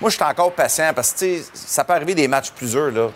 moi, 0.00 0.10
je 0.10 0.16
suis 0.16 0.24
encore 0.24 0.52
patient 0.52 0.92
parce 0.94 1.12
que, 1.14 1.18
tu 1.20 1.38
sais, 1.38 1.44
ça 1.54 1.82
peut 1.84 1.94
arriver 1.94 2.14
des 2.14 2.28
matchs 2.28 2.50
plus 2.50 2.70
durs, 2.72 2.92
là. 2.92 3.08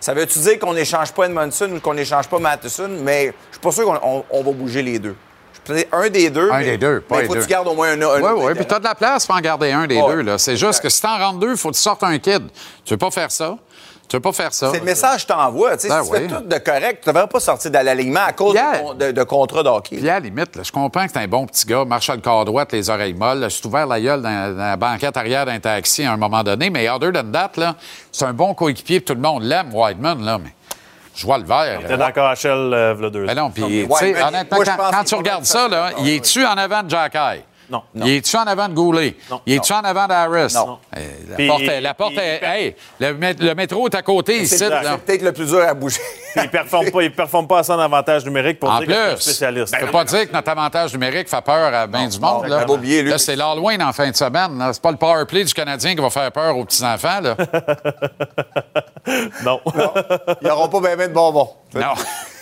Ça 0.00 0.14
veut-tu 0.14 0.38
dire 0.38 0.58
qu'on 0.60 0.72
n'échange 0.74 1.10
pas 1.12 1.24
Edmondson 1.24 1.68
ou 1.74 1.80
qu'on 1.80 1.94
n'échange 1.94 2.28
pas 2.28 2.38
Matheson? 2.38 2.88
Mais 3.02 3.26
je 3.48 3.56
suis 3.56 3.60
pas 3.60 3.72
sûr 3.72 3.84
qu'on 3.84 3.98
on- 4.02 4.24
on 4.30 4.42
va 4.44 4.52
bouger 4.52 4.80
les 4.82 5.00
deux. 5.00 5.16
Un 5.92 6.08
des 6.10 6.30
deux. 6.30 6.50
Un 6.50 6.58
mais- 6.58 6.64
des 6.64 6.78
deux, 6.78 7.00
pas 7.00 7.20
les 7.22 7.26
faut 7.26 7.34
que 7.34 7.40
tu 7.40 7.46
gardes 7.46 7.68
au 7.68 7.74
moins 7.74 7.90
un, 7.90 8.00
un 8.02 8.20
Oui, 8.20 8.30
oui, 8.46 8.54
puis 8.54 8.66
tu 8.66 8.74
as 8.74 8.78
de 8.78 8.84
la 8.84 8.94
place 8.94 9.26
pour 9.26 9.36
en 9.36 9.40
garder 9.40 9.72
un 9.72 9.86
des 9.86 10.00
deux. 10.00 10.22
là. 10.22 10.38
C'est 10.38 10.56
juste 10.56 10.80
que 10.80 10.88
si 10.88 11.00
t'en 11.02 11.18
rentres 11.18 11.38
deux, 11.38 11.52
il 11.52 11.56
faut 11.56 11.70
que 11.70 11.74
tu 11.76 11.80
sortes 11.82 12.02
un 12.04 12.18
kid. 12.18 12.42
Tu 12.84 12.94
veux 12.94 12.98
pas 12.98 13.10
faire 13.10 13.30
ça. 13.30 13.56
Tu 14.08 14.16
veux 14.16 14.20
pas 14.22 14.32
faire 14.32 14.54
ça. 14.54 14.70
C'est 14.72 14.78
le 14.78 14.86
message 14.86 15.16
que 15.16 15.20
je 15.20 15.26
t'envoie. 15.26 15.76
Tu 15.76 15.82
sais, 15.82 15.88
Ben 15.90 16.02
si 16.02 16.10
tu 16.10 16.16
fais 16.16 16.26
tout 16.28 16.40
de 16.40 16.56
correct, 16.58 17.00
tu 17.02 17.10
ne 17.10 17.12
devrais 17.12 17.26
pas 17.28 17.40
sortir 17.40 17.70
de 17.70 17.76
l'alignement 17.76 18.24
à 18.26 18.32
cause 18.32 18.54
de, 18.54 18.94
de, 19.06 19.12
de 19.12 19.22
contrats 19.22 19.62
de 19.62 19.68
hockey. 19.68 19.96
Puis 19.98 20.08
à 20.08 20.14
la 20.14 20.20
limite, 20.20 20.56
là, 20.56 20.62
je 20.62 20.72
comprends 20.72 21.06
que 21.06 21.12
t'es 21.12 21.18
un 21.18 21.28
bon 21.28 21.44
petit 21.44 21.66
gars, 21.66 21.84
marche 21.84 22.08
le 22.08 22.16
corps 22.16 22.46
droit, 22.46 22.64
les 22.72 22.88
oreilles 22.88 23.12
molles. 23.12 23.42
Je 23.44 23.48
suis 23.50 23.66
ouvert 23.66 23.86
la 23.86 24.00
gueule 24.00 24.22
dans, 24.22 24.56
dans 24.56 24.62
la 24.62 24.76
banquette 24.78 25.14
arrière 25.18 25.44
d'un 25.44 25.60
taxi 25.60 26.04
à 26.04 26.12
un 26.12 26.16
moment 26.16 26.42
donné. 26.42 26.70
Mais 26.70 26.88
other 26.88 27.12
than 27.12 27.30
that, 27.30 27.50
là, 27.58 27.74
c'est 28.10 28.24
un 28.24 28.32
bon 28.32 28.54
coéquipier. 28.54 29.02
Tout 29.02 29.12
le 29.12 29.20
monde 29.20 29.42
l'aime, 29.42 29.74
Whiteman, 29.74 30.24
là, 30.24 30.38
mais 30.42 30.54
je 31.18 31.26
vois 31.26 31.38
le 31.38 31.44
vert. 31.44 31.80
T'es 31.86 31.96
dans 31.96 32.12
KHL, 32.12 32.48
euh, 32.72 32.94
v'là 32.94 33.10
deux 33.10 33.24
Mais 33.24 33.32
ans. 33.32 33.34
non, 33.46 33.50
puis, 33.50 33.86
tu 33.88 33.94
sais, 33.96 34.22
honnêtement, 34.22 34.58
quand, 34.64 34.90
quand 34.92 35.04
tu 35.04 35.14
regardes 35.16 35.44
ça, 35.44 35.66
là, 35.68 35.90
il 35.98 36.08
est-tu 36.10 36.46
en 36.46 36.56
avant 36.56 36.82
de 36.82 36.90
Jack 36.90 37.16
Non. 37.70 37.82
Il 37.94 38.08
est-tu 38.08 38.34
en 38.36 38.46
avant 38.46 38.68
de 38.68 38.74
Goulet? 38.74 39.14
Non. 39.30 39.40
Il 39.44 39.54
est-tu 39.54 39.72
en 39.74 39.80
avant 39.80 40.06
d'Harris? 40.06 40.54
Non. 40.54 40.78
Euh, 40.96 41.00
La 41.28 41.36
Puis- 41.36 41.48
porte, 41.48 41.60
est- 41.62 41.80
la 41.82 41.94
porte 41.94 42.14
puis- 42.14 42.20
est. 42.24 42.42
Hey, 42.42 42.76
le, 42.98 43.12
mé- 43.14 43.36
le 43.38 43.54
métro 43.54 43.86
est 43.88 43.94
à 43.94 44.00
côté 44.02 44.40
ici. 44.42 44.56
C'est 44.58 44.70
peut-être 44.70 45.22
le 45.22 45.32
plus 45.32 45.46
dur 45.46 45.60
à 45.68 45.74
bouger. 45.74 46.00
Puis 46.34 46.44
il 46.44 46.50
performe 46.50 46.90
pas, 46.90 47.02
il 47.02 47.12
performe 47.12 47.46
pas 47.46 47.58
à 47.58 47.62
son 47.62 47.78
avantage 47.78 48.24
numérique 48.24 48.58
pour 48.60 48.70
En 48.70 48.78
dire 48.78 48.86
que 48.88 48.92
c'est 48.94 49.00
un 49.00 49.12
plus, 49.14 49.22
spécialiste. 49.22 49.74
tu 49.78 49.84
peux 49.84 49.90
pas 49.92 50.04
dire 50.04 50.28
que 50.28 50.32
notre 50.32 50.50
avantage 50.50 50.92
numérique 50.92 51.28
fait 51.28 51.44
peur 51.44 51.74
à 51.74 51.86
bien 51.86 52.08
du 52.08 52.18
monde. 52.20 52.42
non, 52.44 52.48
là. 52.48 52.60
j'avais 52.60 52.72
oublié, 52.72 53.02
lui. 53.02 53.10
Là, 53.10 53.18
c'est 53.18 53.36
l'Halloween 53.36 53.82
en 53.82 53.92
fin 53.92 54.10
de 54.10 54.16
semaine. 54.16 54.70
C'est 54.72 54.82
pas 54.82 54.90
le 54.90 54.96
power 54.96 55.24
play 55.26 55.44
du 55.44 55.52
Canadien 55.52 55.94
qui 55.94 56.00
va 56.00 56.10
faire 56.10 56.30
peur 56.32 56.56
aux 56.56 56.64
petits-enfants. 56.64 57.20
là. 57.22 57.36
non. 59.44 59.60
Ils 60.40 60.46
n'auront 60.48 60.68
pas 60.68 60.80
bien 60.80 60.96
ben 60.96 61.08
de 61.08 61.14
bonbons. 61.14 61.50
Non. 61.74 61.82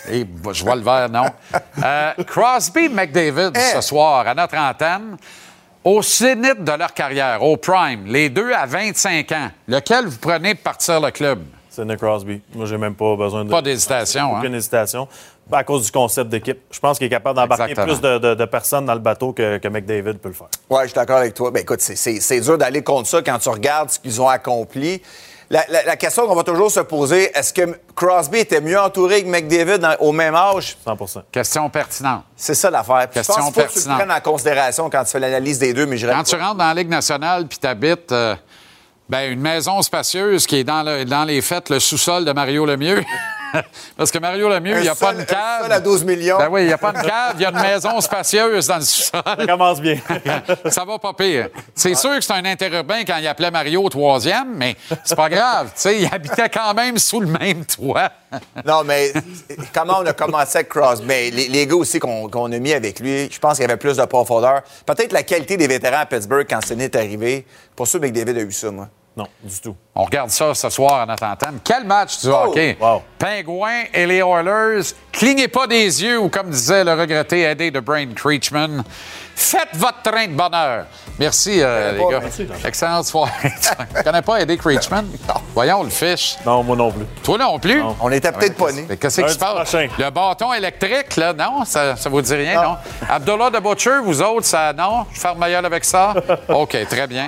Eh, 0.09 0.23
bah, 0.23 0.51
je 0.53 0.63
vois 0.63 0.75
le 0.75 0.81
vert, 0.81 1.09
non? 1.09 1.25
Euh, 1.83 2.11
Crosby 2.25 2.89
McDavid, 2.89 3.51
Eh. 3.55 3.75
ce 3.75 3.81
soir, 3.81 4.27
à 4.27 4.33
notre 4.33 4.57
antenne, 4.57 5.17
au 5.83 6.01
zénith 6.01 6.63
de 6.63 6.71
leur 6.71 6.93
carrière, 6.93 7.43
au 7.43 7.55
prime, 7.57 8.05
les 8.07 8.29
deux 8.29 8.51
à 8.51 8.65
25 8.65 9.31
ans, 9.31 9.49
lequel 9.67 10.07
vous 10.07 10.17
prenez 10.17 10.55
pour 10.55 10.63
partir 10.63 10.99
le 10.99 11.11
club? 11.11 11.43
C'est 11.69 11.85
Nick 11.85 11.97
Crosby. 11.97 12.41
Moi, 12.55 12.65
j'ai 12.65 12.77
même 12.77 12.95
pas 12.95 13.15
besoin 13.15 13.45
de. 13.45 13.51
Pas 13.51 13.61
d'hésitation, 13.61 14.35
hein? 14.35 14.39
Aucune 14.39 14.55
hésitation. 14.55 15.07
À 15.51 15.63
cause 15.63 15.85
du 15.85 15.91
concept 15.91 16.29
d'équipe. 16.29 16.59
Je 16.71 16.79
pense 16.79 16.97
qu'il 16.97 17.05
est 17.07 17.09
capable 17.11 17.35
d'embarquer 17.37 17.73
plus 17.75 18.01
de, 18.01 18.17
de- 18.17 18.33
de 18.35 18.45
personnes 18.45 18.85
dans 18.85 18.95
le 18.95 18.99
bateau 18.99 19.31
que, 19.31 19.59
que 19.59 19.67
McDavid 19.69 20.15
peut 20.17 20.27
le 20.29 20.33
faire. 20.33 20.47
Oui, 20.69 20.79
je 20.81 20.87
suis 20.87 20.95
d'accord 20.95 21.17
avec 21.19 21.35
toi. 21.35 21.51
Ben, 21.51 21.61
écoute, 21.61 21.79
c'est 21.79 22.39
dur 22.41 22.57
d'aller 22.57 22.81
contre 22.83 23.07
ça 23.07 23.21
quand 23.21 23.37
tu 23.37 23.47
regardes 23.49 23.91
ce 23.91 23.99
qu'ils 23.99 24.19
ont 24.19 24.27
accompli. 24.27 25.01
La, 25.49 25.63
la- 25.69 25.83
la 25.83 25.95
question 25.95 26.27
qu'on 26.27 26.35
va 26.35 26.43
toujours 26.43 26.69
se 26.69 26.81
poser, 26.81 27.31
est-ce 27.37 27.53
que 27.53 27.79
Crosby 27.95 28.39
était 28.39 28.59
mieux 28.59 28.77
entouré 28.79 29.23
que 29.23 29.29
McDavid 29.29 29.79
dans- 29.79 29.95
au 29.99 30.11
même 30.11 30.35
âge? 30.35 30.75
100 30.83 31.23
Question 31.31 31.69
pertinente. 31.69 32.23
C'est 32.35 32.53
ça 32.55 32.69
l'affaire. 32.69 33.07
Je 33.09 33.13
Question 33.19 33.35
pense 33.35 33.45
faut 33.45 33.51
que 33.51 33.55
tu 33.55 33.61
le 33.61 33.67
pertinente. 33.73 33.97
prennes 33.99 34.11
en 34.11 34.19
considération 34.21 34.89
quand 34.89 35.03
tu 35.05 35.11
fais 35.11 35.19
l'analyse 35.19 35.57
des 35.59 35.73
deux, 35.73 35.85
mais 35.85 35.97
je 35.97 36.05
Quand 36.07 36.23
tu 36.23 36.35
rentres 36.35 36.55
dans 36.55 36.67
la 36.67 36.73
Ligue 36.73 36.89
nationale 36.89 37.47
puis 37.47 37.57
tu 37.59 37.67
habites 37.67 38.13
ben, 39.09 39.31
une 39.31 39.39
maison 39.39 39.81
spacieuse 39.81 40.45
qui 40.45 40.57
est 40.57 40.63
dans, 40.65 40.83
le- 40.83 41.05
dans 41.05 41.23
les 41.23 41.41
fêtes 41.41 41.69
le 41.69 41.79
sous-sol 41.79 42.25
de 42.25 42.31
Mario 42.33 42.65
Lemieux. 42.65 43.01
Parce 43.97 44.11
que 44.11 44.19
Mario 44.19 44.49
Lemieux, 44.49 44.77
il 44.77 44.81
n'y 44.83 44.87
a 44.89 44.95
pas 44.95 45.13
une 45.13 45.21
un 45.21 45.25
cave. 45.25 45.61
sol 45.63 45.71
à 45.71 45.79
12 45.79 46.03
millions. 46.03 46.37
Ben 46.37 46.49
oui, 46.49 46.61
il 46.63 46.67
n'y 46.67 46.73
a 46.73 46.77
pas 46.77 46.89
une 46.89 47.01
cave, 47.01 47.35
il 47.35 47.41
y 47.41 47.45
a 47.45 47.49
une 47.49 47.61
maison 47.61 47.99
spacieuse 48.01 48.67
dans 48.67 48.75
le 48.77 48.81
sous-sol. 48.81 49.21
Ça 49.25 49.45
commence 49.45 49.81
bien. 49.81 49.97
Ça 50.69 50.85
va 50.85 50.99
pas 50.99 51.13
pire. 51.13 51.49
C'est 51.73 51.95
sûr 51.95 52.15
que 52.15 52.21
c'est 52.21 52.33
un 52.33 52.45
interurbain 52.45 53.03
quand 53.05 53.17
il 53.17 53.27
appelait 53.27 53.51
Mario 53.51 53.83
au 53.83 53.89
troisième, 53.89 54.55
mais 54.55 54.75
c'est 55.03 55.15
pas 55.15 55.29
grave. 55.29 55.67
Tu 55.67 55.81
sais, 55.81 55.99
il 56.01 56.09
habitait 56.11 56.49
quand 56.49 56.73
même 56.73 56.97
sous 56.97 57.19
le 57.21 57.27
même 57.27 57.65
toit. 57.65 58.09
Non, 58.65 58.83
mais 58.83 59.13
comment 59.73 59.99
on 60.01 60.05
a 60.05 60.11
commencé 60.11 60.57
avec 60.57 60.67
Crosby? 60.67 61.07
Ben, 61.07 61.33
les, 61.33 61.47
les 61.47 61.65
gars 61.65 61.75
aussi 61.75 61.97
qu'on 61.97 62.27
qu'on 62.27 62.51
a 62.51 62.59
mis 62.59 62.73
avec 62.73 62.99
lui, 62.99 63.29
je 63.31 63.39
pense 63.39 63.53
qu'il 63.53 63.61
y 63.61 63.65
avait 63.65 63.77
plus 63.77 63.95
de 63.95 64.03
profondeur. 64.03 64.63
Peut-être 64.85 65.13
la 65.13 65.23
qualité 65.23 65.55
des 65.55 65.67
vétérans 65.67 65.99
à 65.99 66.05
Pittsburgh 66.05 66.45
quand 66.49 66.59
ce 66.65 66.73
n'est 66.73 66.93
arrivé. 66.97 67.45
Pas 67.75 67.85
sûr 67.85 68.01
que 68.01 68.05
McDavid 68.05 68.37
a 68.37 68.41
eu 68.41 68.51
ça, 68.51 68.69
moi. 68.71 68.89
Non, 69.17 69.25
du 69.43 69.59
tout. 69.59 69.75
On 69.95 70.03
regarde 70.03 70.29
ça 70.29 70.53
ce 70.53 70.69
soir 70.69 71.07
notre 71.07 71.25
antenne. 71.25 71.59
Quel 71.63 71.83
match 71.85 72.21
du 72.21 72.27
Oh! 72.29 72.45
hockey? 72.49 72.77
Wow. 72.79 73.01
Pingouins 73.17 73.85
et 73.91 74.05
les 74.05 74.17
Oilers. 74.19 74.93
Clignez 75.11 75.47
pas 75.47 75.65
des 75.65 76.03
yeux 76.03 76.19
ou, 76.19 76.29
comme 76.29 76.51
disait 76.51 76.83
le 76.83 76.93
regretté 76.93 77.41
aidé 77.41 77.71
de 77.71 77.79
Brain 77.79 78.05
Creechman, 78.15 78.83
faites 79.35 79.69
votre 79.73 80.03
train 80.03 80.27
de 80.27 80.33
bonheur. 80.33 80.85
Merci, 81.17 81.59
euh, 81.63 81.93
les 81.93 82.05
gars. 82.11 82.19
merci. 82.19 82.47
Excellente 82.63 83.05
soirée. 83.05 83.31
tu 83.95 84.03
connais 84.03 84.21
pas 84.21 84.39
Eddie 84.41 84.55
Creechman? 84.57 85.05
Voyons 85.55 85.81
le 85.81 85.89
fiche. 85.89 86.35
Non, 86.45 86.61
moi 86.61 86.75
non 86.75 86.91
plus. 86.91 87.05
Toi 87.23 87.37
non 87.39 87.57
plus? 87.57 87.81
On 87.99 88.11
était 88.11 88.31
peut-être 88.31 88.55
pas 88.55 88.71
nés. 88.71 88.85
Mais 88.87 88.97
Qu'est-ce 88.97 89.21
qui 89.21 89.29
se 89.33 89.37
passe? 89.39 89.53
prochain. 89.71 89.87
Le 89.97 90.11
bâton 90.11 90.53
électrique, 90.53 91.15
là, 91.15 91.33
non? 91.33 91.65
Ça, 91.65 91.95
ça 91.95 92.07
vous 92.07 92.21
dit 92.21 92.35
rien, 92.35 92.61
non? 92.61 92.77
Abdullah 93.09 93.49
de 93.49 93.57
Butcher, 93.57 93.97
vous 94.03 94.21
autres, 94.21 94.45
ça, 94.45 94.73
non? 94.73 95.07
Je 95.11 95.19
ferme 95.19 95.39
ma 95.39 95.49
gueule 95.49 95.65
avec 95.65 95.83
ça? 95.85 96.13
OK, 96.49 96.77
très 96.87 97.07
bien. 97.07 97.27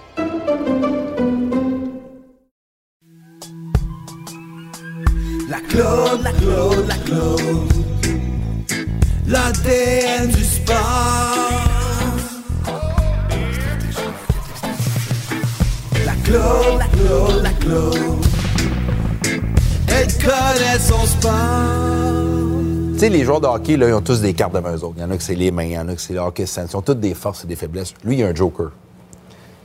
La 5.51 5.59
Claude, 5.59 6.21
la 6.23 6.31
Claude, 6.31 6.87
la 6.87 6.95
Claude. 6.95 7.73
L'ADN 9.27 10.29
du 10.29 10.45
sport. 10.45 10.77
La 16.05 16.13
Claude, 16.23 16.79
la 16.79 16.87
Claude, 16.87 17.43
la 17.43 17.49
Claude. 17.49 18.25
Elle 19.89 20.13
connaît 20.23 20.79
son 20.79 21.05
sport. 21.05 21.33
Tu 22.93 22.99
sais, 22.99 23.09
les 23.09 23.25
joueurs 23.25 23.41
de 23.41 23.47
hockey, 23.47 23.75
là, 23.75 23.89
ils 23.89 23.93
ont 23.93 23.99
tous 23.99 24.21
des 24.21 24.33
cartes 24.33 24.53
devant 24.53 24.71
eux 24.71 24.85
autres. 24.85 24.95
Il 24.95 25.01
y 25.01 25.03
en 25.03 25.11
a 25.11 25.17
que 25.17 25.23
c'est 25.23 25.35
les 25.35 25.51
mains, 25.51 25.63
il 25.63 25.73
y 25.73 25.77
en 25.77 25.89
a 25.89 25.95
que 25.95 26.01
c'est 26.01 26.13
le 26.13 26.21
hockey. 26.21 26.45
Ils 26.45 26.77
ont 26.77 26.81
toutes 26.81 27.01
des 27.01 27.13
forces 27.13 27.43
et 27.43 27.47
des 27.47 27.57
faiblesses. 27.57 27.93
Lui, 28.05 28.19
il 28.19 28.23
a 28.23 28.27
un 28.27 28.33
joker. 28.33 28.71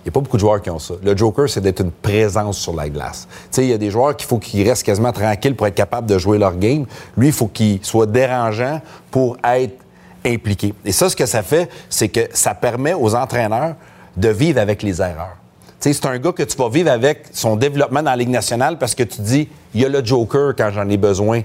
Il 0.06 0.10
n'y 0.10 0.12
a 0.12 0.14
pas 0.14 0.20
beaucoup 0.20 0.36
de 0.36 0.40
joueurs 0.40 0.62
qui 0.62 0.70
ont 0.70 0.78
ça. 0.78 0.94
Le 1.02 1.16
joker, 1.16 1.50
c'est 1.50 1.60
d'être 1.60 1.80
une 1.80 1.90
présence 1.90 2.58
sur 2.58 2.72
la 2.76 2.88
glace. 2.88 3.26
Tu 3.28 3.46
sais, 3.50 3.64
il 3.64 3.70
y 3.70 3.72
a 3.72 3.78
des 3.78 3.90
joueurs 3.90 4.16
qu'il 4.16 4.28
faut 4.28 4.38
qu'ils 4.38 4.68
restent 4.68 4.84
quasiment 4.84 5.10
tranquilles 5.10 5.56
pour 5.56 5.66
être 5.66 5.74
capables 5.74 6.06
de 6.06 6.16
jouer 6.16 6.38
leur 6.38 6.56
game. 6.56 6.86
Lui, 7.16 7.26
il 7.26 7.32
faut 7.32 7.48
qu'il 7.48 7.84
soit 7.84 8.06
dérangeant 8.06 8.80
pour 9.10 9.36
être 9.42 9.74
impliqué. 10.24 10.74
Et 10.84 10.92
ça, 10.92 11.08
ce 11.08 11.16
que 11.16 11.26
ça 11.26 11.42
fait, 11.42 11.68
c'est 11.90 12.08
que 12.08 12.20
ça 12.32 12.54
permet 12.54 12.94
aux 12.94 13.16
entraîneurs 13.16 13.74
de 14.16 14.28
vivre 14.28 14.60
avec 14.60 14.84
les 14.84 15.02
erreurs. 15.02 15.38
Tu 15.80 15.92
sais, 15.92 15.92
c'est 15.92 16.06
un 16.06 16.18
gars 16.20 16.30
que 16.30 16.44
tu 16.44 16.56
vas 16.56 16.68
vivre 16.68 16.92
avec 16.92 17.24
son 17.32 17.56
développement 17.56 18.04
dans 18.04 18.10
la 18.12 18.16
Ligue 18.16 18.28
nationale 18.28 18.78
parce 18.78 18.94
que 18.94 19.02
tu 19.02 19.20
dis, 19.22 19.48
il 19.74 19.80
y 19.80 19.84
a 19.84 19.88
le 19.88 20.04
joker 20.04 20.54
quand 20.56 20.70
j'en 20.72 20.88
ai 20.88 20.98
besoin. 20.98 21.42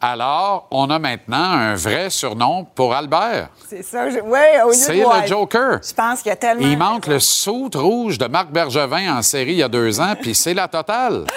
Alors, 0.00 0.68
on 0.70 0.90
a 0.90 0.98
maintenant 1.00 1.36
un 1.52 1.74
vrai 1.74 2.08
surnom 2.10 2.64
pour 2.74 2.94
Albert. 2.94 3.48
C'est 3.68 3.82
ça. 3.82 4.08
je- 4.10 4.20
Oui, 4.20 4.38
au 4.64 4.68
lieu 4.68 4.74
C'est 4.74 4.94
de 4.94 5.00
le 5.00 5.06
White. 5.08 5.26
Joker. 5.26 5.80
Je 5.82 5.92
pense 5.92 6.22
qu'il 6.22 6.28
y 6.28 6.32
a 6.32 6.36
tellement. 6.36 6.66
Il 6.66 6.78
manque 6.78 7.08
le 7.08 7.18
saut 7.18 7.68
rouge 7.74 8.16
de 8.16 8.26
Marc 8.26 8.50
Bergevin 8.50 9.16
en 9.16 9.22
série 9.22 9.52
il 9.52 9.58
y 9.58 9.62
a 9.62 9.68
deux 9.68 10.00
ans, 10.00 10.14
puis 10.20 10.34
c'est 10.34 10.54
la 10.54 10.68
totale. 10.68 11.24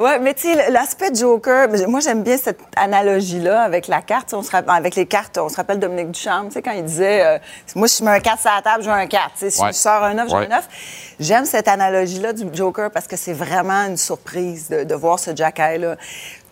Oui, 0.00 0.10
mais 0.20 0.34
tu 0.34 0.52
sais, 0.52 0.70
l'aspect 0.72 1.14
Joker, 1.14 1.68
moi, 1.86 2.00
j'aime 2.00 2.24
bien 2.24 2.36
cette 2.36 2.58
analogie-là 2.74 3.62
avec 3.62 3.86
la 3.86 4.02
carte. 4.02 4.34
On 4.34 4.42
se 4.42 4.50
rapp- 4.50 4.68
avec 4.68 4.96
les 4.96 5.06
cartes, 5.06 5.38
on 5.38 5.48
se 5.48 5.54
rappelle 5.54 5.78
Dominique 5.78 6.10
Duchamp, 6.10 6.46
tu 6.46 6.54
sais, 6.54 6.62
quand 6.62 6.72
il 6.72 6.84
disait 6.84 7.24
euh, 7.24 7.38
Moi, 7.76 7.86
si 7.86 7.98
je 8.00 8.04
mets 8.04 8.10
un 8.10 8.18
4 8.18 8.40
sur 8.40 8.50
la 8.50 8.60
table, 8.60 8.82
je 8.82 8.88
veux 8.88 8.94
un 8.96 9.06
4. 9.06 9.26
Tu 9.34 9.38
sais, 9.38 9.50
si 9.50 9.62
Ouais. 9.62 9.68
je 9.68 9.76
sors 9.78 10.02
un 10.02 10.14
9, 10.14 10.28
je 10.28 10.34
veux 10.34 10.40
Ouais. 10.40 10.46
un 10.46 10.56
9. 10.56 10.68
J'aime 11.20 11.44
cette 11.44 11.68
analogie-là 11.68 12.32
du 12.32 12.44
Joker 12.52 12.90
parce 12.90 13.06
que 13.06 13.14
c'est 13.16 13.32
vraiment 13.34 13.84
une 13.86 13.96
surprise 13.96 14.68
de, 14.68 14.82
de 14.82 14.94
voir 14.96 15.20
ce 15.20 15.30
Jack 15.36 15.58
là 15.58 15.94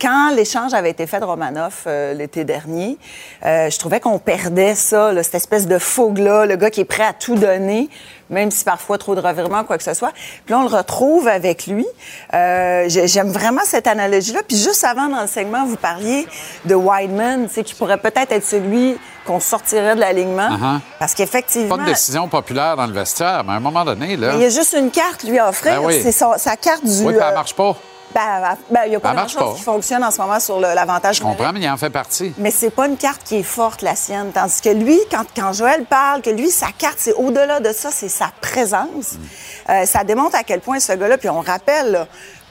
Quand 0.01 0.31
l'échange 0.35 0.73
avait 0.73 0.89
été 0.89 1.07
fait 1.07 1.19
de 1.21 1.25
Romanoff 1.25 1.83
euh, 1.87 2.13
l'été 2.13 2.43
dernier, 2.43 2.97
euh, 3.45 3.69
je 3.69 3.79
trouvais 3.79 4.01
qu'on 4.01 4.19
perdait 4.19 4.75
ça, 4.75 5.13
là, 5.13 5.23
cette 5.23 5.35
espèce 5.35 5.65
de 5.65 5.77
fougue-là, 5.79 6.45
le 6.45 6.55
gars 6.57 6.69
qui 6.69 6.81
est 6.81 6.85
prêt 6.85 7.05
à 7.05 7.13
tout 7.13 7.35
donner, 7.35 7.89
même 8.29 8.51
si 8.51 8.65
parfois 8.65 8.97
trop 8.97 9.15
de 9.15 9.21
revirements, 9.21 9.63
quoi 9.63 9.77
que 9.77 9.83
ce 9.83 9.93
soit. 9.93 10.11
Puis 10.45 10.53
là, 10.53 10.59
on 10.59 10.63
le 10.63 10.75
retrouve 10.75 11.27
avec 11.29 11.67
lui. 11.67 11.85
Euh, 12.33 12.85
j'ai- 12.89 13.07
J'aime 13.07 13.29
vraiment 13.31 13.61
cette 13.63 13.87
analogie-là. 13.87 14.41
Puis 14.45 14.57
juste 14.57 14.83
avant, 14.83 15.07
dans 15.07 15.21
le 15.21 15.27
segment, 15.27 15.65
vous 15.65 15.77
parliez 15.77 16.27
de 16.65 16.75
Wideman, 16.75 17.47
qui 17.47 17.73
pourrait 17.75 17.97
peut-être 17.99 18.31
être 18.33 18.45
celui 18.45 18.97
qu'on 19.25 19.39
sortirait 19.39 19.95
de 19.95 19.99
l'alignement. 20.01 20.49
Uh-huh. 20.49 20.79
Parce 20.99 21.13
qu'effectivement... 21.13 21.77
Pas 21.77 21.83
de 21.83 21.89
décision 21.89 22.27
populaire 22.27 22.75
dans 22.75 22.87
le 22.87 22.93
vestiaire, 22.93 23.43
mais 23.45 23.53
à 23.53 23.55
un 23.55 23.59
moment 23.61 23.85
donné, 23.85 24.17
là. 24.17 24.29
Mais 24.31 24.35
il 24.39 24.41
y 24.41 24.45
a 24.45 24.49
juste 24.49 24.75
une 24.77 24.91
carte 24.91 25.23
lui 25.23 25.39
à 25.39 25.47
offrir. 25.47 25.79
Ben 25.79 25.85
oui. 25.87 26.01
C'est 26.03 26.11
sa 26.11 26.57
carte 26.57 26.83
du. 26.83 27.03
Oui, 27.03 27.13
puis 27.13 27.23
elle 27.25 27.33
marche 27.33 27.55
pas. 27.55 27.77
Ben, 28.13 28.57
ben, 28.69 28.81
il 28.85 28.89
n'y 28.91 28.95
a 28.95 28.99
pas 28.99 29.13
marche 29.13 29.35
grand-chose 29.35 29.57
qui 29.57 29.63
fonctionne 29.63 30.03
en 30.03 30.11
ce 30.11 30.21
moment 30.21 30.39
sur 30.39 30.59
l'avantage 30.59 31.17
Je 31.17 31.21
comprends, 31.21 31.51
mais 31.51 31.61
il 31.61 31.69
en 31.69 31.77
fait 31.77 31.89
partie. 31.89 32.33
mais 32.37 32.51
c'est 32.51 32.69
pas 32.69 32.87
une 32.87 32.97
carte 32.97 33.23
qui 33.23 33.37
est 33.37 33.43
forte, 33.43 33.81
la 33.81 33.95
sienne. 33.95 34.31
Tandis 34.33 34.61
que 34.61 34.69
lui, 34.69 34.99
quand, 35.11 35.25
quand 35.35 35.53
Joël 35.53 35.85
parle, 35.85 36.21
que 36.21 36.29
lui, 36.29 36.49
sa 36.49 36.71
carte, 36.71 36.97
c'est 36.97 37.13
au-delà 37.13 37.59
de 37.59 37.71
ça, 37.71 37.89
c'est 37.91 38.09
sa 38.09 38.31
présence. 38.41 39.13
Mm. 39.13 39.71
Euh, 39.71 39.85
ça 39.85 40.03
démontre 40.03 40.35
à 40.35 40.43
quel 40.43 40.59
point 40.59 40.79
ce 40.79 40.93
gars-là, 40.93 41.17
puis 41.17 41.29
on 41.29 41.41
rappelle, 41.41 41.91
là, 41.91 42.07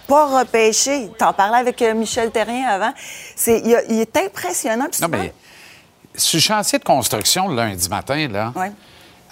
pas 0.06 0.40
repêché. 0.40 1.10
T'en 1.18 1.32
parlais 1.32 1.58
avec 1.58 1.80
euh, 1.82 1.94
Michel 1.94 2.30
Terrien 2.30 2.68
avant. 2.68 2.92
C'est, 3.36 3.60
il, 3.60 4.00
est 4.00 4.16
impressionnant. 4.16 4.88
Non, 5.00 5.08
mais 5.08 5.32
sur 6.14 6.36
le 6.38 6.42
chantier 6.42 6.78
de 6.78 6.84
construction 6.84 7.48
le 7.48 7.56
lundi 7.56 7.88
matin, 7.88 8.28
là. 8.28 8.52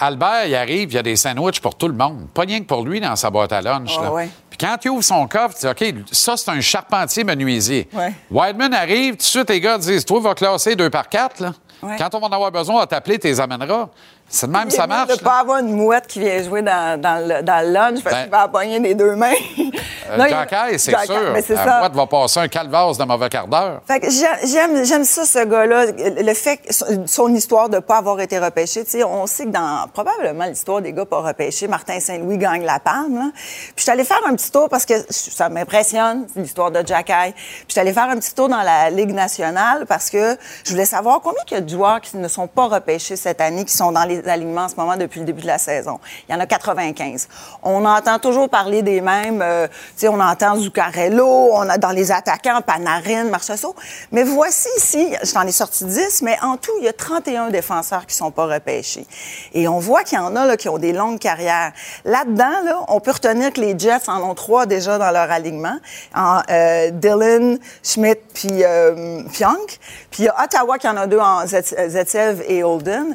Albert, 0.02 0.46
il 0.46 0.54
arrive, 0.54 0.90
il 0.90 0.94
y 0.94 0.98
a 0.98 1.02
des 1.02 1.16
sandwichs 1.16 1.60
pour 1.60 1.74
tout 1.74 1.86
le 1.86 1.94
monde. 1.94 2.26
Pas 2.32 2.42
rien 2.42 2.60
que 2.60 2.64
pour 2.64 2.82
lui 2.82 3.00
dans 3.00 3.16
sa 3.16 3.28
boîte 3.28 3.52
à 3.52 3.60
lunch. 3.60 3.96
Ah 3.98 4.04
là. 4.04 4.24
Quand 4.60 4.76
il 4.84 4.90
ouvre 4.90 5.02
son 5.02 5.26
coffre, 5.26 5.54
tu 5.58 5.66
dis, 5.66 5.96
OK, 5.96 6.04
ça, 6.12 6.36
c'est 6.36 6.50
un 6.50 6.60
charpentier 6.60 7.24
menuisier. 7.24 7.88
Ouais. 7.94 8.12
Wideman 8.30 8.74
arrive, 8.74 9.12
tout 9.12 9.18
de 9.18 9.22
suite, 9.22 9.48
les 9.48 9.60
gars 9.60 9.78
disent, 9.78 10.04
toi, 10.04 10.20
va 10.20 10.34
classer 10.34 10.76
deux 10.76 10.90
par 10.90 11.08
quatre. 11.08 11.40
Là. 11.40 11.54
Ouais. 11.82 11.96
Quand 11.96 12.14
on 12.14 12.20
va 12.20 12.26
en 12.26 12.32
avoir 12.32 12.52
besoin, 12.52 12.74
on 12.74 12.78
va 12.80 12.86
t'appeler, 12.86 13.18
tu 13.18 13.26
les 13.26 13.40
amèneras. 13.40 13.88
C'est 14.32 14.46
de 14.46 14.52
même, 14.52 14.70
ça 14.70 14.86
marche. 14.86 15.08
De 15.08 15.14
ne 15.14 15.18
pas 15.18 15.40
avoir 15.40 15.58
une 15.58 15.72
mouette 15.74 16.06
qui 16.06 16.20
vient 16.20 16.40
jouer 16.42 16.62
dans, 16.62 17.00
dans 17.00 17.26
le, 17.26 17.42
dans 17.42 17.66
le 17.66 17.72
lunch 17.72 18.02
parce 18.02 18.14
Ben- 18.14 18.22
qu'il 18.22 18.30
va 18.30 18.46
pogner 18.48 18.78
des 18.80 18.94
deux 18.94 19.14
mains. 19.16 19.32
Euh, 20.12 20.24
Eye, 20.24 20.76
c'est 20.76 20.90
sûr. 21.06 21.20
Mais 21.32 21.40
c'est 21.40 21.54
La 21.54 21.64
ça. 21.64 21.78
boîte 21.78 21.94
va 21.94 22.04
passer 22.04 22.40
un 22.40 22.48
calvaire 22.48 22.90
de 22.90 23.04
mauvais 23.04 23.28
quart 23.28 23.46
d'heure. 23.46 23.80
Fait 23.86 24.00
que 24.00 24.10
j'ai- 24.10 24.48
j'aime, 24.48 24.84
j'aime 24.84 25.04
ça, 25.04 25.24
ce 25.24 25.44
gars-là. 25.44 25.86
Le 26.20 26.34
fait 26.34 26.56
que 26.56 26.72
son- 27.06 27.32
histoire 27.32 27.68
de 27.68 27.76
ne 27.76 27.80
pas 27.80 27.98
avoir 27.98 28.18
été 28.18 28.36
repêché, 28.40 28.84
tu 28.84 28.90
sais, 28.90 29.04
on 29.04 29.28
sait 29.28 29.44
que 29.44 29.50
dans 29.50 29.86
probablement 29.92 30.46
l'histoire 30.46 30.80
des 30.82 30.92
gars 30.92 31.04
pas 31.04 31.20
repêchés, 31.20 31.68
Martin 31.68 32.00
Saint-Louis 32.00 32.38
gagne 32.38 32.64
la 32.64 32.80
palme. 32.80 33.14
là. 33.18 33.30
Puis 33.32 33.72
je 33.76 33.82
suis 33.82 33.90
allée 33.92 34.02
faire 34.02 34.20
un 34.28 34.34
petit 34.34 34.50
tour 34.50 34.68
parce 34.68 34.84
que 34.84 34.94
ça 35.10 35.48
m'impressionne, 35.48 36.26
l'histoire 36.34 36.72
de 36.72 36.82
Jack. 36.84 37.06
Puis 37.06 37.34
je 37.68 37.72
suis 37.74 37.80
allée 37.80 37.92
faire 37.92 38.08
un 38.10 38.16
petit 38.16 38.34
tour 38.34 38.48
dans 38.48 38.62
la 38.62 38.90
Ligue 38.90 39.14
nationale 39.14 39.86
parce 39.86 40.10
que 40.10 40.36
je 40.64 40.70
voulais 40.72 40.86
savoir 40.86 41.20
combien 41.20 41.40
il 41.52 41.54
y 41.54 41.56
a 41.56 41.60
de 41.60 41.68
joueurs 41.68 42.00
qui 42.00 42.16
ne 42.16 42.26
sont 42.26 42.48
pas 42.48 42.66
repêchés 42.66 43.14
cette 43.14 43.40
année, 43.40 43.64
qui 43.64 43.76
sont 43.76 43.92
dans 43.92 44.02
les 44.04 44.19
alignements 44.28 44.62
en 44.64 44.68
ce 44.68 44.76
moment 44.76 44.96
depuis 44.96 45.20
le 45.20 45.26
début 45.26 45.42
de 45.42 45.46
la 45.46 45.58
saison. 45.58 45.98
Il 46.28 46.32
y 46.32 46.34
en 46.36 46.40
a 46.40 46.46
95. 46.46 47.28
On 47.62 47.84
entend 47.84 48.18
toujours 48.18 48.48
parler 48.48 48.82
des 48.82 49.00
mêmes. 49.00 49.40
euh, 49.42 49.66
sais, 49.96 50.08
on 50.08 50.20
entend 50.20 50.56
Zuccarello, 50.56 51.50
on 51.52 51.68
a 51.68 51.78
dans 51.78 51.90
les 51.90 52.12
attaquants 52.12 52.60
Panarin, 52.66 53.24
Marchessault. 53.24 53.74
Mais 54.12 54.22
voici 54.24 54.68
ici, 54.78 55.14
je 55.22 55.32
t'en 55.32 55.42
ai 55.46 55.52
sorti 55.52 55.84
10, 55.84 56.22
mais 56.22 56.36
en 56.42 56.56
tout, 56.56 56.72
il 56.80 56.84
y 56.84 56.88
a 56.88 56.92
31 56.92 57.50
défenseurs 57.50 58.06
qui 58.06 58.14
sont 58.14 58.30
pas 58.30 58.46
repêchés. 58.46 59.06
Et 59.52 59.68
on 59.68 59.78
voit 59.78 60.02
qu'il 60.04 60.18
y 60.18 60.20
en 60.20 60.34
a 60.36 60.46
là, 60.46 60.56
qui 60.56 60.68
ont 60.68 60.78
des 60.78 60.92
longues 60.92 61.18
carrières. 61.18 61.72
Là-dedans, 62.04 62.62
là, 62.64 62.80
on 62.88 63.00
peut 63.00 63.12
retenir 63.12 63.52
que 63.52 63.60
les 63.60 63.78
Jets 63.78 64.08
en 64.08 64.22
ont 64.22 64.34
trois 64.34 64.66
déjà 64.66 64.98
dans 64.98 65.10
leur 65.10 65.30
alignement. 65.30 65.76
En, 66.14 66.40
euh, 66.50 66.90
Dylan, 66.90 67.58
Schmidt, 67.82 68.20
puis 68.34 68.64
euh, 68.64 69.22
Pionk. 69.32 69.78
Puis 70.10 70.22
il 70.22 70.24
y 70.24 70.28
a 70.28 70.34
Ottawa 70.44 70.78
qui 70.78 70.88
en 70.88 70.96
a 70.96 71.06
deux 71.06 71.18
en 71.20 71.44
Zet- 71.46 71.88
Zetsev 71.88 72.42
et 72.48 72.62
Holden. 72.64 73.14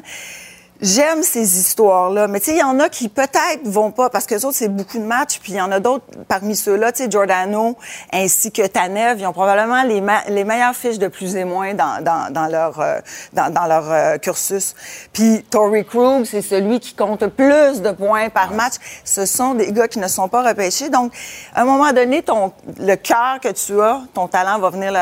J'aime 0.80 1.22
ces 1.22 1.58
histoires-là, 1.58 2.28
mais 2.28 2.38
tu 2.38 2.46
sais, 2.46 2.52
il 2.52 2.58
y 2.58 2.62
en 2.62 2.78
a 2.80 2.88
qui 2.90 3.08
peut-être 3.08 3.62
vont 3.64 3.90
pas 3.90 4.10
parce 4.10 4.26
que 4.26 4.34
les 4.34 4.44
autres 4.44 4.56
c'est 4.56 4.68
beaucoup 4.68 4.98
de 4.98 5.04
matchs, 5.04 5.38
puis 5.42 5.52
il 5.52 5.56
y 5.56 5.60
en 5.62 5.72
a 5.72 5.80
d'autres 5.80 6.04
parmi 6.28 6.54
ceux-là, 6.54 6.92
tu 6.92 7.04
sais, 7.04 7.10
Giordano 7.10 7.76
ainsi 8.12 8.52
que 8.52 8.66
Tanev, 8.66 9.18
ils 9.18 9.26
ont 9.26 9.32
probablement 9.32 9.82
les, 9.84 10.02
les 10.28 10.44
meilleures 10.44 10.74
fiches 10.76 10.98
de 10.98 11.08
plus 11.08 11.34
et 11.34 11.44
moins 11.44 11.72
dans, 11.72 12.02
dans, 12.04 12.30
dans 12.30 12.46
leur 12.46 12.78
euh, 12.80 12.98
dans, 13.32 13.50
dans 13.52 13.64
leur 13.64 13.90
euh, 13.90 14.18
cursus. 14.18 14.74
Puis 15.14 15.44
Tory 15.50 15.86
Krug, 15.86 16.24
c'est 16.26 16.42
celui 16.42 16.78
qui 16.78 16.94
compte 16.94 17.26
plus 17.26 17.80
de 17.80 17.92
points 17.92 18.28
par 18.28 18.52
match. 18.52 18.74
Ce 19.04 19.24
sont 19.24 19.54
des 19.54 19.72
gars 19.72 19.88
qui 19.88 19.98
ne 19.98 20.08
sont 20.08 20.28
pas 20.28 20.42
repêchés, 20.46 20.90
donc 20.90 21.10
à 21.54 21.62
un 21.62 21.64
moment 21.64 21.90
donné, 21.92 22.22
ton 22.22 22.52
le 22.78 22.96
cœur 22.96 23.38
que 23.42 23.48
tu 23.48 23.80
as, 23.80 24.02
ton 24.12 24.28
talent 24.28 24.58
va 24.58 24.68
venir 24.70 24.92
le, 24.92 24.98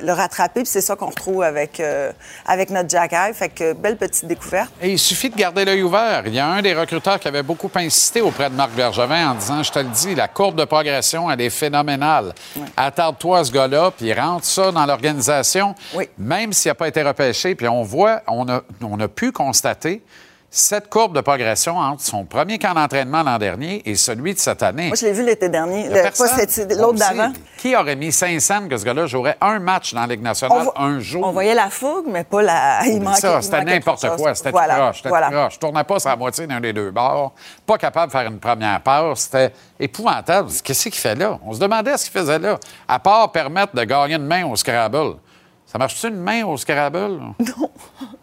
le- 0.00 0.06
le 0.06 0.12
rattraper, 0.12 0.60
puis 0.64 0.70
c'est 0.70 0.82
ça 0.82 0.96
qu'on 0.96 1.06
retrouve 1.06 1.42
avec 1.42 1.80
euh, 1.80 2.12
avec 2.46 2.68
notre 2.68 2.90
Jack 2.90 3.14
Eye. 3.14 3.32
Fait 3.32 3.48
que 3.48 3.72
belle 3.72 3.96
petite 3.96 4.26
découverte. 4.26 4.70
Et 4.82 4.97
il 4.98 5.00
suffit 5.00 5.30
de 5.30 5.36
garder 5.36 5.64
l'œil 5.64 5.84
ouvert. 5.84 6.24
Il 6.26 6.34
y 6.34 6.40
a 6.40 6.48
un 6.48 6.60
des 6.60 6.74
recruteurs 6.74 7.20
qui 7.20 7.28
avait 7.28 7.44
beaucoup 7.44 7.70
insisté 7.76 8.20
auprès 8.20 8.50
de 8.50 8.54
Marc 8.56 8.72
Bergevin 8.72 9.30
en 9.30 9.34
disant 9.36 9.62
Je 9.62 9.70
te 9.70 9.78
le 9.78 9.84
dis, 9.84 10.16
la 10.16 10.26
courbe 10.26 10.58
de 10.58 10.64
progression, 10.64 11.30
elle 11.30 11.40
est 11.40 11.50
phénoménale. 11.50 12.34
Attarde-toi 12.76 13.38
à 13.38 13.44
ce 13.44 13.52
gars-là, 13.52 13.92
puis 13.96 14.12
rentre 14.12 14.44
ça 14.44 14.72
dans 14.72 14.84
l'organisation, 14.84 15.76
même 16.18 16.52
s'il 16.52 16.70
n'a 16.70 16.74
pas 16.74 16.88
été 16.88 17.00
repêché. 17.00 17.54
Puis 17.54 17.68
on 17.68 17.84
voit, 17.84 18.22
on 18.26 18.48
a, 18.48 18.62
on 18.82 18.98
a 18.98 19.06
pu 19.06 19.30
constater 19.30 20.02
cette 20.50 20.88
courbe 20.88 21.14
de 21.14 21.20
progression 21.20 21.76
entre 21.76 22.02
son 22.02 22.24
premier 22.24 22.58
camp 22.58 22.72
d'entraînement 22.72 23.22
l'an 23.22 23.36
dernier 23.36 23.82
et 23.84 23.94
celui 23.96 24.32
de 24.32 24.38
cette 24.38 24.62
année. 24.62 24.88
Moi, 24.88 24.96
je 24.96 25.04
l'ai 25.04 25.12
vu 25.12 25.24
l'été 25.24 25.50
dernier. 25.50 25.88
L'autre 25.88 26.94
d'avant. 26.94 27.32
Qui 27.58 27.76
aurait 27.76 27.96
mis 27.96 28.12
Saint-Saëns 28.12 28.66
que 28.68 28.78
ce 28.78 28.84
gars-là 28.84 29.06
jouerait 29.06 29.36
un 29.42 29.58
match 29.58 29.92
dans 29.92 30.00
la 30.00 30.06
Ligue 30.06 30.22
nationale 30.22 30.68
un 30.74 31.00
jour? 31.00 31.26
On 31.26 31.32
voyait 31.32 31.54
la 31.54 31.68
fougue, 31.68 32.06
mais 32.08 32.24
pas 32.24 32.40
la. 32.40 32.80
Il 32.86 33.02
manquait. 33.02 33.20
ça, 33.20 33.42
c'était 33.42 33.62
n'importe 33.64 34.08
quoi. 34.16 34.34
C'était 34.34 34.50
voilà, 34.50 34.76
croche, 34.76 34.96
c'était 34.98 35.08
voilà. 35.10 35.30
croche. 35.30 35.54
Je 35.54 35.58
tournais 35.58 35.84
pas 35.84 35.98
sur 35.98 36.08
la 36.08 36.16
moitié 36.16 36.46
d'un 36.46 36.60
des 36.60 36.72
deux 36.72 36.90
bords. 36.90 37.32
Pas 37.66 37.76
capable 37.76 38.06
de 38.06 38.18
faire 38.18 38.26
une 38.26 38.38
première 38.38 38.80
passe. 38.80 39.20
C'était 39.20 39.52
épouvantable. 39.78 40.50
Qu'est-ce 40.64 40.84
qu'il 40.84 40.94
fait 40.94 41.14
là? 41.14 41.38
On 41.44 41.52
se 41.52 41.58
demandait 41.60 41.96
ce 41.98 42.08
qu'il 42.10 42.18
faisait 42.18 42.38
là. 42.38 42.58
À 42.86 42.98
part 42.98 43.30
permettre 43.32 43.74
de 43.74 43.84
gagner 43.84 44.14
une 44.14 44.26
main 44.26 44.46
au 44.46 44.56
Scrabble. 44.56 45.16
Ça 45.66 45.76
marche-tu 45.76 46.08
une 46.08 46.16
main 46.20 46.44
au 46.46 46.56
Scrabble? 46.56 47.20
Non. 47.38 47.70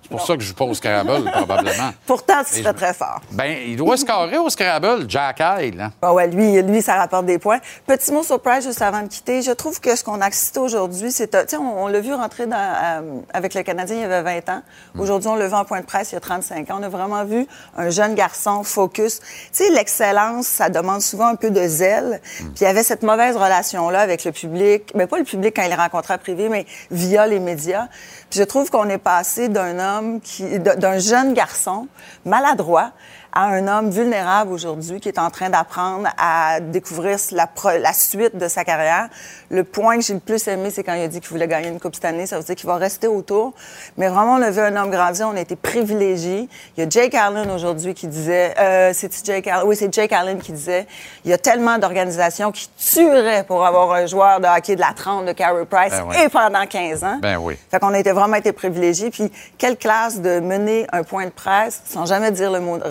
C'est 0.07 0.15
pour 0.17 0.25
ça 0.25 0.35
que 0.35 0.41
je 0.41 0.47
joue 0.49 0.53
pas 0.53 0.65
au 0.65 0.73
Scrabble, 0.73 1.23
probablement. 1.31 1.91
Pourtant, 2.05 2.43
tu 2.47 2.55
serais 2.59 2.63
je- 2.71 2.77
très 2.77 2.93
fort. 2.93 3.21
Ben, 3.31 3.57
il 3.65 3.75
doit 3.75 3.97
se 3.97 4.05
carrer 4.05 4.37
au 4.37 4.49
Scrabble, 4.49 5.05
Jack 5.09 5.41
Hyde, 5.41 5.75
là. 5.75 5.91
Ah 6.01 6.13
ouais, 6.13 6.27
lui, 6.27 6.61
lui, 6.61 6.81
ça 6.81 6.95
rapporte 6.95 7.25
des 7.25 7.39
points. 7.39 7.57
Petit 7.87 8.11
mot 8.11 8.21
sur 8.23 8.39
Price 8.39 8.63
juste 8.65 8.81
avant 8.81 9.01
de 9.01 9.07
quitter. 9.07 9.41
Je 9.41 9.51
trouve 9.51 9.79
que 9.79 9.95
ce 9.95 10.03
qu'on 10.03 10.21
a 10.21 10.29
cité 10.31 10.59
aujourd'hui, 10.59 11.11
c'est. 11.11 11.29
Tu 11.31 11.37
sais, 11.47 11.57
on, 11.57 11.85
on 11.85 11.87
l'a 11.87 11.99
vu 12.01 12.13
rentrer 12.13 12.45
dans, 12.45 12.55
euh, 12.57 13.01
avec 13.33 13.53
le 13.55 13.63
Canadien 13.63 13.95
il 13.95 14.01
y 14.01 14.05
avait 14.05 14.21
20 14.41 14.49
ans. 14.53 14.61
Aujourd'hui, 14.99 15.27
on 15.29 15.35
le 15.35 15.47
vu 15.47 15.53
en 15.55 15.65
point 15.65 15.79
de 15.81 15.85
presse 15.85 16.11
il 16.11 16.15
y 16.15 16.17
a 16.17 16.21
35 16.21 16.69
ans. 16.69 16.77
On 16.79 16.83
a 16.83 16.89
vraiment 16.89 17.25
vu 17.25 17.47
un 17.77 17.89
jeune 17.89 18.13
garçon 18.15 18.63
focus. 18.63 19.19
Tu 19.19 19.25
sais, 19.53 19.69
l'excellence, 19.71 20.45
ça 20.47 20.69
demande 20.69 21.01
souvent 21.01 21.27
un 21.27 21.35
peu 21.35 21.49
de 21.49 21.65
zèle. 21.67 22.21
Puis 22.37 22.47
il 22.61 22.63
y 22.63 22.67
avait 22.67 22.83
cette 22.83 23.01
mauvaise 23.03 23.35
relation-là 23.37 23.99
avec 24.01 24.23
le 24.23 24.31
public. 24.31 24.91
Mais 24.93 25.07
pas 25.07 25.17
le 25.17 25.23
public 25.23 25.55
quand 25.55 25.63
il 25.63 25.71
est 25.71 25.75
rencontré 25.75 26.13
en 26.13 26.17
privé, 26.17 26.49
mais 26.49 26.65
via 26.91 27.25
les 27.27 27.39
médias. 27.39 27.87
Puis 28.29 28.39
je 28.39 28.43
trouve 28.43 28.69
qu'on 28.69 28.87
est 28.89 28.97
passé 28.97 29.49
d'un 29.49 29.79
d'un 30.01 30.99
jeune 30.99 31.33
garçon 31.33 31.87
maladroit 32.25 32.91
à 33.35 33.47
un 33.47 33.67
homme 33.67 33.89
vulnérable 33.89 34.53
aujourd'hui 34.53 35.01
qui 35.01 35.09
est 35.09 35.19
en 35.19 35.29
train 35.29 35.49
d'apprendre 35.49 36.07
à 36.17 36.61
découvrir 36.61 37.17
la, 37.31 37.49
la 37.77 37.93
suite 37.93 38.37
de 38.37 38.47
sa 38.47 38.63
carrière. 38.63 39.09
Le 39.49 39.65
point 39.65 39.97
que 39.97 40.03
j'ai 40.03 40.13
le 40.13 40.19
plus 40.21 40.47
aimé, 40.47 40.69
c'est 40.71 40.83
quand 40.83 40.93
il 40.93 41.03
a 41.03 41.07
dit 41.09 41.19
qu'il 41.19 41.29
voulait 41.29 41.47
gagner 41.47 41.67
une 41.67 41.79
Coupe 41.79 41.95
cette 41.95 42.05
année. 42.05 42.25
Ça 42.25 42.37
veut 42.37 42.43
dire 42.43 42.55
qu'il 42.55 42.67
va 42.67 42.77
rester 42.77 43.07
autour. 43.07 43.53
Mais 43.97 44.07
vraiment, 44.07 44.35
on 44.35 44.41
a 44.41 44.49
vu 44.49 44.61
un 44.61 44.75
homme 44.77 44.89
grandir. 44.89 45.27
On 45.31 45.35
a 45.35 45.41
été 45.41 45.57
privilégiés. 45.57 46.47
Il 46.77 46.83
y 46.83 46.87
a 46.87 46.89
Jake 46.89 47.13
Allen 47.13 47.51
aujourd'hui 47.51 47.93
qui 47.93 48.07
disait... 48.07 48.53
Euh, 48.57 48.91
c'est-tu 48.93 49.19
Jake 49.23 49.47
Allen? 49.47 49.63
Oui, 49.67 49.75
c'est 49.75 49.93
Jake 49.93 50.13
Allen 50.13 50.39
qui 50.39 50.53
disait 50.53 50.87
il 51.25 51.31
y 51.31 51.33
a 51.33 51.37
tellement 51.37 51.77
d'organisations 51.77 52.51
qui 52.51 52.69
tueraient 52.77 53.43
pour 53.43 53.65
avoir 53.65 53.91
un 53.91 54.05
joueur 54.05 54.39
de 54.39 54.47
hockey 54.47 54.75
de 54.75 54.81
la 54.81 54.93
30 54.95 55.25
de 55.25 55.33
Carey 55.33 55.65
Price 55.65 55.91
Ben 55.91 56.05
oui. 56.07 56.15
et 56.23 56.29
pendant 56.29 56.65
15 56.65 57.03
ans. 57.03 57.19
Ben 57.21 57.37
oui. 57.37 57.57
Fait 57.69 57.79
qu'on 57.79 57.93
a 57.93 57.99
été 57.99 58.13
vraiment 58.13 58.37
été 58.37 58.53
privilégiés. 58.53 59.09
Puis, 59.09 59.31
quelle 59.57 59.77
classe 59.77 60.21
de 60.21 60.39
mener 60.39 60.87
un 60.93 61.03
point 61.03 61.25
de 61.25 61.31
presse 61.31 61.81
sans 61.85 62.05
jamais 62.05 62.31
dire 62.31 62.51
le 62.51 62.61
mot 62.61 62.77
de 62.77 62.83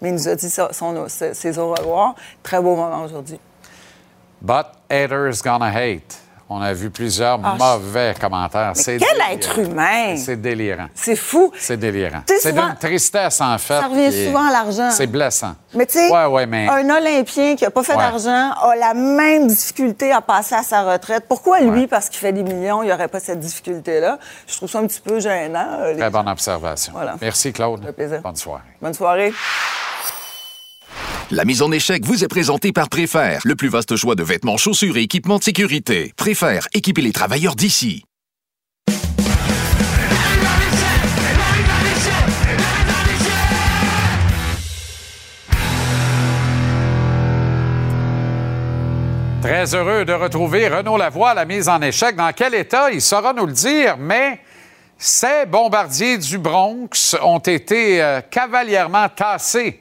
mais 0.00 0.08
il 0.08 0.14
nous 0.14 0.28
a 0.28 0.34
dit 0.34 0.50
son- 0.50 0.68
ses 1.08 1.34
ses 1.34 1.58
au 1.58 1.72
revoir. 1.74 2.14
Très 2.42 2.60
beau 2.60 2.74
moment 2.76 3.02
aujourd'hui. 3.04 3.38
But 4.40 4.66
haters 4.90 5.40
gonna 5.42 5.70
hate. 5.70 6.18
On 6.54 6.60
a 6.62 6.72
vu 6.72 6.90
plusieurs 6.90 7.40
Ah, 7.42 7.54
mauvais 7.58 8.14
commentaires. 8.20 8.72
Mais 8.76 8.82
quel 8.84 8.98
délirant. 8.98 9.30
être 9.32 9.58
humain! 9.58 10.16
C'est 10.16 10.40
délirant. 10.40 10.86
C'est 10.94 11.16
fou. 11.16 11.50
C'est 11.58 11.76
délirant. 11.76 12.22
C'est 12.26 12.50
souvent- 12.50 12.66
d'une 12.66 12.76
tristesse, 12.76 13.40
en 13.40 13.56
fait. 13.58 13.80
Ça 13.80 13.86
revient 13.88 14.26
souvent 14.26 14.46
à 14.48 14.52
l'argent. 14.52 14.90
C'est 14.90 15.06
blessant. 15.06 15.54
Mais 15.74 15.86
tu 15.86 15.94
sais, 15.94 16.10
Ouais, 16.10 16.26
ouais, 16.26 16.46
mais. 16.46 16.68
un 16.68 16.90
Olympien 16.90 17.56
qui 17.56 17.64
n'a 17.64 17.70
pas 17.70 17.82
fait 17.82 17.92
Ouais. 17.92 17.98
d'argent 17.98 18.50
a 18.52 18.76
la 18.78 18.92
même 18.94 19.46
difficulté 19.46 20.12
à 20.12 20.20
passer 20.20 20.54
à 20.54 20.62
sa 20.62 20.82
retraite. 20.82 21.24
Pourquoi 21.28 21.60
lui, 21.60 21.86
parce 21.86 22.08
qu'il 22.08 22.18
fait 22.18 22.32
des 22.32 22.42
millions, 22.42 22.82
il 22.82 22.86
n'y 22.86 22.92
aurait 22.92 23.08
pas 23.08 23.20
cette 23.20 23.40
difficulté-là? 23.40 24.18
Je 24.46 24.56
trouve 24.56 24.68
ça 24.70 24.78
un 24.80 24.86
petit 24.86 25.00
peu 25.00 25.18
gênant. 25.20 25.66
euh, 25.80 25.92
les- 25.92 25.98
Très 26.00 26.10
bonne 26.10 26.28
observation. 26.28 26.92
Voilà. 26.94 27.14
Merci, 27.20 27.52
Claude. 27.52 27.84
Fait 27.84 27.92
plaisir. 27.92 28.20
Bonne 28.22 28.36
soirée. 28.36 28.62
Bonne 28.80 28.94
soirée. 28.94 29.32
La 31.34 31.46
mise 31.46 31.62
en 31.62 31.72
échec 31.72 32.04
vous 32.04 32.24
est 32.24 32.28
présentée 32.28 32.72
par 32.72 32.90
Préfère, 32.90 33.40
le 33.46 33.54
plus 33.56 33.68
vaste 33.68 33.96
choix 33.96 34.14
de 34.14 34.22
vêtements, 34.22 34.58
chaussures 34.58 34.98
et 34.98 35.00
équipements 35.00 35.38
de 35.38 35.42
sécurité. 35.42 36.12
Préfère, 36.14 36.68
équipez 36.74 37.00
les 37.00 37.12
travailleurs 37.12 37.56
d'ici. 37.56 38.04
Très 49.40 49.74
heureux 49.74 50.04
de 50.04 50.12
retrouver 50.12 50.68
Renaud 50.68 50.98
Lavoie 50.98 51.30
à 51.30 51.34
la 51.34 51.46
mise 51.46 51.70
en 51.70 51.80
échec. 51.80 52.14
Dans 52.14 52.32
quel 52.36 52.54
état, 52.54 52.90
il 52.92 53.00
saura 53.00 53.32
nous 53.32 53.46
le 53.46 53.54
dire, 53.54 53.96
mais 53.96 54.38
ces 54.98 55.46
bombardiers 55.46 56.18
du 56.18 56.36
Bronx 56.36 57.16
ont 57.22 57.38
été 57.38 58.02
euh, 58.02 58.20
cavalièrement 58.20 59.08
tassés 59.08 59.80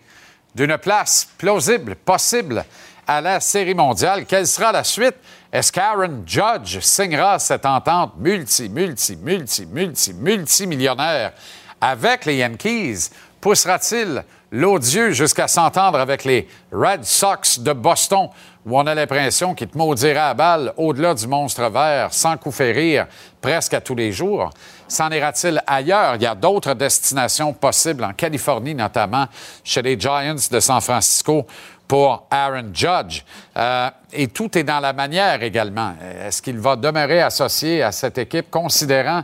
d'une 0.56 0.78
place 0.78 1.28
plausible, 1.38 1.96
possible 1.96 2.64
à 3.08 3.22
la 3.22 3.40
Série 3.40 3.74
mondiale. 3.74 4.26
Quelle 4.26 4.48
sera 4.48 4.72
la 4.72 4.84
suite? 4.84 5.16
Est-ce 5.52 5.72
qu'Aaron 5.72 6.24
Judge 6.26 6.80
signera 6.80 7.40
cette 7.40 7.66
entente 7.66 8.14
multi, 8.18 8.70
multi, 8.70 9.18
multi, 9.18 9.66
multi, 9.66 10.14
multimillionnaire 10.14 11.34
avec 11.80 12.26
les 12.26 12.38
Yankees? 12.38 13.10
Poussera-t-il 13.42 14.24
l'odieux 14.52 15.12
jusqu'à 15.12 15.48
s'entendre 15.48 16.00
avec 16.00 16.24
les 16.26 16.48
Red 16.72 17.04
Sox 17.04 17.60
de 17.60 17.74
Boston, 17.74 18.30
où 18.66 18.78
on 18.78 18.86
a 18.86 18.94
l'impression 18.94 19.56
qu'il 19.56 19.68
te 19.68 19.78
maudira 19.78 20.30
à 20.30 20.34
balle 20.34 20.74
au-delà 20.78 21.14
du 21.14 21.28
monstre 21.28 21.70
vert, 21.70 22.14
sans 22.14 22.38
coup 22.38 22.52
férir, 22.52 23.08
presque 23.42 23.74
à 23.74 23.82
tous 23.82 23.96
les 23.96 24.12
jours? 24.12 24.52
S'en 24.92 25.10
ira-t-il 25.10 25.64
ailleurs? 25.66 26.16
Il 26.16 26.24
y 26.24 26.26
a 26.26 26.36
d'autres 26.36 26.74
destinations 26.74 27.54
possibles, 27.54 28.04
en 28.04 28.12
Californie 28.12 28.76
notamment, 28.76 29.26
chez 29.64 29.82
les 29.82 29.98
Giants 29.98 30.36
de 30.52 30.60
San 30.60 30.82
Francisco 30.82 31.48
pour 31.88 32.28
Aaron 32.30 32.72
Judge. 32.74 33.24
Euh, 33.56 33.90
et 34.12 34.28
tout 34.28 34.58
est 34.58 34.66
dans 34.66 34.82
la 34.82 34.92
manière 34.92 35.42
également. 35.44 35.94
Est-ce 36.26 36.42
qu'il 36.42 36.60
va 36.60 36.76
demeurer 36.76 37.22
associé 37.22 37.82
à 37.84 37.94
cette 37.94 38.18
équipe, 38.18 38.52
considérant 38.52 39.24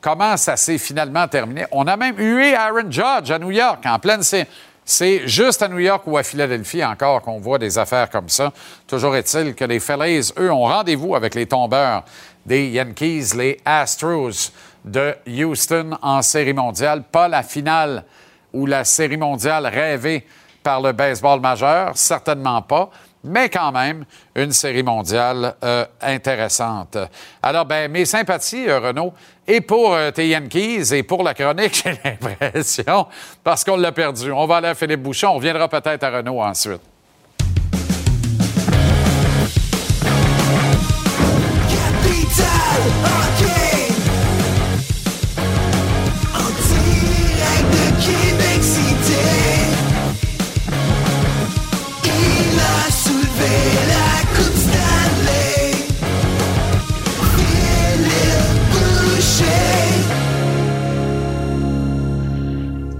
comment 0.00 0.36
ça 0.36 0.56
s'est 0.56 0.78
finalement 0.78 1.28
terminé? 1.28 1.64
On 1.70 1.86
a 1.86 1.96
même 1.96 2.18
eu 2.18 2.52
Aaron 2.52 2.90
Judge 2.90 3.30
à 3.30 3.38
New 3.38 3.52
York 3.52 3.84
en 3.86 4.00
pleine 4.00 4.24
sé- 4.24 4.48
C'est 4.84 5.28
juste 5.28 5.62
à 5.62 5.68
New 5.68 5.78
York 5.78 6.02
ou 6.06 6.18
à 6.18 6.24
Philadelphie 6.24 6.84
encore 6.84 7.22
qu'on 7.22 7.38
voit 7.38 7.58
des 7.58 7.78
affaires 7.78 8.10
comme 8.10 8.28
ça. 8.28 8.52
Toujours 8.88 9.14
est-il 9.14 9.54
que 9.54 9.64
les 9.64 9.78
Phillies, 9.78 10.32
eux, 10.40 10.50
ont 10.52 10.64
rendez-vous 10.64 11.14
avec 11.14 11.36
les 11.36 11.46
tombeurs 11.46 12.02
des 12.44 12.68
Yankees, 12.70 13.28
les 13.36 13.60
Astros 13.64 14.50
de 14.84 15.14
Houston 15.26 15.96
en 16.02 16.22
série 16.22 16.52
mondiale. 16.52 17.02
Pas 17.10 17.28
la 17.28 17.42
finale 17.42 18.04
ou 18.52 18.66
la 18.66 18.84
série 18.84 19.16
mondiale 19.16 19.66
rêvée 19.66 20.26
par 20.62 20.80
le 20.80 20.92
baseball 20.92 21.40
majeur, 21.40 21.92
certainement 21.94 22.62
pas, 22.62 22.90
mais 23.22 23.48
quand 23.48 23.72
même 23.72 24.04
une 24.34 24.52
série 24.52 24.82
mondiale 24.82 25.54
euh, 25.62 25.84
intéressante. 26.00 26.96
Alors, 27.42 27.64
ben, 27.64 27.90
mes 27.90 28.04
sympathies, 28.04 28.68
euh, 28.68 28.80
Renaud, 28.80 29.12
et 29.46 29.60
pour 29.60 29.94
euh, 29.94 30.10
tes 30.10 30.28
Yankees 30.28 30.94
et 30.94 31.02
pour 31.02 31.22
la 31.22 31.34
chronique, 31.34 31.82
j'ai 31.84 31.98
l'impression, 32.02 33.06
parce 33.42 33.64
qu'on 33.64 33.76
l'a 33.76 33.92
perdu. 33.92 34.32
On 34.32 34.46
va 34.46 34.56
aller 34.56 34.68
à 34.68 34.74
Philippe 34.74 35.02
Bouchon, 35.02 35.28
on 35.28 35.34
reviendra 35.34 35.68
peut-être 35.68 36.02
à 36.04 36.10
Renaud 36.10 36.40
ensuite. 36.40 36.80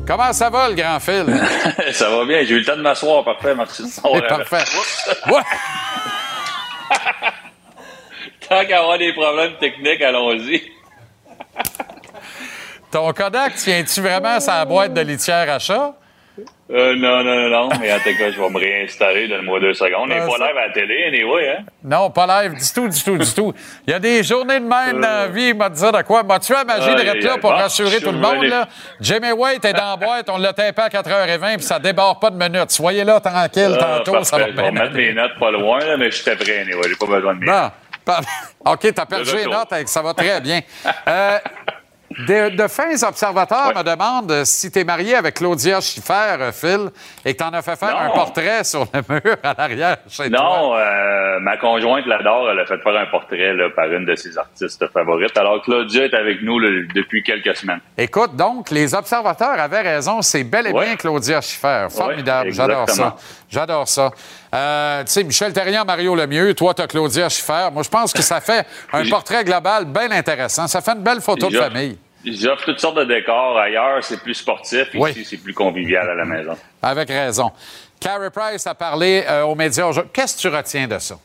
Comment 0.06 0.32
ça 0.34 0.50
va, 0.50 0.68
le 0.68 0.74
grand 0.74 1.00
Phil? 1.00 1.24
ça 1.92 2.10
va 2.10 2.24
bien, 2.26 2.44
j'ai 2.44 2.54
eu 2.54 2.58
le 2.58 2.64
temps 2.64 2.76
de 2.76 2.82
m'asseoir, 2.82 3.24
parfait, 3.24 3.54
merci. 3.54 3.84
Parfait. 4.28 4.64
Tant 8.48 8.66
qu'à 8.66 8.80
avoir 8.80 8.98
des 8.98 9.14
problèmes 9.14 9.56
techniques, 9.58 10.02
allons-y. 10.02 10.62
Ton 12.90 13.12
Kodak, 13.12 13.54
tiens-tu 13.56 14.02
vraiment 14.02 14.38
sa 14.40 14.64
boîte 14.66 14.92
de 14.92 15.00
litière 15.00 15.50
à 15.50 15.58
chat? 15.58 15.94
Euh, 16.70 16.94
non, 16.96 17.22
non, 17.22 17.36
non, 17.36 17.48
non, 17.48 17.68
mais 17.80 17.92
en 17.92 17.98
tout 17.98 18.16
cas, 18.18 18.30
je 18.32 18.40
vais 18.40 18.48
me 18.48 18.58
réinstaller, 18.58 19.28
donne-moi 19.28 19.60
deux 19.60 19.74
secondes. 19.74 20.04
On 20.04 20.06
n'est 20.06 20.18
Ah, 20.20 20.26
pas 20.26 20.38
live 20.48 20.56
à 20.56 20.66
la 20.66 20.72
télé, 20.72 21.04
anyway, 21.06 21.48
hein? 21.50 21.64
Non, 21.84 22.10
pas 22.10 22.26
live 22.42 22.54
du 22.54 22.72
tout, 22.74 22.88
du 22.88 23.02
tout, 23.04 23.16
du 23.18 23.34
tout. 23.34 23.52
Il 23.86 23.90
y 23.90 23.94
a 23.94 23.98
des 24.00 24.22
journées 24.24 24.58
de 24.58 24.64
même 24.64 25.00
dans 25.00 25.08
la 25.08 25.26
vie, 25.28 25.48
il 25.50 25.54
m'a 25.54 25.68
dit 25.68 25.80
de 25.80 26.02
quoi? 26.02 26.22
M'as-tu 26.24 26.54
à 26.54 26.64
magie 26.64 26.94
de 26.94 27.24
là 27.26 27.38
pour 27.38 27.50
rassurer 27.50 27.98
je 28.00 28.04
tout 28.04 28.12
le 28.12 28.18
monde? 28.18 28.42
Là? 28.44 28.66
Jimmy 29.00 29.30
White 29.32 29.64
est 29.64 29.72
dans 29.74 29.90
la 29.90 29.96
boîte, 29.96 30.28
on 30.30 30.38
l'a 30.38 30.52
tapé 30.52 30.82
à 30.82 30.88
4h20 30.88 31.54
puis 31.56 31.62
ça 31.64 31.78
déborde 31.78 32.20
pas 32.20 32.30
de 32.30 32.36
minutes. 32.36 32.70
Soyez 32.70 33.04
là 33.04 33.20
tranquille 33.20 33.76
Ah, 33.80 34.00
tantôt, 34.04 34.24
ça 34.24 34.38
va 34.38 34.46
parfait. 34.46 34.52
Je 34.56 34.62
vais 34.62 34.70
bien 34.72 34.82
mettre 34.82 34.96
mes 34.96 35.12
notes 35.12 35.38
pas 35.38 35.50
loin, 35.50 35.78
là, 35.78 35.96
mais 35.96 36.10
j'étais 36.10 36.34
prêt, 36.34 36.60
anyway, 36.60 36.88
j'ai 36.88 36.96
pas 36.96 37.06
besoin 37.06 37.34
de 37.34 37.40
mes. 37.40 37.46
Par- 38.04 38.20
OK, 38.72 38.92
t'as 38.94 39.06
perdu 39.06 39.36
les 39.36 39.44
notes, 39.46 39.72
ça 39.86 40.02
va 40.02 40.14
très 40.14 40.40
bien. 40.40 40.60
Euh, 42.28 42.50
de, 42.50 42.56
de 42.56 42.68
fins 42.68 43.02
observateurs 43.06 43.72
me 43.76 43.82
demandent 43.82 44.44
si 44.44 44.70
tu 44.70 44.78
es 44.80 44.84
marié 44.84 45.14
avec 45.16 45.34
Claudia 45.34 45.80
Schiffer, 45.80 46.36
euh, 46.40 46.52
Phil, 46.52 46.90
et 47.24 47.34
que 47.34 47.38
tu 47.38 47.44
en 47.44 47.52
as 47.52 47.62
fait 47.62 47.76
faire 47.76 47.96
un 47.98 48.10
portrait 48.10 48.64
sur 48.64 48.86
le 48.92 49.00
mur 49.08 49.36
à 49.42 49.54
l'arrière 49.56 49.96
chez 50.08 50.30
toi. 50.30 50.38
Non, 50.40 50.74
euh, 50.76 51.38
ma 51.40 51.56
conjointe 51.56 52.06
l'adore. 52.06 52.50
Elle 52.50 52.60
a 52.60 52.66
fait 52.66 52.78
faire 52.78 52.96
un 52.96 53.06
portrait 53.06 53.52
là, 53.54 53.68
par 53.74 53.86
une 53.92 54.04
de 54.04 54.14
ses 54.14 54.36
artistes 54.38 54.86
favorites. 54.92 55.36
Alors, 55.36 55.62
Claudia 55.62 56.04
est 56.04 56.14
avec 56.14 56.42
nous 56.42 56.58
là, 56.58 56.68
depuis 56.94 57.22
quelques 57.22 57.56
semaines. 57.56 57.80
Écoute, 57.96 58.36
donc, 58.36 58.70
les 58.70 58.94
observateurs 58.94 59.58
avaient 59.58 59.82
raison. 59.82 60.22
C'est 60.22 60.44
bel 60.44 60.66
et 60.68 60.72
Ouais. 60.72 60.86
bien 60.86 60.96
Claudia 60.96 61.40
Schiffer. 61.40 61.86
Formidable. 61.90 62.48
Ouais, 62.48 62.54
J'adore 62.54 62.90
ça. 62.90 63.16
J'adore 63.50 63.88
ça. 63.88 64.10
Euh, 64.54 65.04
tu 65.04 65.10
sais, 65.12 65.24
Michel 65.24 65.52
Terrien, 65.52 65.84
Mario 65.84 66.14
Lemieux, 66.14 66.54
toi, 66.54 66.74
tu 66.74 66.82
as 66.82 66.86
Claudia 66.86 67.28
Schiffer. 67.28 67.68
Moi, 67.72 67.82
je 67.82 67.88
pense 67.88 68.12
que 68.12 68.22
ça 68.22 68.40
fait 68.40 68.66
un 68.92 69.04
portrait 69.08 69.44
global 69.44 69.84
bien 69.84 70.10
intéressant. 70.10 70.66
Ça 70.66 70.80
fait 70.80 70.92
une 70.92 71.02
belle 71.02 71.20
photo 71.20 71.48
de 71.48 71.58
famille. 71.58 71.98
J'offre 72.26 72.64
toutes 72.64 72.80
sortes 72.80 72.96
de 72.96 73.04
décors. 73.04 73.58
Ailleurs, 73.58 74.02
c'est 74.02 74.22
plus 74.22 74.34
sportif. 74.34 74.88
Oui. 74.94 75.10
Ici, 75.10 75.24
c'est 75.24 75.42
plus 75.42 75.54
convivial 75.54 76.08
à 76.08 76.14
la 76.14 76.24
maison. 76.24 76.56
Avec 76.82 77.08
raison. 77.08 77.52
Carey 78.00 78.30
Price 78.30 78.66
a 78.66 78.74
parlé 78.74 79.24
euh, 79.28 79.42
aux 79.42 79.54
médias 79.54 79.86
aujourd'hui. 79.86 80.10
Qu'est-ce 80.12 80.36
que 80.36 80.48
tu 80.48 80.54
retiens 80.54 80.86
de 80.86 80.98
ça? 80.98 81.16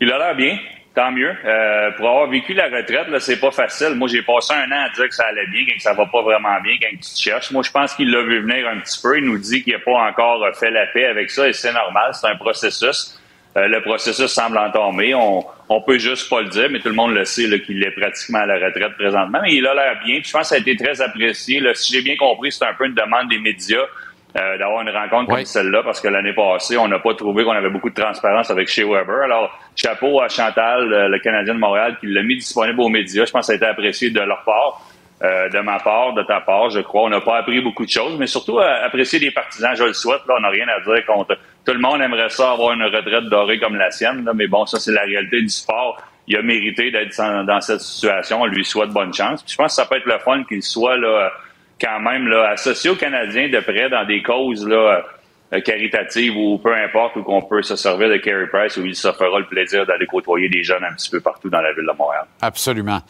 Il 0.00 0.10
a 0.12 0.18
l'air 0.18 0.34
bien, 0.34 0.58
tant 0.94 1.12
mieux. 1.12 1.32
Euh, 1.44 1.90
pour 1.92 2.08
avoir 2.08 2.28
vécu 2.28 2.54
la 2.54 2.64
retraite, 2.64 3.08
là, 3.08 3.20
c'est 3.20 3.38
pas 3.38 3.52
facile. 3.52 3.94
Moi, 3.94 4.08
j'ai 4.08 4.22
passé 4.22 4.52
un 4.52 4.70
an 4.72 4.86
à 4.86 4.94
dire 4.94 5.08
que 5.08 5.14
ça 5.14 5.26
allait 5.26 5.46
bien, 5.46 5.64
que 5.74 5.80
ça 5.80 5.94
va 5.94 6.06
pas 6.06 6.22
vraiment 6.22 6.60
bien, 6.60 6.74
quand 6.80 6.90
tu 6.90 7.14
te 7.14 7.20
cherches. 7.20 7.50
Moi, 7.52 7.62
je 7.62 7.70
pense 7.70 7.94
qu'il 7.94 8.10
l'a 8.10 8.22
vu 8.22 8.40
venir 8.42 8.68
un 8.68 8.80
petit 8.80 9.00
peu. 9.00 9.16
Il 9.18 9.24
nous 9.24 9.38
dit 9.38 9.62
qu'il 9.62 9.74
n'a 9.74 9.78
pas 9.78 9.92
encore 9.92 10.44
fait 10.58 10.70
la 10.70 10.86
paix 10.86 11.06
avec 11.06 11.30
ça, 11.30 11.48
et 11.48 11.52
c'est 11.52 11.72
normal. 11.72 12.10
C'est 12.14 12.26
un 12.26 12.36
processus. 12.36 13.18
Euh, 13.56 13.68
le 13.68 13.82
processus 13.82 14.28
semble 14.28 14.56
entamé. 14.58 15.14
On, 15.14 15.44
on 15.68 15.80
peut 15.82 15.98
juste 15.98 16.30
pas 16.30 16.40
le 16.40 16.48
dire, 16.48 16.68
mais 16.70 16.80
tout 16.80 16.88
le 16.88 16.94
monde 16.94 17.12
le 17.12 17.24
sait 17.24 17.44
qu'il 17.60 17.82
est 17.84 17.90
pratiquement 17.90 18.38
à 18.40 18.46
la 18.46 18.54
retraite 18.54 18.94
présentement. 18.96 19.40
Mais 19.42 19.54
il 19.54 19.66
a 19.66 19.74
l'air 19.74 20.00
bien. 20.04 20.16
Puis 20.20 20.28
je 20.28 20.32
pense 20.32 20.42
que 20.42 20.48
ça 20.48 20.54
a 20.54 20.58
été 20.58 20.76
très 20.76 21.00
apprécié. 21.02 21.60
Là, 21.60 21.74
si 21.74 21.92
j'ai 21.92 22.02
bien 22.02 22.16
compris, 22.16 22.50
c'est 22.50 22.64
un 22.64 22.74
peu 22.74 22.86
une 22.86 22.94
demande 22.94 23.28
des 23.28 23.38
médias. 23.38 23.86
euh, 24.36 24.58
d'avoir 24.58 24.82
une 24.82 24.90
rencontre 24.90 25.28
comme 25.34 25.44
celle-là 25.44 25.82
parce 25.82 26.00
que 26.00 26.08
l'année 26.08 26.32
passée, 26.32 26.76
on 26.78 26.88
n'a 26.88 26.98
pas 26.98 27.14
trouvé 27.14 27.44
qu'on 27.44 27.52
avait 27.52 27.70
beaucoup 27.70 27.90
de 27.90 28.00
transparence 28.00 28.50
avec 28.50 28.68
Shea 28.68 28.84
Weber. 28.84 29.22
Alors, 29.24 29.58
chapeau 29.76 30.20
à 30.22 30.28
Chantal, 30.28 30.92
euh, 30.92 31.08
le 31.08 31.18
Canadien 31.18 31.54
de 31.54 31.58
Montréal, 31.58 31.96
qui 32.00 32.06
l'a 32.06 32.22
mis 32.22 32.36
disponible 32.36 32.80
aux 32.80 32.88
médias. 32.88 33.24
Je 33.26 33.30
pense 33.32 33.42
que 33.42 33.46
ça 33.46 33.52
a 33.52 33.56
été 33.56 33.66
apprécié 33.66 34.10
de 34.10 34.20
leur 34.20 34.42
part, 34.44 34.80
euh, 35.22 35.48
de 35.50 35.58
ma 35.60 35.78
part, 35.80 36.14
de 36.14 36.22
ta 36.22 36.40
part, 36.40 36.70
je 36.70 36.80
crois. 36.80 37.02
On 37.02 37.10
n'a 37.10 37.20
pas 37.20 37.38
appris 37.38 37.60
beaucoup 37.60 37.84
de 37.84 37.90
choses, 37.90 38.16
mais 38.18 38.26
surtout 38.26 38.58
euh, 38.58 38.84
apprécier 38.86 39.18
des 39.18 39.30
partisans. 39.30 39.74
Je 39.76 39.84
le 39.84 39.92
souhaite. 39.92 40.22
Là, 40.26 40.34
on 40.38 40.40
n'a 40.40 40.48
rien 40.48 40.66
à 40.68 40.80
dire 40.80 41.04
contre. 41.06 41.36
Tout 41.64 41.72
le 41.72 41.78
monde 41.78 42.00
aimerait 42.00 42.28
ça 42.30 42.52
avoir 42.52 42.72
une 42.72 42.82
retraite 42.82 43.24
dorée 43.24 43.58
comme 43.58 43.76
la 43.76 43.90
sienne, 43.90 44.24
là, 44.24 44.32
mais 44.34 44.48
bon, 44.48 44.66
ça, 44.66 44.78
c'est 44.80 44.92
la 44.92 45.02
réalité 45.02 45.40
du 45.40 45.48
sport. 45.48 46.00
Il 46.26 46.36
a 46.36 46.42
mérité 46.42 46.90
d'être 46.90 47.16
dans, 47.44 47.60
cette 47.60 47.80
situation. 47.80 48.42
On 48.42 48.46
lui 48.46 48.64
souhaite 48.64 48.90
bonne 48.90 49.12
chance. 49.12 49.42
Puis 49.42 49.52
je 49.52 49.56
pense 49.56 49.68
que 49.68 49.82
ça 49.82 49.86
peut 49.86 49.96
être 49.96 50.06
le 50.06 50.18
fun 50.18 50.44
qu'il 50.44 50.62
soit 50.62 50.96
là, 50.96 51.30
quand 51.80 52.00
même 52.00 52.28
là, 52.28 52.50
associé 52.50 52.90
aux 52.90 52.96
Canadiens 52.96 53.48
de 53.48 53.60
près 53.60 53.88
dans 53.90 54.04
des 54.04 54.22
causes 54.22 54.66
là, 54.66 55.02
euh, 55.52 55.60
caritatives 55.60 56.36
ou 56.36 56.58
peu 56.58 56.74
importe, 56.74 57.16
où 57.16 57.22
qu'on 57.22 57.42
peut 57.42 57.62
se 57.62 57.76
servir 57.76 58.08
de 58.08 58.16
Carey 58.16 58.46
Price, 58.52 58.76
où 58.76 58.86
il 58.86 58.94
se 58.94 59.12
fera 59.12 59.38
le 59.38 59.46
plaisir 59.46 59.84
d'aller 59.84 60.06
côtoyer 60.06 60.48
des 60.48 60.62
jeunes 60.62 60.84
un 60.84 60.94
petit 60.94 61.10
peu 61.10 61.20
partout 61.20 61.50
dans 61.50 61.60
la 61.60 61.72
ville 61.72 61.86
de 61.86 61.96
Montréal. 61.96 62.24
Absolument. 62.40 63.00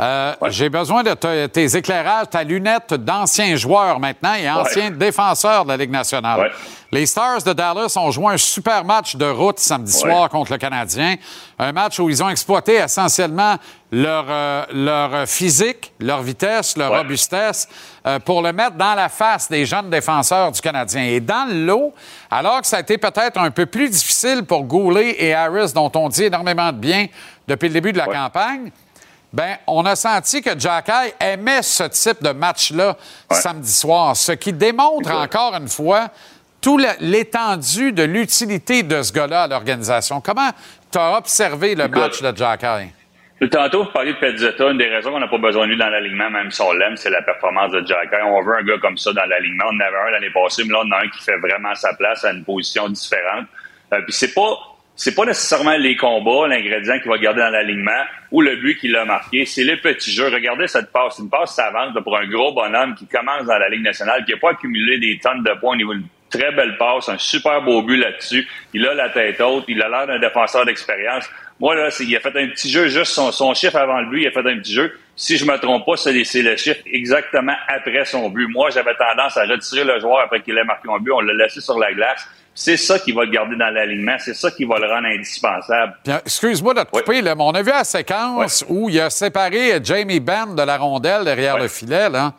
Euh, 0.00 0.32
J'ai 0.50 0.68
besoin 0.68 1.02
de 1.02 1.12
te- 1.14 1.46
tes 1.46 1.76
éclairages, 1.76 2.30
ta 2.30 2.44
lunette 2.44 2.94
d'ancien 2.94 3.56
joueur 3.56 3.98
maintenant 3.98 4.34
et 4.34 4.48
ancien 4.48 4.92
défenseur 4.92 5.64
de 5.64 5.70
la 5.70 5.76
Ligue 5.76 5.90
nationale. 5.90 6.52
Les 6.92 7.04
Stars 7.04 7.42
de 7.42 7.52
Dallas 7.52 7.94
ont 7.96 8.10
joué 8.12 8.32
un 8.32 8.36
super 8.38 8.84
match 8.84 9.16
de 9.16 9.26
route 9.26 9.58
samedi 9.58 9.92
Ouais. 9.92 9.98
soir 10.12 10.28
contre 10.28 10.52
le 10.52 10.58
Canadien. 10.58 11.16
Un 11.58 11.72
match 11.72 11.98
où 11.98 12.08
ils 12.08 12.22
ont 12.22 12.28
exploité 12.30 12.76
essentiellement 12.76 13.56
leur, 13.90 14.24
euh, 14.28 14.64
leur 14.72 15.28
physique, 15.28 15.92
leur 15.98 16.22
vitesse, 16.22 16.76
leur 16.76 16.96
robustesse 16.96 17.68
euh, 18.06 18.18
pour 18.20 18.40
le 18.40 18.52
mettre 18.52 18.76
dans 18.76 18.94
la 18.94 19.08
face 19.08 19.48
des 19.50 19.66
jeunes 19.66 19.90
défenseurs 19.90 20.52
du 20.52 20.60
Canadien. 20.60 21.02
Et 21.02 21.18
dans 21.20 21.46
le 21.48 21.64
lot, 21.66 21.92
alors 22.30 22.60
que 22.60 22.66
ça 22.68 22.76
a 22.76 22.80
été 22.80 22.96
peut-être 22.98 23.36
un 23.38 23.50
peu 23.50 23.66
plus 23.66 23.90
difficile 23.90 24.44
pour 24.44 24.62
Goulet 24.62 25.16
et 25.18 25.34
Harris, 25.34 25.72
dont 25.74 25.90
on 25.96 26.08
dit 26.08 26.24
énormément 26.24 26.70
de 26.72 26.78
bien 26.78 27.06
depuis 27.48 27.66
le 27.68 27.74
début 27.74 27.92
de 27.92 27.98
la 27.98 28.06
campagne, 28.06 28.70
ben, 29.32 29.56
on 29.66 29.84
a 29.84 29.94
senti 29.94 30.40
que 30.40 30.58
Jacky 30.58 31.12
aimait 31.20 31.62
ce 31.62 31.84
type 31.84 32.22
de 32.22 32.30
match-là 32.30 32.96
samedi 33.30 33.72
soir, 33.72 34.16
ce 34.16 34.32
qui 34.32 34.52
démontre 34.52 35.10
encore 35.10 35.54
une 35.54 35.68
fois 35.68 36.08
tout 36.60 36.78
l'étendue 37.00 37.92
de 37.92 38.02
l'utilité 38.02 38.82
de 38.82 39.02
ce 39.02 39.12
gars-là 39.12 39.44
à 39.44 39.48
l'organisation. 39.48 40.20
Comment 40.20 40.50
tu 40.90 40.98
as 40.98 41.16
observé 41.16 41.74
le 41.74 41.88
match 41.88 42.20
de 42.22 42.36
Jacky? 42.36 42.92
Tantôt, 43.52 43.84
vous 43.84 43.90
parliez 43.92 44.14
de 44.14 44.18
Pezzetta. 44.18 44.68
Une 44.68 44.78
des 44.78 44.88
raisons 44.88 45.12
qu'on 45.12 45.20
n'a 45.20 45.28
pas 45.28 45.38
besoin 45.38 45.66
de 45.66 45.70
lui 45.70 45.78
dans 45.78 45.88
l'alignement, 45.88 46.28
même 46.28 46.50
si 46.50 46.60
on 46.60 46.72
l'aime, 46.72 46.96
c'est 46.96 47.10
la 47.10 47.22
performance 47.22 47.70
de 47.70 47.86
Jacky. 47.86 48.16
On 48.24 48.42
veut 48.42 48.56
un 48.56 48.64
gars 48.64 48.78
comme 48.80 48.96
ça 48.98 49.12
dans 49.12 49.24
l'alignement. 49.26 49.66
On 49.70 49.76
en 49.76 49.80
avait 49.80 50.08
un 50.08 50.10
l'année 50.10 50.32
passée, 50.34 50.64
mais 50.64 50.72
là, 50.72 50.80
on 50.84 50.88
en 50.88 50.98
a 50.98 51.04
un 51.04 51.08
qui 51.08 51.22
fait 51.22 51.36
vraiment 51.36 51.72
sa 51.76 51.94
place 51.94 52.24
à 52.24 52.32
une 52.32 52.44
position 52.44 52.88
différente. 52.88 53.46
Euh, 53.92 54.00
Puis 54.02 54.12
c'est 54.12 54.34
pas 54.34 54.58
c'est 54.98 55.14
pas 55.14 55.24
nécessairement 55.24 55.76
les 55.76 55.94
combats, 55.96 56.48
l'ingrédient 56.48 56.98
qu'il 56.98 57.08
va 57.08 57.18
garder 57.18 57.40
dans 57.40 57.50
l'alignement 57.50 58.02
ou 58.32 58.42
le 58.42 58.56
but 58.56 58.78
qu'il 58.80 58.96
a 58.96 59.04
marqué. 59.04 59.46
C'est 59.46 59.62
les 59.62 59.76
petits 59.76 60.10
jeux. 60.10 60.26
Regardez 60.26 60.66
cette 60.66 60.90
passe. 60.90 61.20
Une 61.20 61.30
passe 61.30 61.54
savante 61.54 61.98
pour 62.02 62.18
un 62.18 62.26
gros 62.26 62.52
bonhomme 62.52 62.96
qui 62.96 63.06
commence 63.06 63.46
dans 63.46 63.58
la 63.58 63.68
Ligue 63.68 63.84
nationale, 63.84 64.24
qui 64.24 64.32
n'a 64.32 64.38
pas 64.38 64.50
accumulé 64.50 64.98
des 64.98 65.16
tonnes 65.22 65.44
de 65.44 65.52
points 65.60 65.74
au 65.74 65.76
niveau 65.76 65.94
très 66.28 66.50
belle 66.50 66.76
passe, 66.76 67.08
un 67.08 67.16
super 67.16 67.62
beau 67.62 67.82
but 67.82 67.96
là-dessus. 67.96 68.48
Il 68.74 68.84
a 68.88 68.94
la 68.94 69.08
tête 69.10 69.40
haute, 69.40 69.66
il 69.68 69.80
a 69.80 69.88
l'air 69.88 70.08
d'un 70.08 70.18
défenseur 70.18 70.66
d'expérience. 70.66 71.30
Moi, 71.60 71.76
là, 71.76 71.90
il 72.00 72.16
a 72.16 72.20
fait 72.20 72.36
un 72.36 72.48
petit 72.48 72.68
jeu, 72.68 72.88
juste 72.88 73.12
son, 73.12 73.30
son 73.30 73.54
chiffre 73.54 73.76
avant 73.76 74.00
le 74.00 74.10
but, 74.10 74.22
il 74.22 74.26
a 74.26 74.32
fait 74.32 74.40
un 74.40 74.58
petit 74.58 74.74
jeu. 74.74 74.98
Si 75.14 75.36
je 75.36 75.44
me 75.44 75.56
trompe 75.58 75.86
pas, 75.86 75.96
c'est 75.96 76.12
le 76.42 76.56
chiffre 76.56 76.80
exactement 76.86 77.54
après 77.68 78.04
son 78.04 78.30
but. 78.30 78.46
Moi, 78.48 78.70
j'avais 78.70 78.94
tendance 78.94 79.36
à 79.36 79.44
retirer 79.44 79.84
le 79.84 79.98
joueur 80.00 80.20
après 80.24 80.40
qu'il 80.40 80.58
ait 80.58 80.64
marqué 80.64 80.88
un 80.88 80.98
but. 80.98 81.12
On 81.12 81.20
l'a 81.20 81.34
laissé 81.34 81.60
sur 81.60 81.78
la 81.78 81.92
glace. 81.92 82.28
C'est 82.60 82.76
ça 82.76 82.98
qui 82.98 83.12
va 83.12 83.24
le 83.24 83.30
garder 83.30 83.54
dans 83.54 83.70
l'alignement. 83.70 84.16
C'est 84.18 84.34
ça 84.34 84.50
qui 84.50 84.64
va 84.64 84.80
le 84.80 84.92
rendre 84.92 85.06
indispensable. 85.06 85.96
Euh, 86.08 86.18
Excuse-moi 86.24 86.74
de 86.74 86.80
te 86.80 86.90
couper, 86.90 87.22
là, 87.22 87.36
mais 87.36 87.44
on 87.44 87.52
a 87.52 87.62
vu 87.62 87.70
la 87.70 87.84
séquence 87.84 88.64
où 88.68 88.88
il 88.88 88.98
a 89.00 89.10
séparé 89.10 89.78
Jamie 89.80 90.18
Benn 90.18 90.56
de 90.56 90.62
la 90.62 90.76
rondelle 90.76 91.24
derrière 91.24 91.56
le 91.56 91.68
filet. 91.68 92.10
Là. 92.10 92.32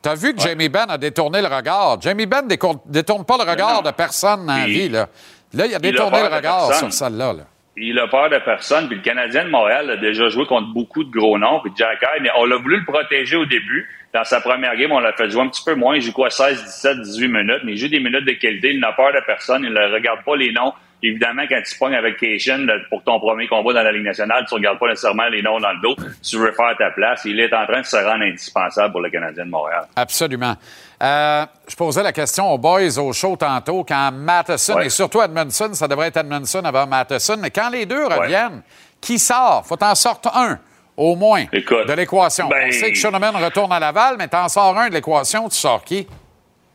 Tu 0.00 0.08
as 0.08 0.14
vu 0.14 0.32
que 0.32 0.40
Jamie 0.40 0.68
Benn 0.68 0.86
a 0.90 0.96
détourné 0.96 1.42
le 1.42 1.48
regard. 1.48 2.00
Jamie 2.00 2.24
Benn 2.24 2.46
ne 2.46 2.54
détourne 2.86 3.24
pas 3.24 3.36
le 3.36 3.50
regard 3.50 3.82
de 3.82 3.90
personne 3.90 4.46
dans 4.46 4.56
la 4.56 4.66
vie. 4.66 4.88
Là, 4.88 5.08
là 5.52 5.66
il 5.66 5.74
a 5.74 5.74
il 5.74 5.74
a 5.74 5.78
détourné 5.80 6.18
le 6.22 6.36
regard 6.36 6.72
sur 6.74 6.92
celle-là. 6.92 7.32
là. 7.32 7.42
Il 7.76 7.98
a 7.98 8.06
peur 8.06 8.30
de 8.30 8.38
personne. 8.44 8.86
Puis 8.86 8.98
le 8.98 9.02
Canadien 9.02 9.44
de 9.44 9.50
Montréal 9.50 9.90
a 9.90 9.96
déjà 9.96 10.28
joué 10.28 10.46
contre 10.46 10.72
beaucoup 10.72 11.02
de 11.02 11.10
gros 11.10 11.36
noms. 11.36 11.58
Puis 11.64 11.72
Jack 11.76 11.98
High, 12.00 12.22
mais 12.22 12.30
on 12.38 12.44
l'a 12.44 12.58
voulu 12.58 12.76
le 12.78 12.84
protéger 12.84 13.34
au 13.34 13.46
début. 13.46 13.88
Dans 14.14 14.24
sa 14.24 14.40
première 14.40 14.76
game, 14.76 14.92
on 14.92 15.00
l'a 15.00 15.12
fait 15.12 15.28
jouer 15.28 15.42
un 15.42 15.48
petit 15.48 15.64
peu 15.64 15.74
moins. 15.74 15.96
Il 15.96 16.02
joue 16.02 16.12
quoi, 16.12 16.30
16, 16.30 16.62
17, 16.64 17.00
18 17.00 17.28
minutes. 17.28 17.60
Mais 17.64 17.72
il 17.72 17.76
joue 17.78 17.88
des 17.88 17.98
minutes 17.98 18.24
de 18.24 18.32
qualité. 18.32 18.70
Il 18.72 18.78
n'a 18.80 18.92
peur 18.92 19.12
de 19.12 19.18
personne. 19.26 19.64
Il 19.64 19.72
ne 19.72 19.92
regarde 19.92 20.22
pas 20.24 20.36
les 20.36 20.52
noms. 20.52 20.72
Évidemment, 21.02 21.42
quand 21.48 21.60
tu 21.66 21.76
pognes 21.76 21.96
avec 21.96 22.16
Cation 22.18 22.64
pour 22.88 23.02
ton 23.02 23.18
premier 23.20 23.46
combat 23.48 23.72
dans 23.74 23.82
la 23.82 23.92
Ligue 23.92 24.04
nationale, 24.04 24.46
tu 24.48 24.54
ne 24.54 24.60
regardes 24.60 24.78
pas 24.78 24.88
nécessairement 24.88 25.26
les 25.26 25.42
noms 25.42 25.58
dans 25.58 25.72
le 25.72 25.80
dos. 25.82 25.96
Tu 26.22 26.38
veux 26.38 26.52
faire 26.52 26.74
ta 26.78 26.92
place. 26.92 27.22
Il 27.26 27.38
est 27.40 27.52
en 27.52 27.66
train 27.66 27.80
de 27.80 27.86
se 27.86 27.96
rendre 27.96 28.22
indispensable 28.22 28.92
pour 28.92 29.00
le 29.02 29.10
Canadien 29.10 29.44
de 29.44 29.50
Montréal. 29.50 29.84
Absolument. 29.96 30.54
Euh, 31.02 31.44
je 31.68 31.74
posais 31.76 32.02
la 32.02 32.12
question 32.12 32.50
aux 32.52 32.56
boys 32.56 32.98
au 32.98 33.12
show 33.12 33.36
tantôt 33.36 33.84
quand 33.84 34.12
Matheson 34.12 34.76
Ouais. 34.76 34.86
et 34.86 34.90
surtout 34.90 35.20
Edmondson, 35.20 35.70
ça 35.74 35.88
devrait 35.88 36.06
être 36.08 36.18
Edmondson 36.18 36.62
avant 36.64 36.86
Matheson, 36.86 37.36
mais 37.38 37.50
quand 37.50 37.68
les 37.68 37.84
deux 37.84 38.06
reviennent, 38.06 38.62
qui 39.00 39.18
sort? 39.18 39.66
Faut 39.66 39.76
t'en 39.76 39.94
sortir 39.94 40.34
un, 40.34 40.58
au 40.96 41.16
moins, 41.16 41.44
de 41.44 41.92
l'équation. 41.94 42.48
ben- 42.48 42.66
On 42.68 42.72
sait 42.72 42.92
que 42.92 42.98
Shoneman 42.98 43.34
retourne 43.36 43.72
à 43.72 43.80
Laval, 43.80 44.16
mais 44.18 44.28
t'en 44.28 44.48
sors 44.48 44.76
un 44.78 44.88
de 44.88 44.94
l'équation, 44.94 45.48
tu 45.48 45.56
sors 45.56 45.82
qui? 45.84 46.06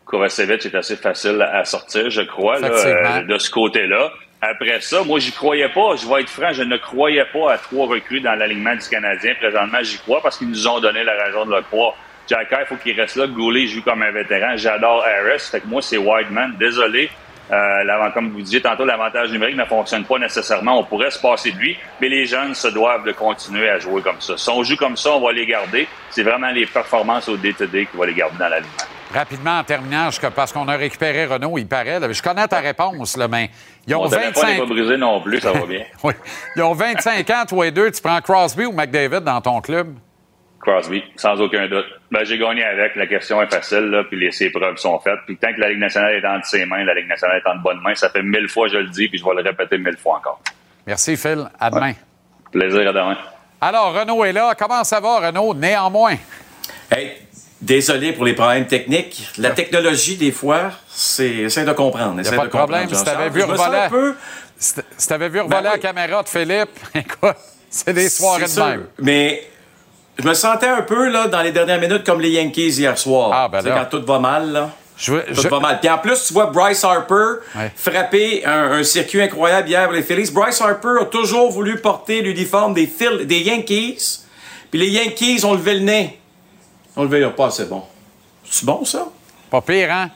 Kovacevic 0.05 0.65
est 0.65 0.75
assez 0.75 0.95
facile 0.95 1.41
à 1.41 1.63
sortir, 1.65 2.09
je 2.09 2.21
crois, 2.21 2.59
là, 2.59 2.67
euh, 2.69 3.21
de 3.21 3.37
ce 3.37 3.49
côté-là. 3.51 4.11
Après 4.41 4.79
ça, 4.81 5.03
moi, 5.03 5.19
j'y 5.19 5.31
croyais 5.33 5.69
pas. 5.69 5.95
Je 5.97 6.07
vais 6.07 6.21
être 6.21 6.29
franc, 6.29 6.51
je 6.53 6.63
ne 6.63 6.77
croyais 6.77 7.25
pas 7.25 7.53
à 7.53 7.57
trois 7.57 7.87
recrues 7.87 8.21
dans 8.21 8.33
l'alignement 8.35 8.73
du 8.75 8.87
Canadien. 8.87 9.33
Présentement, 9.39 9.79
j'y 9.81 9.97
crois 9.99 10.21
parce 10.21 10.37
qu'ils 10.37 10.49
nous 10.49 10.67
ont 10.67 10.79
donné 10.79 11.03
la 11.03 11.25
raison 11.25 11.45
de 11.45 11.53
le 11.53 11.61
croire. 11.63 11.93
Jack 12.27 12.47
il 12.51 12.65
faut 12.67 12.75
qu'il 12.77 12.99
reste 12.99 13.17
là. 13.17 13.27
Goulet 13.27 13.67
joue 13.67 13.81
comme 13.83 14.01
un 14.01 14.11
vétéran. 14.11 14.55
J'adore 14.55 15.03
Harris. 15.03 15.39
Fait 15.51 15.59
que 15.59 15.67
moi, 15.67 15.81
c'est 15.81 15.97
Wideman. 15.97 16.55
Désolé. 16.57 17.09
Euh, 17.51 18.09
comme 18.13 18.29
vous 18.29 18.41
disiez 18.41 18.61
tantôt, 18.61 18.85
l'avantage 18.85 19.31
numérique 19.31 19.57
ne 19.57 19.65
fonctionne 19.65 20.05
pas 20.05 20.19
nécessairement. 20.19 20.79
On 20.79 20.83
pourrait 20.83 21.11
se 21.11 21.19
passer 21.19 21.51
de 21.51 21.57
lui, 21.57 21.77
mais 21.99 22.09
les 22.09 22.25
jeunes 22.25 22.53
se 22.53 22.67
doivent 22.67 23.03
de 23.03 23.11
continuer 23.11 23.69
à 23.69 23.79
jouer 23.79 24.01
comme 24.01 24.19
ça. 24.19 24.37
Si 24.37 24.49
on 24.49 24.63
joue 24.63 24.75
comme 24.75 24.97
ça, 24.97 25.11
on 25.11 25.21
va 25.21 25.31
les 25.31 25.45
garder. 25.45 25.87
C'est 26.09 26.23
vraiment 26.23 26.49
les 26.49 26.65
performances 26.65 27.27
au 27.29 27.37
day-to-day 27.37 27.87
qui 27.87 27.97
vont 27.97 28.03
les 28.03 28.13
garder 28.13 28.37
dans 28.37 28.49
l'alignement. 28.49 28.75
Rapidement, 29.13 29.57
en 29.57 29.63
terminant, 29.63 30.09
parce 30.35 30.53
qu'on 30.53 30.67
a 30.67 30.75
récupéré 30.75 31.25
Renault, 31.25 31.57
il 31.57 31.67
paraît. 31.67 31.99
là, 31.99 32.11
je 32.11 32.21
connais 32.21 32.47
ta 32.47 32.59
réponse, 32.59 33.17
là, 33.17 33.27
mais 33.27 33.49
ils 33.87 33.95
ont 33.95 34.03
Mon 34.03 34.09
téléphone 34.09 34.43
n'est 34.45 34.57
25... 34.57 34.59
pas 34.59 34.65
brisé 34.65 34.97
non 34.97 35.21
plus, 35.21 35.39
ça 35.39 35.51
va 35.51 35.65
bien. 35.65 35.83
Oui. 36.03 36.13
Ils 36.55 36.61
ont 36.61 36.73
25 36.73 37.29
ans, 37.31 37.43
toi 37.47 37.65
et 37.67 37.71
deux. 37.71 37.89
Tu 37.89 38.01
prends 38.01 38.21
Crosby 38.21 38.65
ou 38.65 38.71
McDavid 38.71 39.21
dans 39.21 39.41
ton 39.41 39.61
club? 39.61 39.95
Crosby, 40.69 41.03
sans 41.15 41.39
aucun 41.41 41.67
doute. 41.67 41.85
Ben, 42.11 42.23
j'ai 42.23 42.37
gagné 42.37 42.63
avec. 42.63 42.95
La 42.95 43.07
question 43.07 43.41
est 43.41 43.51
facile, 43.51 43.85
là, 43.89 44.03
puis 44.03 44.19
les, 44.19 44.31
ses 44.31 44.49
preuves 44.49 44.77
sont 44.77 44.99
faites. 44.99 45.19
Puis 45.25 45.37
tant 45.37 45.53
que 45.53 45.59
la 45.59 45.69
Ligue 45.69 45.79
nationale 45.79 46.13
est 46.15 46.25
entre 46.27 46.45
ses 46.45 46.65
mains, 46.65 46.83
la 46.83 46.93
Ligue 46.93 47.07
nationale 47.07 47.41
est 47.43 47.49
en 47.49 47.55
bonne 47.55 47.79
main. 47.81 47.95
Ça 47.95 48.09
fait 48.09 48.21
mille 48.21 48.47
fois, 48.47 48.67
je 48.67 48.77
le 48.77 48.87
dis, 48.87 49.07
puis 49.07 49.17
je 49.17 49.25
vais 49.25 49.41
le 49.41 49.41
répéter 49.41 49.77
mille 49.77 49.97
fois 49.97 50.17
encore. 50.17 50.41
Merci, 50.85 51.17
Phil. 51.17 51.49
À 51.59 51.69
demain. 51.69 51.93
Plaisir 52.51 52.87
à 52.87 52.93
demain. 52.93 53.17
Alors, 53.61 53.93
Renaud 53.93 54.23
est 54.25 54.33
là. 54.33 54.53
Comment 54.57 54.83
ça 54.83 54.99
va, 54.99 55.27
Renaud? 55.27 55.53
Néanmoins. 55.53 56.15
Hey, 56.91 57.13
désolé 57.61 58.13
pour 58.13 58.25
les 58.25 58.33
problèmes 58.33 58.67
techniques. 58.67 59.29
La 59.37 59.51
technologie, 59.51 60.17
des 60.17 60.31
fois, 60.31 60.71
c'est. 60.87 61.29
Essaye 61.29 61.65
de 61.65 61.73
comprendre. 61.73 62.13
Il 62.13 62.21
n'y 62.21 62.21
essaye 62.21 62.35
a 62.35 62.37
pas 62.37 62.45
de 62.45 62.49
problème. 62.51 62.87
Si 62.87 62.95
Jean-Charles. 62.95 63.17
t'avais 63.17 63.29
vu 63.29 63.43
revoler, 63.43 63.77
un 63.77 63.89
peu. 63.89 64.15
si 64.57 64.73
vu 65.13 65.29
Ben 65.47 65.61
la 65.61 65.73
oui. 65.73 65.79
caméra 65.79 66.23
de 66.23 66.29
Philippe, 66.29 66.69
écoute, 66.95 67.35
c'est 67.69 67.93
des 67.93 68.09
soirées 68.09 68.43
de 68.43 68.49
sûr. 68.49 68.65
même. 68.65 68.85
Mais 68.99 69.43
je 70.19 70.27
me 70.27 70.33
sentais 70.33 70.67
un 70.67 70.81
peu, 70.81 71.09
là, 71.09 71.27
dans 71.27 71.41
les 71.41 71.51
dernières 71.51 71.79
minutes, 71.79 72.03
comme 72.03 72.21
les 72.21 72.29
Yankees 72.31 72.69
hier 72.77 72.97
soir. 72.97 73.31
Ah, 73.33 73.47
ben 73.47 73.63
quand 73.63 73.85
tout 73.99 74.05
va 74.05 74.19
mal, 74.19 74.51
là. 74.51 74.69
Je 74.97 75.13
veux- 75.13 75.23
Tout 75.33 75.41
je- 75.41 75.47
va 75.47 75.59
mal. 75.61 75.79
Puis 75.79 75.89
en 75.89 75.97
plus, 75.97 76.25
tu 76.27 76.33
vois 76.33 76.47
Bryce 76.47 76.83
Harper 76.83 77.39
frapper 77.75 78.45
un, 78.45 78.71
un 78.73 78.83
circuit 78.83 79.21
incroyable 79.21 79.69
hier 79.69 79.85
pour 79.85 79.93
les 79.93 80.03
Phillies. 80.03 80.29
Bryce 80.31 80.59
Harper 80.61 81.01
a 81.01 81.05
toujours 81.05 81.49
voulu 81.51 81.79
porter 81.79 82.21
l'uniforme 82.21 82.73
des, 82.73 82.85
Phil- 82.85 83.25
des 83.25 83.39
Yankees. 83.39 84.21
Puis 84.69 84.79
les 84.79 84.89
Yankees 84.89 85.43
ont 85.45 85.53
levé 85.53 85.75
le 85.75 85.79
nez. 85.81 86.19
Ont 86.97 87.03
levé 87.03 87.21
le 87.21 87.31
pas, 87.31 87.49
c'est 87.49 87.69
bon. 87.69 87.83
C'est 88.49 88.65
bon, 88.65 88.83
ça? 88.83 89.05
Pas 89.49 89.61
pire, 89.61 89.89
hein? 89.91 90.09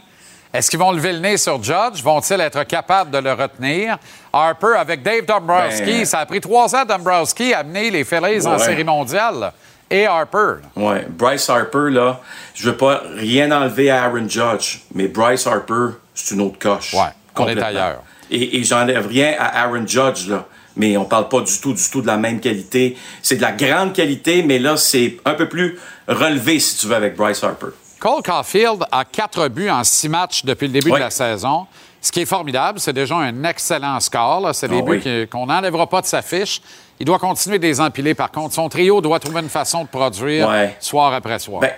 Est-ce 0.53 0.69
qu'ils 0.69 0.79
vont 0.79 0.91
lever 0.91 1.13
le 1.13 1.19
nez 1.19 1.37
sur 1.37 1.63
Judge? 1.63 2.03
Vont-ils 2.03 2.39
être 2.41 2.63
capables 2.65 3.09
de 3.09 3.17
le 3.19 3.31
retenir? 3.33 3.97
Harper, 4.33 4.75
avec 4.77 5.01
Dave 5.01 5.25
Dombrowski, 5.25 5.83
Ben- 5.99 6.05
ça 6.05 6.19
a 6.19 6.25
pris 6.25 6.41
trois 6.41 6.75
ans 6.75 6.83
Dombrowski 6.85 7.53
à 7.53 7.59
amener 7.59 7.89
les 7.89 8.03
Phillies 8.03 8.45
en 8.45 8.59
série 8.59 8.83
mondiale. 8.83 9.53
Et 9.89 10.05
Harper. 10.05 10.55
Ouais, 10.75 11.05
Bryce 11.09 11.49
Harper, 11.49 11.89
là, 11.91 12.19
je 12.55 12.69
veux 12.69 12.77
pas 12.77 13.03
rien 13.15 13.51
enlever 13.51 13.89
à 13.91 14.03
Aaron 14.05 14.27
Judge, 14.27 14.79
mais 14.95 15.07
Bryce 15.07 15.45
Harper, 15.45 15.95
c'est 16.15 16.33
une 16.35 16.41
autre 16.41 16.57
coche. 16.59 16.93
Ouais, 16.93 17.11
on 17.37 17.47
est 17.47 17.61
ailleurs. 17.61 18.01
Et, 18.31 18.57
et 18.57 18.63
j'enlève 18.63 19.07
rien 19.07 19.35
à 19.37 19.63
Aaron 19.63 19.85
Judge, 19.85 20.27
là. 20.29 20.45
Mais 20.75 20.97
on 20.97 21.05
parle 21.05 21.29
pas 21.29 21.41
du 21.41 21.59
tout, 21.61 21.73
du 21.73 21.83
tout 21.91 22.01
de 22.01 22.07
la 22.07 22.17
même 22.17 22.39
qualité. 22.39 22.97
C'est 23.21 23.35
de 23.35 23.41
la 23.43 23.51
grande 23.51 23.93
qualité, 23.93 24.41
mais 24.41 24.57
là, 24.57 24.75
c'est 24.75 25.17
un 25.23 25.35
peu 25.35 25.47
plus 25.47 25.77
relevé, 26.07 26.59
si 26.59 26.77
tu 26.77 26.87
veux, 26.87 26.95
avec 26.95 27.15
Bryce 27.15 27.43
Harper. 27.43 27.67
Cole 27.99 28.23
Caulfield 28.23 28.83
a 28.91 29.05
quatre 29.05 29.47
buts 29.49 29.69
en 29.69 29.83
six 29.83 30.09
matchs 30.09 30.43
depuis 30.43 30.65
le 30.67 30.73
début 30.73 30.89
Oui. 30.89 30.95
de 30.99 31.03
la 31.03 31.11
saison. 31.11 31.67
Ce 32.01 32.11
qui 32.11 32.21
est 32.21 32.25
formidable, 32.25 32.79
c'est 32.79 32.91
déjà 32.91 33.15
un 33.15 33.43
excellent 33.43 33.99
score. 33.99 34.49
C'est 34.55 34.67
des 34.67 34.79
Ah 34.79 34.81
buts 34.81 34.91
oui. 34.93 34.99
qui- 35.01 35.27
qu'on 35.29 35.45
n'enlèvera 35.45 35.87
pas 35.87 36.01
de 36.01 36.07
sa 36.07 36.21
fiche. 36.23 36.59
Il 37.03 37.05
doit 37.05 37.19
continuer 37.19 37.59
de 37.59 37.63
les 37.67 37.81
empiler, 37.81 38.13
par 38.13 38.31
contre. 38.31 38.53
Son 38.55 38.69
trio 38.69 39.01
doit 39.01 39.19
trouver 39.19 39.41
une 39.41 39.49
façon 39.49 39.83
de 39.83 39.89
produire 39.89 40.47
Ouais. 40.47 40.73
soir 40.79 41.11
après 41.13 41.37
soir. 41.37 41.59
Ben, 41.59 41.73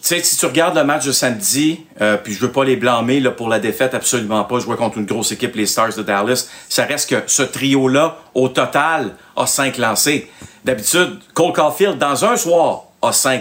Tu 0.00 0.08
sais, 0.08 0.22
si 0.22 0.36
tu 0.36 0.46
regardes 0.46 0.76
le 0.76 0.84
match 0.84 1.04
de 1.04 1.10
samedi, 1.10 1.80
euh, 2.00 2.16
puis 2.16 2.32
je 2.32 2.38
veux 2.38 2.52
pas 2.52 2.62
les 2.64 2.76
blâmer 2.76 3.18
là, 3.18 3.32
pour 3.32 3.48
la 3.48 3.58
défaite, 3.58 3.92
absolument 3.92 4.44
pas. 4.44 4.60
Je 4.60 4.66
vois 4.66 4.76
contre 4.76 4.98
une 4.98 5.04
grosse 5.06 5.32
équipe, 5.32 5.56
les 5.56 5.66
Stars 5.66 5.96
de 5.96 6.02
Dallas. 6.04 6.46
Ça 6.68 6.84
reste 6.84 7.10
que 7.10 7.22
ce 7.26 7.42
trio-là, 7.42 8.18
au 8.34 8.48
total, 8.48 9.16
a 9.36 9.46
cinq 9.48 9.78
lancés. 9.78 10.30
D'habitude, 10.64 11.18
Cole 11.32 11.52
Caulfield, 11.52 11.98
dans 11.98 12.24
un 12.24 12.36
soir, 12.36 12.84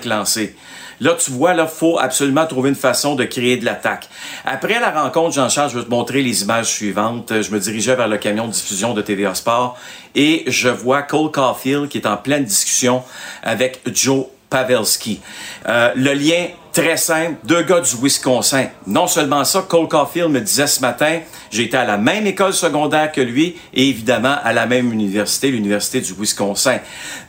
lancés. 0.05 0.55
Là, 0.99 1.15
tu 1.19 1.31
vois, 1.31 1.53
là, 1.53 1.67
faut 1.67 1.97
absolument 1.99 2.45
trouver 2.45 2.69
une 2.69 2.75
façon 2.75 3.15
de 3.15 3.25
créer 3.25 3.57
de 3.57 3.65
l'attaque. 3.65 4.07
Après 4.45 4.79
la 4.79 4.91
rencontre, 4.91 5.33
Jean-Charles, 5.33 5.71
je 5.71 5.79
vais 5.79 5.85
te 5.85 5.89
montrer 5.89 6.21
les 6.21 6.43
images 6.43 6.67
suivantes. 6.67 7.41
Je 7.41 7.51
me 7.51 7.59
dirigeais 7.59 7.95
vers 7.95 8.07
le 8.07 8.17
camion 8.17 8.47
de 8.47 8.53
diffusion 8.53 8.93
de 8.93 9.01
TVA 9.01 9.33
Sport 9.35 9.77
et 10.15 10.43
je 10.47 10.69
vois 10.69 11.01
Cole 11.01 11.31
Caulfield 11.31 11.89
qui 11.89 11.97
est 11.97 12.07
en 12.07 12.17
pleine 12.17 12.45
discussion 12.45 13.03
avec 13.41 13.81
Joe 13.91 14.27
Pavelski. 14.49 15.19
Euh, 15.67 15.91
le 15.95 16.13
lien 16.13 16.47
très 16.73 16.97
simple, 16.97 17.35
deux 17.45 17.61
gars 17.61 17.79
du 17.79 17.95
Wisconsin. 18.01 18.67
Non 18.87 19.07
seulement 19.07 19.45
ça, 19.45 19.65
Cole 19.67 19.87
Caulfield 19.87 20.29
me 20.29 20.41
disait 20.41 20.67
ce 20.67 20.81
matin, 20.81 21.19
j'ai 21.51 21.63
été 21.63 21.77
à 21.77 21.85
la 21.85 21.97
même 21.97 22.25
école 22.25 22.53
secondaire 22.53 23.11
que 23.11 23.21
lui 23.21 23.55
et 23.73 23.87
évidemment 23.87 24.35
à 24.43 24.51
la 24.51 24.65
même 24.65 24.91
université, 24.91 25.51
l'université 25.51 26.01
du 26.01 26.13
Wisconsin. 26.13 26.79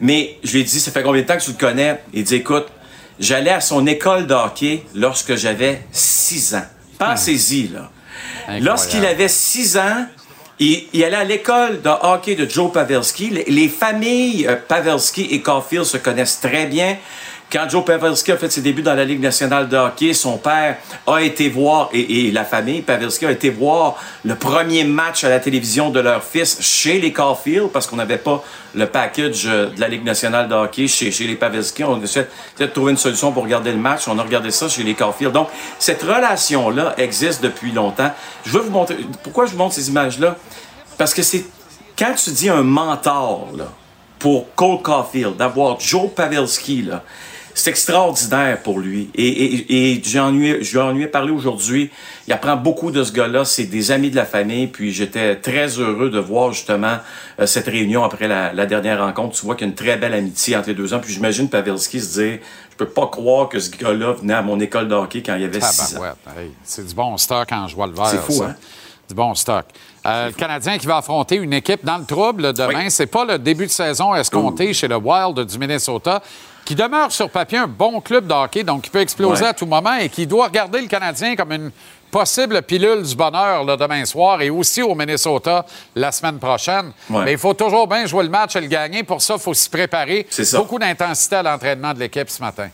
Mais 0.01 0.39
je 0.43 0.53
lui 0.53 0.61
ai 0.61 0.65
dit, 0.65 0.81
ça 0.81 0.91
fait 0.91 1.03
combien 1.03 1.23
de 1.23 1.27
temps 1.27 1.37
que 1.37 1.43
tu 1.43 1.51
le 1.51 1.59
connais? 1.59 2.01
Il 2.15 2.25
dit, 2.25 2.37
écoute, 2.37 2.67
j'allais 3.21 3.51
à 3.51 3.61
son 3.61 3.87
école 3.87 4.27
de 4.27 4.35
hockey 4.35 4.83
lorsque 4.95 5.37
j'avais 5.37 5.83
6 5.93 6.55
ans. 6.55 6.67
Pensez-y, 6.99 7.69
là. 7.69 7.91
Lorsqu'il 8.61 9.05
avait 9.05 9.29
6 9.29 9.77
ans, 9.77 10.07
il, 10.59 10.85
il 10.93 11.05
allait 11.05 11.17
à 11.17 11.25
l'école 11.25 11.83
de 11.83 11.91
hockey 12.03 12.35
de 12.35 12.49
Joe 12.49 12.73
Pavelski. 12.73 13.29
Les, 13.31 13.45
les 13.45 13.69
familles 13.69 14.47
euh, 14.47 14.57
Pavelski 14.57 15.29
et 15.33 15.41
Caulfield 15.41 15.85
se 15.85 15.97
connaissent 15.97 16.41
très 16.41 16.67
bien. 16.67 16.97
Quand 17.53 17.69
Joe 17.69 17.85
Pavelski 17.85 18.33
a 18.33 18.37
fait 18.37 18.51
ses 18.51 18.63
débuts 18.63 18.83
dans 18.83 18.95
la 18.95 19.05
Ligue 19.05 19.21
nationale 19.21 19.69
de 19.69 19.77
hockey, 19.77 20.13
son 20.13 20.39
père 20.39 20.77
a 21.07 21.23
été 21.23 21.49
voir, 21.49 21.89
et, 21.93 22.31
la 22.33 22.45
famille 22.45 22.83
Pavelski 22.83 23.27
a 23.27 23.31
été 23.31 23.51
voir 23.51 23.97
le 24.25 24.35
premier 24.35 24.83
match 24.83 25.23
à 25.23 25.29
la 25.29 25.39
télévision 25.39 25.91
de 25.91 26.01
leur 26.01 26.25
fils 26.25 26.61
chez 26.61 26.99
les 26.99 27.13
Caulfield, 27.13 27.69
parce 27.69 27.87
qu'on 27.87 27.97
n'avait 27.97 28.19
pas 28.19 28.43
le 28.75 28.87
package 28.87 29.45
de 29.45 29.71
la 29.79 29.87
Ligue 29.87 30.05
nationale 30.05 30.49
de 30.49 30.55
hockey 30.55 30.89
chez, 30.89 31.11
les 31.11 31.37
Pavelski. 31.37 31.85
On 31.85 32.01
a 32.01 32.03
essayé 32.03 32.27
de 32.59 32.67
trouver 32.67 32.91
une 32.91 32.99
solution 32.99 33.31
pour 33.31 33.45
regarder 33.45 33.71
le 33.71 33.79
match. 33.79 34.09
On 34.09 34.19
a 34.19 34.23
regardé 34.23 34.51
ça 34.51 34.69
chez 34.69 34.83
les 34.83 34.95
Caulfield. 34.95 35.33
Donc, 35.33 35.49
cette 35.79 36.03
relation-là 36.03 36.95
existe 36.99 37.43
depuis 37.43 37.71
longtemps. 37.71 38.11
Je 38.45 38.51
veux 38.51 38.61
vous 38.61 38.73
montrer... 38.73 38.97
Pourquoi 39.23 39.47
je 39.47 39.53
vous 39.53 39.59
montre 39.59 39.75
ces 39.75 39.89
images-là? 39.89 40.37
Parce 40.99 41.15
que 41.15 41.23
c'est... 41.23 41.45
Quand 41.97 42.15
tu 42.17 42.31
dis 42.31 42.49
un 42.49 42.65
mentor, 42.65 43.51
là, 43.57 43.67
pour 44.19 44.53
Cole 44.57 44.83
Caulfield, 44.83 45.37
d'avoir 45.37 45.79
Joe 45.79 46.11
Pavelski, 46.13 46.83
là, 46.83 47.05
c'est 47.55 47.71
extraordinaire 47.71 48.61
pour 48.63 48.81
lui. 48.81 49.09
Et, 49.15 49.27
et, 49.29 49.93
et 49.93 50.03
j'en 50.05 50.31
lui, 50.33 50.63
je 50.65 50.73
lui 50.73 50.81
en 50.81 50.99
ai 50.99 51.07
parlé 51.07 51.31
aujourd'hui. 51.31 51.91
Il 52.27 52.33
apprend 52.33 52.57
beaucoup 52.57 52.91
de 52.91 53.03
ce 53.05 53.13
gars-là. 53.13 53.45
C'est 53.45 53.65
des 53.67 53.93
amis 53.93 54.11
de 54.11 54.17
la 54.17 54.25
famille. 54.25 54.67
Puis 54.67 54.93
j'étais 54.93 55.37
très 55.37 55.69
heureux 55.79 56.11
de 56.11 56.19
voir 56.19 56.53
justement 56.53 56.97
euh, 57.39 57.47
cette 57.47 57.67
réunion 57.67 58.03
après 58.03 58.27
la, 58.29 58.53
la, 58.53 58.67
dernière 58.67 58.99
rencontre. 59.05 59.39
Tu 59.39 59.47
vois 59.47 59.55
qu'il 59.55 59.67
y 59.67 59.69
a 59.69 59.71
une 59.71 59.77
très 59.77 59.97
belle 59.97 60.15
amitié 60.15 60.57
entre 60.57 60.69
les 60.69 60.75
deux 60.75 60.93
ans. 60.93 60.99
Puis 61.01 61.13
j'imagine 61.13 61.49
Pavelski 61.49 62.01
se 62.01 62.21
dire, 62.21 62.39
je 62.73 62.77
peux 62.77 62.89
pas 62.89 63.07
croire 63.07 63.49
que 63.49 63.61
ce 63.61 63.71
gars-là 63.71 64.13
venait 64.13 64.35
à 64.35 64.43
mon 64.43 64.59
école 64.59 64.89
de 64.89 64.95
hockey 64.95 65.23
quand 65.23 65.37
il 65.37 65.43
y 65.43 65.45
avait 65.45 65.61
6 65.61 65.97
ans. 65.97 66.03
Hey, 66.37 66.51
c'est 66.65 66.85
du 66.87 66.95
bon 66.95 67.17
stock 67.17 67.51
en 67.53 67.69
joie 67.69 67.87
le 67.87 67.93
vert. 67.95 68.07
C'est 68.09 68.19
fou, 68.19 68.33
ça. 68.33 68.47
hein? 68.47 68.57
Du 69.09 69.15
bon 69.15 69.33
stock. 69.35 69.65
Euh, 70.07 70.27
le 70.27 70.33
Canadien 70.33 70.77
qui 70.77 70.87
va 70.87 70.97
affronter 70.97 71.37
une 71.37 71.53
équipe 71.53 71.85
dans 71.85 71.99
le 71.99 72.05
trouble 72.05 72.53
demain, 72.53 72.91
c'est 72.91 73.07
pas 73.07 73.25
le 73.25 73.39
début 73.39 73.67
de 73.67 73.71
saison 73.71 74.15
escompté 74.15 74.73
chez 74.75 74.89
le 74.89 74.97
Wild 74.97 75.39
du 75.47 75.59
Minnesota, 75.59 76.23
qui 76.65 76.75
demeure 76.75 77.13
sur 77.13 77.29
papier 77.31 77.59
un 77.59 77.67
bon 77.67 78.01
club 78.01 78.27
de 78.27 78.33
hockey, 78.33 78.63
donc 78.65 78.83
qui 78.83 78.91
peut 78.91 79.01
exploser 79.01 79.43
Ouais. 79.43 79.49
à 79.51 79.55
tout 79.55 79.67
moment 79.67 79.95
et 79.97 80.09
qui 80.09 80.27
doit 80.27 80.47
regarder 80.47 80.81
le 80.81 80.87
Canadien 80.89 81.37
comme 81.37 81.53
une 81.53 81.71
possible 82.11 82.63
pilule 82.63 83.03
du 83.03 83.15
bonheur 83.17 83.65
là, 83.65 83.77
demain 83.77 84.05
soir 84.05 84.41
et 84.41 84.49
aussi 84.49 84.83
au 84.83 84.95
Minnesota 84.95 85.67
la 85.97 86.13
semaine 86.13 86.39
prochaine. 86.39 86.93
Ouais. 87.11 87.25
Mais 87.25 87.33
il 87.33 87.39
faut 87.39 87.55
toujours 87.55 87.87
bien 87.89 88.07
jouer 88.07 88.23
le 88.25 88.31
match 88.31 88.55
et 88.57 88.61
le 88.61 88.69
gagner. 88.69 89.03
Pour 89.03 89.21
ça, 89.21 89.35
il 89.35 89.41
faut 89.41 89.53
s'y 89.53 89.69
préparer. 89.69 90.27
C'est 90.31 90.45
ça. 90.45 90.59
Beaucoup 90.59 90.79
d'intensité 90.79 91.37
à 91.37 91.43
l'entraînement 91.43 91.93
de 91.93 91.99
l'équipe 91.99 92.31
ce 92.31 92.41
matin. 92.41 92.69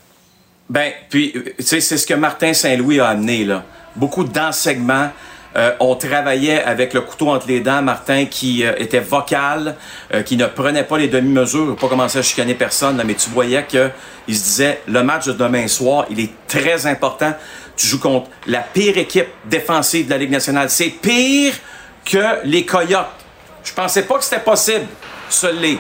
Ben, 0.69 0.93
puis, 1.09 1.33
euh, 1.35 1.55
tu 1.59 1.65
sais, 1.65 1.81
c'est 1.81 1.97
ce 1.97 2.07
que 2.07 2.15
Martin 2.15 2.53
Saint-Louis 2.53 3.01
a 3.01 3.09
amené, 3.09 3.45
là. 3.45 3.65
Beaucoup 3.97 4.23
d'enseignements. 4.25 5.09
Euh, 5.57 5.73
on 5.81 5.97
travaillait 5.97 6.63
avec 6.63 6.95
le 6.95 7.01
couteau 7.01 7.31
entre 7.31 7.49
les 7.49 7.61
dents, 7.61 7.83
Martin, 7.83 8.27
qui 8.27 8.65
euh, 8.65 8.73
était 8.79 9.01
vocal, 9.01 9.77
euh, 10.15 10.23
qui 10.23 10.37
ne 10.37 10.47
prenait 10.47 10.85
pas 10.85 10.99
les 10.99 11.09
demi-mesures, 11.09 11.77
pas 11.77 11.89
commencer 11.89 12.19
à 12.19 12.23
chicaner 12.23 12.55
personne, 12.55 12.97
là, 12.97 13.05
mais 13.05 13.15
tu 13.15 13.31
voyais 13.31 13.65
qu'il 13.67 13.91
se 14.29 14.43
disait, 14.43 14.83
le 14.87 15.03
match 15.03 15.27
de 15.27 15.33
demain 15.33 15.67
soir, 15.67 16.07
il 16.11 16.21
est 16.21 16.31
très 16.47 16.87
important. 16.87 17.35
Tu 17.77 17.87
joues 17.87 17.99
contre 17.99 18.31
la 18.47 18.61
pire 18.61 18.97
équipe 18.99 19.29
défensive 19.47 20.07
de 20.07 20.11
la 20.11 20.19
Ligue 20.19 20.31
nationale. 20.31 20.71
C'est 20.71 20.91
pire 20.91 21.55
que 22.05 22.45
les 22.45 22.65
Coyotes. 22.65 23.07
Je 23.65 23.73
pensais 23.73 24.03
pas 24.03 24.19
que 24.19 24.25
c'était 24.25 24.41
possible. 24.43 24.87
Ce 25.29 25.47
l'est. 25.47 25.79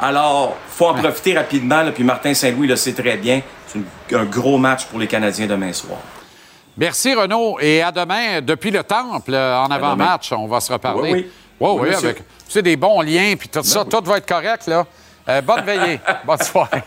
Alors, 0.00 0.56
faut 0.68 0.86
en 0.86 0.94
profiter 0.94 1.34
rapidement. 1.34 1.82
Là, 1.82 1.92
puis 1.92 2.04
Martin 2.04 2.34
Saint-Louis 2.34 2.66
le 2.66 2.76
sait 2.76 2.92
très 2.92 3.16
bien. 3.16 3.42
C'est 3.66 4.16
un 4.16 4.24
gros 4.24 4.58
match 4.58 4.86
pour 4.86 4.98
les 4.98 5.06
Canadiens 5.06 5.46
demain 5.46 5.72
soir. 5.72 5.98
Merci, 6.76 7.14
Renaud. 7.14 7.58
Et 7.60 7.82
à 7.82 7.92
demain, 7.92 8.40
depuis 8.40 8.70
le 8.70 8.82
Temple, 8.82 9.34
euh, 9.34 9.58
en 9.58 9.70
avant-match, 9.70 10.32
on 10.32 10.46
va 10.46 10.60
se 10.60 10.72
reparler. 10.72 11.12
Oui, 11.12 11.20
oui. 11.20 11.30
Oui, 11.60 11.88
Oui, 11.88 11.94
avec 11.94 12.16
tu 12.16 12.24
sais, 12.48 12.62
des 12.62 12.76
bons 12.76 13.00
liens, 13.02 13.34
puis 13.38 13.48
tout 13.48 13.62
ça, 13.62 13.84
tout 13.84 14.02
va 14.04 14.18
être 14.18 14.26
correct, 14.26 14.66
là. 14.66 14.84
Euh, 15.28 15.40
bonne 15.40 15.64
veillée. 15.64 16.00
bonne 16.26 16.42
soirée. 16.42 16.82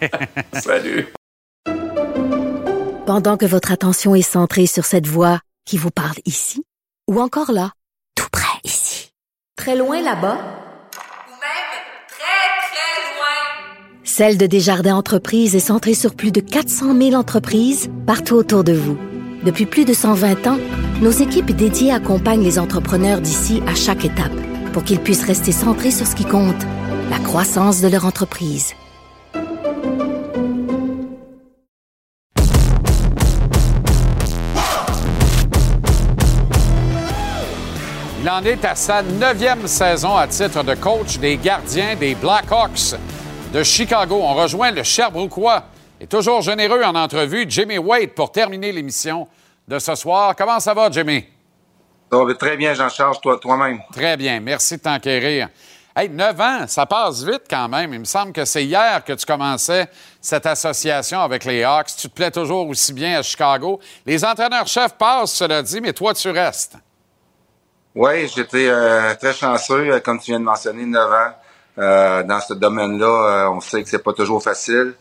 Salut. 0.53 1.13
Pendant 3.05 3.37
que 3.37 3.45
votre 3.45 3.71
attention 3.71 4.15
est 4.15 4.21
centrée 4.21 4.65
sur 4.65 4.83
cette 4.83 5.07
voix 5.07 5.39
qui 5.65 5.77
vous 5.77 5.91
parle 5.91 6.17
ici, 6.25 6.63
ou 7.09 7.21
encore 7.21 7.51
là, 7.51 7.71
tout 8.15 8.27
près 8.31 8.59
ici, 8.63 9.11
très 9.55 9.75
loin 9.75 10.01
là-bas, 10.01 10.37
Celle 14.17 14.37
de 14.37 14.45
Desjardins 14.45 14.95
Entreprises 14.95 15.57
est 15.57 15.59
centrée 15.59 15.93
sur 15.93 16.15
plus 16.15 16.31
de 16.31 16.39
400 16.39 16.97
000 16.97 17.15
entreprises 17.15 17.89
partout 18.07 18.35
autour 18.35 18.63
de 18.63 18.71
vous. 18.71 18.97
Depuis 19.45 19.67
plus 19.67 19.85
de 19.85 19.93
120 19.93 20.47
ans, 20.47 20.57
nos 21.03 21.11
équipes 21.11 21.51
dédiées 21.51 21.91
accompagnent 21.91 22.43
les 22.43 22.57
entrepreneurs 22.57 23.21
d'ici 23.21 23.61
à 23.67 23.75
chaque 23.75 24.03
étape 24.03 24.33
pour 24.73 24.83
qu'ils 24.83 24.99
puissent 24.99 25.23
rester 25.23 25.51
centrés 25.51 25.91
sur 25.91 26.07
ce 26.07 26.15
qui 26.15 26.25
compte, 26.25 26.63
la 27.11 27.19
croissance 27.19 27.79
de 27.79 27.87
leur 27.87 28.05
entreprise. 28.05 28.73
Il 38.23 38.27
en 38.27 38.43
est 38.43 38.65
à 38.65 38.73
sa 38.73 39.03
neuvième 39.03 39.67
saison 39.67 40.15
à 40.15 40.25
titre 40.25 40.63
de 40.63 40.73
coach 40.73 41.19
des 41.19 41.37
gardiens 41.37 41.95
des 41.95 42.15
Blackhawks 42.15 42.95
de 43.53 43.61
Chicago. 43.61 44.17
On 44.23 44.33
rejoint 44.33 44.71
le 44.71 44.81
Sherbrookeois 44.81 45.65
et 46.01 46.07
toujours 46.07 46.41
généreux 46.41 46.81
en 46.83 46.95
entrevue, 46.95 47.45
Jimmy 47.47 47.77
Wade, 47.77 48.09
pour 48.09 48.31
terminer 48.31 48.71
l'émission 48.71 49.27
de 49.67 49.79
ce 49.79 49.95
soir. 49.95 50.35
Comment 50.35 50.59
ça 50.59 50.73
va, 50.73 50.89
Jimmy? 50.91 51.25
Ça 52.11 52.23
va 52.23 52.33
très 52.35 52.57
bien, 52.57 52.73
Jean-Charles, 52.73 53.19
toi, 53.21 53.37
toi-même. 53.37 53.81
Très 53.91 54.15
bien. 54.15 54.39
Merci 54.39 54.77
de 54.77 54.81
t'enquérir. 54.81 55.49
Hey, 55.95 56.09
9 56.09 56.41
ans, 56.41 56.67
ça 56.67 56.85
passe 56.85 57.23
vite 57.23 57.43
quand 57.49 57.69
même. 57.69 57.93
Il 57.93 57.99
me 57.99 58.05
semble 58.05 58.33
que 58.33 58.43
c'est 58.43 58.65
hier 58.65 59.01
que 59.03 59.13
tu 59.13 59.25
commençais 59.25 59.87
cette 60.19 60.45
association 60.45 61.21
avec 61.21 61.45
les 61.45 61.63
Hawks. 61.63 61.95
Tu 61.97 62.09
te 62.09 62.13
plais 62.13 62.31
toujours 62.31 62.67
aussi 62.67 62.91
bien 62.91 63.19
à 63.19 63.21
Chicago. 63.21 63.79
Les 64.05 64.23
entraîneurs-chefs 64.25 64.97
passent, 64.97 65.33
cela 65.33 65.61
dit, 65.63 65.79
mais 65.79 65.93
toi, 65.93 66.13
tu 66.13 66.29
restes. 66.29 66.75
Oui, 67.95 68.27
j'étais 68.27 68.67
euh, 68.67 69.15
très 69.15 69.33
chanceux, 69.33 69.89
euh, 69.89 69.99
comme 70.01 70.19
tu 70.19 70.31
viens 70.31 70.39
de 70.41 70.45
mentionner, 70.45 70.85
9 70.85 71.11
ans. 71.11 71.33
Euh, 71.77 72.23
dans 72.23 72.39
ce 72.39 72.53
domaine-là, 72.53 73.05
euh, 73.45 73.49
on 73.49 73.59
sait 73.59 73.83
que 73.83 73.89
c'est 73.89 74.03
pas 74.03 74.13
toujours 74.13 74.41
facile. 74.41 74.93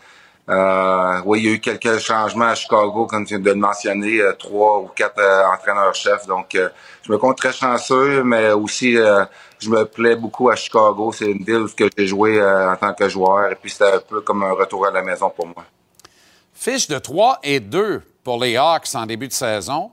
Euh, 0.49 1.21
oui, 1.25 1.41
il 1.41 1.47
y 1.47 1.49
a 1.49 1.53
eu 1.53 1.61
quelques 1.61 1.99
changements 1.99 2.47
à 2.49 2.55
Chicago, 2.55 3.07
comme 3.07 3.25
tu 3.25 3.35
viens 3.35 3.43
de 3.43 3.49
le 3.51 3.55
mentionner, 3.55 4.21
euh, 4.21 4.33
trois 4.35 4.79
ou 4.81 4.89
quatre 4.89 5.19
euh, 5.19 5.47
entraîneurs-chefs. 5.47 6.27
Donc, 6.27 6.57
je 7.03 7.12
me 7.12 7.16
compte 7.16 7.39
très 7.39 7.53
chanceux, 7.53 8.23
mais 8.23 8.51
aussi, 8.51 8.95
je 8.95 9.71
me 9.71 9.85
plais 9.85 10.16
beaucoup 10.16 10.51
à 10.51 10.57
Chicago. 10.57 11.12
C'est 11.12 11.31
une 11.31 11.45
ville 11.45 11.66
que 11.77 11.85
j'ai 11.97 12.07
joué 12.07 12.43
en 12.43 12.77
tant 12.77 12.93
que 12.93 13.09
joueur, 13.09 13.53
et 13.53 13.55
puis 13.55 13.71
c'était 13.71 13.93
un 13.93 14.01
peu 14.01 14.21
comme 14.21 14.43
un 14.43 14.53
retour 14.53 14.87
à 14.87 14.91
la 14.91 15.03
maison 15.03 15.31
pour 15.31 15.47
moi. 15.47 15.65
Fiche 16.55 16.89
de 16.89 16.99
3 16.99 17.41
et 17.43 17.61
2 17.61 18.03
pour 18.23 18.43
les 18.43 18.57
Hawks 18.57 18.95
en 18.95 19.05
début 19.07 19.29
de 19.29 19.33
saison. 19.33 19.91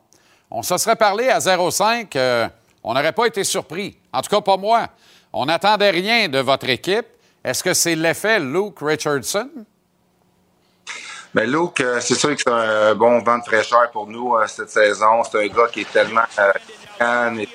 On 0.49 0.61
se 0.61 0.77
serait 0.77 0.95
parlé 0.95 1.27
à 1.29 1.39
0-5. 1.39 2.15
euh, 2.15 2.47
on 2.83 2.93
n'aurait 2.93 3.11
pas 3.13 3.25
été 3.25 3.43
surpris. 3.43 3.97
En 4.13 4.21
tout 4.21 4.29
cas, 4.29 4.41
pas 4.41 4.57
moi. 4.57 4.87
On 5.33 5.45
n'attendait 5.45 5.89
rien 5.89 6.29
de 6.29 6.39
votre 6.39 6.69
équipe. 6.69 7.05
Est-ce 7.43 7.63
que 7.63 7.73
c'est 7.73 7.95
l'effet 7.95 8.39
Luke 8.39 8.79
Richardson? 8.81 9.49
Mais 11.33 11.47
Luke, 11.47 11.79
euh, 11.79 11.99
c'est 12.01 12.15
sûr 12.15 12.35
que 12.35 12.41
c'est 12.41 12.51
un 12.51 12.93
bon 12.95 13.19
vent 13.19 13.37
de 13.37 13.43
fraîcheur 13.43 13.89
pour 13.91 14.07
nous 14.07 14.35
euh, 14.35 14.45
cette 14.47 14.69
saison. 14.69 15.23
C'est 15.23 15.39
un 15.43 15.47
gars 15.47 15.67
qui 15.71 15.81
est 15.81 15.91
tellement 15.91 16.21
euh, 16.39 17.45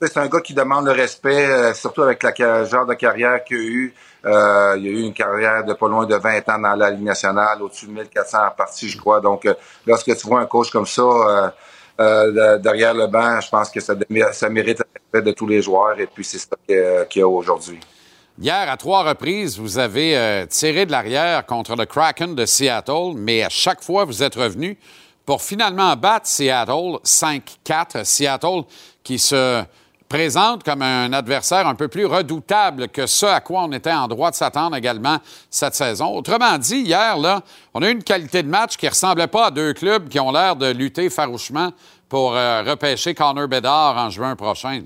c'est 0.00 0.16
un 0.16 0.26
gars 0.26 0.40
qui 0.40 0.54
demande 0.54 0.86
le 0.86 0.92
respect, 0.92 1.74
surtout 1.74 2.02
avec 2.02 2.20
ca- 2.36 2.64
genre 2.64 2.86
de 2.86 2.94
carrière 2.94 3.44
qu'il 3.44 3.56
a 3.56 3.60
eu. 3.60 3.94
Euh, 4.24 4.74
il 4.78 4.86
a 4.86 4.90
eu 4.90 5.00
une 5.02 5.12
carrière 5.14 5.62
de 5.64 5.74
pas 5.74 5.88
loin 5.88 6.06
de 6.06 6.16
20 6.16 6.48
ans 6.48 6.58
dans 6.58 6.74
la 6.74 6.90
Ligue 6.90 7.04
nationale, 7.04 7.62
au-dessus 7.62 7.86
de 7.86 7.92
1400 7.92 8.38
parties, 8.56 8.88
je 8.88 8.98
crois. 8.98 9.20
Donc, 9.20 9.46
lorsque 9.86 10.16
tu 10.16 10.26
vois 10.26 10.40
un 10.40 10.46
coach 10.46 10.70
comme 10.70 10.86
ça 10.86 11.54
de- 11.98 12.56
derrière 12.58 12.94
le 12.94 13.06
banc, 13.06 13.40
je 13.40 13.48
pense 13.48 13.70
que 13.70 13.78
ça, 13.80 13.94
ça 14.32 14.48
mérite 14.48 14.78
le 14.80 14.84
respect 14.94 15.22
de 15.30 15.32
tous 15.36 15.46
les 15.46 15.62
joueurs. 15.62 15.98
Et 16.00 16.06
puis, 16.06 16.24
c'est 16.24 16.38
ça 16.38 16.56
qu'il 16.66 17.20
y 17.20 17.22
a 17.22 17.28
aujourd'hui. 17.28 17.78
Hier, 18.40 18.70
à 18.70 18.76
trois 18.78 19.04
reprises, 19.04 19.58
vous 19.58 19.78
avez 19.78 20.16
euh, 20.16 20.46
tiré 20.46 20.86
de 20.86 20.90
l'arrière 20.90 21.44
contre 21.44 21.76
le 21.76 21.84
Kraken 21.84 22.34
de 22.34 22.46
Seattle, 22.46 23.12
mais 23.14 23.42
à 23.42 23.50
chaque 23.50 23.82
fois, 23.82 24.06
vous 24.06 24.22
êtes 24.22 24.36
revenu 24.36 24.78
pour 25.26 25.42
finalement 25.42 25.94
battre 25.96 26.26
Seattle 26.26 26.98
5-4. 27.04 28.04
Seattle 28.04 28.62
qui 29.04 29.18
se 29.18 29.62
présente 30.08 30.64
comme 30.64 30.80
un 30.80 31.12
adversaire 31.12 31.66
un 31.66 31.74
peu 31.74 31.88
plus 31.88 32.06
redoutable 32.06 32.88
que 32.88 33.06
ce 33.06 33.26
à 33.26 33.40
quoi 33.40 33.64
on 33.64 33.72
était 33.72 33.92
en 33.92 34.08
droit 34.08 34.30
de 34.30 34.36
s'attendre 34.36 34.76
également 34.76 35.18
cette 35.50 35.74
saison. 35.74 36.14
Autrement 36.16 36.56
dit, 36.56 36.80
hier, 36.80 37.16
on 37.74 37.82
a 37.82 37.88
eu 37.88 37.92
une 37.92 38.02
qualité 38.02 38.42
de 38.42 38.48
match 38.48 38.78
qui 38.78 38.88
ressemblait 38.88 39.26
pas 39.26 39.46
à 39.46 39.50
deux 39.50 39.74
clubs 39.74 40.08
qui 40.08 40.18
ont 40.18 40.32
l'air 40.32 40.56
de 40.56 40.70
lutter 40.70 41.10
farouchement 41.10 41.70
pour 42.08 42.34
euh, 42.34 42.62
repêcher 42.62 43.14
Connor 43.14 43.46
Bedard 43.46 43.96
en 43.98 44.08
juin 44.08 44.36
prochain. 44.36 44.82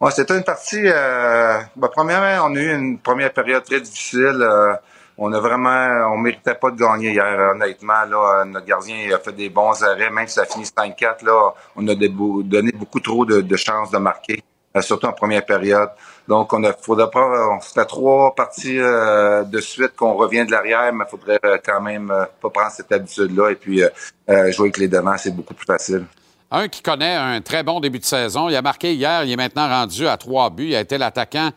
Ouais, 0.00 0.10
c'était 0.12 0.36
une 0.36 0.44
partie. 0.44 0.80
Euh, 0.84 1.58
ben, 1.76 1.88
premièrement, 1.92 2.46
on 2.50 2.56
a 2.56 2.58
eu 2.60 2.74
une 2.74 2.98
première 2.98 3.32
période 3.32 3.64
très 3.64 3.80
difficile. 3.80 4.38
euh, 4.40 4.74
on 5.18 5.30
a 5.34 5.40
vraiment, 5.40 6.10
on 6.14 6.16
méritait 6.16 6.54
pas 6.54 6.70
de 6.70 6.76
gagner 6.78 7.10
hier, 7.10 7.50
honnêtement. 7.54 8.04
Là, 8.08 8.40
Euh, 8.40 8.44
notre 8.46 8.64
gardien 8.66 9.14
a 9.14 9.18
fait 9.18 9.32
des 9.32 9.50
bons 9.50 9.82
arrêts, 9.82 10.08
même 10.10 10.26
si 10.26 10.34
ça 10.34 10.46
finit 10.46 10.64
5-4. 10.64 11.22
Là, 11.24 11.52
on 11.76 11.86
a 11.88 11.94
donné 11.94 12.72
beaucoup 12.72 13.00
trop 13.00 13.26
de, 13.26 13.42
de 13.42 13.56
chances 13.56 13.90
de 13.90 13.98
marquer, 13.98 14.42
euh, 14.76 14.80
surtout 14.80 15.06
en 15.06 15.12
première 15.12 15.44
période. 15.44 15.90
Donc, 16.26 16.50
on 16.54 16.64
a, 16.64 16.72
faudrait 16.72 17.10
pas, 17.10 17.48
on 17.50 17.60
c'était 17.60 17.84
trois 17.84 18.34
parties 18.34 18.78
euh, 18.78 19.42
de 19.44 19.60
suite 19.60 19.94
qu'on 19.96 20.14
revient 20.14 20.46
de 20.46 20.52
l'arrière, 20.52 20.90
mais 20.94 21.04
faudrait 21.10 21.40
euh, 21.44 21.58
quand 21.62 21.80
même 21.82 22.10
euh, 22.10 22.24
pas 22.40 22.48
prendre 22.48 22.70
cette 22.72 22.90
habitude-là 22.92 23.50
et 23.50 23.56
puis 23.56 23.82
jouer 24.28 24.66
avec 24.68 24.78
les 24.78 24.88
devants, 24.88 25.18
c'est 25.18 25.34
beaucoup 25.34 25.54
plus 25.54 25.66
facile. 25.66 26.06
Un 26.50 26.68
qui 26.68 26.82
connaît 26.82 27.14
un 27.14 27.40
très 27.40 27.62
bon 27.62 27.78
début 27.78 28.00
de 28.00 28.04
saison. 28.04 28.48
Il 28.48 28.56
a 28.56 28.62
marqué 28.62 28.94
hier, 28.94 29.24
il 29.24 29.30
est 29.30 29.36
maintenant 29.36 29.68
rendu 29.68 30.08
à 30.08 30.16
trois 30.16 30.50
buts. 30.50 30.68
Il 30.68 30.74
a 30.76 30.80
été 30.80 30.98
l'attaquant 30.98 31.50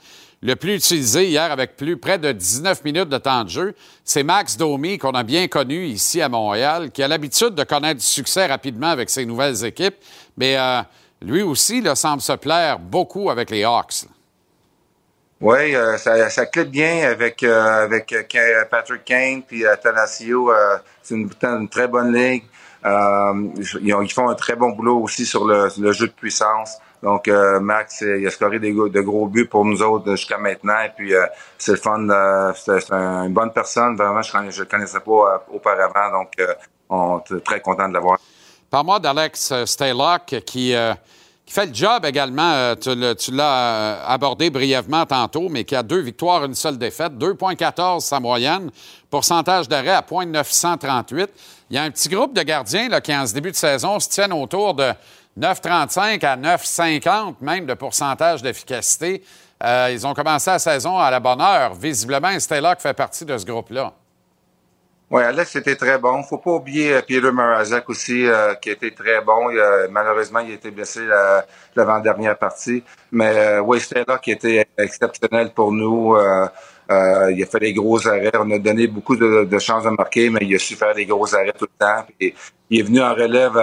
le 0.44 0.56
plus 0.56 0.76
utilisé 0.76 1.28
hier 1.28 1.52
avec 1.52 1.78
plus 1.78 1.98
près 1.98 2.20
de 2.20 2.32
19 2.32 2.84
minutes 2.84 3.10
de 3.10 3.18
temps 3.18 3.44
de 3.44 3.50
jeu. 3.50 3.76
C'est 4.04 4.24
Max 4.24 4.58
Domi 4.58 4.98
qu'on 4.98 5.12
a 5.12 5.24
bien 5.24 5.48
connu 5.48 5.86
ici 5.86 6.22
à 6.22 6.30
Montréal, 6.30 6.92
qui 6.92 7.02
a 7.02 7.08
l'habitude 7.08 7.56
de 7.56 7.64
connaître 7.64 8.02
du 8.02 8.06
succès 8.06 8.46
rapidement 8.46 8.90
avec 8.90 9.10
ses 9.10 9.26
nouvelles 9.26 9.66
équipes. 9.66 9.96
Mais 10.38 10.58
euh, 10.58 10.82
lui 11.22 11.42
aussi 11.42 11.82
là, 11.82 11.96
semble 11.96 12.22
se 12.22 12.34
plaire 12.34 12.78
beaucoup 12.78 13.32
avec 13.32 13.50
les 13.50 13.64
Hawks. 13.64 14.06
Oui, 15.44 15.76
euh, 15.76 15.98
ça, 15.98 16.30
ça 16.30 16.46
bien 16.64 17.10
avec, 17.10 17.44
euh, 17.44 18.00
Patrick 18.72 19.04
Kane 19.04 19.44
puis 19.44 19.66
Tanassio. 19.84 20.50
euh, 20.50 20.78
c'est 21.02 21.16
une 21.16 21.68
très 21.68 21.90
bonne 21.90 22.14
ligue. 22.14 22.44
Euh, 22.86 23.34
ils, 23.82 23.94
ont- 23.94 24.02
ils 24.02 24.12
font 24.12 24.30
un 24.30 24.36
très 24.36 24.56
bon 24.56 24.72
boulot 24.72 25.00
aussi 25.00 25.26
sur 25.26 25.46
le, 25.46 25.70
le 25.80 25.92
jeu 25.92 26.08
de 26.08 26.12
puissance. 26.12 26.78
Donc, 27.02 27.28
euh, 27.28 27.60
Max, 27.60 28.02
il 28.02 28.26
a 28.26 28.30
scoré 28.30 28.60
des, 28.60 28.72
de 28.72 29.02
gros 29.02 29.28
buts 29.28 29.46
pour 29.48 29.66
nous 29.66 29.82
autres 29.82 30.12
jusqu'à 30.12 30.38
maintenant. 30.38 30.80
Et 30.86 30.92
puis, 30.96 31.14
euh, 31.14 31.26
c'est 31.58 31.72
le 31.74 31.78
fun. 31.78 32.08
euh, 32.10 32.54
c'est 32.56 32.80
c'est 32.80 32.94
un- 32.94 33.24
une 33.26 33.34
bonne 33.34 33.52
personne. 33.52 33.96
Vraiment, 33.96 34.22
je 34.22 34.38
ne 34.62 34.66
connaissais 34.66 35.00
pas 35.00 35.12
euh, 35.12 35.38
auparavant. 35.54 36.12
Donc, 36.20 36.32
euh, 36.40 36.54
on 36.90 37.20
est 37.20 37.44
très 37.44 37.60
content 37.60 37.90
de 37.90 37.94
l'avoir. 37.94 38.18
Par-moi 38.70 39.00
d'Alex 39.00 39.54
Staylock 39.66 40.26
qui 40.46 40.74
fait 41.54 41.68
le 41.68 41.74
job 41.74 42.06
également. 42.06 42.52
euh, 42.54 42.76
tu 43.16 43.32
l'as 43.32 43.54
euh, 43.54 44.04
abordé 44.08 44.50
brièvement 44.50 45.06
tantôt, 45.06 45.50
mais 45.50 45.64
qui 45.64 45.76
a 45.76 45.84
deux 45.84 46.00
victoires, 46.00 46.44
une 46.46 46.56
seule 46.56 46.78
défaite. 46.78 47.14
2,14 47.14 48.02
sa 48.02 48.20
moyenne. 48.20 48.72
Pourcentage 49.10 49.70
d'arrêt 49.70 49.90
à 49.92 50.04
0,938. 50.08 51.30
Il 51.70 51.76
y 51.76 51.80
a 51.80 51.84
un 51.84 51.92
petit 51.92 52.10
groupe 52.10 52.34
de 52.34 52.42
gardiens 52.42 52.90
qui, 53.00 53.16
en 53.16 53.28
ce 53.28 53.34
début 53.34 53.52
de 53.52 53.56
saison, 53.56 54.00
se 54.00 54.10
tiennent 54.10 54.34
autour 54.34 54.74
de 54.74 54.92
9,35 55.40 56.26
à 56.26 56.38
9,50 56.38 57.36
même 57.42 57.66
de 57.66 57.74
pourcentage 57.76 58.42
d'efficacité. 58.42 59.24
Euh, 59.64 59.90
ils 59.92 60.06
ont 60.06 60.14
commencé 60.14 60.50
la 60.50 60.60
saison 60.60 60.98
à 60.98 61.10
la 61.10 61.20
bonne 61.20 61.42
heure. 61.42 61.74
Visiblement, 61.76 62.38
Staylock 62.40 62.80
fait 62.82 62.94
partie 62.94 63.26
de 63.26 63.38
ce 63.38 63.46
groupe-là. 63.46 63.94
Oui, 65.14 65.22
Alex 65.22 65.56
était 65.58 65.76
très 65.76 66.00
bon. 66.00 66.24
Faut 66.24 66.40
pas 66.40 66.52
oublier 66.54 66.94
euh, 66.96 67.02
Peter 67.08 67.32
Marazek 67.32 67.88
aussi, 67.88 68.26
euh, 68.26 68.56
qui 68.56 68.72
était 68.72 68.90
très 68.90 69.22
bon. 69.22 69.52
Il 69.52 69.60
a- 69.60 69.88
malheureusement, 69.92 70.40
il 70.40 70.52
a 70.52 70.56
été 70.56 70.72
blessé 70.72 71.02
la- 71.06 71.46
l'avant-dernière 71.76 72.36
partie. 72.36 72.84
Mais 73.12 73.32
euh, 73.38 73.80
c'était 73.80 74.04
là 74.08 74.18
qui 74.18 74.32
était 74.32 74.66
exceptionnel 74.76 75.52
pour 75.54 75.72
nous. 75.72 76.16
Euh, 76.16 76.48
euh, 76.90 77.32
il 77.32 77.44
a 77.44 77.46
fait 77.46 77.60
des 77.60 77.74
gros 77.74 78.08
arrêts. 78.08 78.32
On 78.40 78.50
a 78.50 78.58
donné 78.58 78.88
beaucoup 78.88 79.16
de, 79.16 79.44
de 79.46 79.60
chances 79.60 79.84
de 79.84 79.92
marquer, 79.92 80.32
mais 80.32 80.40
il 80.42 80.56
a 80.56 80.60
su 80.60 80.74
faire 80.76 80.96
des 80.96 81.06
gros 81.06 81.30
arrêts 81.36 81.54
tout 81.60 81.68
le 81.74 81.78
temps. 81.86 82.06
Il 82.72 82.80
est 82.80 82.84
venu 82.84 83.00
en 83.04 83.14
relève 83.14 83.54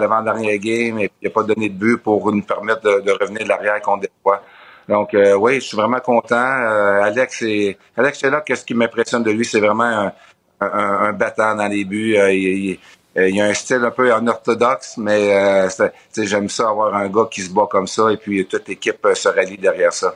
l'avant-dernier 0.00 0.58
game 0.58 0.98
et 0.98 1.10
il 1.22 1.28
n'a 1.28 1.30
pas 1.32 1.42
donné 1.42 1.70
de 1.70 1.74
but 1.74 1.96
pour 1.96 2.30
nous 2.30 2.42
permettre 2.42 2.82
de, 2.82 3.00
de 3.00 3.12
revenir 3.12 3.44
de 3.44 3.48
l'arrière 3.48 3.80
contre 3.80 4.02
des 4.02 4.10
fois. 4.22 4.42
Donc 4.88 5.12
euh, 5.14 5.34
oui, 5.34 5.56
je 5.56 5.60
suis 5.68 5.76
vraiment 5.76 6.00
content. 6.00 6.36
Euh, 6.36 7.02
Alex, 7.02 7.42
est, 7.42 7.76
Alex 7.96 8.18
c'est 8.20 8.30
là 8.30 8.40
que 8.40 8.54
ce 8.54 8.64
qui 8.64 8.72
m'impressionne 8.74 9.22
de 9.22 9.30
lui, 9.30 9.44
c'est 9.44 9.60
vraiment 9.60 9.84
un, 9.84 10.12
un, 10.60 10.66
un 10.66 11.12
battant 11.12 11.54
dans 11.54 11.68
les 11.68 11.84
buts. 11.84 12.16
Euh, 12.16 13.28
il, 13.30 13.40
a 13.40 13.46
un 13.46 13.54
style 13.54 13.84
un 13.84 13.90
peu 13.90 14.10
unorthodoxe, 14.16 14.96
mais 14.96 15.34
euh, 15.34 15.68
j'aime 16.16 16.48
ça 16.48 16.68
avoir 16.68 16.94
un 16.94 17.08
gars 17.08 17.26
qui 17.30 17.42
se 17.42 17.50
bat 17.50 17.66
comme 17.68 17.86
ça 17.86 18.12
et 18.12 18.16
puis 18.16 18.46
toute 18.46 18.68
l'équipe 18.68 19.04
euh, 19.04 19.14
se 19.14 19.28
rallie 19.28 19.58
derrière 19.58 19.92
ça. 19.92 20.14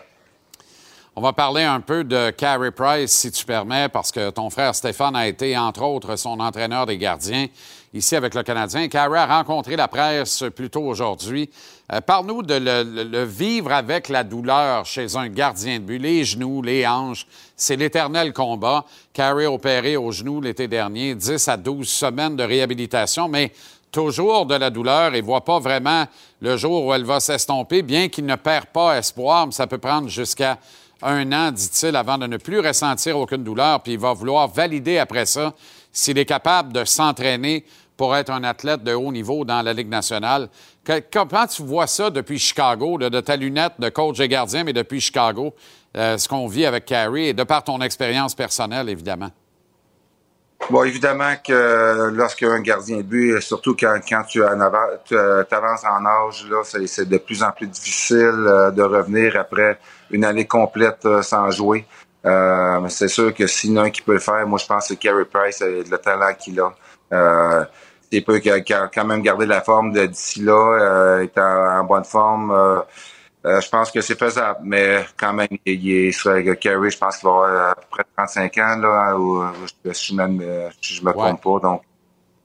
On 1.15 1.21
va 1.21 1.33
parler 1.33 1.63
un 1.63 1.81
peu 1.81 2.05
de 2.05 2.31
Carey 2.31 2.71
Price, 2.71 3.11
si 3.11 3.31
tu 3.31 3.45
permets, 3.45 3.89
parce 3.91 4.11
que 4.11 4.31
ton 4.31 4.49
frère 4.49 4.75
Stéphane 4.75 5.15
a 5.15 5.27
été, 5.27 5.59
entre 5.59 5.83
autres, 5.83 6.17
son 6.17 6.41
entraîneur 6.41 6.87
des 6.87 6.97
gardiens 6.97 7.49
ici 7.93 8.17
avec 8.17 8.35
le 8.35 8.43
Canadien. 8.43 8.89
Carey 8.89 9.19
a 9.19 9.27
rencontré 9.27 9.77
la 9.77 9.89
presse 9.89 10.45
plus 10.57 10.71
tôt 10.71 10.85
aujourd'hui. 10.85 11.51
Euh, 11.91 12.01
Parle-nous 12.01 12.43
de 12.43 12.55
le, 12.55 13.25
vivre 13.25 13.73
avec 13.73 14.09
la 14.09 14.25
douleur 14.25 14.85
chez 14.87 15.17
un 15.17 15.29
gardien 15.29 15.79
de 15.79 15.85
but. 15.85 15.99
Les 15.99 16.25
genoux, 16.25 16.63
les 16.63 16.87
hanches, 16.87 17.27
c'est 17.57 17.77
l'éternel 17.77 18.33
combat. 18.33 18.85
Carey 19.13 19.47
opéré 19.47 19.97
au 19.97 20.13
genou 20.13 20.41
l'été 20.41 20.69
dernier, 20.69 21.15
10 21.15 21.49
à 21.49 21.57
12 21.57 21.89
semaines 21.89 22.37
de 22.37 22.45
réhabilitation, 22.45 23.29
mais 23.29 23.53
toujours 23.91 24.47
de 24.47 24.55
la 24.55 24.71
douleur 24.71 25.15
et 25.15 25.21
voit 25.21 25.45
pas 25.45 25.59
vraiment 25.59 26.07
le 26.41 26.57
jour 26.57 26.87
où 26.87 26.95
elle 26.95 27.05
va 27.05 27.21
s'estomper, 27.21 27.83
bien 27.83 28.09
qu'il 28.09 28.27
ne 28.27 28.37
perd 28.37 28.67
pas 28.67 28.97
espoir, 28.97 29.47
mais 29.47 29.53
ça 29.53 29.67
peut 29.67 29.79
prendre 29.79 30.09
jusqu'à 30.09 30.59
un 31.03 31.31
an, 31.33 31.51
dit-il, 31.51 31.95
avant 31.97 32.17
de 32.17 32.27
ne 32.27 32.37
plus 32.37 32.61
ressentir 32.61 33.19
aucune 33.19 33.43
douleur, 33.43 33.81
puis 33.81 33.95
il 33.95 33.99
va 33.99 34.13
vouloir 34.13 34.49
valider 34.49 34.99
après 34.99 35.27
ça 35.27 35.53
s'il 35.93 36.17
est 36.17 36.25
capable 36.25 36.73
de 36.73 36.85
s'entraîner 36.85 37.65
pour 38.03 38.17
être 38.17 38.31
un 38.31 38.43
athlète 38.43 38.83
de 38.83 38.95
haut 38.95 39.13
niveau 39.13 39.45
dans 39.45 39.63
la 39.63 39.73
Ligue 39.73 39.89
nationale. 39.89 40.49
Comment 41.13 41.47
tu 41.47 41.63
vois 41.63 41.87
ça 41.87 42.11
depuis 42.11 42.37
Chicago, 42.37 42.99
de 42.99 43.21
ta 43.21 43.37
lunette 43.37 43.75
de 43.79 43.91
coach 43.91 44.19
et 44.19 44.27
gardien, 44.27 44.65
mais 44.65 44.73
depuis 44.73 45.01
Chicago, 45.01 45.55
euh, 45.97 46.19
ce 46.19 46.29
qu'on 46.29 46.49
vit 46.49 46.67
avec 46.67 46.85
Carey 46.85 47.27
et 47.27 47.33
de 47.33 47.45
par 47.45 47.63
ton 47.63 47.81
expérience 47.81 48.35
personnelle, 48.35 48.89
évidemment? 48.89 49.31
Bon, 50.69 50.83
évidemment 50.83 51.35
que 51.47 52.11
lorsqu'un 52.13 52.59
gardien 52.61 53.03
but, 53.03 53.41
surtout 53.41 53.77
quand, 53.79 54.01
tu 54.05 54.17
en 54.17 54.25
tu, 54.25 54.43
euh, 54.43 55.45
t'avances 55.45 55.85
en 55.85 56.05
âge, 56.05 56.45
c'est, 56.65 57.09
de 57.09 57.19
plus 57.19 57.45
en 57.45 57.53
plus 57.53 57.69
difficile 57.69 58.19
euh, 58.19 58.73
de 58.73 58.83
revenir 58.83 59.37
après 59.37 59.79
une 60.11 60.25
année 60.25 60.49
complète 60.49 61.05
euh, 61.05 61.23
sans 61.23 61.53
jouer. 61.53 61.87
Euh, 62.25 62.89
c'est 62.89 63.07
sûr 63.07 63.33
que 63.33 63.47
s'il 63.47 63.71
y 63.71 63.79
en 63.79 63.83
a 63.83 63.87
un 63.87 63.91
qui 63.91 64.03
peut 64.03 64.15
le 64.15 64.19
faire, 64.19 64.45
moi 64.47 64.59
je 64.59 64.67
pense 64.67 64.89
que 64.89 64.95
Carey 64.95 65.25
Price 65.25 65.63
a 65.63 65.67
le 65.69 65.99
talent 65.99 66.35
qu'il 66.35 66.59
a. 66.59 66.73
Euh, 67.13 67.65
a- 68.19 68.61
qu'il 68.61 68.75
a 68.75 68.89
quand 68.89 69.05
même 69.05 69.23
garder 69.23 69.47
la 69.47 69.61
forme 69.63 69.93
d'ici 69.93 70.41
là, 70.43 70.53
euh, 70.81 71.23
est 71.23 71.37
en, 71.39 71.81
en 71.81 71.85
bonne 71.85 72.05
forme. 72.05 72.51
euh, 72.51 72.81
euh, 73.45 73.61
je 73.61 73.69
pense 73.71 73.91
que 73.91 74.01
c'est 74.01 74.19
faisable, 74.19 74.61
mais 74.65 75.05
quand 75.19 75.33
même, 75.33 75.49
il, 75.67 75.85
il 75.85 76.07
est 76.09 76.13
sur 76.13 76.33
Carey, 76.61 76.91
je 76.91 76.99
pense 76.99 77.17
qu'il 77.19 77.29
va 77.29 77.35
avoir 77.35 77.71
à 77.71 77.75
peu 77.75 77.83
près 77.91 78.05
35 78.17 78.59
ans, 78.59 78.77
là, 78.77 79.19
ou, 79.19 79.43
je, 79.85 79.93
je, 79.93 80.15
me- 80.15 80.71
je, 80.81 80.95
je 80.95 81.03
me 81.05 81.13
trompe 81.13 81.43
pas. 81.43 81.69
Donc, 81.69 81.83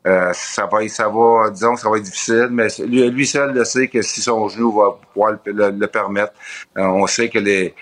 euh, 0.08 0.32
ça 0.34 0.66
va, 0.68 0.88
ça 0.90 1.10
va, 1.10 1.50
disons, 1.52 1.76
que 1.76 1.82
ça 1.82 1.90
va 1.90 1.98
être 1.98 2.04
difficile, 2.04 2.48
mais 2.52 2.70
c'est- 2.70 2.86
lui, 2.86 3.10
lui 3.12 3.28
seul 3.28 3.54
le 3.54 3.66
sait 3.66 3.88
que 3.90 4.02
si 4.02 4.22
son 4.22 4.48
genou 4.50 4.72
va 4.72 4.98
pouvoir 5.14 5.34
le, 5.46 5.52
le- 5.52 5.72
le 5.72 5.88
permettre, 5.88 6.34
euh, 6.78 6.84
on 6.84 7.08
sait 7.08 7.30
que 7.30 7.40
les, 7.40 7.76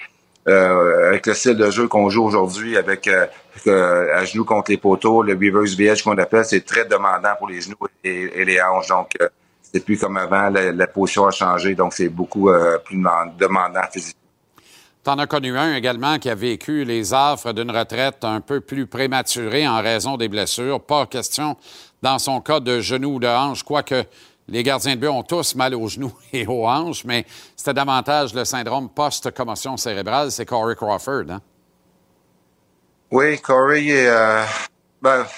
euh, 0.47 1.09
avec 1.09 1.25
le 1.27 1.33
style 1.33 1.55
de 1.57 1.69
jeu 1.71 1.87
qu'on 1.87 2.09
joue 2.09 2.23
aujourd'hui, 2.25 2.77
avec 2.77 3.07
euh, 3.07 3.27
euh, 3.67 4.15
à 4.15 4.25
genoux 4.25 4.45
contre 4.45 4.71
les 4.71 4.77
poteaux, 4.77 5.23
le 5.23 5.33
reverse 5.33 5.75
VH 5.75 6.03
qu'on 6.03 6.17
appelle, 6.17 6.45
c'est 6.45 6.65
très 6.65 6.85
demandant 6.85 7.35
pour 7.37 7.47
les 7.47 7.61
genoux 7.61 7.77
et, 8.03 8.45
les 8.45 8.61
hanches. 8.61 8.87
Donc, 8.87 9.11
euh, 9.21 9.27
c'est 9.61 9.83
plus 9.83 9.97
comme 9.97 10.17
avant, 10.17 10.49
la, 10.49 10.71
la 10.71 10.87
position 10.87 11.25
a 11.27 11.31
changé, 11.31 11.75
donc 11.75 11.93
c'est 11.93 12.09
beaucoup 12.09 12.49
euh, 12.49 12.77
plus 12.79 12.97
deman- 12.97 13.35
demandant 13.37 13.81
physiquement. 13.91 14.21
Tu 15.03 15.11
en 15.11 15.19
as 15.19 15.27
connu 15.27 15.55
un 15.55 15.75
également 15.75 16.17
qui 16.17 16.29
a 16.29 16.35
vécu 16.35 16.83
les 16.83 17.13
affres 17.13 17.53
d'une 17.53 17.69
retraite 17.69 18.23
un 18.23 18.41
peu 18.41 18.59
plus 18.59 18.87
prématurée 18.87 19.67
en 19.67 19.81
raison 19.81 20.17
des 20.17 20.27
blessures. 20.27 20.81
Pas 20.81 21.05
question 21.05 21.55
dans 22.01 22.17
son 22.17 22.41
cas 22.41 22.59
de 22.59 22.79
genou 22.79 23.15
ou 23.15 23.19
de 23.19 23.27
hanche, 23.27 23.61
quoique 23.61 24.03
les 24.47 24.63
gardiens 24.63 24.95
de 24.95 25.01
but 25.01 25.07
ont 25.07 25.23
tous 25.23 25.55
mal 25.55 25.75
aux 25.75 25.87
genoux 25.87 26.13
et 26.33 26.47
aux 26.47 26.65
hanches, 26.67 27.03
mais 27.05 27.25
c'était 27.55 27.73
davantage 27.73 28.33
le 28.33 28.45
syndrome 28.45 28.89
post-commotion 28.89 29.77
cérébrale. 29.77 30.31
C'est 30.31 30.45
Corey 30.45 30.75
Crawford. 30.75 31.29
Hein? 31.29 31.41
Oui, 33.11 33.39
Corey, 33.39 33.85
euh, 34.07 34.43
ben, 35.01 35.23
je 35.23 35.29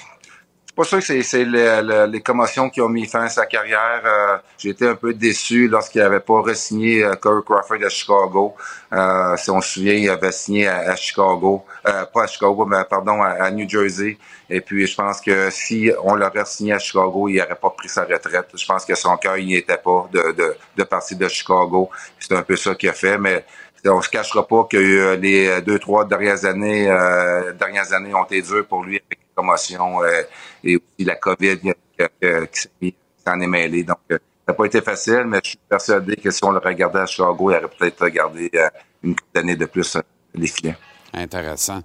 suis 0.68 0.76
pas 0.76 0.84
sûr 0.85 0.99
que 0.99 1.03
c'est, 1.06 1.22
c'est 1.23 1.44
le- 1.45 1.81
le- 1.81 2.06
les 2.06 2.22
commotions 2.22 2.69
qui 2.69 2.81
ont 2.81 2.89
mis 2.89 3.06
fin 3.06 3.23
à 3.23 3.30
sa 3.30 3.45
carrière. 3.45 4.02
Euh, 4.06 4.38
j'ai 4.57 4.69
été 4.69 4.88
un 4.88 4.95
peu 4.95 5.14
déçu 5.14 5.68
lorsqu'il 5.68 6.02
n'avait 6.02 6.22
pas 6.22 6.41
re-signé 6.41 7.03
euh, 7.03 7.14
Corey 7.15 7.41
Crawford 7.45 7.84
à 7.85 7.89
Chicago. 7.89 8.56
Euh, 8.94 9.35
si 9.38 9.52
on 9.52 9.60
se 9.61 9.73
souvient, 9.73 9.94
il 9.94 10.10
avait 10.10 10.31
signé 10.31 10.68
à, 10.68 10.95
Chicago, 10.95 11.65
euh, 11.88 12.06
pas 12.06 12.23
à 12.23 12.27
Chicago, 12.27 12.65
mais 12.65 12.84
pardon, 12.89 13.22
à, 13.22 13.30
à 13.44 13.52
New 13.52 13.68
Jersey. 13.68 14.18
Et 14.49 14.61
puis, 14.61 14.88
je 14.88 14.95
pense 14.95 15.19
que 15.19 15.49
si 15.49 15.91
on 16.03 16.15
l'aurait 16.15 16.45
signé 16.45 16.72
à 16.73 16.80
Chicago, 16.80 17.27
il 17.27 17.35
n'aurait 17.38 17.56
pas 17.56 17.69
pris 17.72 17.89
sa 17.89 18.06
retraite. 18.06 18.48
Je 18.56 18.65
pense 18.65 18.85
que 18.85 18.95
son 18.95 19.18
cœur, 19.18 19.38
il 19.38 19.48
n'y 19.48 19.56
était 19.57 19.77
pas 19.77 20.07
de, 20.11 20.31
de, 20.31 20.56
de 20.77 20.84
partir 20.84 21.18
de 21.18 21.27
Chicago. 21.27 21.89
C'est 22.18 22.34
un 22.34 22.44
peu 22.44 22.56
ça 22.56 22.73
qu'il 22.76 22.88
a 22.89 22.94
fait, 22.94 23.18
mais 23.18 23.45
on 23.85 24.01
se 24.01 24.09
cachera 24.09 24.45
pas 24.47 24.63
que 24.65 24.77
euh, 24.77 25.15
les 25.15 25.61
deux, 25.61 25.79
trois 25.79 26.05
dernières 26.05 26.45
années, 26.45 26.89
euh, 26.89 27.53
dernières 27.53 27.93
années 27.93 28.13
ont 28.13 28.25
été 28.25 28.41
dures 28.41 28.65
pour 28.65 28.83
lui 28.83 28.95
avec 28.95 29.19
les 29.19 29.35
commotions 29.35 30.03
euh, 30.03 30.23
et 30.63 30.75
aussi 30.75 31.05
la 31.05 31.15
COVID 31.15 31.59
qui, 31.59 32.95
s'en 33.25 33.39
est 33.39 33.47
mêlé. 33.47 33.83
Donc, 33.83 33.97
euh, 34.11 34.17
ça 34.45 34.53
n'a 34.53 34.53
pas 34.53 34.65
été 34.65 34.81
facile, 34.81 35.23
mais 35.25 35.39
je 35.43 35.49
suis 35.49 35.59
persuadé 35.69 36.15
que 36.15 36.31
si 36.31 36.43
on 36.43 36.51
le 36.51 36.59
regardait 36.59 36.99
à 36.99 37.05
Chicago, 37.05 37.51
il 37.51 37.57
aurait 37.57 37.67
peut-être 37.67 38.01
regardé 38.01 38.49
euh, 38.55 38.69
une 39.03 39.15
d'années 39.33 39.55
de 39.55 39.65
plus 39.65 39.95
euh, 39.95 40.01
les 40.33 40.47
filets. 40.47 40.77
Intéressant. 41.13 41.81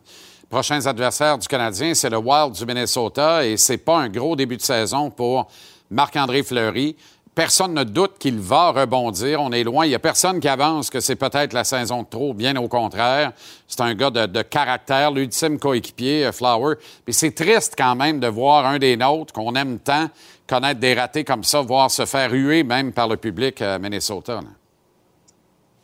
Prochains 0.49 0.85
adversaires 0.87 1.39
du 1.39 1.49
Canadien, 1.49 1.95
c'est 1.95 2.11
le 2.11 2.19
Wild 2.19 2.53
du 2.53 2.67
Minnesota 2.67 3.45
et 3.45 3.57
c'est 3.57 3.79
pas 3.79 3.99
un 3.99 4.09
gros 4.09 4.37
début 4.37 4.59
de 4.59 4.63
saison 4.63 5.11
pour 5.11 5.51
Marc-André 5.91 6.43
Fleury. 6.43 6.97
Personne 7.35 7.73
ne 7.73 7.85
doute 7.85 8.19
qu'il 8.19 8.39
va 8.39 8.73
rebondir. 8.73 9.41
On 9.41 9.53
est 9.53 9.65
loin. 9.65 9.87
Il 9.87 9.89
n'y 9.89 9.95
a 9.95 9.99
personne 9.99 10.39
qui 10.39 10.49
avance 10.49 10.91
que 10.91 11.01
c'est 11.01 11.17
peut-être 11.17 11.55
la 11.55 11.65
saison 11.65 12.03
de 12.03 12.09
trop. 12.09 12.35
Bien 12.35 12.57
au 12.57 12.69
contraire. 12.69 13.33
C'est 13.67 13.81
un 13.81 13.95
gars 13.95 14.11
de, 14.11 14.43
caractère, 14.43 15.11
l'ultime 15.11 15.59
coéquipier, 15.59 16.27
euh, 16.27 16.33
Flower. 16.33 16.77
Mais 17.07 17.13
c'est 17.13 17.33
triste 17.33 17.75
quand 17.77 17.95
même 17.95 18.21
de 18.21 18.29
voir 18.29 18.67
un 18.67 18.79
des 18.79 18.97
nôtres 18.97 19.33
qu'on 19.33 19.55
aime 19.55 19.79
tant 19.79 20.09
connaître 20.47 20.81
des 20.81 20.93
ratés 20.93 21.25
comme 21.25 21.45
ça, 21.45 21.63
voir 21.63 21.91
se 21.91 22.05
faire 22.05 22.31
huer 22.33 22.63
même 22.63 22.93
par 22.93 23.09
le 23.09 23.17
public 23.17 23.63
à 23.63 23.79
Minnesota. 23.79 24.35
là. 24.35 24.49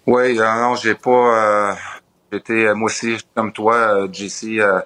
Oui, 0.06 0.38
euh, 0.38 0.54
non, 0.54 0.74
j'ai 0.74 0.94
pas. 0.94 1.10
Euh, 1.10 1.74
J'étais, 2.32 2.66
euh, 2.66 2.74
moi 2.74 2.86
aussi, 2.86 3.16
comme 3.34 3.52
toi, 3.52 3.74
euh, 3.74 4.08
JC, 4.12 4.60
euh, 4.60 4.80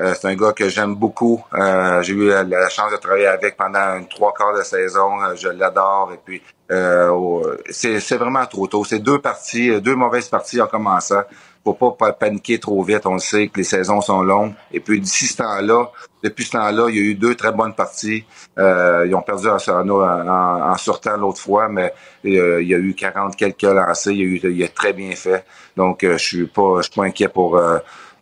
Euh, 0.00 0.12
c'est 0.20 0.26
un 0.26 0.34
gars 0.34 0.52
que 0.52 0.68
j'aime 0.68 0.96
beaucoup. 0.96 1.44
Euh, 1.54 2.02
j'ai 2.02 2.14
eu 2.14 2.28
la, 2.28 2.68
chance 2.68 2.90
de 2.90 2.96
travailler 2.96 3.28
avec 3.28 3.56
pendant 3.56 4.02
trois 4.10 4.32
quarts 4.34 4.56
de 4.56 4.62
saison. 4.62 5.22
Euh, 5.22 5.36
je 5.36 5.48
l'adore. 5.48 6.10
Et 6.12 6.18
puis, 6.24 6.42
euh, 6.72 7.56
c'est 7.70 8.16
vraiment 8.16 8.44
trop 8.46 8.66
tôt. 8.66 8.84
C'est 8.84 8.98
deux 8.98 9.20
parties, 9.20 9.70
euh, 9.70 9.80
deux 9.80 9.94
mauvaises 9.94 10.28
parties 10.28 10.60
en 10.60 10.66
commençant. 10.66 11.22
Faut 11.62 11.74
pas 11.74 11.92
pa- 11.92 12.12
paniquer 12.12 12.58
trop 12.58 12.82
vite. 12.82 13.06
On 13.06 13.14
le 13.14 13.18
sait 13.20 13.46
que 13.48 13.58
les 13.58 13.64
saisons 13.64 14.00
sont 14.00 14.22
longues. 14.22 14.52
Et 14.72 14.80
puis, 14.80 15.00
d'ici 15.00 15.26
ce 15.28 15.36
temps-là, 15.36 15.90
depuis 16.24 16.44
ce 16.44 16.50
temps-là, 16.52 16.88
il 16.88 16.96
y 16.96 16.98
a 16.98 17.02
eu 17.02 17.14
deux 17.14 17.36
très 17.36 17.52
bonnes 17.52 17.74
parties. 17.74 18.24
Ils 18.58 19.14
ont 19.14 19.22
perdu 19.22 19.46
en, 19.48 19.56
en, 19.70 20.70
en- 20.72 20.76
sortant 20.76 21.16
l'autre 21.16 21.40
fois, 21.40 21.68
mais 21.68 21.94
il 22.22 22.34
y 22.34 22.74
a 22.74 22.78
eu 22.78 22.94
40 22.94 23.34
quelques 23.36 23.62
lancés. 23.62 24.12
Il, 24.12 24.56
y 24.56 24.62
a 24.62 24.66
a 24.66 24.68
très 24.68 24.92
bien 24.92 25.12
fait. 25.16 25.44
Donc, 25.74 26.00
je 26.02 26.16
suis 26.18 26.46
pas, 26.46 26.78
je 26.78 26.82
suis 26.82 26.92
pas 27.00 27.04
inquiet 27.04 27.28
pour 27.28 27.58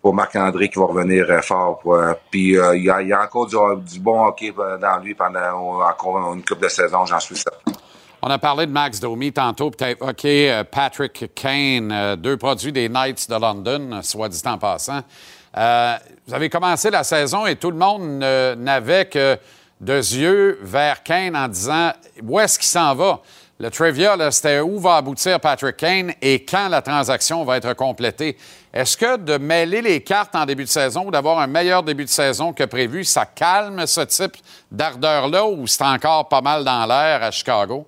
pour 0.02 0.12
Marc-André 0.12 0.68
qui 0.68 0.78
va 0.80 0.86
revenir 0.86 1.26
euh, 1.30 1.40
fort. 1.40 1.80
euh, 1.86 2.12
puis 2.30 2.58
euh, 2.58 2.76
il 2.76 2.84
y, 2.84 2.90
a, 2.90 3.22
encore 3.22 3.46
du, 3.46 4.00
bon 4.00 4.26
hockey 4.26 4.52
dans 4.80 4.98
lui 4.98 5.14
pendant 5.14 5.80
encore 5.80 6.34
une 6.34 6.44
coupe 6.44 6.60
de 6.60 6.68
saison, 6.68 7.06
j'en 7.06 7.20
suis 7.20 7.36
certain. 7.36 7.72
On 8.20 8.30
a 8.30 8.38
parlé 8.38 8.66
de 8.66 8.72
Max 8.72 9.00
Domi 9.00 9.32
tantôt, 9.32 9.70
peut-être, 9.70 10.00
OK, 10.00 10.26
Patrick 10.70 11.32
Kane, 11.34 12.16
deux 12.16 12.36
produits 12.36 12.72
des 12.72 12.88
Knights 12.88 13.28
de 13.28 13.34
London, 13.34 14.00
soit 14.02 14.28
dit 14.28 14.40
en 14.44 14.58
passant. 14.58 15.02
Vous 15.54 16.34
avez 16.34 16.48
commencé 16.48 16.90
la 16.90 17.02
saison 17.02 17.46
et 17.46 17.56
tout 17.56 17.72
le 17.72 17.76
monde 17.76 18.20
n'avait 18.58 19.06
que 19.06 19.36
deux 19.80 20.14
yeux 20.14 20.60
vers 20.62 21.02
Kane 21.02 21.34
en 21.34 21.48
disant 21.48 21.90
où 22.22 22.38
est-ce 22.38 22.60
qu'il 22.60 22.68
s'en 22.68 22.94
va? 22.94 23.20
Le 23.62 23.70
trivia, 23.70 24.16
là, 24.16 24.32
c'était 24.32 24.58
où 24.58 24.80
va 24.80 24.96
aboutir 24.96 25.38
Patrick 25.38 25.76
Kane 25.76 26.12
et 26.20 26.44
quand 26.44 26.68
la 26.68 26.82
transaction 26.82 27.44
va 27.44 27.58
être 27.58 27.74
complétée? 27.74 28.36
Est-ce 28.74 28.96
que 28.96 29.16
de 29.16 29.38
mêler 29.38 29.80
les 29.80 30.02
cartes 30.02 30.34
en 30.34 30.44
début 30.44 30.64
de 30.64 30.68
saison 30.68 31.06
ou 31.06 31.10
d'avoir 31.12 31.38
un 31.38 31.46
meilleur 31.46 31.84
début 31.84 32.02
de 32.02 32.10
saison 32.10 32.52
que 32.52 32.64
prévu, 32.64 33.04
ça 33.04 33.24
calme 33.24 33.86
ce 33.86 34.00
type 34.00 34.36
d'ardeur-là 34.72 35.46
ou 35.46 35.68
c'est 35.68 35.84
encore 35.84 36.28
pas 36.28 36.40
mal 36.40 36.64
dans 36.64 36.84
l'air 36.86 37.22
à 37.22 37.30
Chicago? 37.30 37.86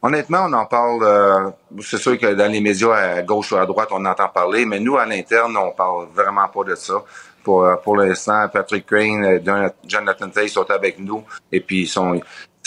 Honnêtement, 0.00 0.44
on 0.44 0.52
en 0.52 0.66
parle. 0.66 1.02
euh, 1.02 1.50
c'est 1.82 1.98
sûr 1.98 2.16
que 2.16 2.34
dans 2.34 2.46
les 2.46 2.60
médias 2.60 2.94
à 2.94 3.22
gauche 3.22 3.50
ou 3.50 3.56
à 3.56 3.66
droite, 3.66 3.88
on 3.90 4.04
entend 4.04 4.28
parler, 4.28 4.64
mais 4.64 4.78
nous 4.78 4.96
à 4.96 5.06
l'interne, 5.06 5.56
on 5.56 5.72
parle 5.72 6.06
vraiment 6.14 6.46
pas 6.46 6.62
de 6.62 6.76
ça. 6.76 7.02
Pour, 7.42 7.64
euh, 7.64 7.74
l'instant, 7.96 8.46
Patrick 8.46 8.86
Crane, 8.86 9.24
euh, 9.24 9.40
Jon- 9.44 9.72
Jonathan 9.84 10.28
Tay 10.28 10.46
sont 10.46 10.70
avec 10.70 11.00
nous 11.00 11.24
et 11.50 11.58
puis 11.58 11.80
ils 11.82 11.88
sont. 11.88 12.20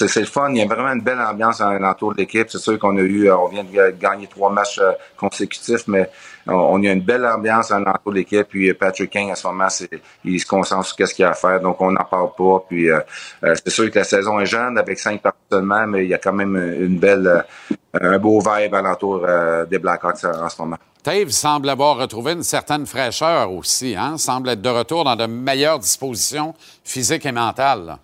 C'est, 0.07 0.19
le 0.19 0.25
fun. 0.25 0.49
Il 0.51 0.57
y 0.57 0.61
a 0.61 0.65
vraiment 0.65 0.89
une 0.93 1.01
belle 1.01 1.19
ambiance 1.19 1.59
l'entour 1.59 2.13
de 2.13 2.19
l'équipe. 2.19 2.47
C'est 2.49 2.59
sûr 2.59 2.79
qu'on 2.79 2.97
a 2.97 3.01
eu, 3.01 3.29
euh, 3.29 3.37
on 3.37 3.47
vient 3.47 3.63
de 3.63 3.71
ga- 3.71 3.91
gagner 3.91 4.27
trois 4.27 4.49
matchs 4.49 4.79
euh, 4.79 4.91
consécutifs, 5.17 5.87
mais 5.87 6.09
on, 6.47 6.83
a 6.83 6.87
une 6.87 7.01
belle 7.01 7.25
ambiance 7.25 7.69
l'entour 7.71 8.11
de 8.11 8.15
l'équipe. 8.15 8.47
Puis 8.47 8.69
euh, 8.69 8.73
Patrick 8.73 9.11
King, 9.11 9.31
à 9.31 9.35
ce 9.35 9.47
moment, 9.47 9.67
il 10.25 10.39
se 10.39 10.45
concentre 10.45 10.85
sur 10.85 11.07
ce 11.07 11.13
qu'il 11.13 11.25
a 11.25 11.31
à 11.31 11.33
faire, 11.33 11.59
donc 11.59 11.79
on 11.81 11.91
n'en 11.91 12.03
parle 12.03 12.29
pas. 12.37 12.65
Puis 12.67 12.87
c'est 13.41 13.69
sûr 13.69 13.89
que 13.91 13.99
la 13.99 14.05
saison 14.05 14.39
est 14.39 14.45
jeune 14.45 14.77
avec 14.77 14.99
cinq 14.99 15.21
parties 15.21 15.39
seulement, 15.51 15.85
mais 15.87 16.03
il 16.05 16.09
y 16.09 16.13
a 16.13 16.17
quand 16.17 16.33
même 16.33 16.55
une 16.55 16.97
belle, 16.97 17.45
un 17.93 18.17
beau 18.17 18.39
vibe 18.39 18.73
alentour 18.73 19.25
des 19.69 19.79
Blackhawks 19.79 20.23
en 20.25 20.49
ce 20.49 20.61
moment. 20.61 20.77
Dave 21.03 21.29
semble 21.29 21.69
avoir 21.69 21.97
retrouvé 21.97 22.33
une 22.33 22.43
certaine 22.43 22.85
fraîcheur 22.85 23.51
aussi, 23.51 23.95
hein? 23.97 24.17
semble 24.17 24.49
être 24.49 24.61
de 24.61 24.69
retour 24.69 25.03
dans 25.03 25.15
de 25.15 25.25
meilleures 25.25 25.79
dispositions 25.79 26.53
physiques 26.83 27.25
et 27.25 27.31
mentales. 27.31 27.97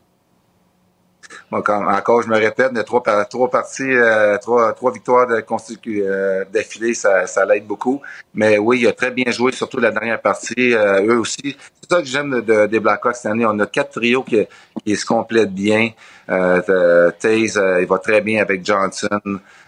Encore, 1.52 2.22
je 2.22 2.28
me 2.30 2.36
répète, 2.38 2.72
trois, 2.86 3.02
par- 3.04 3.28
trois 3.30 3.50
parties, 3.50 3.84
euh, 3.84 4.38
trois, 4.38 4.74
victoires 4.92 5.28
euh, 5.30 6.46
d'affilée, 6.52 6.94
ça, 6.94 7.26
l'aide 7.46 7.66
beaucoup. 7.66 8.02
Mais 8.34 8.58
oui, 8.58 8.80
il 8.82 8.88
a 8.88 8.94
très 8.94 9.12
bien 9.12 9.32
joué, 9.32 9.52
surtout 9.52 9.80
la 9.80 9.92
dernière 9.92 10.22
partie. 10.22 10.74
euh, 10.74 11.06
eux 11.14 11.20
aussi. 11.20 11.56
C'est 11.82 11.96
ça 11.96 12.02
que 12.02 12.08
j'aime 12.08 12.32
de- 12.32 12.42
de- 12.42 12.66
des 12.68 12.80
Blackhawks 12.80 13.16
cette 13.16 13.32
année. 13.32 13.46
On 13.46 13.58
a 13.60 13.66
quatre 13.66 14.00
trios 14.00 14.24
qui, 14.24 14.96
se 14.96 15.06
complètent 15.06 15.54
bien. 15.54 15.92
Taze, 16.28 17.62
il 17.82 17.86
va 17.88 17.98
très 18.00 18.22
bien 18.22 18.42
avec 18.42 18.66
Johnson, 18.66 19.20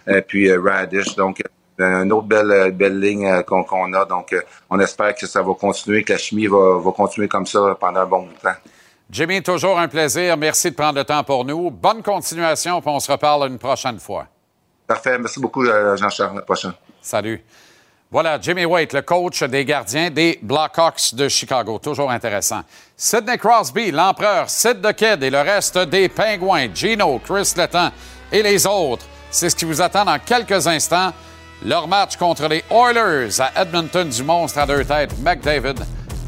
euh, 0.08 0.20
puis 0.26 0.52
Radish. 0.54 1.14
Donc, 1.16 1.42
une 1.78 2.12
autre 2.12 2.26
belle, 2.26 2.98
ligne 3.00 3.42
qu'on 3.44 3.92
a. 3.94 4.04
Donc, 4.04 4.34
on 4.68 4.78
espère 4.80 5.14
que 5.14 5.26
ça 5.26 5.40
va 5.42 5.54
continuer, 5.54 6.04
que 6.04 6.12
la 6.12 6.18
chimie 6.18 6.46
va, 6.46 6.80
continuer 6.94 7.28
comme 7.28 7.46
ça 7.46 7.76
pendant 7.80 8.00
un 8.00 8.06
bon 8.06 8.28
temps. 8.42 8.50
Jimmy, 9.10 9.42
toujours 9.42 9.76
un 9.78 9.88
plaisir. 9.88 10.36
Merci 10.36 10.70
de 10.70 10.76
prendre 10.76 10.96
le 10.98 11.04
temps 11.04 11.24
pour 11.24 11.44
nous. 11.44 11.68
Bonne 11.70 12.00
continuation, 12.00 12.80
puis 12.80 12.90
on 12.90 13.00
se 13.00 13.10
reparle 13.10 13.48
une 13.48 13.58
prochaine 13.58 13.98
fois. 13.98 14.26
Parfait. 14.86 15.18
Merci 15.18 15.40
beaucoup, 15.40 15.64
euh, 15.64 15.96
Jean-Charles. 15.96 16.30
À 16.30 16.34
la 16.36 16.42
prochaine. 16.42 16.72
Salut. 17.02 17.42
Voilà, 18.12 18.40
Jimmy 18.40 18.64
Waite, 18.64 18.92
le 18.92 19.02
coach 19.02 19.42
des 19.44 19.64
gardiens 19.64 20.10
des 20.10 20.38
Blackhawks 20.42 21.14
de 21.14 21.28
Chicago. 21.28 21.78
Toujours 21.78 22.10
intéressant. 22.10 22.62
Sidney 22.96 23.38
Crosby, 23.38 23.90
l'empereur, 23.90 24.48
Sid 24.48 24.80
the 24.80 24.92
Kid 24.92 25.22
et 25.22 25.30
le 25.30 25.40
reste 25.40 25.78
des 25.78 26.08
Pingouins, 26.08 26.68
Gino, 26.74 27.20
Chris 27.24 27.52
Letton 27.56 27.90
et 28.30 28.42
les 28.42 28.66
autres. 28.66 29.06
C'est 29.30 29.50
ce 29.50 29.56
qui 29.56 29.64
vous 29.64 29.80
attend 29.80 30.04
dans 30.04 30.18
quelques 30.18 30.66
instants. 30.66 31.12
Leur 31.64 31.86
match 31.86 32.16
contre 32.16 32.48
les 32.48 32.64
Oilers 32.70 33.40
à 33.40 33.62
Edmonton 33.62 34.08
du 34.08 34.22
monstre 34.22 34.58
à 34.58 34.66
deux 34.66 34.84
têtes, 34.84 35.16
McDavid, 35.20 35.74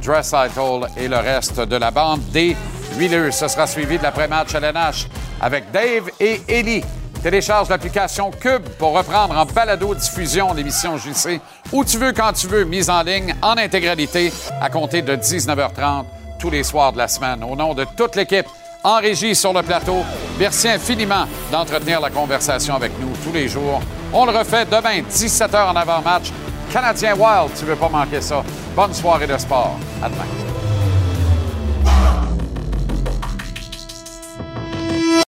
Dressitel 0.02 0.88
et 0.96 1.08
le 1.08 1.16
reste 1.16 1.60
de 1.60 1.76
la 1.76 1.90
bande 1.90 2.22
des 2.32 2.56
huileux. 2.96 3.30
Ce 3.30 3.48
sera 3.48 3.66
suivi 3.66 3.98
de 3.98 4.02
l'après-match 4.02 4.54
LNH 4.54 5.06
avec 5.40 5.70
Dave 5.70 6.10
et 6.20 6.40
Ellie. 6.48 6.82
Télécharge 7.22 7.68
l'application 7.68 8.32
Cube 8.32 8.68
pour 8.78 8.92
reprendre 8.92 9.36
en 9.36 9.46
balado-diffusion 9.46 10.54
l'émission 10.54 10.96
JC 10.96 11.40
où 11.72 11.84
tu 11.84 11.98
veux, 11.98 12.12
quand 12.12 12.32
tu 12.32 12.48
veux, 12.48 12.64
mise 12.64 12.90
en 12.90 13.02
ligne 13.02 13.34
en 13.42 13.56
intégralité 13.56 14.32
à 14.60 14.68
compter 14.68 15.02
de 15.02 15.14
19h30 15.14 16.04
tous 16.40 16.50
les 16.50 16.64
soirs 16.64 16.92
de 16.92 16.98
la 16.98 17.06
semaine. 17.06 17.44
Au 17.44 17.54
nom 17.54 17.74
de 17.74 17.86
toute 17.96 18.16
l'équipe 18.16 18.46
en 18.82 18.96
régie 18.96 19.36
sur 19.36 19.52
le 19.52 19.62
plateau, 19.62 20.04
merci 20.40 20.68
infiniment 20.68 21.26
d'entretenir 21.52 22.00
la 22.00 22.10
conversation 22.10 22.74
avec 22.74 22.90
nous 23.00 23.12
tous 23.24 23.32
les 23.32 23.46
jours. 23.46 23.80
On 24.12 24.26
le 24.26 24.36
refait 24.36 24.64
demain, 24.64 25.02
17h 25.08 25.70
en 25.70 25.76
avant-match. 25.76 26.32
Canadien 26.72 27.14
Wild, 27.14 27.50
tu 27.58 27.66
veux 27.66 27.76
pas 27.76 27.90
manquer 27.90 28.22
ça. 28.22 28.42
Bonne 28.74 28.94
soirée 28.94 29.26
de 29.26 29.36
sport. 29.36 29.78
À 30.02 30.08
demain. 30.08 30.51